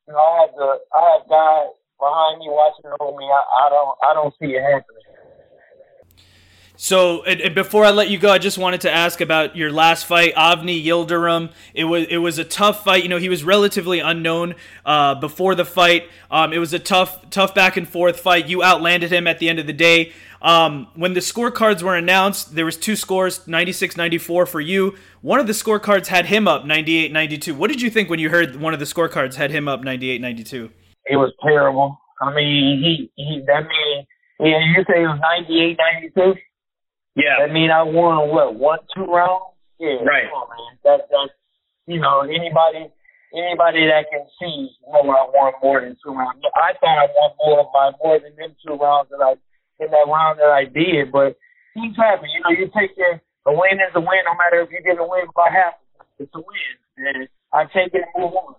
you 0.08 0.14
know, 0.14 0.20
I 0.22 0.42
have 0.46 0.54
the 0.56 0.70
I 0.94 1.02
have 1.18 1.26
God 1.30 1.74
behind 2.00 2.40
me 2.40 2.48
watching 2.50 2.92
over 3.00 3.18
me. 3.18 3.26
I, 3.26 3.42
I 3.42 3.70
don't 3.70 3.94
I 4.06 4.14
don't 4.14 4.36
see 4.40 4.54
it 4.56 4.64
happening. 4.64 5.06
So, 6.78 7.24
and, 7.24 7.40
and, 7.42 7.56
before 7.56 7.86
I 7.86 7.92
let 7.92 8.10
you 8.10 8.18
go, 8.18 8.32
I 8.32 8.38
just 8.38 8.58
wanted 8.58 8.82
to 8.82 8.92
ask 8.92 9.22
about 9.22 9.56
your 9.56 9.72
last 9.72 10.06
fight, 10.06 10.36
Avni 10.36 10.84
Yildirim. 10.84 11.52
It 11.74 11.86
was 11.86 12.06
it 12.10 12.18
was 12.18 12.38
a 12.38 12.44
tough 12.44 12.84
fight. 12.84 13.04
You 13.04 13.10
know, 13.10 13.18
he 13.18 13.30
was 13.30 13.44
relatively 13.44 14.00
unknown 14.00 14.56
uh, 14.86 15.16
before 15.16 15.56
the 15.56 15.66
fight. 15.66 16.10
Um, 16.30 16.52
it 16.54 16.58
was 16.58 16.74
a 16.74 16.80
tough 16.80 17.30
tough 17.30 17.56
back 17.56 17.78
and 17.78 17.88
forth 17.88 18.20
fight. 18.20 18.48
You 18.48 18.62
outlanded 18.62 19.12
him 19.12 19.28
at 19.28 19.40
the 19.40 19.50
end 19.50 19.60
of 19.60 19.68
the 19.68 19.74
day. 19.74 20.12
Um, 20.42 20.88
when 20.96 21.14
the 21.14 21.22
scorecards 21.22 21.82
were 21.82 21.96
announced, 21.96 22.54
there 22.54 22.66
was 22.66 22.78
two 22.78 22.96
scores, 22.96 23.40
96-94 23.48 24.48
for 24.48 24.62
you. 24.62 24.96
One 25.22 25.40
of 25.40 25.48
the 25.48 25.54
scorecards 25.54 26.08
had 26.08 26.28
him 26.28 26.48
up 26.48 26.66
98-92. 26.66 27.58
What 27.58 27.72
did 27.72 27.82
you 27.82 27.90
think 27.90 28.12
when 28.12 28.20
you 28.20 28.30
heard 28.30 28.56
one 28.58 28.72
of 28.72 28.80
the 28.80 28.86
scorecards 28.86 29.36
had 29.36 29.50
him 29.50 29.68
up 29.68 29.82
98-92? 29.82 30.70
It 31.08 31.16
was 31.16 31.34
terrible. 31.42 32.00
I 32.22 32.34
mean, 32.34 32.82
he 32.84 33.12
he 33.16 33.44
that 33.48 33.62
mean 33.62 34.06
yeah, 34.40 34.60
you 34.60 34.84
say 34.88 35.04
it 35.04 35.08
was 35.08 35.20
98-92? 36.16 36.36
Yeah. 37.16 37.40
That 37.40 37.52
mean 37.52 37.72
I 37.72 37.84
won 37.84 38.30
what, 38.30 38.56
one, 38.56 38.80
two 38.94 39.08
rounds? 39.08 39.56
Yeah. 39.80 40.04
Right. 40.04 40.28
On, 40.32 40.48
man. 40.52 40.80
That 40.84 41.08
that's 41.10 41.34
you 41.88 42.00
know, 42.00 42.22
anybody 42.22 42.92
anybody 43.34 43.88
that 43.88 44.08
can 44.12 44.26
see 44.40 44.72
know 44.88 45.04
I 45.08 45.28
won 45.32 45.54
more 45.62 45.82
than 45.82 45.98
two 46.04 46.12
rounds. 46.12 46.44
I 46.56 46.74
thought 46.80 47.00
I 47.00 47.08
won 47.12 47.32
more 47.40 47.70
by 47.74 47.92
more 48.04 48.20
than 48.20 48.36
them 48.36 48.56
two 48.64 48.76
rounds 48.76 49.10
that 49.12 49.24
I 49.24 49.36
in 49.80 49.92
that 49.92 50.08
round 50.08 50.40
that 50.40 50.52
I 50.52 50.66
did. 50.66 51.12
But 51.12 51.36
things 51.74 51.96
happen. 51.96 52.30
You 52.32 52.42
know, 52.44 52.56
you 52.56 52.72
take 52.72 52.96
your 52.98 53.20
a 53.46 53.52
win 53.54 53.78
is 53.78 53.94
a 53.94 54.02
win, 54.02 54.26
no 54.26 54.34
matter 54.36 54.62
if 54.62 54.72
you 54.72 54.82
get 54.82 55.00
a 55.00 55.06
win 55.06 55.28
by 55.36 55.50
half. 55.52 55.76
It's 56.18 56.32
a 56.34 56.40
win, 56.40 56.74
and 56.98 57.28
I 57.54 57.66
take 57.66 57.94
it 57.94 58.08
and 58.08 58.24
move 58.24 58.34
on. 58.34 58.56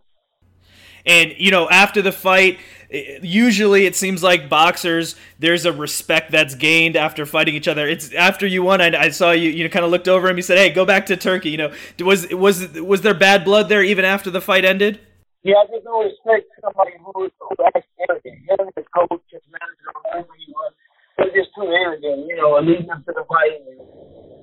And 1.07 1.35
you 1.39 1.51
know, 1.51 1.69
after 1.69 2.03
the 2.03 2.13
fight, 2.13 2.59
eh, 2.91 3.19
usually 3.23 3.87
it 3.87 3.97
seems 3.97 4.23
like 4.23 4.49
boxers 4.49 5.17
there's 5.39 5.65
a 5.65 5.73
respect 5.73 6.31
that's 6.31 6.55
gained 6.55 6.97
after 6.97 7.25
fighting 7.25 7.55
each 7.55 7.69
other. 7.69 7.87
It's 7.87 8.13
after 8.13 8.47
you 8.47 8.63
won. 8.63 8.81
I, 8.81 9.05
I 9.05 9.09
saw 9.11 9.31
you. 9.31 9.51
You 9.51 9.65
know, 9.65 9.71
kind 9.71 9.85
of 9.85 9.91
looked 9.91 10.09
over 10.09 10.29
him. 10.29 10.37
You 10.37 10.43
said, 10.43 10.59
"Hey, 10.59 10.71
go 10.71 10.85
back 10.85 11.07
to 11.07 11.17
Turkey." 11.17 11.51
You 11.51 11.59
know, 11.59 11.73
was 12.01 12.29
was 12.33 12.69
was 12.75 13.03
there 13.03 13.15
bad 13.15 13.45
blood 13.45 13.69
there 13.69 13.83
even 13.83 14.05
after 14.05 14.31
the 14.31 14.41
fight 14.41 14.65
ended? 14.65 15.01
Yeah, 15.43 15.55
I 15.63 15.67
just 15.71 15.85
don't 15.85 16.13
somebody 16.61 16.93
who 16.99 17.25
is 17.25 17.33
who 17.39 17.55
acts 17.65 17.87
arrogant. 18.09 18.39
Him, 18.49 18.67
his 18.77 18.87
coach, 18.93 19.23
his 19.31 19.43
manager, 19.49 19.95
whoever 19.95 20.35
he 20.37 20.53
was 20.53 20.73
they're 21.17 21.33
just 21.33 21.55
too 21.55 21.65
arrogant, 21.65 22.29
you 22.29 22.37
know, 22.37 22.61
leading 22.61 22.91
up 22.91 23.05
to 23.07 23.13
the 23.13 23.25
fight 23.29 23.57
and, 23.57 23.81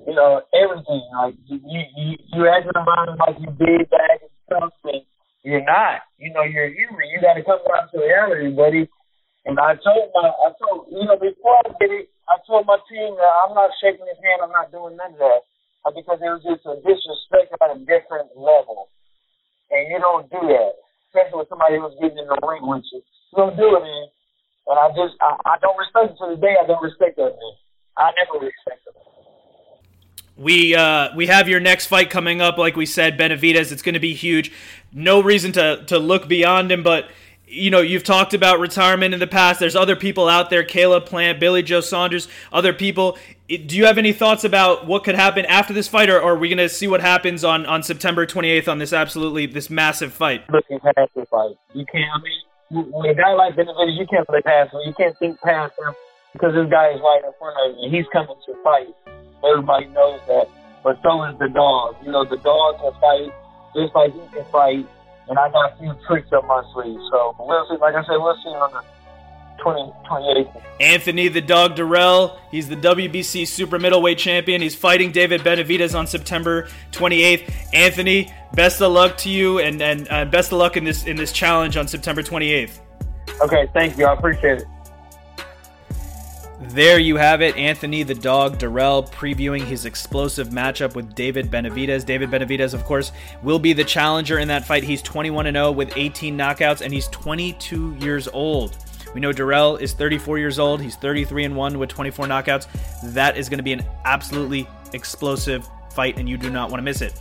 you 0.06 0.14
know, 0.14 0.42
everything. 0.54 1.02
Like, 1.14 1.34
you, 1.46 1.60
you, 1.62 2.16
you 2.32 2.48
acting 2.50 2.74
about 2.74 3.08
it 3.08 3.18
like 3.18 3.38
you 3.38 3.50
big 3.54 3.90
bag 3.90 4.26
and 4.26 4.34
stuff, 4.46 4.72
and 4.84 5.02
you're 5.44 5.62
not. 5.62 6.08
You 6.16 6.32
know, 6.32 6.42
you're 6.42 6.72
human. 6.72 7.12
You 7.12 7.20
got 7.20 7.36
to 7.36 7.44
come 7.44 7.60
down 7.68 7.92
to 7.92 8.00
reality, 8.00 8.48
buddy. 8.56 8.88
And 9.44 9.60
I 9.60 9.76
told 9.76 10.08
my, 10.16 10.24
I 10.24 10.56
told, 10.56 10.88
you 10.88 11.04
know, 11.04 11.20
before 11.20 11.60
I 11.60 11.68
did 11.76 11.92
it, 11.92 12.06
I 12.24 12.40
told 12.48 12.64
my 12.64 12.80
team 12.88 13.12
that 13.20 13.32
I'm 13.44 13.52
not 13.52 13.68
shaking 13.76 14.08
his 14.08 14.16
hand. 14.24 14.40
I'm 14.40 14.56
not 14.56 14.72
doing 14.72 14.96
none 14.96 15.12
of 15.12 15.20
that. 15.20 15.44
Uh, 15.84 15.92
because 15.92 16.16
it 16.24 16.32
was 16.32 16.40
just 16.40 16.64
a 16.64 16.80
disrespect 16.80 17.52
at 17.60 17.76
a 17.76 17.78
different 17.84 18.32
level. 18.32 18.88
And 19.68 19.92
you 19.92 20.00
don't 20.00 20.24
do 20.32 20.40
that. 20.40 20.80
Especially 21.12 21.44
with 21.44 21.52
somebody 21.52 21.76
who's 21.76 21.92
getting 22.00 22.24
in 22.24 22.26
the 22.26 22.40
ring 22.40 22.64
with 22.64 22.88
you. 22.88 23.04
You 23.04 23.36
don't 23.36 23.60
do 23.60 23.68
it, 23.76 23.84
man. 23.84 24.08
And 24.72 24.80
I 24.80 24.88
just, 24.96 25.12
I, 25.20 25.36
I 25.44 25.54
don't 25.60 25.76
respect 25.76 26.16
him 26.16 26.18
to 26.24 26.26
the 26.32 26.40
day. 26.40 26.56
I 26.56 26.64
don't 26.64 26.80
respect 26.80 27.20
that 27.20 27.36
man. 27.36 27.54
I 28.00 28.16
never 28.16 28.40
respect 28.40 28.80
him. 28.88 28.96
We 30.36 30.74
uh, 30.74 31.14
we 31.14 31.26
have 31.28 31.48
your 31.48 31.60
next 31.60 31.86
fight 31.86 32.10
coming 32.10 32.40
up, 32.40 32.58
like 32.58 32.76
we 32.76 32.86
said, 32.86 33.16
Benavidez. 33.16 33.70
It's 33.70 33.82
going 33.82 33.94
to 33.94 34.00
be 34.00 34.14
huge. 34.14 34.50
No 34.92 35.22
reason 35.22 35.52
to 35.52 35.84
to 35.86 35.98
look 35.98 36.26
beyond 36.26 36.72
him, 36.72 36.82
but 36.82 37.08
you 37.46 37.70
know 37.70 37.80
you've 37.80 38.02
talked 38.02 38.34
about 38.34 38.58
retirement 38.58 39.14
in 39.14 39.20
the 39.20 39.28
past. 39.28 39.60
There's 39.60 39.76
other 39.76 39.94
people 39.94 40.28
out 40.28 40.50
there, 40.50 40.64
Caleb 40.64 41.06
Plant, 41.06 41.38
Billy 41.38 41.62
Joe 41.62 41.80
Saunders, 41.80 42.26
other 42.52 42.72
people. 42.72 43.16
Do 43.46 43.76
you 43.76 43.84
have 43.84 43.96
any 43.96 44.12
thoughts 44.12 44.42
about 44.42 44.86
what 44.86 45.04
could 45.04 45.14
happen 45.14 45.44
after 45.44 45.72
this 45.72 45.86
fight, 45.86 46.08
or, 46.10 46.20
are 46.20 46.34
we 46.34 46.48
going 46.48 46.58
to 46.58 46.68
see 46.68 46.88
what 46.88 47.02
happens 47.02 47.44
on, 47.44 47.66
on 47.66 47.82
September 47.82 48.26
28th 48.26 48.68
on 48.68 48.78
this 48.78 48.92
absolutely 48.92 49.46
this 49.46 49.68
massive 49.68 50.12
fight? 50.14 50.50
Looking 50.50 50.80
past 50.80 51.10
the 51.14 51.26
fight, 51.26 51.54
you 51.74 51.84
can't. 51.86 52.10
I 52.12 52.22
mean, 52.22 52.90
with 52.90 53.10
a 53.10 53.14
guy 53.14 53.34
like 53.34 53.54
Benavidez, 53.54 53.98
you 53.98 54.06
can't 54.06 54.26
play 54.26 54.40
past 54.40 54.72
him. 54.72 54.80
You 54.86 54.94
can't 54.94 55.16
think 55.18 55.40
past 55.42 55.74
him 55.78 55.94
because 56.32 56.54
this 56.54 56.68
guy 56.70 56.90
is 56.90 57.00
right 57.00 57.22
in 57.24 57.30
front 57.38 57.56
of 57.62 57.76
you. 57.78 57.90
He's 57.90 58.06
coming 58.12 58.34
to 58.46 58.54
fight. 58.64 58.88
Everybody 59.46 59.86
knows 59.86 60.20
that. 60.28 60.48
But 60.82 61.00
so 61.02 61.24
is 61.24 61.38
the 61.38 61.48
dog. 61.48 61.96
You 62.04 62.12
know, 62.12 62.24
the 62.24 62.36
dog 62.38 62.78
can 62.80 62.92
fight 63.00 63.32
just 63.74 63.94
like 63.94 64.12
he 64.12 64.20
can 64.32 64.44
fight. 64.50 64.86
and 65.28 65.38
I 65.38 65.50
got 65.50 65.72
a 65.72 65.76
few 65.76 65.94
tricks 66.06 66.32
up 66.32 66.46
my 66.46 66.62
sleeve. 66.72 67.00
So 67.10 67.34
we'll 67.38 67.66
see. 67.68 67.76
Like 67.76 67.94
I 67.94 68.02
said, 68.02 68.16
we'll 68.16 68.36
see 68.42 68.50
on 68.50 68.72
the 68.72 68.82
20, 69.62 69.92
28th. 70.06 70.62
Anthony 70.80 71.28
the 71.28 71.40
Dog 71.40 71.76
Dirrell, 71.76 72.38
he's 72.50 72.68
the 72.68 72.76
WBC 72.76 73.46
super 73.46 73.78
middleweight 73.78 74.18
champion. 74.18 74.60
He's 74.60 74.74
fighting 74.74 75.12
David 75.12 75.40
Benavidez 75.42 75.98
on 75.98 76.06
September 76.06 76.68
28th. 76.92 77.50
Anthony, 77.72 78.32
best 78.52 78.82
of 78.82 78.92
luck 78.92 79.16
to 79.18 79.30
you, 79.30 79.60
and 79.60 79.80
and 79.80 80.06
uh, 80.10 80.24
best 80.26 80.52
of 80.52 80.58
luck 80.58 80.76
in 80.76 80.84
this 80.84 81.04
in 81.04 81.16
this 81.16 81.32
challenge 81.32 81.76
on 81.76 81.88
September 81.88 82.22
28th. 82.22 82.80
Okay, 83.40 83.68
thank 83.72 83.96
you. 83.96 84.06
I 84.06 84.14
appreciate 84.14 84.60
it. 84.60 84.66
There 86.68 86.98
you 86.98 87.16
have 87.16 87.40
it. 87.42 87.56
Anthony 87.56 88.02
the 88.02 88.14
Dog 88.14 88.58
Dirrell 88.58 89.08
previewing 89.12 89.62
his 89.62 89.84
explosive 89.84 90.48
matchup 90.48 90.94
with 90.94 91.14
David 91.14 91.50
Benavidez. 91.50 92.04
David 92.04 92.30
Benavidez, 92.30 92.74
of 92.74 92.84
course, 92.84 93.12
will 93.42 93.58
be 93.58 93.72
the 93.72 93.84
challenger 93.84 94.38
in 94.38 94.48
that 94.48 94.64
fight. 94.64 94.82
He's 94.82 95.02
21 95.02 95.52
0 95.52 95.72
with 95.72 95.92
18 95.96 96.36
knockouts, 96.36 96.80
and 96.80 96.92
he's 96.92 97.08
22 97.08 97.96
years 98.00 98.28
old. 98.28 98.76
We 99.14 99.20
know 99.20 99.32
Dirrell 99.32 99.80
is 99.80 99.92
34 99.92 100.38
years 100.38 100.58
old. 100.58 100.82
He's 100.82 100.96
33 100.96 101.44
and 101.44 101.56
1 101.56 101.78
with 101.78 101.88
24 101.90 102.26
knockouts. 102.26 102.66
That 103.14 103.36
is 103.36 103.48
going 103.48 103.58
to 103.58 103.64
be 103.64 103.72
an 103.72 103.84
absolutely 104.04 104.66
explosive 104.92 105.68
fight, 105.90 106.18
and 106.18 106.28
you 106.28 106.36
do 106.36 106.50
not 106.50 106.70
want 106.70 106.80
to 106.80 106.84
miss 106.84 107.00
it. 107.00 107.14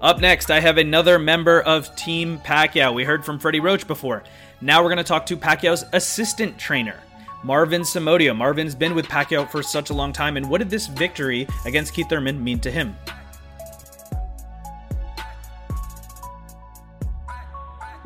Up 0.00 0.20
next, 0.20 0.50
I 0.50 0.60
have 0.60 0.78
another 0.78 1.18
member 1.18 1.60
of 1.62 1.94
Team 1.96 2.38
Pacquiao. 2.38 2.94
We 2.94 3.04
heard 3.04 3.24
from 3.24 3.38
Freddie 3.38 3.60
Roach 3.60 3.86
before. 3.86 4.22
Now 4.60 4.82
we're 4.82 4.88
going 4.88 4.98
to 4.98 5.04
talk 5.04 5.26
to 5.26 5.36
Pacquiao's 5.36 5.84
assistant 5.92 6.58
trainer. 6.58 7.00
Marvin 7.44 7.82
Somodio. 7.82 8.34
Marvin's 8.34 8.74
been 8.74 8.94
with 8.94 9.06
Pacquiao 9.06 9.46
for 9.50 9.62
such 9.62 9.90
a 9.90 9.92
long 9.92 10.14
time, 10.14 10.38
and 10.38 10.48
what 10.48 10.58
did 10.58 10.70
this 10.70 10.86
victory 10.86 11.46
against 11.66 11.92
Keith 11.92 12.08
Thurman 12.08 12.42
mean 12.42 12.58
to 12.60 12.70
him? 12.70 12.96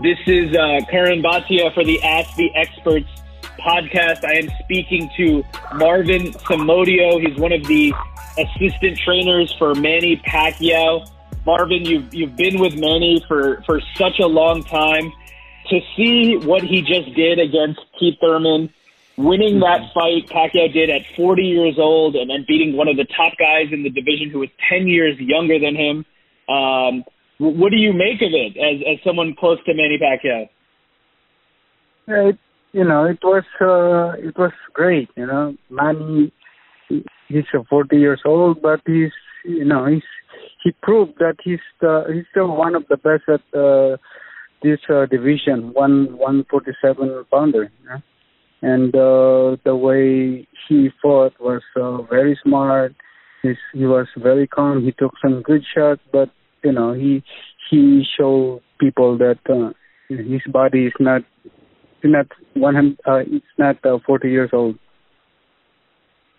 This 0.01 0.19
is 0.27 0.57
uh, 0.57 0.81
Karan 0.91 1.23
for 1.23 1.85
the 1.85 2.03
Ask 2.03 2.35
the 2.37 2.51
Experts 2.57 3.09
podcast. 3.61 4.25
I 4.25 4.35
am 4.39 4.49
speaking 4.65 5.09
to 5.17 5.45
Marvin 5.77 6.33
Somodio. 6.33 7.25
He's 7.25 7.39
one 7.39 7.53
of 7.53 7.65
the 7.67 7.95
assistant 8.39 8.99
trainers 8.99 9.55
for 9.57 9.73
Manny 9.77 10.17
Pacquiao. 10.27 11.09
Marvin, 11.47 11.85
you've, 11.85 12.13
you've 12.13 12.37
been 12.37 12.59
with 12.59 12.75
Manny 12.75 13.25
for, 13.29 13.63
for 13.63 13.81
such 13.95 14.19
a 14.19 14.27
long 14.27 14.65
time. 14.65 15.13
To 15.71 15.81
see 15.97 16.37
what 16.39 16.63
he 16.63 16.81
just 16.81 17.15
did 17.15 17.39
against 17.39 17.81
Keith 17.99 18.17
Thurman, 18.21 18.73
winning 19.19 19.59
that 19.61 19.91
fight 19.93 20.31
Pacquiao 20.31 20.73
did 20.73 20.89
at 20.89 21.03
40 21.17 21.43
years 21.43 21.75
old 21.77 22.15
and 22.15 22.31
then 22.31 22.45
beating 22.47 22.77
one 22.77 22.87
of 22.87 22.97
the 22.97 23.05
top 23.05 23.35
guys 23.37 23.67
in 23.73 23.83
the 23.83 23.91
division 23.91 24.31
who 24.31 24.39
was 24.39 24.49
10 24.71 24.87
years 24.87 25.17
younger 25.19 25.59
than 25.59 25.75
him. 25.75 26.07
Um, 26.49 27.05
what 27.39 27.71
do 27.71 27.77
you 27.77 27.93
make 27.93 28.23
of 28.23 28.33
it 28.33 28.57
as, 28.57 28.81
as 28.87 29.05
someone 29.05 29.35
close 29.39 29.59
to 29.67 29.75
Manny 29.75 29.99
Pacquiao? 29.99 30.49
It, 32.07 32.39
you 32.73 32.85
know, 32.85 33.05
it 33.05 33.19
was 33.23 33.45
uh, 33.61 34.17
it 34.19 34.37
was 34.39 34.53
great. 34.73 35.09
You 35.17 35.27
know, 35.27 35.57
Manny, 35.69 36.33
he's 37.29 37.45
40 37.69 37.97
years 37.97 38.23
old, 38.25 38.63
but 38.63 38.81
he's 38.87 39.13
you 39.45 39.65
know 39.65 39.87
he's 39.87 40.03
he 40.63 40.73
proved 40.83 41.19
that 41.19 41.37
he's 41.45 41.61
uh, 41.83 42.05
he's 42.13 42.25
still 42.31 42.57
one 42.57 42.75
of 42.75 42.85
the 42.89 42.97
best 42.97 43.25
at 43.29 43.59
uh, 43.59 43.97
this 44.63 44.79
uh, 44.89 45.07
division, 45.07 45.73
one 45.75 46.17
147 46.17 47.25
pounder. 47.31 47.71
You 47.83 47.89
know? 47.89 48.03
And 48.63 48.95
uh, 48.95 49.57
the 49.65 49.77
way 49.77 50.47
he 50.69 50.89
fought 51.01 51.33
was 51.41 51.63
uh, 51.77 52.03
very 52.03 52.39
smart. 52.43 52.95
He's, 53.43 53.57
he 53.73 53.87
was 53.87 54.07
very 54.17 54.47
calm. 54.47 54.83
He 54.83 54.93
took 54.93 55.13
some 55.23 55.43
good 55.43 55.63
shots, 55.75 56.01
but 56.13 56.31
you 56.65 56.73
know 56.73 56.93
he 56.93 57.23
he 57.71 58.03
showed 58.19 58.61
people 58.81 59.19
that 59.19 59.39
uh, 59.49 59.73
his 60.09 60.43
body 60.53 60.87
is 60.87 60.93
not 60.99 61.23
not 62.03 62.27
one 62.55 62.75
hundred. 62.75 62.99
Uh, 63.07 63.19
it's 63.19 63.47
not 63.59 63.77
uh, 63.85 63.99
forty 64.07 64.31
years 64.31 64.51
old. 64.53 64.77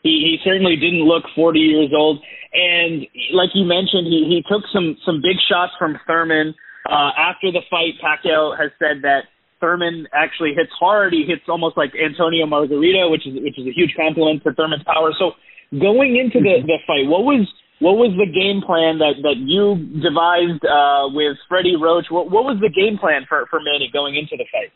He, 0.03 0.09
he 0.09 0.37
certainly 0.49 0.77
didn't 0.77 1.03
look 1.03 1.23
40 1.35 1.59
years 1.59 1.91
old, 1.93 2.23
and 2.53 3.01
like 3.33 3.49
you 3.53 3.65
mentioned, 3.65 4.07
he 4.07 4.23
he 4.31 4.43
took 4.47 4.63
some 4.73 4.95
some 5.05 5.21
big 5.21 5.35
shots 5.49 5.73
from 5.77 5.99
Thurman. 6.07 6.55
Uh, 6.89 7.11
after 7.19 7.51
the 7.51 7.59
fight, 7.69 7.99
Pacquiao 7.99 8.57
has 8.57 8.71
said 8.79 9.03
that 9.03 9.27
Thurman 9.59 10.07
actually 10.13 10.53
hits 10.55 10.71
hard. 10.79 11.13
He 11.13 11.25
hits 11.27 11.43
almost 11.47 11.77
like 11.77 11.91
Antonio 11.95 12.45
Margarito, 12.45 13.11
which 13.11 13.27
is 13.27 13.35
which 13.43 13.57
is 13.59 13.67
a 13.67 13.75
huge 13.75 13.93
compliment 13.95 14.43
to 14.43 14.53
Thurman's 14.53 14.83
power. 14.83 15.11
So 15.19 15.35
going 15.71 16.17
into 16.17 16.39
the 16.39 16.63
the 16.65 16.79
fight, 16.87 17.07
what 17.07 17.23
was 17.23 17.47
what 17.79 17.95
was 17.95 18.11
the 18.19 18.27
game 18.27 18.61
plan 18.65 18.99
that 18.99 19.19
that 19.23 19.39
you 19.39 19.79
devised 19.99 20.63
uh, 20.67 21.07
with 21.11 21.37
Freddie 21.47 21.79
Roach? 21.79 22.07
What 22.09 22.31
what 22.31 22.43
was 22.43 22.57
the 22.59 22.69
game 22.69 22.97
plan 22.97 23.25
for 23.27 23.45
for 23.49 23.59
Manny 23.59 23.89
going 23.91 24.15
into 24.15 24.35
the 24.35 24.47
fight? 24.51 24.71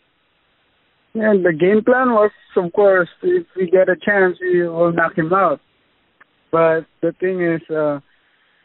Yeah, 1.14 1.34
the 1.38 1.54
game 1.54 1.84
plan 1.84 2.10
was, 2.10 2.32
of 2.58 2.74
course, 2.74 3.10
if 3.22 3.46
we 3.56 3.70
get 3.70 3.88
a 3.88 3.96
chance, 3.96 4.36
we 4.42 4.68
will 4.68 4.92
knock 4.92 5.16
him 5.16 5.32
out. 5.32 5.62
But 6.52 6.88
the 7.02 7.14
thing 7.20 7.42
is, 7.42 7.62
uh, 7.70 8.00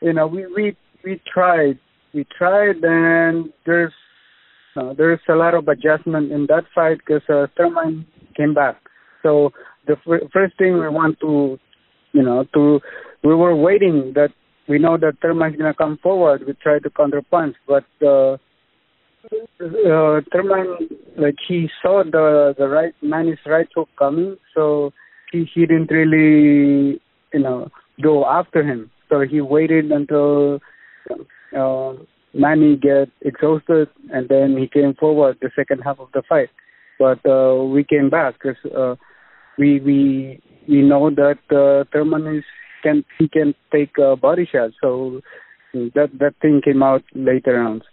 you 0.00 0.14
know, 0.14 0.26
we 0.26 0.46
we 0.46 0.76
we 1.04 1.20
tried, 1.32 1.78
we 2.14 2.26
tried, 2.36 2.76
and 2.82 3.52
there's 3.66 3.92
uh, 4.78 4.94
there's 4.94 5.20
a 5.28 5.34
lot 5.34 5.54
of 5.54 5.66
adjustment 5.68 6.30
in 6.30 6.46
that 6.46 6.64
fight 6.74 6.98
because 6.98 7.22
uh, 7.28 7.46
Thurman 7.56 8.06
came 8.36 8.54
back. 8.54 8.76
So 9.22 9.52
the 9.86 9.94
f- 9.94 10.30
first 10.32 10.56
thing 10.58 10.74
we 10.78 10.88
want 10.88 11.18
to, 11.20 11.58
you 12.12 12.22
know, 12.22 12.44
to 12.54 12.80
we 13.24 13.34
were 13.34 13.56
waiting 13.56 14.12
that 14.14 14.30
we 14.68 14.78
know 14.78 14.96
that 14.98 15.14
Thurman's 15.20 15.56
gonna 15.56 15.74
come 15.74 15.98
forward. 16.02 16.44
We 16.46 16.52
try 16.54 16.78
to 16.78 16.90
counterpunch, 16.90 17.54
but 17.66 17.84
uh, 18.02 18.36
uh, 19.60 20.20
Thurman 20.32 20.88
like 21.16 21.36
he 21.46 21.68
saw 21.82 22.04
the 22.04 22.54
the 22.56 22.68
right 22.68 22.94
Manny's 23.02 23.38
right 23.46 23.68
hook 23.74 23.88
coming, 23.98 24.36
so 24.54 24.92
he 25.32 25.48
he 25.52 25.62
didn't 25.62 25.90
really 25.90 27.00
you 27.32 27.40
know 27.40 27.68
go 28.00 28.26
after 28.26 28.62
him. 28.62 28.90
So 29.08 29.20
he 29.22 29.40
waited 29.40 29.90
until. 29.90 30.60
Uh, 31.56 31.94
Manny 32.34 32.76
get 32.76 33.08
exhausted, 33.22 33.88
and 34.12 34.28
then 34.28 34.56
he 34.58 34.68
came 34.68 34.94
forward 34.94 35.38
the 35.40 35.50
second 35.56 35.80
half 35.84 35.98
of 35.98 36.08
the 36.12 36.22
fight. 36.28 36.50
But 36.98 37.24
uh, 37.28 37.64
we 37.64 37.84
came 37.84 38.10
back 38.10 38.34
because 38.34 38.58
uh, 38.76 38.96
we 39.58 39.80
we 39.80 40.42
we 40.68 40.82
know 40.82 41.10
that 41.10 41.38
uh, 41.50 41.88
Thurman 41.92 42.36
is 42.36 42.44
can 42.82 43.04
he 43.18 43.28
can 43.28 43.54
take 43.72 43.96
a 43.98 44.16
body 44.16 44.48
shot. 44.50 44.70
So 44.80 45.20
that 45.72 46.10
that 46.18 46.34
thing 46.42 46.60
came 46.64 46.82
out 46.82 47.02
later 47.14 47.54
rounds. 47.54 47.84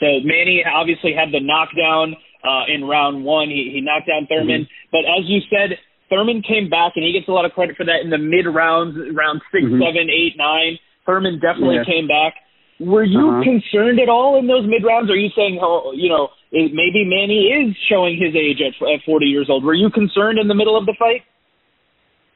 So 0.00 0.06
Manny 0.24 0.62
obviously 0.64 1.12
had 1.12 1.32
the 1.32 1.40
knockdown 1.40 2.16
uh, 2.44 2.72
in 2.72 2.84
round 2.84 3.24
one. 3.24 3.48
He 3.48 3.70
he 3.74 3.80
knocked 3.80 4.08
down 4.08 4.26
Thurman, 4.26 4.62
mm-hmm. 4.62 4.90
but 4.90 5.04
as 5.04 5.26
you 5.26 5.40
said, 5.50 5.78
Thurman 6.08 6.42
came 6.42 6.68
back, 6.70 6.92
and 6.96 7.04
he 7.04 7.12
gets 7.12 7.28
a 7.28 7.32
lot 7.32 7.44
of 7.44 7.52
credit 7.52 7.76
for 7.76 7.84
that 7.84 8.00
in 8.02 8.10
the 8.10 8.18
mid 8.18 8.46
rounds, 8.48 8.96
round 9.12 9.42
6 9.52 9.64
mm-hmm. 9.64 9.82
seven, 9.82 10.08
eight, 10.08 10.34
nine. 10.36 10.78
Thurman 11.04 11.40
definitely 11.40 11.84
yeah. 11.84 11.88
came 11.88 12.08
back. 12.08 12.34
Were 12.80 13.04
you 13.04 13.28
uh-huh. 13.28 13.42
concerned 13.42 13.98
at 13.98 14.08
all 14.08 14.38
in 14.38 14.46
those 14.46 14.64
mid 14.64 14.86
rounds? 14.86 15.10
Are 15.10 15.16
you 15.16 15.30
saying, 15.34 15.58
oh, 15.60 15.92
you 15.94 16.08
know, 16.08 16.28
maybe 16.52 17.02
Manny 17.04 17.50
is 17.50 17.76
showing 17.90 18.14
his 18.14 18.34
age 18.34 18.62
at, 18.62 18.74
at 18.86 19.00
40 19.04 19.26
years 19.26 19.48
old? 19.50 19.64
Were 19.64 19.74
you 19.74 19.90
concerned 19.90 20.38
in 20.38 20.46
the 20.46 20.54
middle 20.54 20.78
of 20.78 20.86
the 20.86 20.94
fight? 20.98 21.22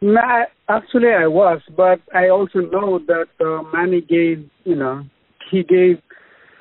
Nah, 0.01 0.47
actually, 0.69 1.15
I 1.17 1.29
was, 1.29 1.61
but 1.77 2.01
I 2.13 2.29
also 2.29 2.59
know 2.59 2.99
that 3.07 3.29
uh, 3.41 3.63
Manny 3.73 4.01
gave, 4.01 4.51
you 4.65 4.75
know, 4.75 5.05
he 5.49 5.63
gave 5.63 6.03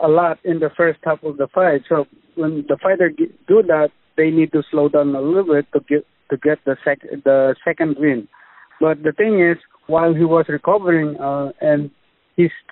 a 0.04 0.08
lot 0.08 0.38
in 0.44 0.60
the 0.60 0.70
first 0.78 1.00
half 1.04 1.24
of 1.24 1.38
the 1.38 1.48
fight. 1.48 1.82
So 1.90 2.06
when 2.36 2.66
the 2.68 2.78
fighter 2.82 3.10
do 3.10 3.64
that, 3.64 3.90
they 4.16 4.30
need 4.30 4.52
to 4.52 4.62
slow 4.70 4.90
down 4.90 5.16
a 5.16 5.22
little 5.22 5.56
bit 5.56 5.66
to 5.74 5.80
get 5.80 6.06
to 6.30 6.38
get 6.38 6.60
the 6.66 6.78
sec 6.86 7.00
the 7.02 7.56
second 7.66 7.98
win. 8.00 8.28
But 8.80 9.04
the 9.04 9.12
thing 9.12 9.42
is, 9.42 9.58
while 9.88 10.14
he 10.14 10.24
was 10.24 10.46
recovering 10.48 11.18
uh, 11.20 11.52
and 11.62 11.90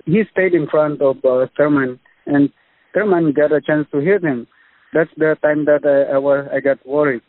he 0.05 0.11
he 0.11 0.23
stayed 0.31 0.53
in 0.53 0.67
front 0.67 1.01
of 1.01 1.17
uh, 1.23 1.47
Thurman, 1.57 1.99
and 2.25 2.49
Thurman 2.93 3.33
got 3.33 3.51
a 3.51 3.61
chance 3.61 3.87
to 3.91 3.99
hit 3.99 4.23
him. 4.23 4.47
That's 4.93 5.09
the 5.17 5.35
time 5.41 5.65
that 5.65 5.85
I 5.85 6.15
I, 6.15 6.17
was, 6.17 6.47
I 6.53 6.59
got 6.59 6.85
worried. 6.85 7.21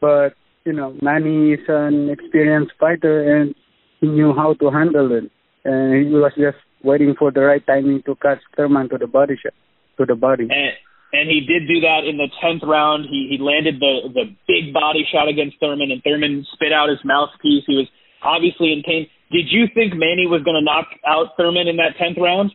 But 0.00 0.34
you 0.64 0.72
know, 0.72 0.96
Manny 1.02 1.52
is 1.52 1.66
an 1.68 2.10
experienced 2.10 2.72
fighter, 2.78 3.16
and 3.36 3.54
he 4.00 4.06
knew 4.06 4.32
how 4.34 4.54
to 4.54 4.70
handle 4.70 5.10
it. 5.12 5.30
And 5.64 6.06
he 6.06 6.14
was 6.14 6.32
just 6.36 6.58
waiting 6.82 7.14
for 7.18 7.30
the 7.30 7.40
right 7.40 7.64
timing 7.66 8.02
to 8.06 8.14
catch 8.16 8.38
Thurman 8.56 8.88
to 8.90 8.98
the 8.98 9.06
body 9.06 9.34
shot, 9.42 9.54
to 9.98 10.06
the 10.06 10.14
body. 10.14 10.44
And, 10.50 10.74
and 11.12 11.28
he 11.28 11.40
did 11.40 11.68
do 11.68 11.80
that 11.80 12.02
in 12.08 12.16
the 12.16 12.28
tenth 12.40 12.62
round. 12.62 13.06
He 13.10 13.28
he 13.30 13.38
landed 13.42 13.80
the 13.80 14.10
the 14.14 14.24
big 14.46 14.72
body 14.72 15.06
shot 15.10 15.28
against 15.28 15.58
Thurman, 15.60 15.90
and 15.90 16.02
Thurman 16.02 16.46
spit 16.52 16.72
out 16.72 16.88
his 16.88 17.02
mouthpiece. 17.04 17.64
He 17.66 17.76
was 17.76 17.88
obviously 18.22 18.72
in 18.72 18.82
pain. 18.82 19.06
Did 19.32 19.46
you 19.50 19.66
think 19.74 19.94
Manny 19.94 20.26
was 20.26 20.42
going 20.44 20.56
to 20.56 20.64
knock 20.64 20.88
out 21.06 21.36
Thurman 21.36 21.66
in 21.66 21.76
that 21.76 21.96
tenth 21.98 22.18
round? 22.20 22.52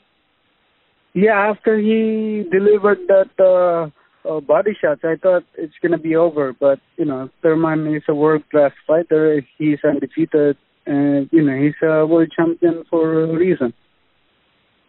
Yeah, 1.13 1.51
after 1.51 1.77
he 1.79 2.45
delivered 2.51 2.99
that 3.07 3.33
uh, 3.41 3.89
uh, 4.27 4.39
body 4.41 4.77
shots, 4.79 5.01
I 5.03 5.15
thought 5.21 5.43
it's 5.57 5.73
going 5.81 5.93
to 5.93 5.97
be 5.97 6.15
over. 6.15 6.53
But 6.53 6.79
you 6.97 7.05
know, 7.05 7.29
Thurman 7.41 7.95
is 7.95 8.03
a 8.07 8.13
world 8.13 8.43
class 8.51 8.71
fighter. 8.85 9.41
He's 9.57 9.79
undefeated, 9.83 10.57
and 10.85 11.27
you 11.31 11.41
know 11.41 11.57
he's 11.57 11.73
a 11.81 12.05
world 12.05 12.31
champion 12.37 12.83
for 12.89 13.23
a 13.23 13.35
reason. 13.35 13.73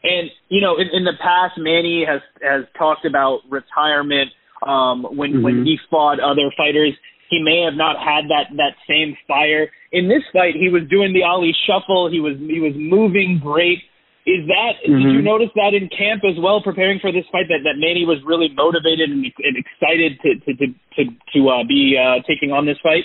And 0.02 0.30
you 0.48 0.60
know, 0.60 0.76
in, 0.76 0.88
in 0.92 1.04
the 1.04 1.16
past, 1.20 1.54
Manny 1.56 2.04
has 2.06 2.20
has 2.42 2.64
talked 2.76 3.06
about 3.06 3.40
retirement 3.48 4.30
um, 4.66 5.04
when 5.16 5.32
mm-hmm. 5.32 5.42
when 5.42 5.64
he 5.64 5.78
fought 5.90 6.20
other 6.20 6.52
fighters. 6.56 6.92
He 7.28 7.42
may 7.42 7.62
have 7.64 7.76
not 7.76 7.96
had 8.00 8.28
that 8.32 8.48
that 8.56 8.74
same 8.88 9.16
fire. 9.28 9.68
In 9.92 10.08
this 10.08 10.24
fight, 10.32 10.56
he 10.56 10.68
was 10.68 10.82
doing 10.88 11.12
the 11.12 11.24
Ali 11.24 11.52
shuffle. 11.68 12.08
He 12.10 12.20
was 12.20 12.36
he 12.40 12.60
was 12.60 12.72
moving 12.76 13.40
great. 13.42 13.84
Is 14.24 14.44
that 14.48 14.80
mm-hmm. 14.84 14.96
did 14.96 15.12
you 15.12 15.22
notice 15.22 15.48
that 15.56 15.72
in 15.72 15.88
camp 15.88 16.24
as 16.24 16.36
well, 16.36 16.60
preparing 16.60 17.00
for 17.00 17.12
this 17.12 17.24
fight 17.32 17.48
that 17.48 17.64
that 17.64 17.80
Manny 17.80 18.04
was 18.04 18.20
really 18.24 18.48
motivated 18.52 19.08
and, 19.08 19.24
and 19.24 19.54
excited 19.56 20.20
to 20.20 20.30
to 20.44 20.50
to 20.56 20.66
to, 20.96 21.02
to 21.32 21.38
uh, 21.48 21.64
be 21.68 21.96
uh, 21.96 22.20
taking 22.28 22.52
on 22.52 22.64
this 22.64 22.76
fight? 22.82 23.04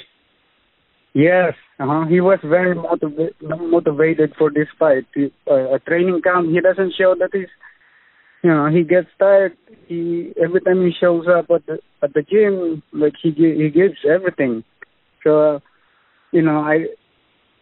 Yes, 1.13 1.53
uh-huh. 1.79 2.07
he 2.09 2.21
was 2.21 2.39
very 2.43 2.75
motiva- 2.75 3.37
motivated 3.41 4.33
for 4.37 4.49
this 4.49 4.67
fight. 4.79 5.05
Uh, 5.15 5.75
a 5.75 5.79
training 5.79 6.21
camp, 6.23 6.49
he 6.49 6.59
doesn't 6.59 6.93
show 6.97 7.13
that 7.19 7.29
he's, 7.31 7.47
you 8.43 8.49
know, 8.49 8.69
he 8.69 8.83
gets 8.83 9.07
tired. 9.17 9.53
He 9.87 10.33
every 10.43 10.61
time 10.61 10.81
he 10.81 10.91
shows 10.99 11.25
up 11.27 11.45
at 11.49 11.65
the 11.65 11.79
at 12.01 12.13
the 12.13 12.21
gym, 12.21 12.83
like 12.91 13.13
he 13.21 13.31
he 13.31 13.69
gives 13.69 13.97
everything. 14.07 14.63
So, 15.23 15.55
uh, 15.55 15.59
you 16.31 16.41
know, 16.41 16.59
I 16.59 16.87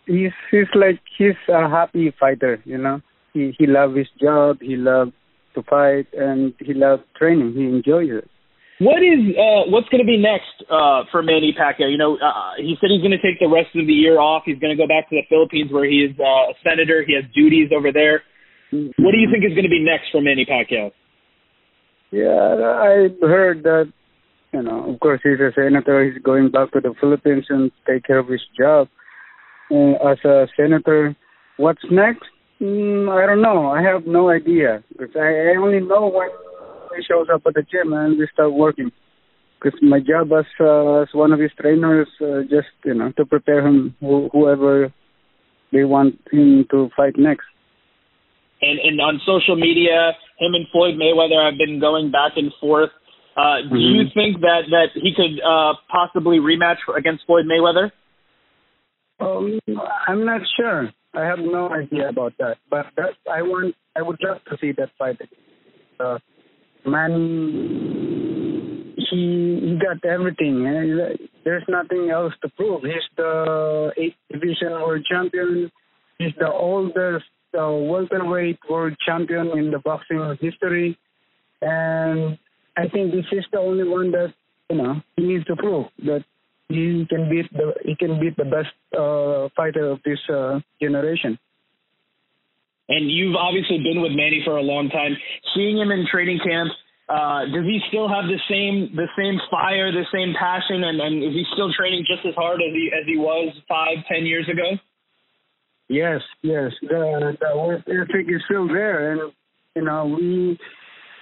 he's 0.07 0.31
he's 0.49 0.71
like 0.73 0.99
he's 1.17 1.37
a 1.47 1.69
happy 1.69 2.13
fighter. 2.19 2.61
You 2.65 2.79
know, 2.79 3.01
he 3.33 3.53
he 3.57 3.67
loves 3.67 3.95
his 3.95 4.07
job, 4.19 4.57
he 4.59 4.75
loves 4.75 5.11
to 5.53 5.63
fight, 5.63 6.07
and 6.13 6.53
he 6.59 6.73
loves 6.73 7.03
training. 7.17 7.53
He 7.53 7.65
enjoys 7.65 8.09
it. 8.09 8.29
What 8.79 9.05
is 9.05 9.21
uh, 9.37 9.69
what's 9.69 9.89
going 9.89 10.01
to 10.01 10.09
be 10.09 10.17
next 10.17 10.65
uh, 10.65 11.05
for 11.11 11.21
Manny 11.21 11.53
Pacquiao? 11.53 11.91
You 11.91 11.99
know, 11.99 12.17
uh, 12.17 12.57
he 12.57 12.73
said 12.81 12.89
he's 12.89 13.05
going 13.05 13.13
to 13.13 13.21
take 13.21 13.37
the 13.37 13.45
rest 13.45 13.69
of 13.77 13.85
the 13.85 13.93
year 13.93 14.17
off. 14.17 14.41
He's 14.43 14.57
going 14.57 14.75
to 14.75 14.81
go 14.81 14.89
back 14.89 15.07
to 15.09 15.15
the 15.15 15.21
Philippines 15.29 15.69
where 15.71 15.85
he 15.85 16.01
is 16.09 16.17
uh, 16.17 16.49
a 16.49 16.53
senator. 16.65 17.05
He 17.05 17.13
has 17.13 17.29
duties 17.29 17.69
over 17.69 17.93
there. 17.93 18.25
What 18.71 19.11
do 19.11 19.17
you 19.17 19.29
think 19.31 19.43
is 19.43 19.51
going 19.51 19.63
to 19.63 19.69
be 19.69 19.83
next 19.83 20.11
for 20.11 20.21
Manny 20.21 20.45
Pacquiao? 20.45 20.91
Yeah, 22.11 22.27
I 22.27 23.09
heard 23.21 23.63
that. 23.63 23.91
You 24.53 24.63
know, 24.63 24.91
of 24.91 24.99
course, 24.99 25.21
he's 25.23 25.39
a 25.39 25.51
senator. 25.55 26.03
He's 26.03 26.21
going 26.21 26.51
back 26.51 26.71
to 26.73 26.81
the 26.81 26.93
Philippines 26.99 27.45
and 27.49 27.71
take 27.87 28.03
care 28.03 28.19
of 28.19 28.27
his 28.27 28.41
job 28.57 28.87
uh, 29.71 30.11
as 30.11 30.17
a 30.25 30.47
senator. 30.57 31.15
What's 31.57 31.83
next? 31.89 32.23
Mm, 32.61 33.09
I 33.09 33.25
don't 33.25 33.41
know. 33.41 33.67
I 33.71 33.81
have 33.81 34.05
no 34.05 34.29
idea 34.29 34.83
because 34.91 35.15
I, 35.15 35.53
I 35.53 35.57
only 35.57 35.79
know 35.79 36.11
when 36.13 36.29
he 36.95 37.03
shows 37.03 37.27
up 37.33 37.43
at 37.47 37.53
the 37.53 37.63
gym 37.63 37.93
and 37.93 38.17
we 38.17 38.27
start 38.33 38.53
working. 38.53 38.91
Because 39.61 39.79
my 39.81 39.99
job 39.99 40.31
as 40.37 40.45
uh, 40.59 41.01
as 41.01 41.07
one 41.13 41.31
of 41.31 41.39
his 41.39 41.51
trainers, 41.59 42.07
uh, 42.21 42.41
just 42.41 42.73
you 42.83 42.93
know, 42.93 43.11
to 43.17 43.25
prepare 43.25 43.65
him 43.65 43.95
wh- 43.99 44.27
whoever 44.31 44.93
they 45.71 45.83
want 45.83 46.19
him 46.31 46.65
to 46.71 46.89
fight 46.95 47.13
next. 47.17 47.45
And 48.61 48.79
and 48.79 49.01
on 49.01 49.19
social 49.25 49.55
media, 49.55 50.13
him 50.37 50.53
and 50.53 50.67
Floyd 50.71 50.95
Mayweather 50.95 51.49
have 51.49 51.57
been 51.57 51.79
going 51.79 52.11
back 52.11 52.33
and 52.35 52.51
forth. 52.59 52.91
Uh, 53.35 53.61
do 53.63 53.75
mm-hmm. 53.75 53.95
you 53.95 54.03
think 54.13 54.41
that 54.41 54.69
that 54.69 54.89
he 54.93 55.13
could 55.15 55.41
uh, 55.41 55.73
possibly 55.89 56.37
rematch 56.37 56.77
against 56.95 57.25
Floyd 57.25 57.45
Mayweather? 57.45 57.91
Um, 59.19 59.59
I'm 60.07 60.25
not 60.25 60.41
sure. 60.57 60.89
I 61.13 61.25
have 61.25 61.39
no 61.39 61.69
idea 61.69 62.09
about 62.09 62.33
that. 62.39 62.57
But 62.69 62.87
that 62.97 63.13
I 63.31 63.41
want. 63.41 63.75
I 63.95 64.01
would 64.01 64.19
love 64.21 64.37
to 64.49 64.57
see 64.61 64.71
that 64.77 64.89
fight. 64.97 65.17
Uh, 65.99 66.19
man, 66.85 67.11
he 68.95 69.59
he 69.61 69.79
got 69.79 70.03
everything. 70.09 70.65
Eh? 70.65 71.15
There's 71.43 71.63
nothing 71.67 72.09
else 72.09 72.33
to 72.41 72.49
prove. 72.49 72.81
He's 72.83 73.07
the 73.17 73.91
eighth 73.97 74.15
division 74.31 74.71
world 74.71 75.05
champion. 75.09 75.71
He's 76.17 76.33
the 76.39 76.51
oldest 76.51 77.25
uh, 77.57 77.71
welterweight 77.71 78.59
world 78.69 78.95
champion 79.05 79.57
in 79.57 79.71
the 79.71 79.79
boxing 79.79 80.37
history, 80.39 80.97
and 81.61 82.37
I 82.77 82.87
think 82.87 83.11
this 83.11 83.25
is 83.31 83.45
the 83.51 83.59
only 83.59 83.87
one 83.87 84.11
that 84.11 84.33
you 84.69 84.77
know 84.77 85.01
he 85.15 85.23
needs 85.23 85.45
to 85.45 85.55
prove 85.55 85.87
that 86.05 86.23
he 86.69 87.05
can 87.09 87.29
beat 87.29 87.51
the 87.53 87.73
he 87.83 87.95
can 87.95 88.19
beat 88.19 88.37
the 88.37 88.45
best 88.45 88.73
uh, 88.97 89.49
fighter 89.55 89.89
of 89.89 89.99
this 90.03 90.19
uh, 90.29 90.59
generation. 90.81 91.37
And 92.89 93.09
you've 93.09 93.35
obviously 93.35 93.79
been 93.79 94.01
with 94.01 94.11
Manny 94.11 94.41
for 94.43 94.57
a 94.57 94.61
long 94.61 94.89
time. 94.89 95.15
Seeing 95.55 95.77
him 95.77 95.91
in 95.91 96.05
training 96.11 96.39
camp, 96.43 96.71
uh, 97.07 97.45
does 97.47 97.63
he 97.63 97.79
still 97.87 98.07
have 98.07 98.25
the 98.25 98.39
same 98.49 98.95
the 98.95 99.07
same 99.17 99.39
fire, 99.49 99.91
the 99.91 100.07
same 100.11 100.33
passion, 100.37 100.83
and, 100.83 100.99
and 100.99 101.23
is 101.23 101.33
he 101.33 101.43
still 101.53 101.71
training 101.73 102.05
just 102.07 102.25
as 102.25 102.35
hard 102.35 102.59
as 102.61 102.73
he 102.73 102.91
as 102.91 103.05
he 103.05 103.17
was 103.17 103.53
five, 103.67 104.03
ten 104.07 104.25
years 104.25 104.47
ago? 104.47 104.79
Yes, 105.91 106.21
yes. 106.41 106.71
The 106.81 107.35
the 107.41 107.57
work 107.57 107.81
ethic 107.85 108.25
is 108.29 108.41
still 108.45 108.65
there, 108.65 109.11
and 109.11 109.33
you 109.75 109.83
know 109.83 110.05
we 110.05 110.57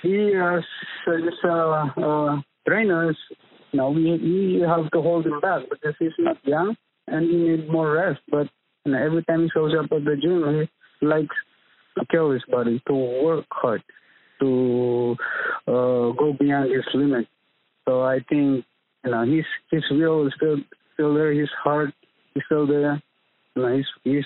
we 0.03 0.37
as 0.39 0.61
uh, 1.07 1.87
uh, 1.97 2.41
trainers, 2.67 3.17
you 3.71 3.77
know 3.77 3.89
we 3.89 4.03
we 4.21 4.63
have 4.67 4.91
to 4.91 5.01
hold 5.01 5.25
him 5.25 5.39
back 5.41 5.63
because 5.71 5.95
he's 5.97 6.11
not 6.19 6.37
young 6.43 6.75
and 7.07 7.27
he 7.31 7.35
needs 7.35 7.63
more 7.67 7.93
rest. 7.93 8.19
But 8.29 8.47
you 8.85 8.91
know, 8.91 9.03
every 9.03 9.23
time 9.23 9.41
he 9.41 9.49
shows 9.51 9.73
up 9.73 9.91
at 9.91 10.05
the 10.05 10.15
gym, 10.21 10.67
he 10.99 11.05
likes 11.07 11.35
to 11.97 12.05
kill 12.11 12.29
his 12.29 12.43
body, 12.47 12.79
to 12.87 12.93
work 12.93 13.45
hard, 13.49 13.81
to 14.39 15.15
uh, 15.67 16.13
go 16.13 16.35
beyond 16.39 16.69
his 16.71 16.85
limit. 16.93 17.25
So 17.87 18.03
I 18.03 18.19
think 18.29 18.63
you 19.03 19.09
know 19.09 19.25
his 19.25 19.45
his 19.71 19.83
will 19.89 20.27
is 20.27 20.33
still 20.37 20.57
still 20.93 21.15
there, 21.15 21.33
his 21.33 21.49
heart 21.63 21.89
is 22.35 22.43
still 22.45 22.67
there. 22.67 23.01
You 23.55 23.63
know, 23.63 23.75
he's 23.75 23.87
he's 24.03 24.25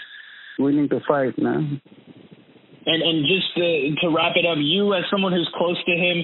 willing 0.60 0.90
to 0.90 1.00
fight 1.08 1.34
now. 1.38 1.58
And 2.86 3.02
and 3.02 3.26
just 3.28 3.48
to, 3.56 3.96
to 4.02 4.16
wrap 4.16 4.36
it 4.36 4.46
up, 4.46 4.58
you 4.60 4.94
as 4.94 5.04
someone 5.10 5.32
who's 5.32 5.50
close 5.56 5.78
to 5.86 5.92
him, 5.92 6.24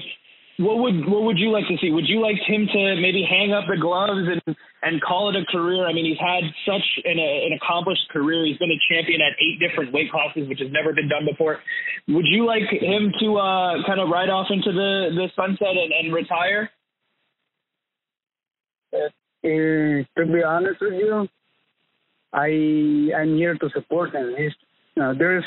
what 0.60 0.76
would 0.76 1.08
what 1.08 1.22
would 1.24 1.38
you 1.38 1.50
like 1.50 1.64
to 1.68 1.76
see? 1.80 1.90
Would 1.90 2.06
you 2.06 2.20
like 2.20 2.36
him 2.46 2.68
to 2.68 2.96
maybe 3.00 3.24
hang 3.24 3.52
up 3.52 3.64
the 3.64 3.80
gloves 3.80 4.28
and 4.28 4.56
and 4.82 5.00
call 5.00 5.32
it 5.32 5.36
a 5.40 5.44
career? 5.50 5.88
I 5.88 5.92
mean, 5.94 6.04
he's 6.04 6.20
had 6.20 6.44
such 6.68 6.84
an, 7.04 7.18
an 7.18 7.56
accomplished 7.56 8.04
career. 8.12 8.44
He's 8.44 8.58
been 8.58 8.70
a 8.70 8.82
champion 8.92 9.20
at 9.24 9.32
eight 9.40 9.56
different 9.56 9.92
weight 9.92 10.12
classes, 10.12 10.48
which 10.48 10.60
has 10.60 10.70
never 10.70 10.92
been 10.92 11.08
done 11.08 11.24
before. 11.24 11.60
Would 12.08 12.26
you 12.28 12.44
like 12.44 12.68
him 12.68 13.12
to 13.20 13.38
uh, 13.38 13.86
kind 13.86 14.00
of 14.00 14.10
ride 14.10 14.28
off 14.28 14.48
into 14.50 14.70
the 14.70 15.16
the 15.16 15.28
sunset 15.32 15.80
and, 15.80 15.92
and 15.96 16.12
retire? 16.12 16.70
Uh, 18.92 19.08
to 19.42 20.26
be 20.28 20.42
honest 20.44 20.80
with 20.80 20.92
you, 20.92 21.26
I 22.32 23.10
I'm 23.16 23.36
here 23.36 23.56
to 23.56 23.70
support 23.70 24.14
him. 24.14 24.34
He's, 24.36 24.52
uh, 25.00 25.14
there's 25.18 25.44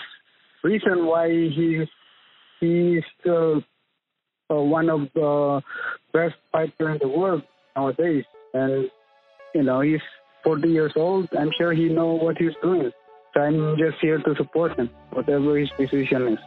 reason 0.63 1.05
why 1.05 1.29
he 1.29 1.85
he's 2.59 3.03
still 3.19 3.63
uh, 4.49 4.55
one 4.55 4.89
of 4.89 5.01
the 5.13 5.61
best 6.11 6.35
fighters 6.51 6.99
in 7.01 7.09
the 7.09 7.17
world 7.17 7.43
nowadays. 7.75 8.25
And, 8.53 8.89
you 9.53 9.63
know, 9.63 9.81
he's 9.81 10.01
40 10.43 10.69
years 10.69 10.93
old. 10.95 11.27
I'm 11.37 11.51
sure 11.57 11.73
he 11.73 11.89
knows 11.89 12.21
what 12.21 12.37
he's 12.37 12.55
doing. 12.61 12.91
So 13.33 13.41
I'm 13.41 13.77
just 13.77 13.97
here 14.01 14.19
to 14.19 14.35
support 14.35 14.77
him, 14.77 14.89
whatever 15.11 15.57
his 15.57 15.69
decision 15.77 16.27
is. 16.33 16.39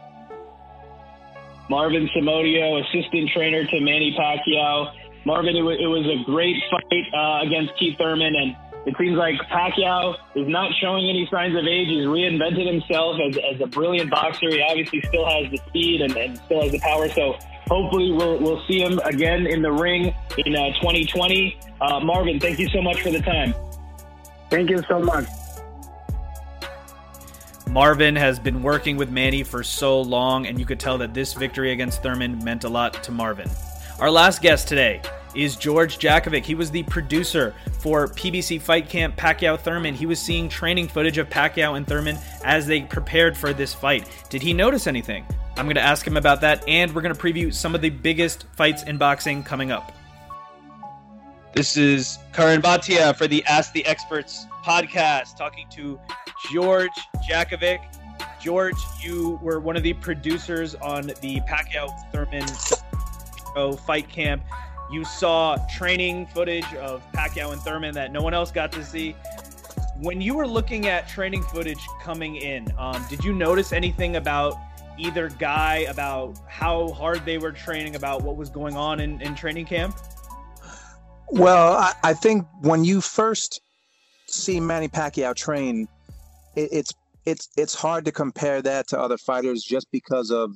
Marvin 1.69 2.09
Somodio, 2.15 2.81
assistant 2.81 3.29
trainer 3.35 3.65
to 3.65 3.79
Manny 3.81 4.15
Pacquiao. 4.17 4.93
Marvin, 5.25 5.57
it, 5.57 5.61
was, 5.61 5.77
it 5.81 5.87
was 5.87 6.05
a 6.07 6.23
great 6.23 6.55
fight 6.71 7.03
uh, 7.13 7.45
against 7.45 7.77
Keith 7.77 7.97
Thurman, 7.97 8.33
and 8.33 8.55
it 8.87 8.95
seems 8.97 9.17
like 9.17 9.35
Pacquiao 9.51 10.15
is 10.33 10.47
not 10.47 10.71
showing 10.79 11.09
any 11.09 11.27
signs 11.29 11.53
of 11.57 11.65
age. 11.65 11.89
He's 11.89 12.05
reinvented 12.05 12.65
himself 12.65 13.19
as, 13.27 13.37
as 13.53 13.59
a 13.59 13.67
brilliant 13.67 14.09
boxer. 14.09 14.49
He 14.49 14.61
obviously 14.61 15.01
still 15.01 15.25
has 15.25 15.51
the 15.51 15.57
speed 15.67 15.99
and, 15.99 16.15
and 16.15 16.37
still 16.45 16.61
has 16.61 16.71
the 16.71 16.79
power. 16.79 17.09
So 17.09 17.35
hopefully 17.67 18.13
we'll, 18.13 18.39
we'll 18.39 18.65
see 18.65 18.79
him 18.79 18.97
again 18.99 19.45
in 19.45 19.61
the 19.61 19.73
ring 19.73 20.15
in 20.37 20.55
uh, 20.55 20.71
2020. 20.79 21.59
Uh, 21.81 21.99
Marvin, 21.99 22.39
thank 22.39 22.59
you 22.59 22.69
so 22.69 22.81
much 22.81 23.01
for 23.01 23.11
the 23.11 23.19
time. 23.19 23.53
Thank 24.49 24.69
you 24.69 24.81
so 24.87 25.01
much. 25.01 25.27
Marvin 27.69 28.15
has 28.15 28.39
been 28.39 28.63
working 28.63 28.95
with 28.95 29.11
Manny 29.11 29.43
for 29.43 29.63
so 29.63 29.99
long, 29.99 30.47
and 30.47 30.57
you 30.57 30.65
could 30.65 30.79
tell 30.79 30.97
that 30.99 31.13
this 31.13 31.33
victory 31.33 31.73
against 31.73 32.01
Thurman 32.01 32.41
meant 32.41 32.63
a 32.63 32.69
lot 32.69 33.03
to 33.03 33.11
Marvin. 33.11 33.49
Our 33.99 34.09
last 34.09 34.41
guest 34.41 34.69
today 34.69 35.01
is 35.37 35.55
George 35.55 35.99
Jakovic. 35.99 36.43
He 36.43 36.55
was 36.55 36.71
the 36.71 36.81
producer 36.83 37.53
for 37.79 38.07
PBC 38.07 38.59
Fight 38.59 38.89
Camp 38.89 39.15
Pacquiao 39.15 39.59
Thurman. 39.59 39.93
He 39.93 40.07
was 40.07 40.19
seeing 40.19 40.49
training 40.49 40.87
footage 40.87 41.19
of 41.19 41.29
Pacquiao 41.29 41.77
and 41.77 41.85
Thurman 41.85 42.17
as 42.43 42.65
they 42.65 42.81
prepared 42.81 43.37
for 43.37 43.53
this 43.53 43.71
fight. 43.71 44.09
Did 44.29 44.41
he 44.41 44.51
notice 44.51 44.87
anything? 44.87 45.25
I'm 45.55 45.65
going 45.65 45.75
to 45.75 45.81
ask 45.81 46.05
him 46.05 46.17
about 46.17 46.41
that, 46.41 46.67
and 46.67 46.93
we're 46.93 47.03
going 47.03 47.13
to 47.13 47.21
preview 47.21 47.53
some 47.53 47.75
of 47.75 47.81
the 47.81 47.91
biggest 47.91 48.45
fights 48.55 48.81
in 48.83 48.97
boxing 48.97 49.43
coming 49.43 49.71
up. 49.71 49.91
This 51.53 51.77
is 51.77 52.17
Karan 52.33 52.61
Bhatia 52.61 53.15
for 53.15 53.27
the 53.27 53.45
Ask 53.45 53.73
the 53.73 53.85
Experts 53.85 54.47
podcast, 54.63 55.37
talking 55.37 55.67
to 55.69 55.99
George 56.51 56.89
Jakovic. 57.29 57.79
George, 58.41 58.77
you 59.01 59.39
were 59.43 59.59
one 59.59 59.77
of 59.77 59.83
the 59.83 59.93
producers 59.93 60.73
on 60.75 61.07
the 61.21 61.39
Pacquiao 61.47 61.89
Thurman 62.11 62.47
fight 63.77 64.07
camp. 64.09 64.43
You 64.91 65.03
saw 65.03 65.57
training 65.75 66.27
footage 66.27 66.73
of 66.75 67.03
Pacquiao 67.11 67.51
and 67.51 67.61
Thurman 67.61 67.93
that 67.95 68.11
no 68.11 68.21
one 68.21 68.33
else 68.33 68.51
got 68.51 68.71
to 68.73 68.83
see. 68.83 69.15
When 69.99 70.21
you 70.21 70.35
were 70.35 70.47
looking 70.47 70.87
at 70.87 71.07
training 71.07 71.43
footage 71.43 71.79
coming 72.01 72.37
in, 72.37 72.71
um, 72.77 73.03
did 73.09 73.23
you 73.23 73.33
notice 73.33 73.73
anything 73.73 74.15
about 74.15 74.55
either 74.97 75.29
guy 75.29 75.85
about 75.89 76.37
how 76.47 76.89
hard 76.89 77.25
they 77.25 77.37
were 77.37 77.51
training, 77.51 77.95
about 77.95 78.23
what 78.23 78.35
was 78.35 78.49
going 78.49 78.75
on 78.75 78.99
in, 78.99 79.21
in 79.21 79.35
training 79.35 79.65
camp? 79.65 79.97
Well, 81.29 81.73
I, 81.73 81.93
I 82.03 82.13
think 82.13 82.47
when 82.61 82.83
you 82.83 83.01
first 83.01 83.61
see 84.27 84.59
Manny 84.59 84.87
Pacquiao 84.87 85.35
train, 85.35 85.87
it, 86.55 86.69
it's 86.71 86.93
it's 87.25 87.49
it's 87.57 87.75
hard 87.75 88.05
to 88.05 88.11
compare 88.11 88.61
that 88.61 88.87
to 88.87 88.99
other 88.99 89.17
fighters 89.17 89.63
just 89.63 89.87
because 89.91 90.31
of 90.31 90.55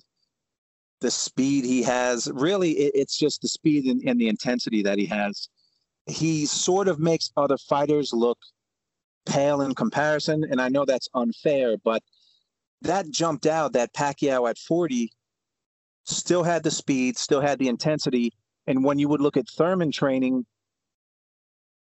the 1.02 1.12
speed 1.12 1.66
he 1.66 1.84
has. 1.84 2.30
Really, 2.34 2.72
it, 2.72 2.92
it's 2.96 3.18
just 3.18 3.42
the 3.42 3.48
speed 3.48 3.86
and, 3.86 4.02
and 4.08 4.20
the 4.20 4.30
intensity 4.30 4.82
that 4.84 4.98
he 4.98 5.06
has. 5.08 5.50
He 6.06 6.46
sort 6.46 6.88
of 6.88 7.00
makes 7.00 7.32
other 7.38 7.58
fighters 7.58 8.12
look 8.14 8.40
pale 9.26 9.62
in 9.62 9.76
comparison, 9.76 10.46
and 10.50 10.62
I 10.62 10.70
know 10.70 10.86
that's 10.86 11.10
unfair, 11.14 11.76
but 11.84 12.02
that 12.82 13.10
jumped 13.12 13.46
out 13.46 13.74
that 13.74 13.94
Pacquiao 13.94 14.50
at 14.50 14.58
40 14.58 15.12
still 16.06 16.44
had 16.44 16.64
the 16.64 16.72
speed, 16.72 17.18
still 17.18 17.42
had 17.42 17.60
the 17.60 17.68
intensity. 17.68 18.34
And 18.68 18.84
when 18.84 19.00
you 19.00 19.08
would 19.10 19.22
look 19.22 19.38
at 19.38 19.48
Thurman 19.50 19.92
training, 19.92 20.46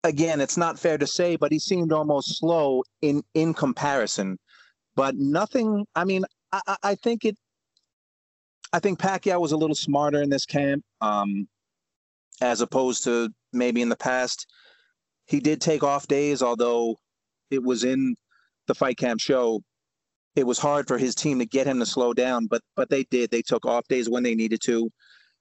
again, 0.04 0.40
it's 0.40 0.56
not 0.56 0.78
fair 0.78 0.98
to 0.98 1.06
say, 1.06 1.36
but 1.36 1.52
he 1.52 1.58
seemed 1.58 1.92
almost 1.92 2.38
slow 2.38 2.82
in 3.00 3.22
in 3.34 3.54
comparison. 3.54 4.38
But 4.94 5.16
nothing. 5.16 5.86
I 5.94 6.04
mean, 6.04 6.24
I, 6.52 6.76
I 6.82 6.94
think 6.96 7.24
it. 7.24 7.36
I 8.72 8.78
think 8.78 8.98
Pacquiao 8.98 9.40
was 9.40 9.52
a 9.52 9.56
little 9.56 9.76
smarter 9.76 10.22
in 10.22 10.30
this 10.30 10.46
camp, 10.46 10.82
um, 11.00 11.48
as 12.40 12.60
opposed 12.60 13.04
to 13.04 13.30
maybe 13.52 13.82
in 13.82 13.88
the 13.88 13.96
past. 13.96 14.46
He 15.26 15.40
did 15.40 15.60
take 15.60 15.82
off 15.82 16.08
days, 16.08 16.42
although 16.42 16.96
it 17.50 17.62
was 17.62 17.84
in 17.84 18.16
the 18.66 18.74
fight 18.74 18.96
camp 18.96 19.20
show. 19.20 19.62
It 20.34 20.46
was 20.46 20.58
hard 20.58 20.88
for 20.88 20.96
his 20.96 21.14
team 21.14 21.38
to 21.40 21.46
get 21.46 21.66
him 21.66 21.78
to 21.80 21.86
slow 21.86 22.14
down, 22.14 22.46
but 22.46 22.62
but 22.74 22.88
they 22.88 23.04
did. 23.04 23.30
They 23.30 23.42
took 23.42 23.66
off 23.66 23.86
days 23.88 24.08
when 24.08 24.22
they 24.22 24.34
needed 24.34 24.60
to. 24.64 24.90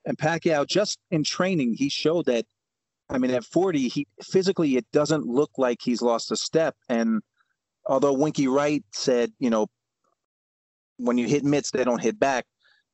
And 0.06 0.18
Pacquiao, 0.18 0.68
just 0.68 1.00
in 1.12 1.24
training, 1.24 1.76
he 1.76 1.90
showed 1.90 2.26
that 2.26 2.46
I 3.12 3.18
mean, 3.18 3.32
at 3.32 3.44
40, 3.44 3.90
he 3.90 4.08
physically 4.24 4.78
it 4.78 4.86
doesn't 4.94 5.26
look 5.26 5.52
like 5.58 5.80
he's 5.82 6.02
lost 6.02 6.32
a 6.32 6.38
step. 6.38 6.76
And 6.88 7.22
although 7.86 8.14
Winky 8.14 8.48
Wright 8.48 8.84
said, 8.94 9.34
you 9.38 9.50
know, 9.50 9.68
when 10.98 11.18
you 11.18 11.28
hit 11.28 11.44
mitts, 11.44 11.72
they 11.72 11.84
don't 11.84 12.02
hit 12.02 12.18
back. 12.18 12.46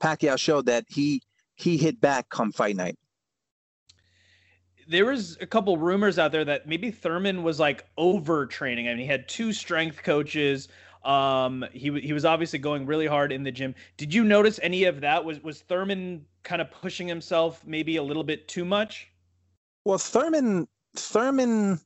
Pacquiao 0.01 0.37
showed 0.37 0.65
that 0.67 0.85
he 0.87 1.21
he 1.55 1.77
hit 1.77 1.99
back 1.99 2.29
come 2.29 2.51
fight 2.51 2.75
night. 2.75 2.97
There 4.87 5.05
was 5.05 5.37
a 5.41 5.45
couple 5.45 5.77
rumors 5.77 6.17
out 6.17 6.31
there 6.31 6.45
that 6.45 6.67
maybe 6.67 6.91
Thurman 6.91 7.43
was 7.43 7.59
like 7.59 7.85
overtraining. 7.97 8.85
I 8.85 8.89
mean, 8.89 8.99
he 8.99 9.05
had 9.05 9.27
two 9.27 9.51
strength 9.51 10.01
coaches. 10.03 10.69
Um, 11.03 11.65
he 11.73 11.99
he 11.99 12.13
was 12.13 12.25
obviously 12.25 12.59
going 12.59 12.85
really 12.85 13.07
hard 13.07 13.31
in 13.31 13.43
the 13.43 13.51
gym. 13.51 13.75
Did 13.97 14.13
you 14.13 14.23
notice 14.23 14.59
any 14.63 14.85
of 14.85 15.01
that? 15.01 15.23
Was 15.23 15.43
was 15.43 15.61
Thurman 15.61 16.25
kind 16.43 16.61
of 16.61 16.71
pushing 16.71 17.07
himself 17.07 17.63
maybe 17.65 17.97
a 17.97 18.03
little 18.03 18.23
bit 18.23 18.47
too 18.47 18.65
much? 18.65 19.09
Well, 19.83 19.97
Thurman 19.97 20.67
Thurman 20.95 21.79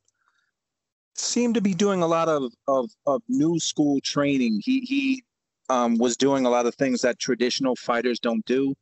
seemed 1.16 1.56
to 1.56 1.62
be 1.62 1.74
doing 1.74 2.02
a 2.02 2.08
lot 2.08 2.30
of 2.30 2.54
of, 2.68 2.90
of 3.06 3.22
new 3.28 3.60
school 3.60 4.00
training. 4.02 4.62
He 4.64 4.82
he 4.82 5.24
um, 5.72 5.98
was 5.98 6.18
doing 6.18 6.46
a 6.46 6.50
lot 6.50 6.66
of 6.66 6.76
things 6.76 7.02
that 7.02 7.18
traditional 7.18 7.78
fighters 7.78 8.20
don't 8.20 8.46
do. 8.46 8.76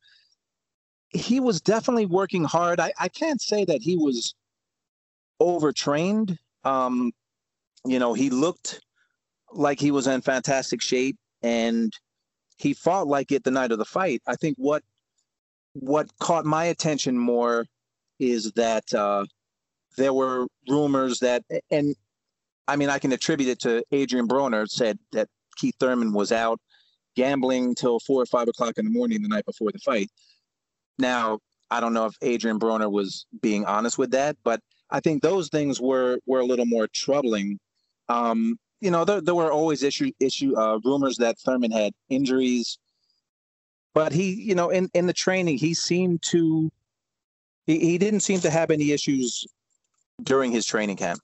He 1.10 1.40
was 1.40 1.62
definitely 1.62 2.08
working 2.08 2.44
hard. 2.44 2.80
I, 2.80 2.92
I 3.00 3.10
can't 3.10 3.40
say 3.40 3.64
that 3.66 3.82
he 3.82 3.96
was 3.96 4.34
overtrained. 5.40 6.40
Um, 6.64 7.12
you 7.86 8.00
know, 8.00 8.14
he 8.16 8.32
looked 8.32 8.82
like 9.54 9.80
he 9.80 9.92
was 9.92 10.08
in 10.08 10.22
fantastic 10.22 10.82
shape 10.82 11.18
and 11.44 11.94
he 12.58 12.74
fought 12.74 13.08
like 13.08 13.32
it 13.32 13.44
the 13.44 13.52
night 13.52 13.72
of 13.72 13.78
the 13.78 13.86
fight. 13.86 14.22
I 14.26 14.36
think 14.36 14.58
what 14.58 14.84
what 15.74 16.10
caught 16.20 16.46
my 16.46 16.66
attention 16.66 17.18
more 17.18 17.66
is 18.20 18.52
that 18.54 18.92
uh, 18.94 19.26
there 19.96 20.14
were 20.14 20.48
rumors 20.68 21.20
that, 21.20 21.44
and 21.70 21.96
I 22.68 22.76
mean, 22.76 22.90
I 22.90 22.98
can 22.98 23.12
attribute 23.14 23.50
it 23.50 23.60
to 23.62 23.84
Adrian 23.92 24.28
Broner 24.28 24.68
said 24.68 24.98
that 25.12 25.30
Keith 25.56 25.76
Thurman 25.80 26.12
was 26.12 26.32
out 26.32 26.60
gambling 27.16 27.76
till 27.76 28.00
four 28.00 28.22
or 28.22 28.26
five 28.26 28.48
o'clock 28.48 28.78
in 28.78 28.86
the 28.86 28.92
morning 28.92 29.22
the 29.22 29.28
night 29.28 29.46
before 29.46 29.72
the 29.72 29.80
fight. 29.80 30.10
Now, 30.98 31.40
I 31.72 31.80
don't 31.80 31.94
know 31.94 32.06
if 32.06 32.16
Adrian 32.22 32.60
Broner 32.60 32.92
was 32.92 33.26
being 33.42 33.66
honest 33.66 33.98
with 33.98 34.12
that, 34.12 34.38
but 34.44 34.60
I 34.90 35.00
think 35.00 35.22
those 35.22 35.50
things 35.50 35.80
were 35.80 36.20
were 36.26 36.40
a 36.40 36.46
little 36.46 36.66
more 36.66 36.88
troubling. 36.94 37.60
Um, 38.08 38.58
you 38.82 38.92
know, 38.92 39.06
there, 39.06 39.22
there 39.22 39.36
were 39.36 39.52
always 39.52 39.84
issue 39.84 40.12
issue 40.20 40.58
uh, 40.58 40.80
rumors 40.84 41.18
that 41.18 41.38
Thurman 41.40 41.72
had 41.72 41.94
injuries, 42.10 42.80
but 43.94 44.12
he, 44.12 44.34
you 44.34 44.56
know, 44.56 44.70
in 44.70 44.90
in 44.94 45.06
the 45.06 45.14
training, 45.14 45.58
he 45.58 45.74
seemed 45.74 46.22
to 46.30 46.72
he, 47.66 47.80
he 47.80 47.98
didn't 47.98 48.22
seem 48.22 48.40
to 48.42 48.50
have 48.50 48.72
any 48.72 48.92
issues 48.92 49.46
during 50.24 50.52
his 50.52 50.66
training 50.66 50.98
camp. 50.98 51.20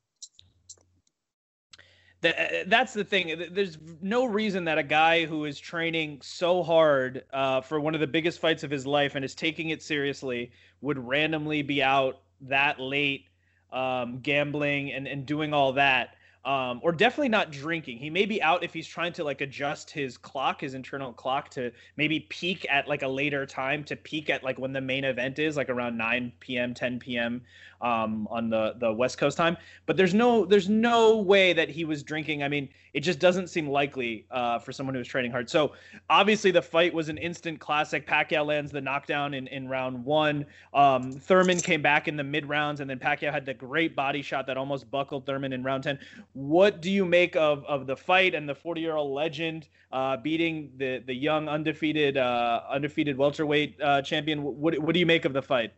That, 2.26 2.40
uh, 2.40 2.64
that's 2.66 2.94
the 2.94 3.04
thing. 3.04 3.50
There's 3.52 3.78
no 4.02 4.26
reason 4.26 4.66
that 4.66 4.80
a 4.80 4.84
guy 4.84 5.26
who 5.26 5.46
is 5.46 5.60
training 5.60 6.22
so 6.24 6.64
hard 6.64 7.24
uh, 7.32 7.62
for 7.62 7.80
one 7.80 7.94
of 7.94 8.02
the 8.02 8.08
biggest 8.08 8.40
fights 8.40 8.64
of 8.64 8.72
his 8.72 8.88
life 8.88 9.14
and 9.14 9.24
is 9.24 9.36
taking 9.36 9.70
it 9.70 9.84
seriously 9.84 10.52
would 10.82 10.98
randomly 10.98 11.62
be 11.62 11.84
out 11.84 12.22
that 12.42 12.80
late 12.80 13.28
um, 13.72 14.22
gambling 14.22 14.92
and, 14.92 15.08
and 15.08 15.28
doing 15.28 15.54
all 15.54 15.74
that 15.74 16.16
um, 16.46 16.80
or 16.84 16.92
definitely 16.92 17.30
not 17.30 17.52
drinking. 17.52 17.98
He 17.98 18.12
may 18.12 18.26
be 18.26 18.42
out 18.42 18.64
if 18.64 18.72
he's 18.72 18.88
trying 18.88 19.14
to 19.14 19.24
like 19.24 19.42
adjust 19.42 19.90
his 19.90 20.16
clock, 20.16 20.62
his 20.62 20.76
internal 20.76 21.12
clock 21.12 21.50
to 21.52 21.72
maybe 21.98 22.20
peak 22.20 22.68
at 22.70 22.88
like 22.88 23.02
a 23.02 23.08
later 23.08 23.48
time 23.48 23.84
to 23.86 23.96
peak 23.96 24.30
at 24.30 24.44
like 24.44 24.60
when 24.60 24.72
the 24.72 24.82
main 24.82 25.04
event 25.04 25.40
is, 25.40 25.58
like 25.58 25.70
around 25.70 25.98
9 25.98 26.32
p.m., 26.40 26.76
10 26.76 27.00
p.m. 27.00 27.42
Um, 27.82 28.28
on 28.32 28.50
the 28.50 28.76
the 28.80 28.92
West 28.92 29.18
Coast 29.18 29.38
time. 29.38 29.58
But 29.86 29.98
there's 29.98 30.14
no 30.14 30.46
there's 30.46 30.70
no 30.70 31.18
way 31.18 31.54
that 31.54 31.70
he 31.70 31.86
was 31.86 32.04
drinking. 32.04 32.42
I 32.42 32.48
mean, 32.48 32.70
it 32.94 33.02
just 33.02 33.20
doesn't 33.20 33.48
seem 33.48 33.68
likely 33.68 34.26
uh, 34.32 34.60
for 34.60 34.72
someone 34.72 34.96
who's 34.96 35.08
training 35.08 35.32
hard. 35.32 35.50
So 35.50 35.74
obviously 36.10 36.52
the 36.52 36.62
fight 36.62 36.94
was 36.94 37.10
an 37.10 37.18
instant 37.18 37.60
classic. 37.60 38.08
Pacquiao 38.08 38.46
lands 38.46 38.72
the 38.72 38.82
knockdown 38.82 39.34
in 39.34 39.48
in 39.48 39.68
round 39.68 40.04
one. 40.04 40.46
Um, 40.74 41.12
Thurman 41.12 41.60
came 41.60 41.82
back 41.82 42.08
in 42.08 42.16
the 42.16 42.24
mid 42.24 42.48
rounds, 42.48 42.80
and 42.80 42.90
then 42.90 42.98
Pacquiao 42.98 43.32
had 43.32 43.46
the 43.46 43.54
great 43.54 43.96
body 43.96 44.22
shot 44.22 44.48
that 44.48 44.58
almost 44.58 44.90
buckled 44.90 45.26
Thurman 45.26 45.54
in 45.54 45.64
round 45.64 45.84
10 45.84 46.00
what 46.34 46.82
do 46.82 46.92
you 46.92 47.06
make 47.06 47.36
of, 47.36 47.66
of 47.66 47.88
the 47.88 47.96
fight 47.96 48.36
and 48.36 48.48
the 48.48 48.56
40 48.56 48.82
year 48.82 48.96
old 48.96 49.14
legend 49.14 49.68
uh, 49.92 50.18
beating 50.18 50.72
the 50.78 51.02
the 51.06 51.14
young 51.14 51.48
undefeated 51.48 52.18
uh, 52.18 52.62
undefeated 52.70 53.18
welterweight 53.18 53.80
uh, 53.82 54.02
champion? 54.02 54.44
What 54.44 54.78
what 54.80 54.94
do 54.94 55.00
you 55.00 55.06
make 55.06 55.26
of 55.26 55.34
the 55.34 55.42
fight? 55.42 55.74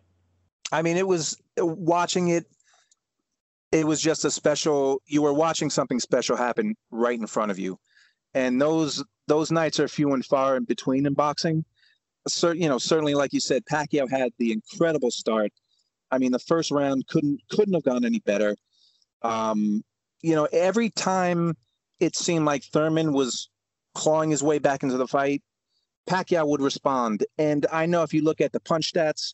I 0.71 0.81
mean, 0.81 0.97
it 0.97 1.07
was 1.07 1.37
watching 1.57 2.29
it. 2.29 2.45
It 3.71 3.85
was 3.85 4.01
just 4.01 4.25
a 4.25 4.31
special. 4.31 5.01
You 5.05 5.21
were 5.21 5.33
watching 5.33 5.69
something 5.69 5.99
special 5.99 6.35
happen 6.35 6.75
right 6.91 7.19
in 7.19 7.27
front 7.27 7.51
of 7.51 7.59
you, 7.59 7.77
and 8.33 8.61
those 8.61 9.03
those 9.27 9.51
nights 9.51 9.79
are 9.79 9.87
few 9.87 10.13
and 10.13 10.25
far 10.25 10.55
in 10.55 10.63
between 10.63 11.05
in 11.05 11.13
boxing. 11.13 11.65
So, 12.27 12.51
you 12.51 12.67
know, 12.67 12.77
certainly, 12.77 13.13
like 13.13 13.33
you 13.33 13.39
said, 13.39 13.63
Pacquiao 13.65 14.09
had 14.09 14.31
the 14.37 14.51
incredible 14.51 15.11
start. 15.11 15.51
I 16.11 16.17
mean, 16.17 16.31
the 16.31 16.39
first 16.39 16.71
round 16.71 17.07
couldn't 17.07 17.41
couldn't 17.49 17.73
have 17.73 17.83
gone 17.83 18.05
any 18.05 18.19
better. 18.19 18.55
Um, 19.21 19.83
you 20.21 20.35
know, 20.35 20.47
every 20.51 20.89
time 20.89 21.55
it 21.99 22.15
seemed 22.15 22.45
like 22.45 22.63
Thurman 22.63 23.13
was 23.13 23.49
clawing 23.95 24.29
his 24.31 24.43
way 24.43 24.59
back 24.59 24.83
into 24.83 24.97
the 24.97 25.07
fight, 25.07 25.41
Pacquiao 26.07 26.47
would 26.47 26.61
respond. 26.61 27.25
And 27.37 27.65
I 27.71 27.85
know 27.85 28.03
if 28.03 28.13
you 28.13 28.23
look 28.23 28.41
at 28.41 28.51
the 28.51 28.59
punch 28.59 28.93
stats, 28.93 29.33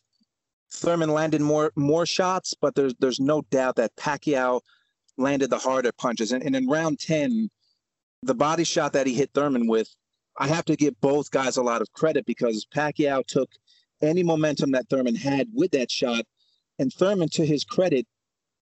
Thurman 0.74 1.10
landed 1.10 1.40
more 1.40 1.72
more 1.76 2.04
shots, 2.04 2.54
but 2.60 2.74
there's 2.74 2.94
there's 2.98 3.20
no 3.20 3.42
doubt 3.50 3.76
that 3.76 3.96
Pacquiao 3.96 4.60
landed 5.16 5.50
the 5.50 5.58
harder 5.58 5.92
punches. 5.92 6.32
And, 6.32 6.42
and 6.42 6.56
in 6.56 6.66
round 6.66 6.98
ten, 6.98 7.48
the 8.22 8.34
body 8.34 8.64
shot 8.64 8.92
that 8.92 9.06
he 9.06 9.14
hit 9.14 9.30
Thurman 9.34 9.66
with, 9.68 9.88
I 10.38 10.48
have 10.48 10.64
to 10.66 10.76
give 10.76 11.00
both 11.00 11.30
guys 11.30 11.56
a 11.56 11.62
lot 11.62 11.80
of 11.80 11.92
credit 11.92 12.26
because 12.26 12.66
Pacquiao 12.74 13.24
took 13.26 13.50
any 14.02 14.22
momentum 14.22 14.72
that 14.72 14.88
Thurman 14.88 15.14
had 15.14 15.48
with 15.54 15.70
that 15.72 15.90
shot, 15.90 16.24
and 16.78 16.92
Thurman, 16.92 17.28
to 17.30 17.46
his 17.46 17.64
credit, 17.64 18.06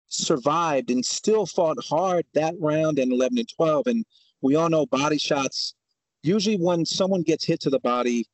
survived 0.08 0.90
and 0.90 1.04
still 1.04 1.46
fought 1.46 1.82
hard 1.82 2.26
that 2.34 2.54
round 2.60 2.98
and 2.98 3.10
11 3.10 3.38
and 3.38 3.48
12. 3.48 3.86
And 3.86 4.04
we 4.42 4.54
all 4.54 4.68
know 4.68 4.84
body 4.84 5.18
shots, 5.18 5.74
usually 6.22 6.56
when 6.56 6.84
someone 6.84 7.22
gets 7.22 7.46
hit 7.46 7.60
to 7.60 7.70
the 7.70 7.80
body, 7.80 8.26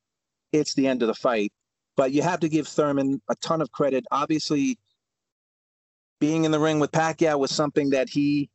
it's 0.52 0.74
the 0.74 0.88
end 0.88 1.02
of 1.02 1.08
the 1.08 1.14
fight. 1.14 1.52
But 1.98 2.12
you 2.12 2.22
have 2.22 2.38
to 2.40 2.48
give 2.48 2.68
Thurman 2.68 3.20
a 3.28 3.34
ton 3.42 3.60
of 3.60 3.72
credit. 3.72 4.04
Obviously, 4.12 4.78
being 6.20 6.44
in 6.44 6.52
the 6.52 6.60
ring 6.60 6.78
with 6.78 6.92
Pacquiao 6.92 7.40
was 7.40 7.50
something 7.50 7.90
that 7.90 8.08
he 8.08 8.50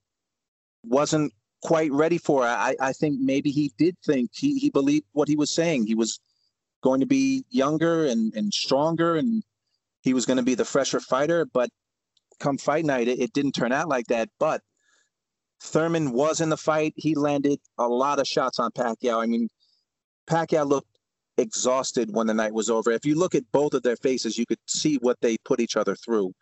wasn't 0.85 1.33
quite 1.61 1.91
ready 1.91 2.17
for. 2.17 2.43
I, 2.43 2.77
I 2.79 2.93
think 2.93 3.19
maybe 3.19 3.51
he 3.51 3.73
did 3.77 3.97
think 4.05 4.31
he, 4.33 4.57
he 4.59 4.69
believed 4.69 5.07
what 5.11 5.27
he 5.27 5.35
was 5.35 5.53
saying. 5.53 5.87
He 5.87 5.93
was 5.93 6.21
going 6.81 7.01
to 7.01 7.05
be 7.05 7.43
younger 7.49 8.05
and, 8.05 8.33
and 8.33 8.53
stronger 8.53 9.17
and 9.17 9.43
he 10.03 10.13
was 10.13 10.25
going 10.25 10.37
to 10.37 10.43
be 10.43 10.55
the 10.55 10.63
fresher 10.63 11.01
fighter. 11.01 11.45
But 11.45 11.69
come 12.39 12.57
fight 12.57 12.85
night, 12.85 13.09
it, 13.09 13.19
it 13.19 13.33
didn't 13.33 13.55
turn 13.55 13.73
out 13.73 13.89
like 13.89 14.07
that. 14.07 14.29
But 14.39 14.61
Thurman 15.61 16.13
was 16.13 16.39
in 16.39 16.47
the 16.47 16.55
fight. 16.55 16.93
He 16.95 17.13
landed 17.13 17.59
a 17.77 17.89
lot 17.89 18.19
of 18.19 18.25
shots 18.25 18.57
on 18.57 18.71
Pacquiao. 18.71 19.21
I 19.21 19.25
mean, 19.25 19.49
Pacquiao 20.29 20.65
looked 20.65 20.87
exhausted 21.37 22.09
when 22.11 22.27
the 22.27 22.33
night 22.33 22.53
was 22.53 22.69
over. 22.69 22.91
If 22.91 23.05
you 23.05 23.15
look 23.17 23.35
at 23.35 23.43
both 23.51 23.73
of 23.73 23.83
their 23.83 23.95
faces, 23.97 24.37
you 24.37 24.45
could 24.45 24.59
see 24.67 24.97
what 25.01 25.17
they 25.21 25.37
put 25.45 25.59
each 25.59 25.77
other 25.77 25.95
through. 25.95 26.33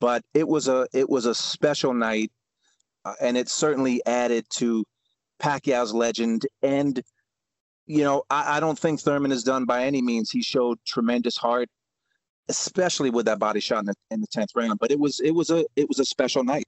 But 0.00 0.22
it 0.34 0.46
was 0.46 0.68
a 0.68 0.86
it 0.92 1.08
was 1.08 1.26
a 1.26 1.34
special 1.34 1.94
night, 1.94 2.32
uh, 3.04 3.14
and 3.20 3.36
it 3.36 3.48
certainly 3.48 4.02
added 4.06 4.44
to 4.54 4.84
Pacquiao's 5.40 5.94
legend. 5.94 6.46
And 6.62 7.00
you 7.86 8.02
know, 8.02 8.24
I, 8.30 8.56
I 8.56 8.60
don't 8.60 8.78
think 8.78 9.00
Thurman 9.00 9.32
is 9.32 9.44
done 9.44 9.64
by 9.64 9.84
any 9.84 10.02
means. 10.02 10.30
He 10.30 10.42
showed 10.42 10.78
tremendous 10.86 11.36
heart, 11.36 11.68
especially 12.48 13.10
with 13.10 13.26
that 13.26 13.38
body 13.38 13.60
shot 13.60 13.80
in 13.80 13.86
the, 13.86 13.94
in 14.10 14.20
the 14.20 14.26
tenth 14.28 14.50
round. 14.56 14.78
But 14.80 14.90
it 14.90 14.98
was 14.98 15.20
it 15.20 15.32
was 15.32 15.50
a 15.50 15.64
it 15.76 15.88
was 15.88 15.98
a 15.98 16.04
special 16.04 16.42
night. 16.42 16.64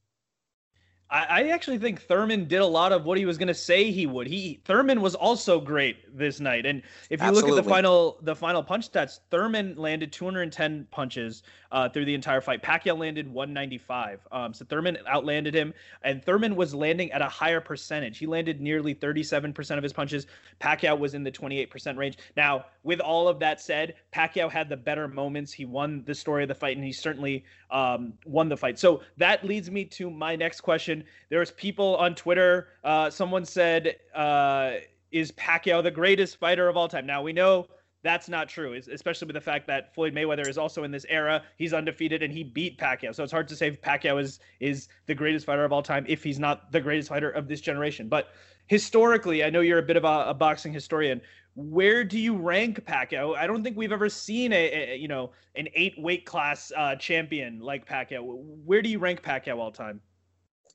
I, 1.11 1.25
I 1.29 1.49
actually 1.49 1.79
think 1.79 2.03
Thurman 2.03 2.47
did 2.47 2.61
a 2.61 2.67
lot 2.67 2.93
of 2.93 3.05
what 3.05 3.19
he 3.19 3.27
was 3.27 3.39
going 3.39 3.49
to 3.49 3.55
say 3.55 3.91
he 3.91 4.07
would. 4.07 4.27
He 4.27 4.61
Thurman 4.65 5.01
was 5.01 5.15
also 5.15 5.61
great 5.61 6.17
this 6.17 6.41
night, 6.41 6.67
and 6.67 6.83
if 7.11 7.21
you 7.21 7.27
Absolutely. 7.27 7.51
look 7.51 7.59
at 7.59 7.65
the 7.65 7.71
final 7.71 8.19
the 8.23 8.35
final 8.35 8.63
punch 8.63 8.91
stats, 8.91 9.21
Thurman 9.31 9.77
landed 9.77 10.13
210 10.13 10.89
punches 10.91 11.43
uh, 11.75 11.89
through 11.89 12.05
the 12.05 12.15
entire 12.15 12.41
fight. 12.41 12.63
Pacquiao 12.63 12.97
landed 12.97 13.27
195. 13.27 14.21
Um, 14.31 14.55
so 14.55 14.65
Thurman 14.65 14.97
outlanded 15.09 15.53
him, 15.53 15.75
and 16.03 16.25
Thurman 16.25 16.55
was 16.55 16.73
landing 16.73 17.11
at 17.11 17.21
a 17.21 17.29
higher 17.29 17.61
percentage. 17.61 18.17
He 18.17 18.27
landed 18.27 18.61
nearly 18.61 18.95
37% 18.95 19.77
of 19.77 19.83
his 19.83 19.93
punches. 19.93 20.29
Pacquiao 20.61 20.97
was 20.97 21.15
in 21.15 21.25
the 21.25 21.33
28% 21.33 21.97
range. 21.97 22.19
Now, 22.37 22.67
with 22.85 23.01
all 23.01 23.27
of 23.27 23.41
that 23.41 23.61
said, 23.61 23.95
Pacquiao 24.15 24.49
had 24.49 24.69
the 24.69 24.77
better 24.77 25.09
moments. 25.09 25.53
He 25.53 25.65
won 25.65 26.05
the 26.07 26.15
story 26.15 26.45
of 26.45 26.49
the 26.49 26.55
fight, 26.55 26.77
and 26.77 26.87
he 26.87 26.93
certainly 26.93 27.45
um, 27.73 28.13
won 28.25 28.49
the 28.49 28.57
fight. 28.57 28.79
So 28.79 29.03
that 29.17 29.45
leads 29.45 29.69
me 29.69 29.85
to 29.87 30.09
my 30.09 30.37
next 30.37 30.61
question. 30.61 31.03
There's 31.29 31.51
people 31.51 31.97
on 31.97 32.15
Twitter. 32.15 32.69
Uh, 32.85 33.11
someone 33.11 33.45
said, 33.45 33.97
uh, 34.15 34.75
"Is 35.11 35.33
Pacquiao 35.33 35.83
the 35.83 35.91
greatest 35.91 36.39
fighter 36.39 36.69
of 36.69 36.77
all 36.77 36.87
time?" 36.87 37.05
Now 37.05 37.21
we 37.21 37.33
know 37.33 37.67
that's 38.05 38.29
not 38.29 38.49
true, 38.49 38.75
especially 38.75 39.27
with 39.27 39.35
the 39.35 39.41
fact 39.41 39.67
that 39.67 39.93
Floyd 39.95 40.15
Mayweather 40.15 40.47
is 40.47 40.59
also 40.59 40.85
in 40.85 40.93
this 40.93 41.07
era. 41.09 41.43
He's 41.57 41.73
undefeated 41.73 42.23
and 42.23 42.33
he 42.33 42.45
beat 42.45 42.79
Pacquiao. 42.79 43.15
So 43.15 43.25
it's 43.25 43.33
hard 43.33 43.49
to 43.49 43.57
say 43.57 43.73
Pacquiao 43.73 44.21
is 44.21 44.39
is 44.61 44.89
the 45.07 45.15
greatest 45.15 45.47
fighter 45.47 45.65
of 45.65 45.73
all 45.73 45.83
time 45.83 46.05
if 46.07 46.23
he's 46.23 46.39
not 46.39 46.71
the 46.71 46.81
greatest 46.81 47.09
fighter 47.09 47.31
of 47.31 47.49
this 47.49 47.61
generation. 47.61 48.09
But 48.09 48.29
historically, 48.67 49.43
I 49.43 49.51
know 49.51 49.63
you're 49.63 49.79
a 49.79 49.83
bit 49.83 49.97
of 49.97 50.05
a, 50.05 50.27
a 50.29 50.35
boxing 50.35 50.73
historian 50.73 51.21
where 51.57 52.03
do 52.03 52.19
you 52.19 52.37
rank 52.37 52.85
Pacquiao? 52.85 53.37
I 53.37 53.47
don't 53.47 53.63
think 53.63 53.77
we've 53.77 53.93
ever 53.93 54.09
seen 54.09 54.53
a, 54.53 54.93
a 54.95 54.97
you 54.97 55.09
know 55.09 55.31
an 55.55 55.69
eight 55.75 55.95
weight 55.99 56.27
class 56.27 56.73
uh, 56.77 56.97
champion 56.97 57.61
like 57.61 57.87
Pacquiao. 57.87 58.23
Where 58.65 58.83
do 58.83 58.89
you 58.89 58.99
rank 58.99 59.23
Pacquiao 59.23 59.59
all 59.59 59.71
time? 59.71 60.01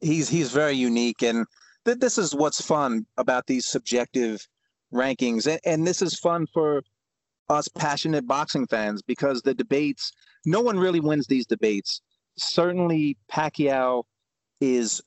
He's 0.02 0.30
he's 0.30 0.52
very 0.52 0.74
unique, 0.74 1.22
and 1.22 1.46
th- 1.86 2.00
this 2.00 2.18
is 2.18 2.34
what's 2.34 2.62
fun 2.62 3.06
about 3.18 3.46
these 3.46 3.66
subjective 3.66 4.48
rankings, 4.94 5.48
and, 5.48 5.60
and 5.66 5.86
this 5.86 6.02
is 6.02 6.18
fun 6.18 6.48
for 6.54 6.82
us 7.50 7.68
passionate 7.68 8.28
boxing 8.28 8.68
fans 8.68 9.02
because 9.02 9.42
the 9.42 9.54
debates. 9.54 10.12
No 10.46 10.62
one 10.62 10.78
really 10.78 11.00
wins 11.00 11.28
these 11.28 11.46
debates. 11.46 12.02
Certainly, 12.38 13.18
Pacquiao 13.32 14.04
is 14.62 15.02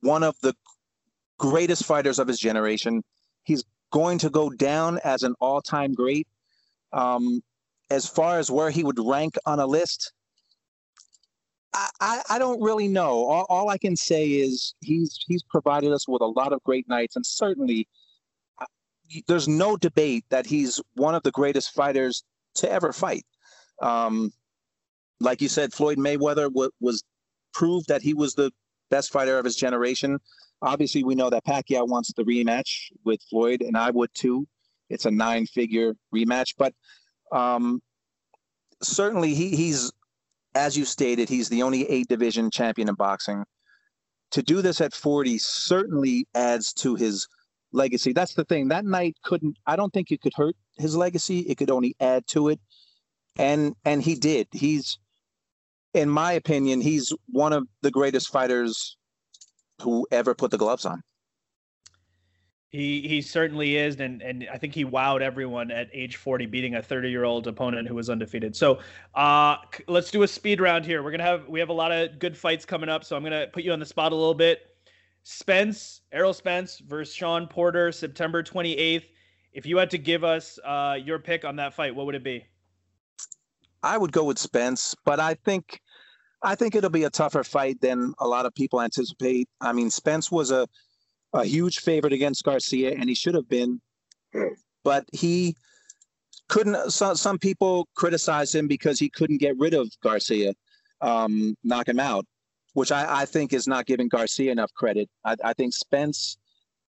one 0.00 0.22
of 0.22 0.36
the 0.42 0.54
greatest 1.38 1.84
fighters 1.84 2.18
of 2.18 2.28
his 2.28 2.38
generation. 2.38 3.02
He's 3.44 3.64
going 3.92 4.18
to 4.18 4.30
go 4.30 4.50
down 4.50 5.00
as 5.02 5.22
an 5.22 5.34
all-time 5.40 5.94
great. 5.94 6.28
Um, 6.92 7.42
as 7.90 8.06
far 8.06 8.38
as 8.38 8.50
where 8.50 8.70
he 8.70 8.84
would 8.84 8.98
rank 8.98 9.34
on 9.46 9.58
a 9.58 9.66
list, 9.66 10.12
I, 11.72 12.22
I, 12.28 12.38
don't 12.38 12.60
really 12.60 12.88
know. 12.88 13.24
All, 13.26 13.46
all, 13.48 13.68
I 13.68 13.78
can 13.78 13.96
say 13.96 14.26
is 14.26 14.74
he's 14.80 15.18
he's 15.28 15.42
provided 15.44 15.92
us 15.92 16.08
with 16.08 16.20
a 16.20 16.26
lot 16.26 16.52
of 16.52 16.62
great 16.64 16.88
nights, 16.88 17.14
and 17.14 17.24
certainly 17.24 17.86
there's 19.26 19.48
no 19.48 19.76
debate 19.76 20.24
that 20.30 20.46
he's 20.46 20.80
one 20.94 21.14
of 21.14 21.22
the 21.22 21.30
greatest 21.30 21.74
fighters 21.74 22.24
to 22.56 22.70
ever 22.70 22.92
fight. 22.92 23.24
Um, 23.82 24.32
like 25.20 25.40
you 25.40 25.48
said, 25.48 25.72
Floyd 25.72 25.98
Mayweather 25.98 26.48
w- 26.48 26.70
was 26.80 27.02
proved 27.52 27.88
that 27.88 28.02
he 28.02 28.14
was 28.14 28.34
the 28.34 28.50
best 28.90 29.12
fighter 29.12 29.38
of 29.38 29.44
his 29.44 29.56
generation. 29.56 30.18
Obviously, 30.62 31.04
we 31.04 31.14
know 31.14 31.30
that 31.30 31.44
Pacquiao 31.44 31.88
wants 31.88 32.12
the 32.12 32.24
rematch 32.24 32.90
with 33.04 33.20
Floyd, 33.28 33.62
and 33.62 33.76
I 33.76 33.90
would 33.90 34.10
too. 34.14 34.46
It's 34.88 35.06
a 35.06 35.10
nine-figure 35.10 35.94
rematch, 36.14 36.54
but 36.58 36.74
um, 37.32 37.80
certainly 38.82 39.34
he, 39.34 39.54
he's, 39.54 39.92
as 40.54 40.76
you 40.76 40.84
stated, 40.84 41.28
he's 41.28 41.48
the 41.48 41.62
only 41.62 41.88
eight-division 41.88 42.50
champion 42.50 42.88
in 42.88 42.94
boxing. 42.94 43.44
To 44.32 44.42
do 44.42 44.62
this 44.62 44.80
at 44.80 44.92
40 44.92 45.38
certainly 45.38 46.26
adds 46.34 46.72
to 46.74 46.94
his 46.94 47.26
legacy. 47.72 48.12
That's 48.12 48.34
the 48.34 48.44
thing. 48.44 48.68
That 48.68 48.84
night 48.84 49.16
couldn't. 49.22 49.56
I 49.66 49.76
don't 49.76 49.92
think 49.92 50.10
it 50.10 50.20
could 50.20 50.34
hurt 50.34 50.56
his 50.78 50.96
legacy. 50.96 51.40
It 51.40 51.56
could 51.56 51.70
only 51.70 51.96
add 52.00 52.26
to 52.28 52.48
it, 52.48 52.60
and 53.38 53.74
and 53.84 54.02
he 54.02 54.14
did. 54.14 54.48
He's, 54.52 54.98
in 55.94 56.08
my 56.08 56.32
opinion, 56.32 56.80
he's 56.80 57.12
one 57.28 57.52
of 57.52 57.66
the 57.82 57.90
greatest 57.90 58.30
fighters 58.30 58.96
who 59.82 60.06
ever 60.10 60.34
put 60.34 60.50
the 60.50 60.58
gloves 60.58 60.84
on. 60.84 61.02
He 62.70 63.08
he 63.08 63.20
certainly 63.20 63.76
is, 63.76 63.98
and 63.98 64.22
and 64.22 64.48
I 64.52 64.56
think 64.56 64.74
he 64.74 64.84
wowed 64.84 65.22
everyone 65.22 65.72
at 65.72 65.88
age 65.92 66.16
40, 66.16 66.46
beating 66.46 66.76
a 66.76 66.82
30 66.82 67.10
year 67.10 67.24
old 67.24 67.48
opponent 67.48 67.88
who 67.88 67.96
was 67.96 68.08
undefeated. 68.08 68.54
So, 68.54 68.78
uh, 69.16 69.56
let's 69.88 70.12
do 70.12 70.22
a 70.22 70.28
speed 70.28 70.60
round 70.60 70.84
here. 70.84 71.02
We're 71.02 71.10
gonna 71.10 71.24
have 71.24 71.48
we 71.48 71.58
have 71.58 71.68
a 71.68 71.74
lot 71.74 71.90
of 71.90 72.20
good 72.20 72.36
fights 72.36 72.64
coming 72.64 72.88
up, 72.88 73.02
so 73.02 73.16
I'm 73.16 73.24
gonna 73.24 73.48
put 73.52 73.64
you 73.64 73.72
on 73.72 73.80
the 73.80 73.86
spot 73.86 74.12
a 74.12 74.14
little 74.14 74.34
bit. 74.34 74.69
Spence, 75.22 76.02
Errol 76.12 76.32
Spence 76.32 76.78
versus 76.78 77.14
Sean 77.14 77.46
Porter, 77.46 77.92
September 77.92 78.42
28th. 78.42 79.04
If 79.52 79.66
you 79.66 79.76
had 79.76 79.90
to 79.90 79.98
give 79.98 80.24
us 80.24 80.58
uh, 80.64 80.96
your 81.02 81.18
pick 81.18 81.44
on 81.44 81.56
that 81.56 81.74
fight, 81.74 81.94
what 81.94 82.06
would 82.06 82.14
it 82.14 82.24
be? 82.24 82.46
I 83.82 83.98
would 83.98 84.12
go 84.12 84.24
with 84.24 84.38
Spence, 84.38 84.94
but 85.04 85.20
I 85.20 85.34
think 85.34 85.80
I 86.42 86.54
think 86.54 86.74
it'll 86.74 86.90
be 86.90 87.04
a 87.04 87.10
tougher 87.10 87.44
fight 87.44 87.80
than 87.80 88.14
a 88.18 88.26
lot 88.26 88.46
of 88.46 88.54
people 88.54 88.80
anticipate. 88.80 89.48
I 89.60 89.72
mean, 89.72 89.90
Spence 89.90 90.30
was 90.30 90.50
a, 90.50 90.66
a 91.34 91.44
huge 91.44 91.80
favorite 91.80 92.12
against 92.12 92.44
Garcia, 92.44 92.92
and 92.92 93.08
he 93.08 93.14
should 93.14 93.34
have 93.34 93.48
been, 93.48 93.80
but 94.84 95.04
he 95.12 95.54
couldn't. 96.48 96.90
Some, 96.92 97.16
some 97.16 97.38
people 97.38 97.88
criticize 97.94 98.54
him 98.54 98.68
because 98.68 98.98
he 98.98 99.10
couldn't 99.10 99.38
get 99.38 99.58
rid 99.58 99.74
of 99.74 99.90
Garcia, 100.02 100.54
um, 101.00 101.56
knock 101.62 101.88
him 101.88 102.00
out, 102.00 102.26
which 102.74 102.92
I, 102.92 103.22
I, 103.22 103.24
think 103.24 103.52
is 103.52 103.66
not 103.66 103.86
giving 103.86 104.08
Garcia 104.08 104.52
enough 104.52 104.72
credit. 104.74 105.08
I, 105.24 105.36
I 105.44 105.52
think 105.52 105.74
Spence 105.74 106.38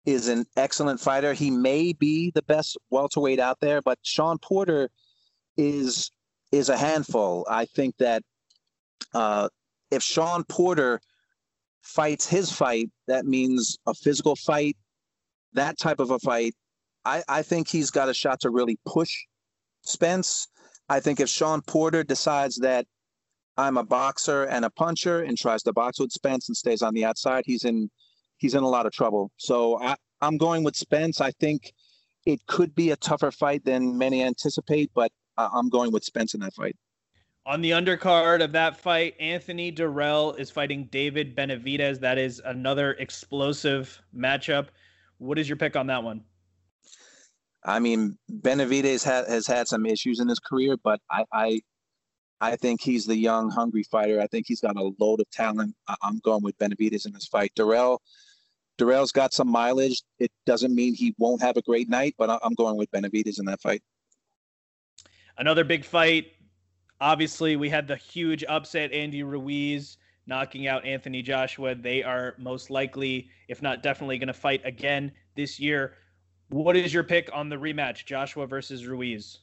is 0.05 0.29
an 0.29 0.47
excellent 0.57 1.01
fighter. 1.01 1.33
He 1.33 1.51
may 1.51 1.93
be 1.93 2.31
the 2.35 2.43
best 2.43 2.79
welterweight 2.91 3.41
out 3.41 3.59
there, 3.61 3.83
but 3.83 3.99
Sean 4.03 4.39
Porter 4.39 4.89
is 5.57 6.11
is 6.53 6.69
a 6.69 6.77
handful. 6.77 7.45
I 7.51 7.65
think 7.65 7.97
that 7.99 8.23
uh, 9.13 9.49
if 9.91 10.03
Sean 10.03 10.45
Porter 10.45 11.01
fights 11.83 12.27
his 12.27 12.53
fight, 12.53 12.91
that 13.09 13.27
means 13.27 13.79
a 13.87 13.95
physical 13.95 14.37
fight, 14.37 14.77
that 15.55 15.79
type 15.79 16.01
of 16.01 16.11
a 16.11 16.19
fight. 16.21 16.55
I, 17.05 17.23
I 17.29 17.43
think 17.43 17.69
he's 17.69 17.91
got 17.91 18.09
a 18.09 18.15
shot 18.15 18.41
to 18.41 18.51
really 18.51 18.79
push 18.87 19.13
Spence. 19.83 20.49
I 20.89 21.01
think 21.01 21.21
if 21.21 21.29
Sean 21.29 21.63
Porter 21.63 22.05
decides 22.05 22.57
that 22.59 22.87
I'm 23.57 23.77
a 23.77 23.85
boxer 23.85 24.45
and 24.45 24.65
a 24.65 24.71
puncher 24.71 25.23
and 25.23 25.37
tries 25.37 25.63
to 25.63 25.73
box 25.73 25.99
with 25.99 26.13
Spence 26.13 26.49
and 26.49 26.57
stays 26.57 26.83
on 26.83 26.95
the 26.95 27.05
outside, 27.05 27.45
he's 27.47 27.65
in 27.65 27.91
he's 28.39 28.55
in 28.55 28.63
a 28.63 28.69
lot 28.69 28.87
of 28.87 28.93
trouble. 28.93 29.31
So 29.39 29.81
I, 29.81 29.97
I'm 30.21 30.37
going 30.37 30.63
with 30.63 30.77
Spence. 30.77 31.21
I 31.21 31.31
think 31.33 31.73
it 32.27 32.45
could 32.47 32.75
be 32.75 32.91
a 32.91 32.97
tougher 32.97 33.31
fight 33.31 33.65
than 33.65 33.97
many 33.97 34.23
anticipate, 34.23 34.91
but 34.95 35.11
I'm 35.39 35.69
going 35.69 35.93
with 35.93 36.05
Spence 36.05 36.35
in 36.35 36.41
that 36.41 36.55
fight. 36.55 36.77
On 37.47 37.61
the 37.61 37.71
undercard 37.71 38.43
of 38.43 38.51
that 38.53 38.77
fight, 38.77 39.15
Anthony 39.21 39.71
Dirrell 39.71 40.37
is 40.37 40.51
fighting 40.51 40.89
David 40.91 41.37
Benavidez. 41.37 42.01
That 42.01 42.19
is 42.19 42.43
another 42.45 42.95
explosive 42.95 44.03
matchup. 44.15 44.69
What 45.19 45.39
is 45.39 45.49
your 45.49 45.57
pick 45.57 45.77
on 45.77 45.87
that 45.87 46.03
one? 46.03 46.25
I 47.65 47.79
mean, 47.79 48.19
Benavidez 48.31 49.05
ha- 49.05 49.31
has 49.31 49.47
had 49.47 49.69
some 49.69 49.87
issues 49.87 50.19
in 50.19 50.29
his 50.29 50.41
career, 50.41 50.77
but 50.83 51.01
I, 51.11 51.25
I, 51.33 51.61
I 52.41 52.57
think 52.57 52.83
he's 52.83 53.07
the 53.07 53.17
young, 53.17 53.51
hungry 53.51 53.83
fighter. 53.85 54.21
I 54.21 54.27
think 54.27 54.47
he's 54.47 54.61
got 54.61 54.77
a 54.77 54.93
load 54.99 55.21
of 55.21 55.31
talent. 55.31 55.75
I- 55.89 55.97
am 56.03 56.21
going 56.23 56.43
with 56.43 56.59
Benavidez 56.59 57.07
in 57.07 57.13
this 57.13 57.27
fight. 57.27 57.53
Dirrell, 57.57 57.99
Dirrell's 58.79 59.13
got 59.13 59.33
some 59.33 59.49
mileage. 59.49 60.03
It 60.19 60.31
doesn't 60.45 60.75
mean 60.75 60.95
he 60.95 61.15
won't 61.19 61.41
have 61.41 61.57
a 61.57 61.63
great 61.63 61.89
night, 61.89 62.15
but 62.19 62.29
I- 62.29 62.39
I'm 62.43 62.55
going 62.55 62.77
with 62.77 62.91
Benavidez 62.91 63.39
in 63.39 63.47
that 63.47 63.63
fight. 63.63 63.83
Another 65.39 65.65
big 65.65 65.85
fight 65.85 66.33
Obviously, 67.01 67.57
we 67.57 67.69
had 67.69 67.87
the 67.87 67.97
huge 67.97 68.43
upset 68.49 68.93
Andy 68.93 69.23
Ruiz 69.23 69.99
knocking 70.27 70.67
out 70.67 70.85
Anthony 70.85 71.23
Joshua. 71.23 71.75
They 71.75 72.03
are 72.03 72.35
most 72.39 72.71
likely, 72.71 73.29
if 73.49 73.61
not 73.61 73.83
definitely, 73.83 74.19
going 74.19 74.29
to 74.29 74.33
fight 74.33 74.63
again 74.65 75.13
this 75.35 75.61
year. 75.61 75.95
What 76.49 76.77
is 76.77 76.95
your 76.95 77.05
pick 77.05 77.29
on 77.33 77.49
the 77.49 77.57
rematch, 77.57 78.07
Joshua 78.07 78.47
versus 78.47 78.87
Ruiz? 78.87 79.41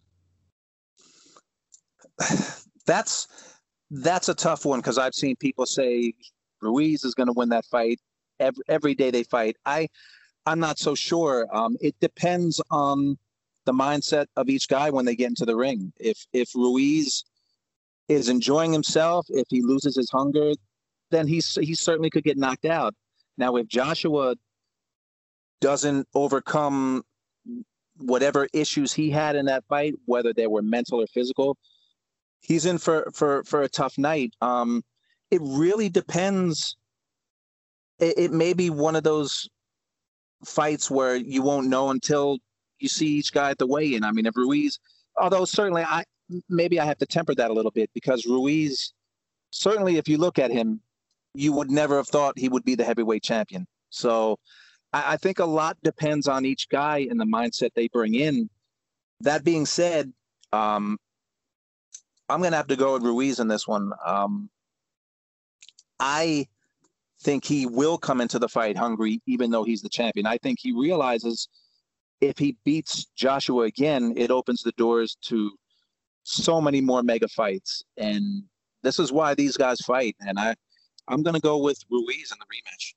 That's 2.86 3.28
that's 3.92 4.30
a 4.30 4.34
tough 4.34 4.66
one 4.66 4.80
because 4.80 4.98
I've 4.98 5.14
seen 5.14 5.36
people 5.36 5.66
say 5.66 6.14
Ruiz 6.62 7.04
is 7.04 7.14
going 7.14 7.28
to 7.28 7.34
win 7.34 7.50
that 7.50 7.66
fight 7.66 8.00
every 8.40 8.64
every 8.68 8.96
day 8.96 9.12
they 9.12 9.24
fight. 9.24 9.58
I 9.66 9.88
I'm 10.46 10.60
not 10.60 10.80
so 10.80 10.96
sure. 10.96 11.48
Um, 11.56 11.78
it 11.80 11.96
depends 12.02 12.62
on 12.70 13.18
the 13.66 13.72
mindset 13.72 14.26
of 14.36 14.50
each 14.50 14.68
guy 14.68 14.90
when 14.90 15.06
they 15.06 15.16
get 15.16 15.30
into 15.30 15.46
the 15.46 15.56
ring. 15.56 15.94
If 16.00 16.26
if 16.34 16.54
Ruiz 16.56 17.24
is 18.10 18.30
enjoying 18.30 18.74
himself, 18.74 19.26
if 19.30 19.46
he 19.50 19.62
loses 19.62 19.96
his 19.96 20.10
hunger, 20.12 20.52
then 21.12 21.28
he's 21.28 21.56
he 21.56 21.74
certainly 21.74 22.10
could 22.10 22.24
get 22.24 22.38
knocked 22.38 22.66
out. 22.66 22.94
Now, 23.38 23.56
if 23.56 23.68
Joshua 23.68 24.36
doesn't 25.62 26.08
overcome 26.14 27.04
whatever 27.98 28.48
issues 28.54 28.92
he 28.92 29.10
had 29.10 29.36
in 29.36 29.46
that 29.46 29.64
fight, 29.70 29.94
whether 30.06 30.34
they 30.34 30.48
were 30.48 30.62
mental 30.62 31.02
or 31.02 31.08
physical, 31.08 31.58
he's 32.44 32.66
in 32.66 32.78
for 32.78 33.10
for 33.14 33.44
for 33.46 33.64
a 33.64 33.70
tough 33.70 33.98
night. 33.98 34.34
Um, 34.42 34.84
it 35.32 35.42
really 35.44 35.90
depends. 35.90 36.78
It, 38.00 38.18
it 38.18 38.32
may 38.32 38.54
be 38.54 38.70
one 38.70 38.96
of 38.96 39.04
those 39.04 39.50
fights 40.46 40.92
where 40.92 41.16
you 41.16 41.42
won't 41.42 41.68
know 41.68 41.90
until 41.90 42.38
you 42.80 42.90
see 42.90 43.08
each 43.08 43.32
guy 43.32 43.50
at 43.50 43.58
the 43.58 43.66
weigh-in. 43.66 44.04
I 44.04 44.12
mean, 44.12 44.26
if 44.26 44.36
Ruiz, 44.36 44.78
although 45.18 45.46
certainly 45.46 45.84
I 45.84 46.04
maybe 46.50 46.80
I 46.80 46.86
have 46.86 46.98
to 47.00 47.06
temper 47.06 47.34
that 47.36 47.50
a 47.50 47.54
little 47.54 47.72
bit 47.72 47.90
because 47.94 48.26
Ruiz, 48.26 48.94
certainly 49.52 49.98
if 49.98 50.08
you 50.08 50.18
look 50.18 50.38
at 50.38 50.52
him, 50.52 50.82
you 51.34 51.54
would 51.54 51.72
never 51.72 51.98
have 51.98 52.08
thought 52.08 52.38
he 52.38 52.50
would 52.50 52.64
be 52.64 52.76
the 52.76 52.84
heavyweight 52.84 53.24
champion. 53.24 53.66
So 53.90 54.38
I, 54.92 55.14
I 55.14 55.18
think 55.18 55.40
a 55.40 55.46
lot 55.46 55.78
depends 55.84 56.28
on 56.28 56.46
each 56.46 56.70
guy 56.70 57.08
and 57.10 57.20
the 57.20 57.26
mindset 57.26 57.70
they 57.76 57.88
bring 57.88 58.16
in. 58.16 58.50
That 59.22 59.44
being 59.44 59.66
said, 59.66 60.12
um, 60.52 60.98
I'm 62.30 62.40
going 62.40 62.52
to 62.52 62.58
have 62.58 62.68
to 62.68 62.76
go 62.76 62.94
with 62.94 63.04
Ruiz 63.04 63.40
in 63.40 63.48
this 63.48 63.68
one. 63.68 63.92
Um, 64.06 64.50
I 66.00 66.48
think 67.22 67.46
he 67.46 67.66
will 67.66 67.98
come 67.98 68.22
into 68.22 68.40
the 68.40 68.50
fight 68.50 68.78
hungry, 68.78 69.22
even 69.28 69.52
though 69.52 69.64
he's 69.64 69.82
the 69.82 69.90
champion. 69.90 70.26
I 70.26 70.38
think 70.38 70.60
he 70.62 70.72
realizes 70.72 71.48
if 72.22 72.38
he 72.38 72.58
beats 72.64 73.06
Joshua 73.16 73.64
again, 73.64 74.14
it 74.18 74.32
opens 74.32 74.64
the 74.64 74.72
doors 74.74 75.18
to 75.24 75.52
so 76.24 76.62
many 76.62 76.82
more 76.82 77.04
mega 77.04 77.28
fights. 77.28 77.84
And 77.98 78.44
this 78.82 79.00
is 79.00 79.12
why 79.12 79.36
these 79.36 79.58
guys 79.58 79.80
fight. 79.82 80.16
And 80.22 80.40
I, 80.40 80.56
I'm 81.08 81.24
going 81.24 81.36
to 81.36 81.42
go 81.42 81.58
with 81.58 81.80
Ruiz 81.90 82.32
in 82.32 82.38
the 82.40 82.46
rematch. 82.46 82.94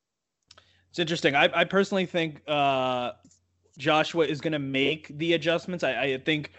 It's 0.90 0.98
interesting. 0.98 1.34
I, 1.34 1.50
I 1.52 1.64
personally 1.64 2.06
think 2.06 2.40
uh, 2.48 3.12
Joshua 3.76 4.24
is 4.24 4.40
going 4.40 4.52
to 4.52 4.58
make 4.58 5.08
the 5.18 5.34
adjustments. 5.34 5.84
I, 5.84 6.00
I 6.00 6.18
think 6.18 6.52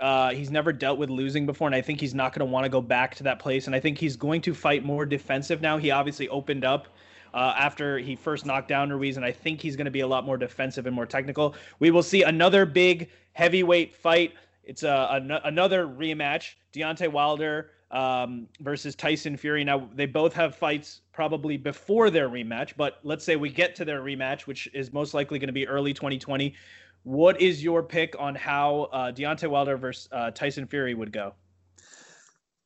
uh, 0.00 0.30
he's 0.30 0.50
never 0.50 0.72
dealt 0.72 0.98
with 0.98 1.10
losing 1.10 1.46
before, 1.46 1.66
and 1.68 1.74
I 1.74 1.80
think 1.80 2.00
he's 2.00 2.14
not 2.14 2.32
going 2.32 2.46
to 2.46 2.52
want 2.52 2.64
to 2.64 2.68
go 2.68 2.80
back 2.80 3.14
to 3.16 3.22
that 3.24 3.38
place. 3.38 3.66
And 3.66 3.74
I 3.74 3.80
think 3.80 3.98
he's 3.98 4.16
going 4.16 4.40
to 4.42 4.54
fight 4.54 4.84
more 4.84 5.04
defensive 5.04 5.60
now. 5.60 5.76
He 5.76 5.90
obviously 5.90 6.28
opened 6.28 6.64
up 6.64 6.88
uh, 7.34 7.54
after 7.56 7.98
he 7.98 8.14
first 8.16 8.46
knocked 8.46 8.68
down 8.68 8.90
Ruiz, 8.90 9.16
and 9.16 9.26
I 9.26 9.32
think 9.32 9.60
he's 9.60 9.76
going 9.76 9.86
to 9.86 9.90
be 9.90 10.00
a 10.00 10.06
lot 10.06 10.24
more 10.24 10.36
defensive 10.36 10.86
and 10.86 10.94
more 10.94 11.06
technical. 11.06 11.54
We 11.78 11.90
will 11.90 12.02
see 12.02 12.22
another 12.22 12.64
big 12.64 13.10
heavyweight 13.32 13.94
fight. 13.94 14.34
It's 14.64 14.82
a, 14.82 15.08
an- 15.10 15.30
another 15.44 15.86
rematch. 15.86 16.54
Deontay 16.72 17.10
Wilder 17.10 17.72
um, 17.90 18.46
versus 18.60 18.94
Tyson 18.94 19.36
Fury. 19.36 19.64
Now 19.64 19.88
they 19.94 20.06
both 20.06 20.32
have 20.34 20.54
fights 20.54 21.00
probably 21.12 21.56
before 21.56 22.10
their 22.10 22.28
rematch, 22.28 22.74
but 22.76 23.00
let's 23.02 23.24
say 23.24 23.36
we 23.36 23.50
get 23.50 23.74
to 23.76 23.84
their 23.84 24.02
rematch, 24.02 24.42
which 24.42 24.68
is 24.74 24.92
most 24.92 25.14
likely 25.14 25.38
going 25.38 25.48
to 25.48 25.52
be 25.52 25.66
early 25.66 25.94
2020. 25.94 26.54
What 27.02 27.40
is 27.40 27.62
your 27.62 27.82
pick 27.82 28.14
on 28.18 28.34
how 28.34 28.88
uh, 28.92 29.12
Deontay 29.12 29.48
Wilder 29.48 29.76
versus 29.76 30.08
uh, 30.12 30.30
Tyson 30.30 30.66
Fury 30.66 30.94
would 30.94 31.12
go? 31.12 31.34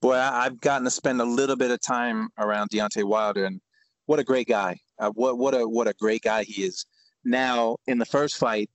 Boy, 0.00 0.16
I've 0.16 0.60
gotten 0.60 0.84
to 0.84 0.90
spend 0.90 1.20
a 1.20 1.24
little 1.24 1.54
bit 1.54 1.70
of 1.70 1.80
time 1.80 2.28
around 2.38 2.70
Deontay 2.70 3.04
Wilder, 3.04 3.44
and 3.44 3.60
what 4.06 4.18
a 4.18 4.24
great 4.24 4.48
guy! 4.48 4.76
Uh, 4.98 5.10
what 5.10 5.38
what 5.38 5.54
a 5.54 5.66
what 5.66 5.86
a 5.86 5.94
great 5.94 6.22
guy 6.22 6.42
he 6.42 6.64
is. 6.64 6.86
Now, 7.24 7.76
in 7.86 7.98
the 7.98 8.04
first 8.04 8.36
fight, 8.36 8.68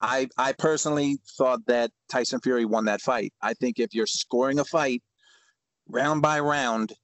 I 0.00 0.28
I 0.38 0.52
personally 0.52 1.18
thought 1.36 1.60
that 1.66 1.90
Tyson 2.08 2.40
Fury 2.40 2.64
won 2.64 2.86
that 2.86 3.02
fight. 3.02 3.32
I 3.42 3.52
think 3.54 3.78
if 3.78 3.94
you're 3.94 4.06
scoring 4.06 4.58
a 4.58 4.64
fight 4.64 5.02
round 5.88 6.22
by 6.22 6.40
round, 6.40 6.94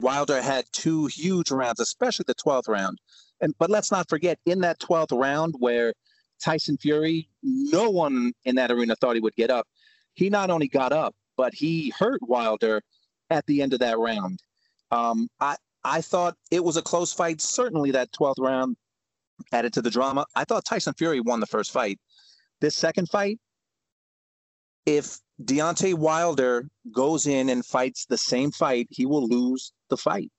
Wilder 0.00 0.40
had 0.40 0.64
two 0.72 1.06
huge 1.06 1.50
rounds, 1.50 1.80
especially 1.80 2.24
the 2.26 2.34
12th 2.34 2.68
round. 2.68 2.98
And 3.40 3.54
but 3.58 3.70
let's 3.70 3.92
not 3.92 4.08
forget, 4.08 4.38
in 4.46 4.60
that 4.60 4.78
12th 4.80 5.18
round 5.18 5.54
where 5.58 5.92
Tyson 6.42 6.76
Fury, 6.76 7.28
no 7.42 7.90
one 7.90 8.32
in 8.44 8.54
that 8.56 8.70
arena 8.70 8.96
thought 8.96 9.14
he 9.14 9.20
would 9.20 9.36
get 9.36 9.50
up. 9.50 9.66
He 10.14 10.30
not 10.30 10.50
only 10.50 10.68
got 10.68 10.92
up, 10.92 11.14
but 11.36 11.54
he 11.54 11.92
hurt 11.98 12.20
Wilder 12.22 12.82
at 13.30 13.44
the 13.46 13.62
end 13.62 13.72
of 13.72 13.80
that 13.80 13.98
round. 13.98 14.40
Um, 14.90 15.28
I 15.40 15.56
I 15.84 16.00
thought 16.00 16.36
it 16.50 16.64
was 16.64 16.76
a 16.76 16.82
close 16.82 17.12
fight. 17.12 17.40
Certainly, 17.40 17.92
that 17.92 18.10
12th 18.12 18.38
round 18.38 18.76
added 19.52 19.72
to 19.74 19.82
the 19.82 19.90
drama. 19.90 20.26
I 20.34 20.44
thought 20.44 20.64
Tyson 20.64 20.94
Fury 20.94 21.20
won 21.20 21.40
the 21.40 21.46
first 21.46 21.72
fight. 21.72 21.98
This 22.60 22.74
second 22.74 23.08
fight, 23.08 23.38
if 24.86 25.18
Deontay 25.42 25.94
Wilder 25.94 26.68
goes 26.92 27.26
in 27.26 27.50
and 27.50 27.64
fights 27.64 28.06
the 28.06 28.18
same 28.18 28.50
fight, 28.50 28.88
he 28.90 29.06
will 29.06 29.26
lose 29.28 29.72
the 29.90 29.96
fight. 29.96 30.30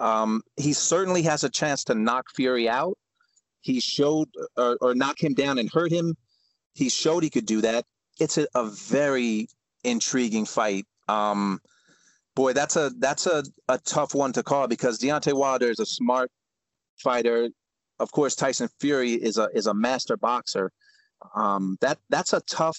Um, 0.00 0.42
he 0.56 0.72
certainly 0.72 1.22
has 1.22 1.44
a 1.44 1.50
chance 1.50 1.84
to 1.84 1.94
knock 1.94 2.26
Fury 2.34 2.68
out. 2.68 2.96
He 3.64 3.80
showed 3.80 4.28
or, 4.58 4.76
or 4.82 4.94
knock 4.94 5.22
him 5.22 5.32
down 5.32 5.58
and 5.58 5.72
hurt 5.72 5.90
him. 5.90 6.16
He 6.74 6.90
showed 6.90 7.22
he 7.22 7.30
could 7.30 7.46
do 7.46 7.62
that. 7.62 7.86
It's 8.20 8.36
a, 8.36 8.46
a 8.54 8.64
very 8.66 9.48
intriguing 9.84 10.44
fight. 10.44 10.86
Um, 11.08 11.60
boy, 12.34 12.52
that's 12.52 12.76
a 12.76 12.90
that's 12.98 13.26
a, 13.26 13.42
a 13.68 13.78
tough 13.78 14.14
one 14.14 14.34
to 14.34 14.42
call 14.42 14.68
because 14.68 14.98
Deontay 14.98 15.32
Wilder 15.32 15.70
is 15.70 15.80
a 15.80 15.86
smart 15.86 16.30
fighter. 16.98 17.48
Of 17.98 18.12
course, 18.12 18.36
Tyson 18.36 18.68
Fury 18.80 19.12
is 19.12 19.38
a 19.38 19.48
is 19.54 19.66
a 19.66 19.74
master 19.74 20.18
boxer. 20.18 20.70
Um, 21.34 21.78
that 21.80 21.98
that's 22.10 22.34
a 22.34 22.42
tough 22.42 22.78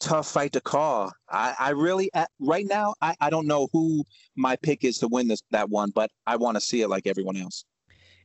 tough 0.00 0.28
fight 0.30 0.52
to 0.52 0.60
call. 0.60 1.12
I, 1.30 1.54
I 1.58 1.70
really 1.70 2.10
at, 2.12 2.28
right 2.38 2.66
now 2.66 2.94
I, 3.00 3.14
I 3.22 3.30
don't 3.30 3.46
know 3.46 3.68
who 3.72 4.04
my 4.36 4.56
pick 4.56 4.84
is 4.84 4.98
to 4.98 5.08
win 5.08 5.28
this 5.28 5.40
that 5.50 5.70
one, 5.70 5.92
but 5.94 6.10
I 6.26 6.36
want 6.36 6.56
to 6.56 6.60
see 6.60 6.82
it 6.82 6.88
like 6.88 7.06
everyone 7.06 7.38
else. 7.38 7.64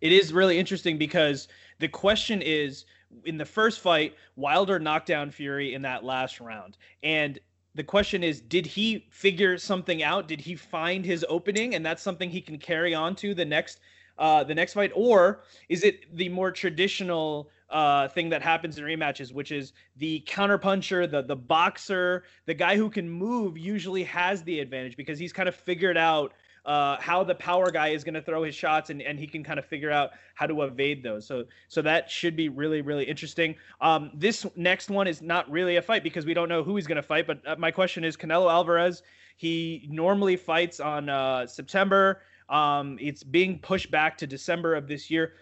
It 0.02 0.12
is 0.12 0.34
really 0.34 0.58
interesting 0.58 0.98
because 0.98 1.48
the 1.80 1.88
question 1.88 2.42
is 2.42 2.86
in 3.26 3.38
the 3.38 3.46
first 3.46 3.80
fight, 3.80 4.16
Wilder 4.36 4.80
knocked 4.80 5.08
down 5.08 5.32
Fury 5.32 5.74
in 5.74 5.82
that 5.82 6.04
last 6.04 6.40
round. 6.40 6.78
And 7.04 7.40
the 7.76 7.84
question 7.84 8.24
is, 8.24 8.42
did 8.42 8.66
he 8.66 9.08
figure 9.10 9.58
something 9.58 10.04
out? 10.04 10.28
Did 10.28 10.42
he 10.42 10.56
find 10.56 11.06
his 11.06 11.26
opening 11.30 11.76
and 11.76 11.86
that's 11.86 12.02
something 12.02 12.30
he 12.30 12.42
can 12.42 12.58
carry 12.58 12.94
on 12.94 13.16
to 13.18 13.34
the 13.34 13.46
next 13.46 13.80
uh, 14.20 14.44
the 14.44 14.54
next 14.54 14.74
fight, 14.74 14.92
or 14.94 15.44
is 15.70 15.86
it 15.86 16.14
the 16.16 16.28
more 16.28 16.52
traditional 16.52 17.50
uh, 17.70 18.10
thing 18.10 18.28
that 18.28 18.42
happens 18.42 18.78
in 18.78 18.84
rematches, 18.84 19.32
which 19.32 19.50
is 19.52 19.72
the 19.96 20.22
counterpuncher, 20.28 21.10
the 21.10 21.22
the 21.22 21.36
boxer, 21.36 22.24
the 22.46 22.54
guy 22.54 22.76
who 22.76 22.90
can 22.90 23.10
move 23.10 23.58
usually 23.58 24.04
has 24.04 24.44
the 24.44 24.60
advantage 24.60 24.98
because 24.98 25.18
he's 25.18 25.32
kind 25.32 25.48
of 25.48 25.56
figured 25.56 25.98
out 25.98 26.34
uh, 26.66 26.98
how 27.00 27.24
the 27.24 27.36
power 27.36 27.72
guy 27.72 27.90
is 27.90 28.04
going 28.04 28.14
to 28.14 28.22
throw 28.22 28.44
his 28.44 28.56
shots 28.56 28.90
and, 28.90 29.02
and 29.02 29.20
he 29.20 29.28
can 29.28 29.44
kind 29.44 29.60
of 29.60 29.66
figure 29.66 29.92
out 29.92 30.12
how 30.36 30.46
to 30.46 30.62
evade 30.64 31.04
those. 31.04 31.26
So 31.26 31.46
so 31.68 31.82
that 31.82 32.10
should 32.10 32.36
be 32.36 32.50
really 32.50 32.82
really 32.82 33.06
interesting. 33.06 33.56
Um, 33.82 34.12
this 34.14 34.46
next 34.56 34.90
one 34.90 35.08
is 35.08 35.22
not 35.22 35.50
really 35.50 35.78
a 35.78 35.82
fight 35.82 36.04
because 36.04 36.26
we 36.26 36.34
don't 36.34 36.50
know 36.50 36.64
who 36.64 36.76
he's 36.76 36.88
going 36.88 36.98
to 36.98 37.04
fight. 37.04 37.28
But 37.28 37.42
uh, 37.46 37.56
my 37.58 37.72
question 37.72 38.04
is 38.04 38.16
Canelo 38.18 38.52
Alvarez. 38.52 39.04
He 39.38 39.88
normally 39.90 40.36
fights 40.36 40.80
on 40.80 41.08
uh, 41.08 41.48
September. 41.48 42.22
Um, 42.50 42.98
it's 43.00 43.24
being 43.24 43.60
pushed 43.60 43.90
back 43.90 44.18
to 44.18 44.28
December 44.28 44.76
of 44.76 44.88
this 44.88 45.10
year. 45.10 45.34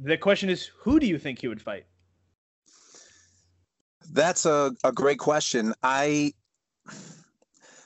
The 0.00 0.16
question 0.16 0.50
is, 0.50 0.70
who 0.78 1.00
do 1.00 1.06
you 1.06 1.18
think 1.18 1.40
he 1.40 1.48
would 1.48 1.62
fight? 1.62 1.86
That's 4.12 4.46
a, 4.46 4.72
a 4.84 4.92
great 4.92 5.18
question. 5.18 5.74
I, 5.82 6.32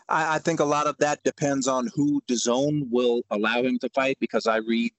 I 0.09 0.37
I 0.37 0.39
think 0.39 0.61
a 0.61 0.65
lot 0.65 0.87
of 0.87 0.97
that 0.99 1.23
depends 1.25 1.69
on 1.69 1.89
who 1.95 2.23
DAZN 2.29 2.89
will 2.91 3.23
allow 3.31 3.63
him 3.63 3.79
to 3.81 3.89
fight 3.91 4.17
because 4.21 4.47
I 4.47 4.57
read 4.59 4.93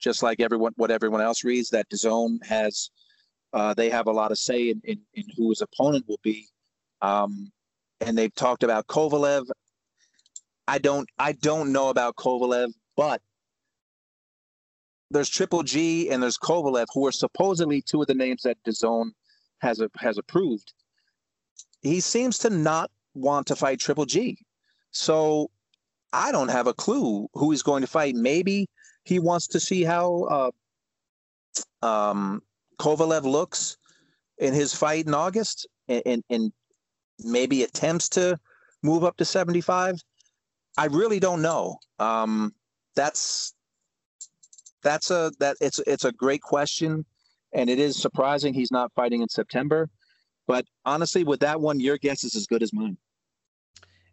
just 0.00 0.22
like 0.22 0.40
everyone 0.40 0.72
what 0.76 0.90
everyone 0.90 1.20
else 1.20 1.44
reads 1.44 1.70
that 1.70 1.88
DAZN 1.90 2.44
has 2.44 2.90
uh, 3.52 3.74
they 3.74 3.90
have 3.90 4.06
a 4.06 4.12
lot 4.12 4.30
of 4.30 4.38
say 4.38 4.70
in, 4.70 4.80
in, 4.84 5.00
in 5.14 5.24
who 5.36 5.50
his 5.50 5.62
opponent 5.62 6.04
will 6.08 6.20
be. 6.22 6.46
Um, 7.00 7.50
and 8.00 8.16
they've 8.16 8.34
talked 8.34 8.62
about 8.62 8.86
Kovalev. 8.86 9.46
I 10.66 10.78
don't 10.78 11.08
I 11.18 11.32
don't 11.32 11.72
know 11.72 11.88
about 11.88 12.16
Kovalev. 12.16 12.72
But 12.96 13.22
there's 15.10 15.30
Triple 15.30 15.62
G 15.62 16.10
and 16.10 16.22
there's 16.22 16.36
Kovalev, 16.36 16.86
who 16.92 17.06
are 17.06 17.12
supposedly 17.12 17.80
two 17.80 18.02
of 18.02 18.08
the 18.08 18.14
names 18.14 18.42
that 18.42 18.58
DAZN 18.66 19.10
has 19.60 19.80
a, 19.80 19.90
has 19.98 20.18
approved. 20.18 20.72
He 21.80 22.00
seems 22.00 22.38
to 22.38 22.50
not 22.50 22.90
want 23.18 23.46
to 23.48 23.56
fight 23.56 23.80
Triple 23.80 24.06
G, 24.06 24.38
so 24.90 25.50
I 26.12 26.32
don't 26.32 26.48
have 26.48 26.66
a 26.66 26.74
clue 26.74 27.28
who 27.34 27.50
he's 27.50 27.62
going 27.62 27.82
to 27.82 27.86
fight. 27.86 28.14
Maybe 28.14 28.68
he 29.04 29.18
wants 29.18 29.46
to 29.48 29.60
see 29.60 29.82
how 29.84 30.52
uh, 31.82 31.86
um, 31.86 32.42
Kovalev 32.78 33.24
looks 33.24 33.76
in 34.38 34.54
his 34.54 34.74
fight 34.74 35.06
in 35.06 35.14
August, 35.14 35.66
and, 35.88 36.02
and, 36.06 36.24
and 36.30 36.52
maybe 37.24 37.62
attempts 37.62 38.08
to 38.10 38.38
move 38.82 39.04
up 39.04 39.16
to 39.16 39.24
75. 39.24 39.96
I 40.76 40.86
really 40.86 41.18
don't 41.18 41.42
know. 41.42 41.78
Um, 41.98 42.54
that's 42.94 43.54
that's 44.82 45.10
a 45.10 45.32
that 45.40 45.56
it's 45.60 45.80
it's 45.80 46.04
a 46.04 46.12
great 46.12 46.40
question, 46.40 47.04
and 47.52 47.68
it 47.68 47.78
is 47.78 48.00
surprising 48.00 48.54
he's 48.54 48.70
not 48.70 48.92
fighting 48.94 49.22
in 49.22 49.28
September. 49.28 49.88
But 50.46 50.64
honestly, 50.84 51.24
with 51.24 51.40
that 51.40 51.60
one, 51.60 51.80
your 51.80 51.98
guess 51.98 52.24
is 52.24 52.34
as 52.36 52.46
good 52.46 52.62
as 52.62 52.72
mine. 52.72 52.96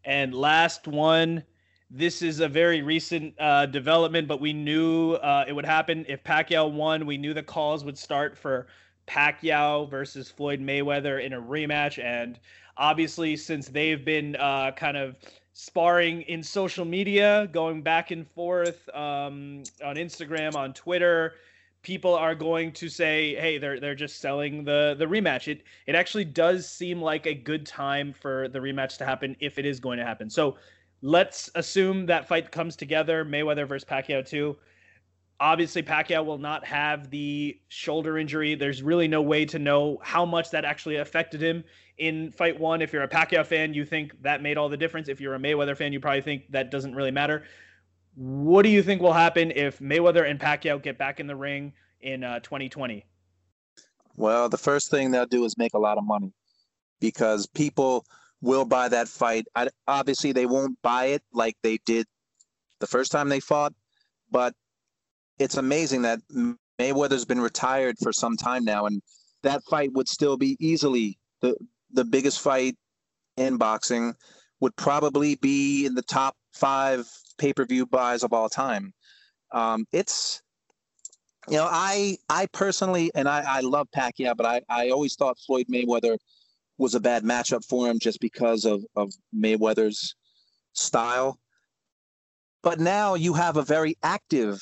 And 0.05 0.33
last 0.33 0.87
one, 0.87 1.43
this 1.89 2.21
is 2.21 2.39
a 2.39 2.47
very 2.47 2.81
recent 2.81 3.33
uh, 3.39 3.65
development, 3.65 4.27
but 4.27 4.39
we 4.39 4.53
knew 4.53 5.13
uh, 5.13 5.45
it 5.47 5.53
would 5.53 5.65
happen 5.65 6.05
if 6.07 6.23
Pacquiao 6.23 6.71
won. 6.71 7.05
We 7.05 7.17
knew 7.17 7.33
the 7.33 7.43
calls 7.43 7.83
would 7.83 7.97
start 7.97 8.37
for 8.37 8.67
Pacquiao 9.07 9.89
versus 9.89 10.29
Floyd 10.29 10.59
Mayweather 10.59 11.23
in 11.23 11.33
a 11.33 11.41
rematch, 11.41 12.03
and 12.03 12.39
obviously, 12.77 13.35
since 13.35 13.67
they've 13.67 14.03
been 14.03 14.35
uh, 14.35 14.71
kind 14.71 14.97
of 14.97 15.15
sparring 15.53 16.23
in 16.23 16.43
social 16.43 16.85
media, 16.85 17.47
going 17.51 17.81
back 17.81 18.11
and 18.11 18.27
forth 18.31 18.89
um, 18.89 19.63
on 19.83 19.95
Instagram, 19.95 20.55
on 20.55 20.73
Twitter, 20.73 21.33
people 21.85 22.15
are 22.15 22.35
going 22.35 22.71
to 22.73 22.89
say, 22.89 23.35
"Hey, 23.35 23.57
they're 23.59 23.79
they're 23.79 23.95
just 23.95 24.19
selling 24.19 24.65
the 24.65 24.95
the 24.97 25.05
rematch." 25.05 25.47
It 25.47 25.63
it 25.85 25.95
actually 25.95 26.25
does 26.25 26.67
seem 26.67 27.01
like 27.01 27.27
a 27.27 27.33
good 27.33 27.65
time 27.65 28.11
for 28.11 28.49
the 28.49 28.59
rematch 28.59 28.97
to 28.97 29.05
happen 29.05 29.37
if 29.39 29.57
it 29.59 29.65
is 29.65 29.79
going 29.79 29.99
to 29.99 30.03
happen. 30.03 30.29
So 30.29 30.57
let's 31.01 31.49
assume 31.55 32.07
that 32.07 32.27
fight 32.27 32.51
comes 32.51 32.75
together, 32.75 33.23
Mayweather 33.23 33.67
versus 33.67 33.87
Pacquiao 33.87 34.27
too. 34.27 34.57
Obviously, 35.39 35.83
Pacquiao 35.83 36.25
will 36.25 36.37
not 36.37 36.65
have 36.65 37.09
the 37.11 37.59
shoulder 37.67 38.17
injury. 38.17 38.55
There's 38.55 38.81
really 38.81 39.07
no 39.07 39.21
way 39.21 39.45
to 39.45 39.59
know 39.59 39.99
how 40.01 40.25
much 40.25 40.49
that 40.51 40.65
actually 40.65 40.95
affected 40.95 41.41
him 41.41 41.63
in 41.97 42.31
fight 42.31 42.59
one. 42.59 42.81
If 42.81 42.93
you're 42.93 43.03
a 43.03 43.07
Pacquiao 43.07 43.45
fan, 43.45 43.73
you 43.73 43.85
think 43.85 44.19
that 44.23 44.41
made 44.41 44.57
all 44.57 44.69
the 44.69 44.77
difference. 44.77 45.07
If 45.07 45.21
you're 45.21 45.35
a 45.35 45.39
Mayweather 45.39 45.77
fan, 45.77 45.93
you 45.93 45.99
probably 45.99 46.21
think 46.21 46.51
that 46.51 46.71
doesn't 46.71 46.95
really 46.95 47.11
matter. 47.11 47.43
What 48.15 48.63
do 48.63 48.69
you 48.69 48.81
think 48.81 49.01
will 49.01 49.13
happen 49.13 49.51
if 49.51 49.79
Mayweather 49.79 50.29
and 50.29 50.39
Pacquiao 50.39 50.81
get 50.81 50.97
back 50.97 51.19
in 51.19 51.27
the 51.27 51.35
ring 51.35 51.73
in 51.99 52.23
uh, 52.23 52.39
2020? 52.39 53.05
Well, 54.15 54.47
the 54.47 54.57
first 54.57 54.89
thing 54.89 55.11
they'll 55.11 55.25
do 55.25 55.43
is 55.43 55.57
make 55.57 55.73
a 55.73 55.79
lot 55.79 55.97
of 55.97 56.05
money 56.05 56.31
because 57.01 57.45
people 57.47 58.05
will 58.41 58.63
buy 58.63 58.87
that 58.87 59.09
fight. 59.09 59.45
I, 59.55 59.67
obviously, 59.87 60.31
they 60.31 60.45
won't 60.45 60.81
buy 60.81 61.07
it 61.07 61.23
like 61.33 61.57
they 61.61 61.79
did 61.85 62.05
the 62.79 62.87
first 62.87 63.11
time 63.11 63.27
they 63.27 63.41
fought, 63.41 63.73
but 64.31 64.53
it's 65.37 65.57
amazing 65.57 66.03
that 66.03 66.19
Mayweather's 66.79 67.25
been 67.25 67.41
retired 67.41 67.97
for 68.01 68.13
some 68.13 68.37
time 68.37 68.63
now, 68.63 68.85
and 68.85 69.01
that 69.43 69.61
fight 69.69 69.91
would 69.93 70.07
still 70.07 70.37
be 70.37 70.55
easily 70.59 71.17
the 71.41 71.57
the 71.91 72.05
biggest 72.05 72.39
fight 72.39 72.75
in 73.35 73.57
boxing. 73.57 74.13
Would 74.61 74.75
probably 74.77 75.35
be 75.35 75.85
in 75.85 75.95
the 75.95 76.01
top 76.01 76.35
five 76.53 77.05
pay 77.37 77.53
per 77.53 77.65
view 77.65 77.85
buys 77.85 78.23
of 78.23 78.33
all 78.33 78.49
time. 78.49 78.93
Um, 79.51 79.85
it's 79.91 80.41
you 81.47 81.57
know, 81.57 81.67
I 81.69 82.17
I 82.29 82.47
personally 82.47 83.11
and 83.15 83.27
I, 83.27 83.43
I 83.47 83.59
love 83.61 83.87
Pacquiao, 83.95 84.35
but 84.35 84.45
I, 84.45 84.61
I 84.69 84.89
always 84.89 85.15
thought 85.15 85.37
Floyd 85.45 85.67
Mayweather 85.71 86.17
was 86.77 86.95
a 86.95 86.99
bad 86.99 87.23
matchup 87.23 87.63
for 87.65 87.87
him 87.87 87.99
just 87.99 88.19
because 88.19 88.65
of, 88.65 88.83
of 88.95 89.13
Mayweather's 89.33 90.15
style. 90.73 91.39
But 92.63 92.79
now 92.79 93.13
you 93.13 93.33
have 93.33 93.57
a 93.57 93.61
very 93.61 93.95
active 94.03 94.59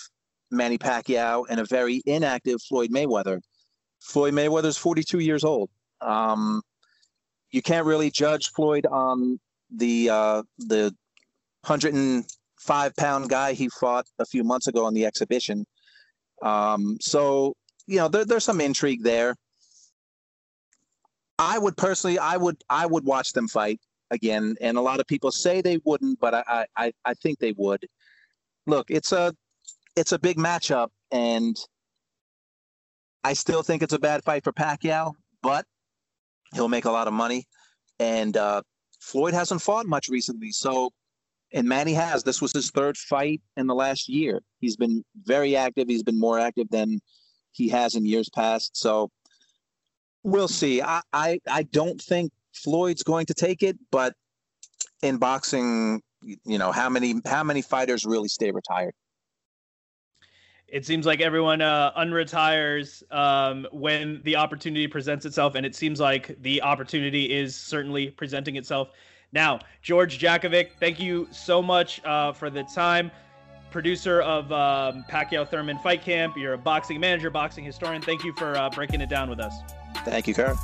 Manny 0.51 0.77
Pacquiao 0.77 1.45
and 1.49 1.59
a 1.59 1.65
very 1.65 2.01
inactive 2.05 2.61
Floyd 2.61 2.91
Mayweather. 2.91 3.39
Floyd 4.01 4.33
Mayweather's 4.33 4.77
42 4.77 5.19
years 5.19 5.43
old. 5.43 5.69
Um, 6.01 6.61
you 7.51 7.61
can't 7.61 7.85
really 7.85 8.11
judge 8.11 8.51
Floyd 8.51 8.85
on 8.85 9.39
the 9.75 10.09
uh, 10.09 10.43
the 10.57 10.93
105 12.65 12.95
pound 12.95 13.29
guy 13.29 13.53
he 13.53 13.69
fought 13.69 14.05
a 14.19 14.25
few 14.25 14.43
months 14.43 14.67
ago 14.67 14.85
on 14.85 14.93
the 14.93 15.05
exhibition. 15.05 15.65
Um, 16.41 16.97
so 17.01 17.55
you 17.87 17.97
know 17.97 18.07
there, 18.07 18.25
there's 18.25 18.43
some 18.43 18.61
intrigue 18.61 19.03
there. 19.03 19.35
I 21.39 21.57
would 21.57 21.75
personally, 21.77 22.19
I 22.19 22.37
would, 22.37 22.63
I 22.69 22.85
would 22.85 23.05
watch 23.05 23.33
them 23.33 23.47
fight 23.47 23.79
again. 24.11 24.55
And 24.61 24.77
a 24.77 24.81
lot 24.81 24.99
of 24.99 25.07
people 25.07 25.31
say 25.31 25.61
they 25.61 25.79
wouldn't, 25.83 26.19
but 26.19 26.33
I, 26.33 26.65
I, 26.77 26.93
I 27.03 27.13
think 27.15 27.39
they 27.39 27.53
would. 27.57 27.85
Look, 28.67 28.89
it's 28.89 29.11
a, 29.11 29.33
it's 29.95 30.11
a 30.11 30.19
big 30.19 30.37
matchup, 30.37 30.89
and 31.11 31.57
I 33.23 33.33
still 33.33 33.63
think 33.63 33.83
it's 33.83 33.93
a 33.93 33.99
bad 33.99 34.23
fight 34.23 34.43
for 34.43 34.53
Pacquiao, 34.53 35.13
but 35.41 35.65
he'll 36.53 36.69
make 36.69 36.85
a 36.85 36.91
lot 36.91 37.07
of 37.07 37.13
money. 37.13 37.45
And 37.99 38.37
uh, 38.37 38.61
Floyd 39.01 39.33
hasn't 39.33 39.61
fought 39.61 39.85
much 39.85 40.09
recently, 40.09 40.51
so 40.51 40.91
and 41.53 41.67
Manny 41.67 41.93
has. 41.93 42.23
This 42.23 42.41
was 42.41 42.51
his 42.51 42.71
third 42.71 42.97
fight 42.97 43.41
in 43.57 43.67
the 43.67 43.75
last 43.75 44.09
year. 44.09 44.41
He's 44.59 44.75
been 44.75 45.03
very 45.23 45.55
active. 45.55 45.87
He's 45.87 46.03
been 46.03 46.19
more 46.19 46.39
active 46.39 46.67
than 46.69 46.99
he 47.51 47.69
has 47.69 47.95
in 47.95 48.05
years 48.05 48.29
past. 48.29 48.75
So 48.75 49.11
We'll 50.23 50.47
see. 50.47 50.81
I, 50.81 51.01
I, 51.11 51.39
I 51.49 51.63
don't 51.63 52.01
think 52.01 52.31
Floyd's 52.53 53.03
going 53.03 53.25
to 53.27 53.33
take 53.33 53.61
it, 53.61 53.77
but 53.91 54.13
in 55.01 55.17
boxing, 55.17 56.01
you 56.23 56.57
know, 56.57 56.71
how 56.71 56.89
many 56.89 57.15
how 57.25 57.43
many 57.43 57.61
fighters 57.61 58.05
really 58.05 58.29
stay 58.29 58.51
retired? 58.51 58.93
It 60.69 60.85
seems 60.85 61.05
like 61.05 61.19
everyone 61.19 61.61
uh, 61.61 61.91
unretires 61.97 63.03
um, 63.13 63.67
when 63.71 64.21
the 64.23 64.37
opportunity 64.37 64.87
presents 64.87 65.25
itself, 65.25 65.55
and 65.55 65.65
it 65.65 65.75
seems 65.75 65.99
like 65.99 66.41
the 66.41 66.61
opportunity 66.61 67.31
is 67.31 67.55
certainly 67.55 68.09
presenting 68.09 68.55
itself. 68.55 68.91
Now, 69.33 69.59
George 69.81 70.19
Jakovic, 70.19 70.69
thank 70.79 70.99
you 70.99 71.27
so 71.31 71.61
much 71.61 72.03
uh, 72.05 72.33
for 72.33 72.49
the 72.49 72.63
time. 72.63 73.11
Producer 73.71 74.21
of 74.21 74.51
um, 74.51 75.03
Pacquiao 75.09 75.49
Thurman 75.49 75.79
Fight 75.79 76.03
Camp, 76.03 76.37
you're 76.37 76.53
a 76.53 76.57
boxing 76.57 76.99
manager, 76.99 77.31
boxing 77.31 77.65
historian. 77.65 78.03
Thank 78.03 78.23
you 78.23 78.31
for 78.33 78.55
uh, 78.55 78.69
breaking 78.69 79.01
it 79.01 79.09
down 79.09 79.31
with 79.31 79.39
us. 79.39 79.53
Thank 80.05 80.27
you, 80.27 80.35
Karan. 80.35 80.55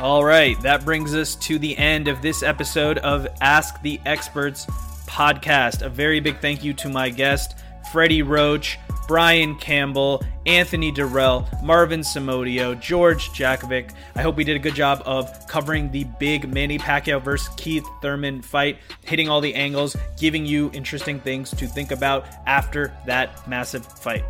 All 0.00 0.24
right, 0.24 0.60
that 0.62 0.84
brings 0.84 1.14
us 1.14 1.36
to 1.36 1.58
the 1.58 1.76
end 1.76 2.08
of 2.08 2.22
this 2.22 2.42
episode 2.42 2.98
of 2.98 3.28
Ask 3.42 3.80
the 3.82 4.00
Experts 4.06 4.66
podcast. 5.06 5.82
A 5.82 5.88
very 5.90 6.18
big 6.18 6.40
thank 6.40 6.64
you 6.64 6.72
to 6.74 6.88
my 6.88 7.10
guest, 7.10 7.58
Freddie 7.92 8.22
Roach, 8.22 8.78
Brian 9.08 9.56
Campbell, 9.56 10.22
Anthony 10.46 10.92
Dirrell, 10.92 11.62
Marvin 11.62 12.00
Somodio, 12.00 12.78
George 12.80 13.30
Jakovic. 13.30 13.92
I 14.14 14.22
hope 14.22 14.36
we 14.36 14.44
did 14.44 14.56
a 14.56 14.58
good 14.58 14.74
job 14.74 15.02
of 15.04 15.46
covering 15.46 15.90
the 15.90 16.04
big 16.18 16.52
Manny 16.52 16.78
Pacquiao 16.78 17.22
versus 17.22 17.52
Keith 17.56 17.86
Thurman 18.00 18.42
fight, 18.42 18.78
hitting 19.04 19.28
all 19.28 19.40
the 19.40 19.54
angles, 19.54 19.96
giving 20.18 20.46
you 20.46 20.70
interesting 20.72 21.20
things 21.20 21.50
to 21.50 21.66
think 21.66 21.90
about 21.90 22.26
after 22.46 22.96
that 23.06 23.46
massive 23.48 23.84
fight. 23.84 24.24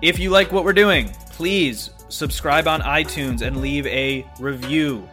If 0.00 0.18
you 0.18 0.30
like 0.30 0.50
what 0.50 0.64
we're 0.64 0.72
doing, 0.72 1.08
please 1.30 1.90
subscribe 2.08 2.66
on 2.66 2.80
iTunes 2.80 3.42
and 3.42 3.60
leave 3.60 3.86
a 3.86 4.26
review. 4.40 5.08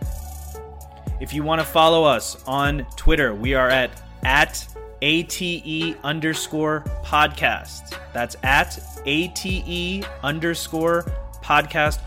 If 1.19 1.33
you 1.33 1.43
want 1.43 1.61
to 1.61 1.67
follow 1.67 2.03
us 2.03 2.41
on 2.47 2.85
Twitter, 2.95 3.35
we 3.35 3.53
are 3.53 3.69
at 3.69 3.91
at 4.23 4.67
ATE 5.01 5.97
underscore 6.03 6.83
podcast. 7.03 7.97
That's 8.13 8.35
at 8.43 8.79
ATE 9.05 10.05
underscore 10.23 11.05
podcast 11.41 11.99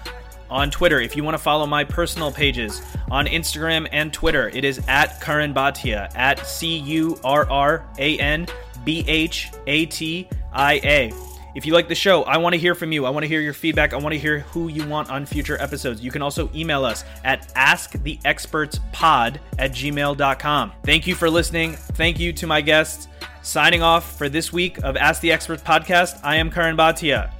on 0.51 0.71
Twitter. 0.71 1.01
If 1.01 1.17
you 1.17 1.25
want 1.25 1.35
to 1.35 1.43
follow 1.43 1.67
my 1.67 1.85
personal 1.85 2.31
pages 2.31 2.83
on 3.11 3.27
Instagram 3.27 3.89
and 3.91 4.13
Twitter, 4.13 4.49
it 4.51 4.65
is 4.65 4.81
at 4.89 5.21
Curran 5.21 5.55
Bhatia, 5.55 6.15
at 6.15 6.47
C 6.47 6.79
U 6.79 7.19
R 7.25 7.51
R 7.51 7.87
A 7.99 8.19
N 8.19 8.47
B 8.85 9.05
H 9.09 9.51
A 9.67 9.87
T 9.87 10.29
I 10.53 10.75
A. 10.85 11.32
If 11.55 11.67
you 11.67 11.75
like 11.75 11.89
the 11.89 11.95
show, 11.95 12.23
I 12.23 12.39
want 12.39 12.55
to 12.55 12.59
hear 12.59 12.75
from 12.75 12.93
you. 12.93 13.05
I 13.05 13.11
want 13.11 13.25
to 13.25 13.29
hear 13.29 13.41
your 13.41 13.53
feedback. 13.53 13.93
I 13.93 13.97
want 13.97 14.15
to 14.15 14.19
hear 14.19 14.41
who 14.41 14.69
you 14.69 14.87
want 14.87 15.11
on 15.11 15.27
future 15.27 15.61
episodes. 15.61 16.01
You 16.01 16.11
can 16.11 16.23
also 16.23 16.51
email 16.55 16.85
us 16.85 17.05
at 17.25 17.53
asktheexpertspod 17.55 19.39
at 19.59 19.73
gmail.com. 19.73 20.73
Thank 20.85 21.07
you 21.07 21.15
for 21.15 21.29
listening. 21.29 21.73
Thank 21.75 22.19
you 22.19 22.33
to 22.33 22.47
my 22.47 22.61
guests. 22.63 23.09
Signing 23.43 23.83
off 23.83 24.17
for 24.17 24.29
this 24.29 24.53
week 24.53 24.79
of 24.83 24.97
Ask 24.97 25.21
the 25.21 25.33
Experts 25.33 25.63
podcast, 25.63 26.21
I 26.23 26.37
am 26.37 26.51
Karan 26.51 26.77
Bhatia. 26.77 27.31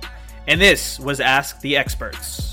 And 0.49 0.61
this 0.61 0.99
was 0.99 1.21
Ask 1.21 1.61
the 1.61 1.77
Experts. 1.77 2.52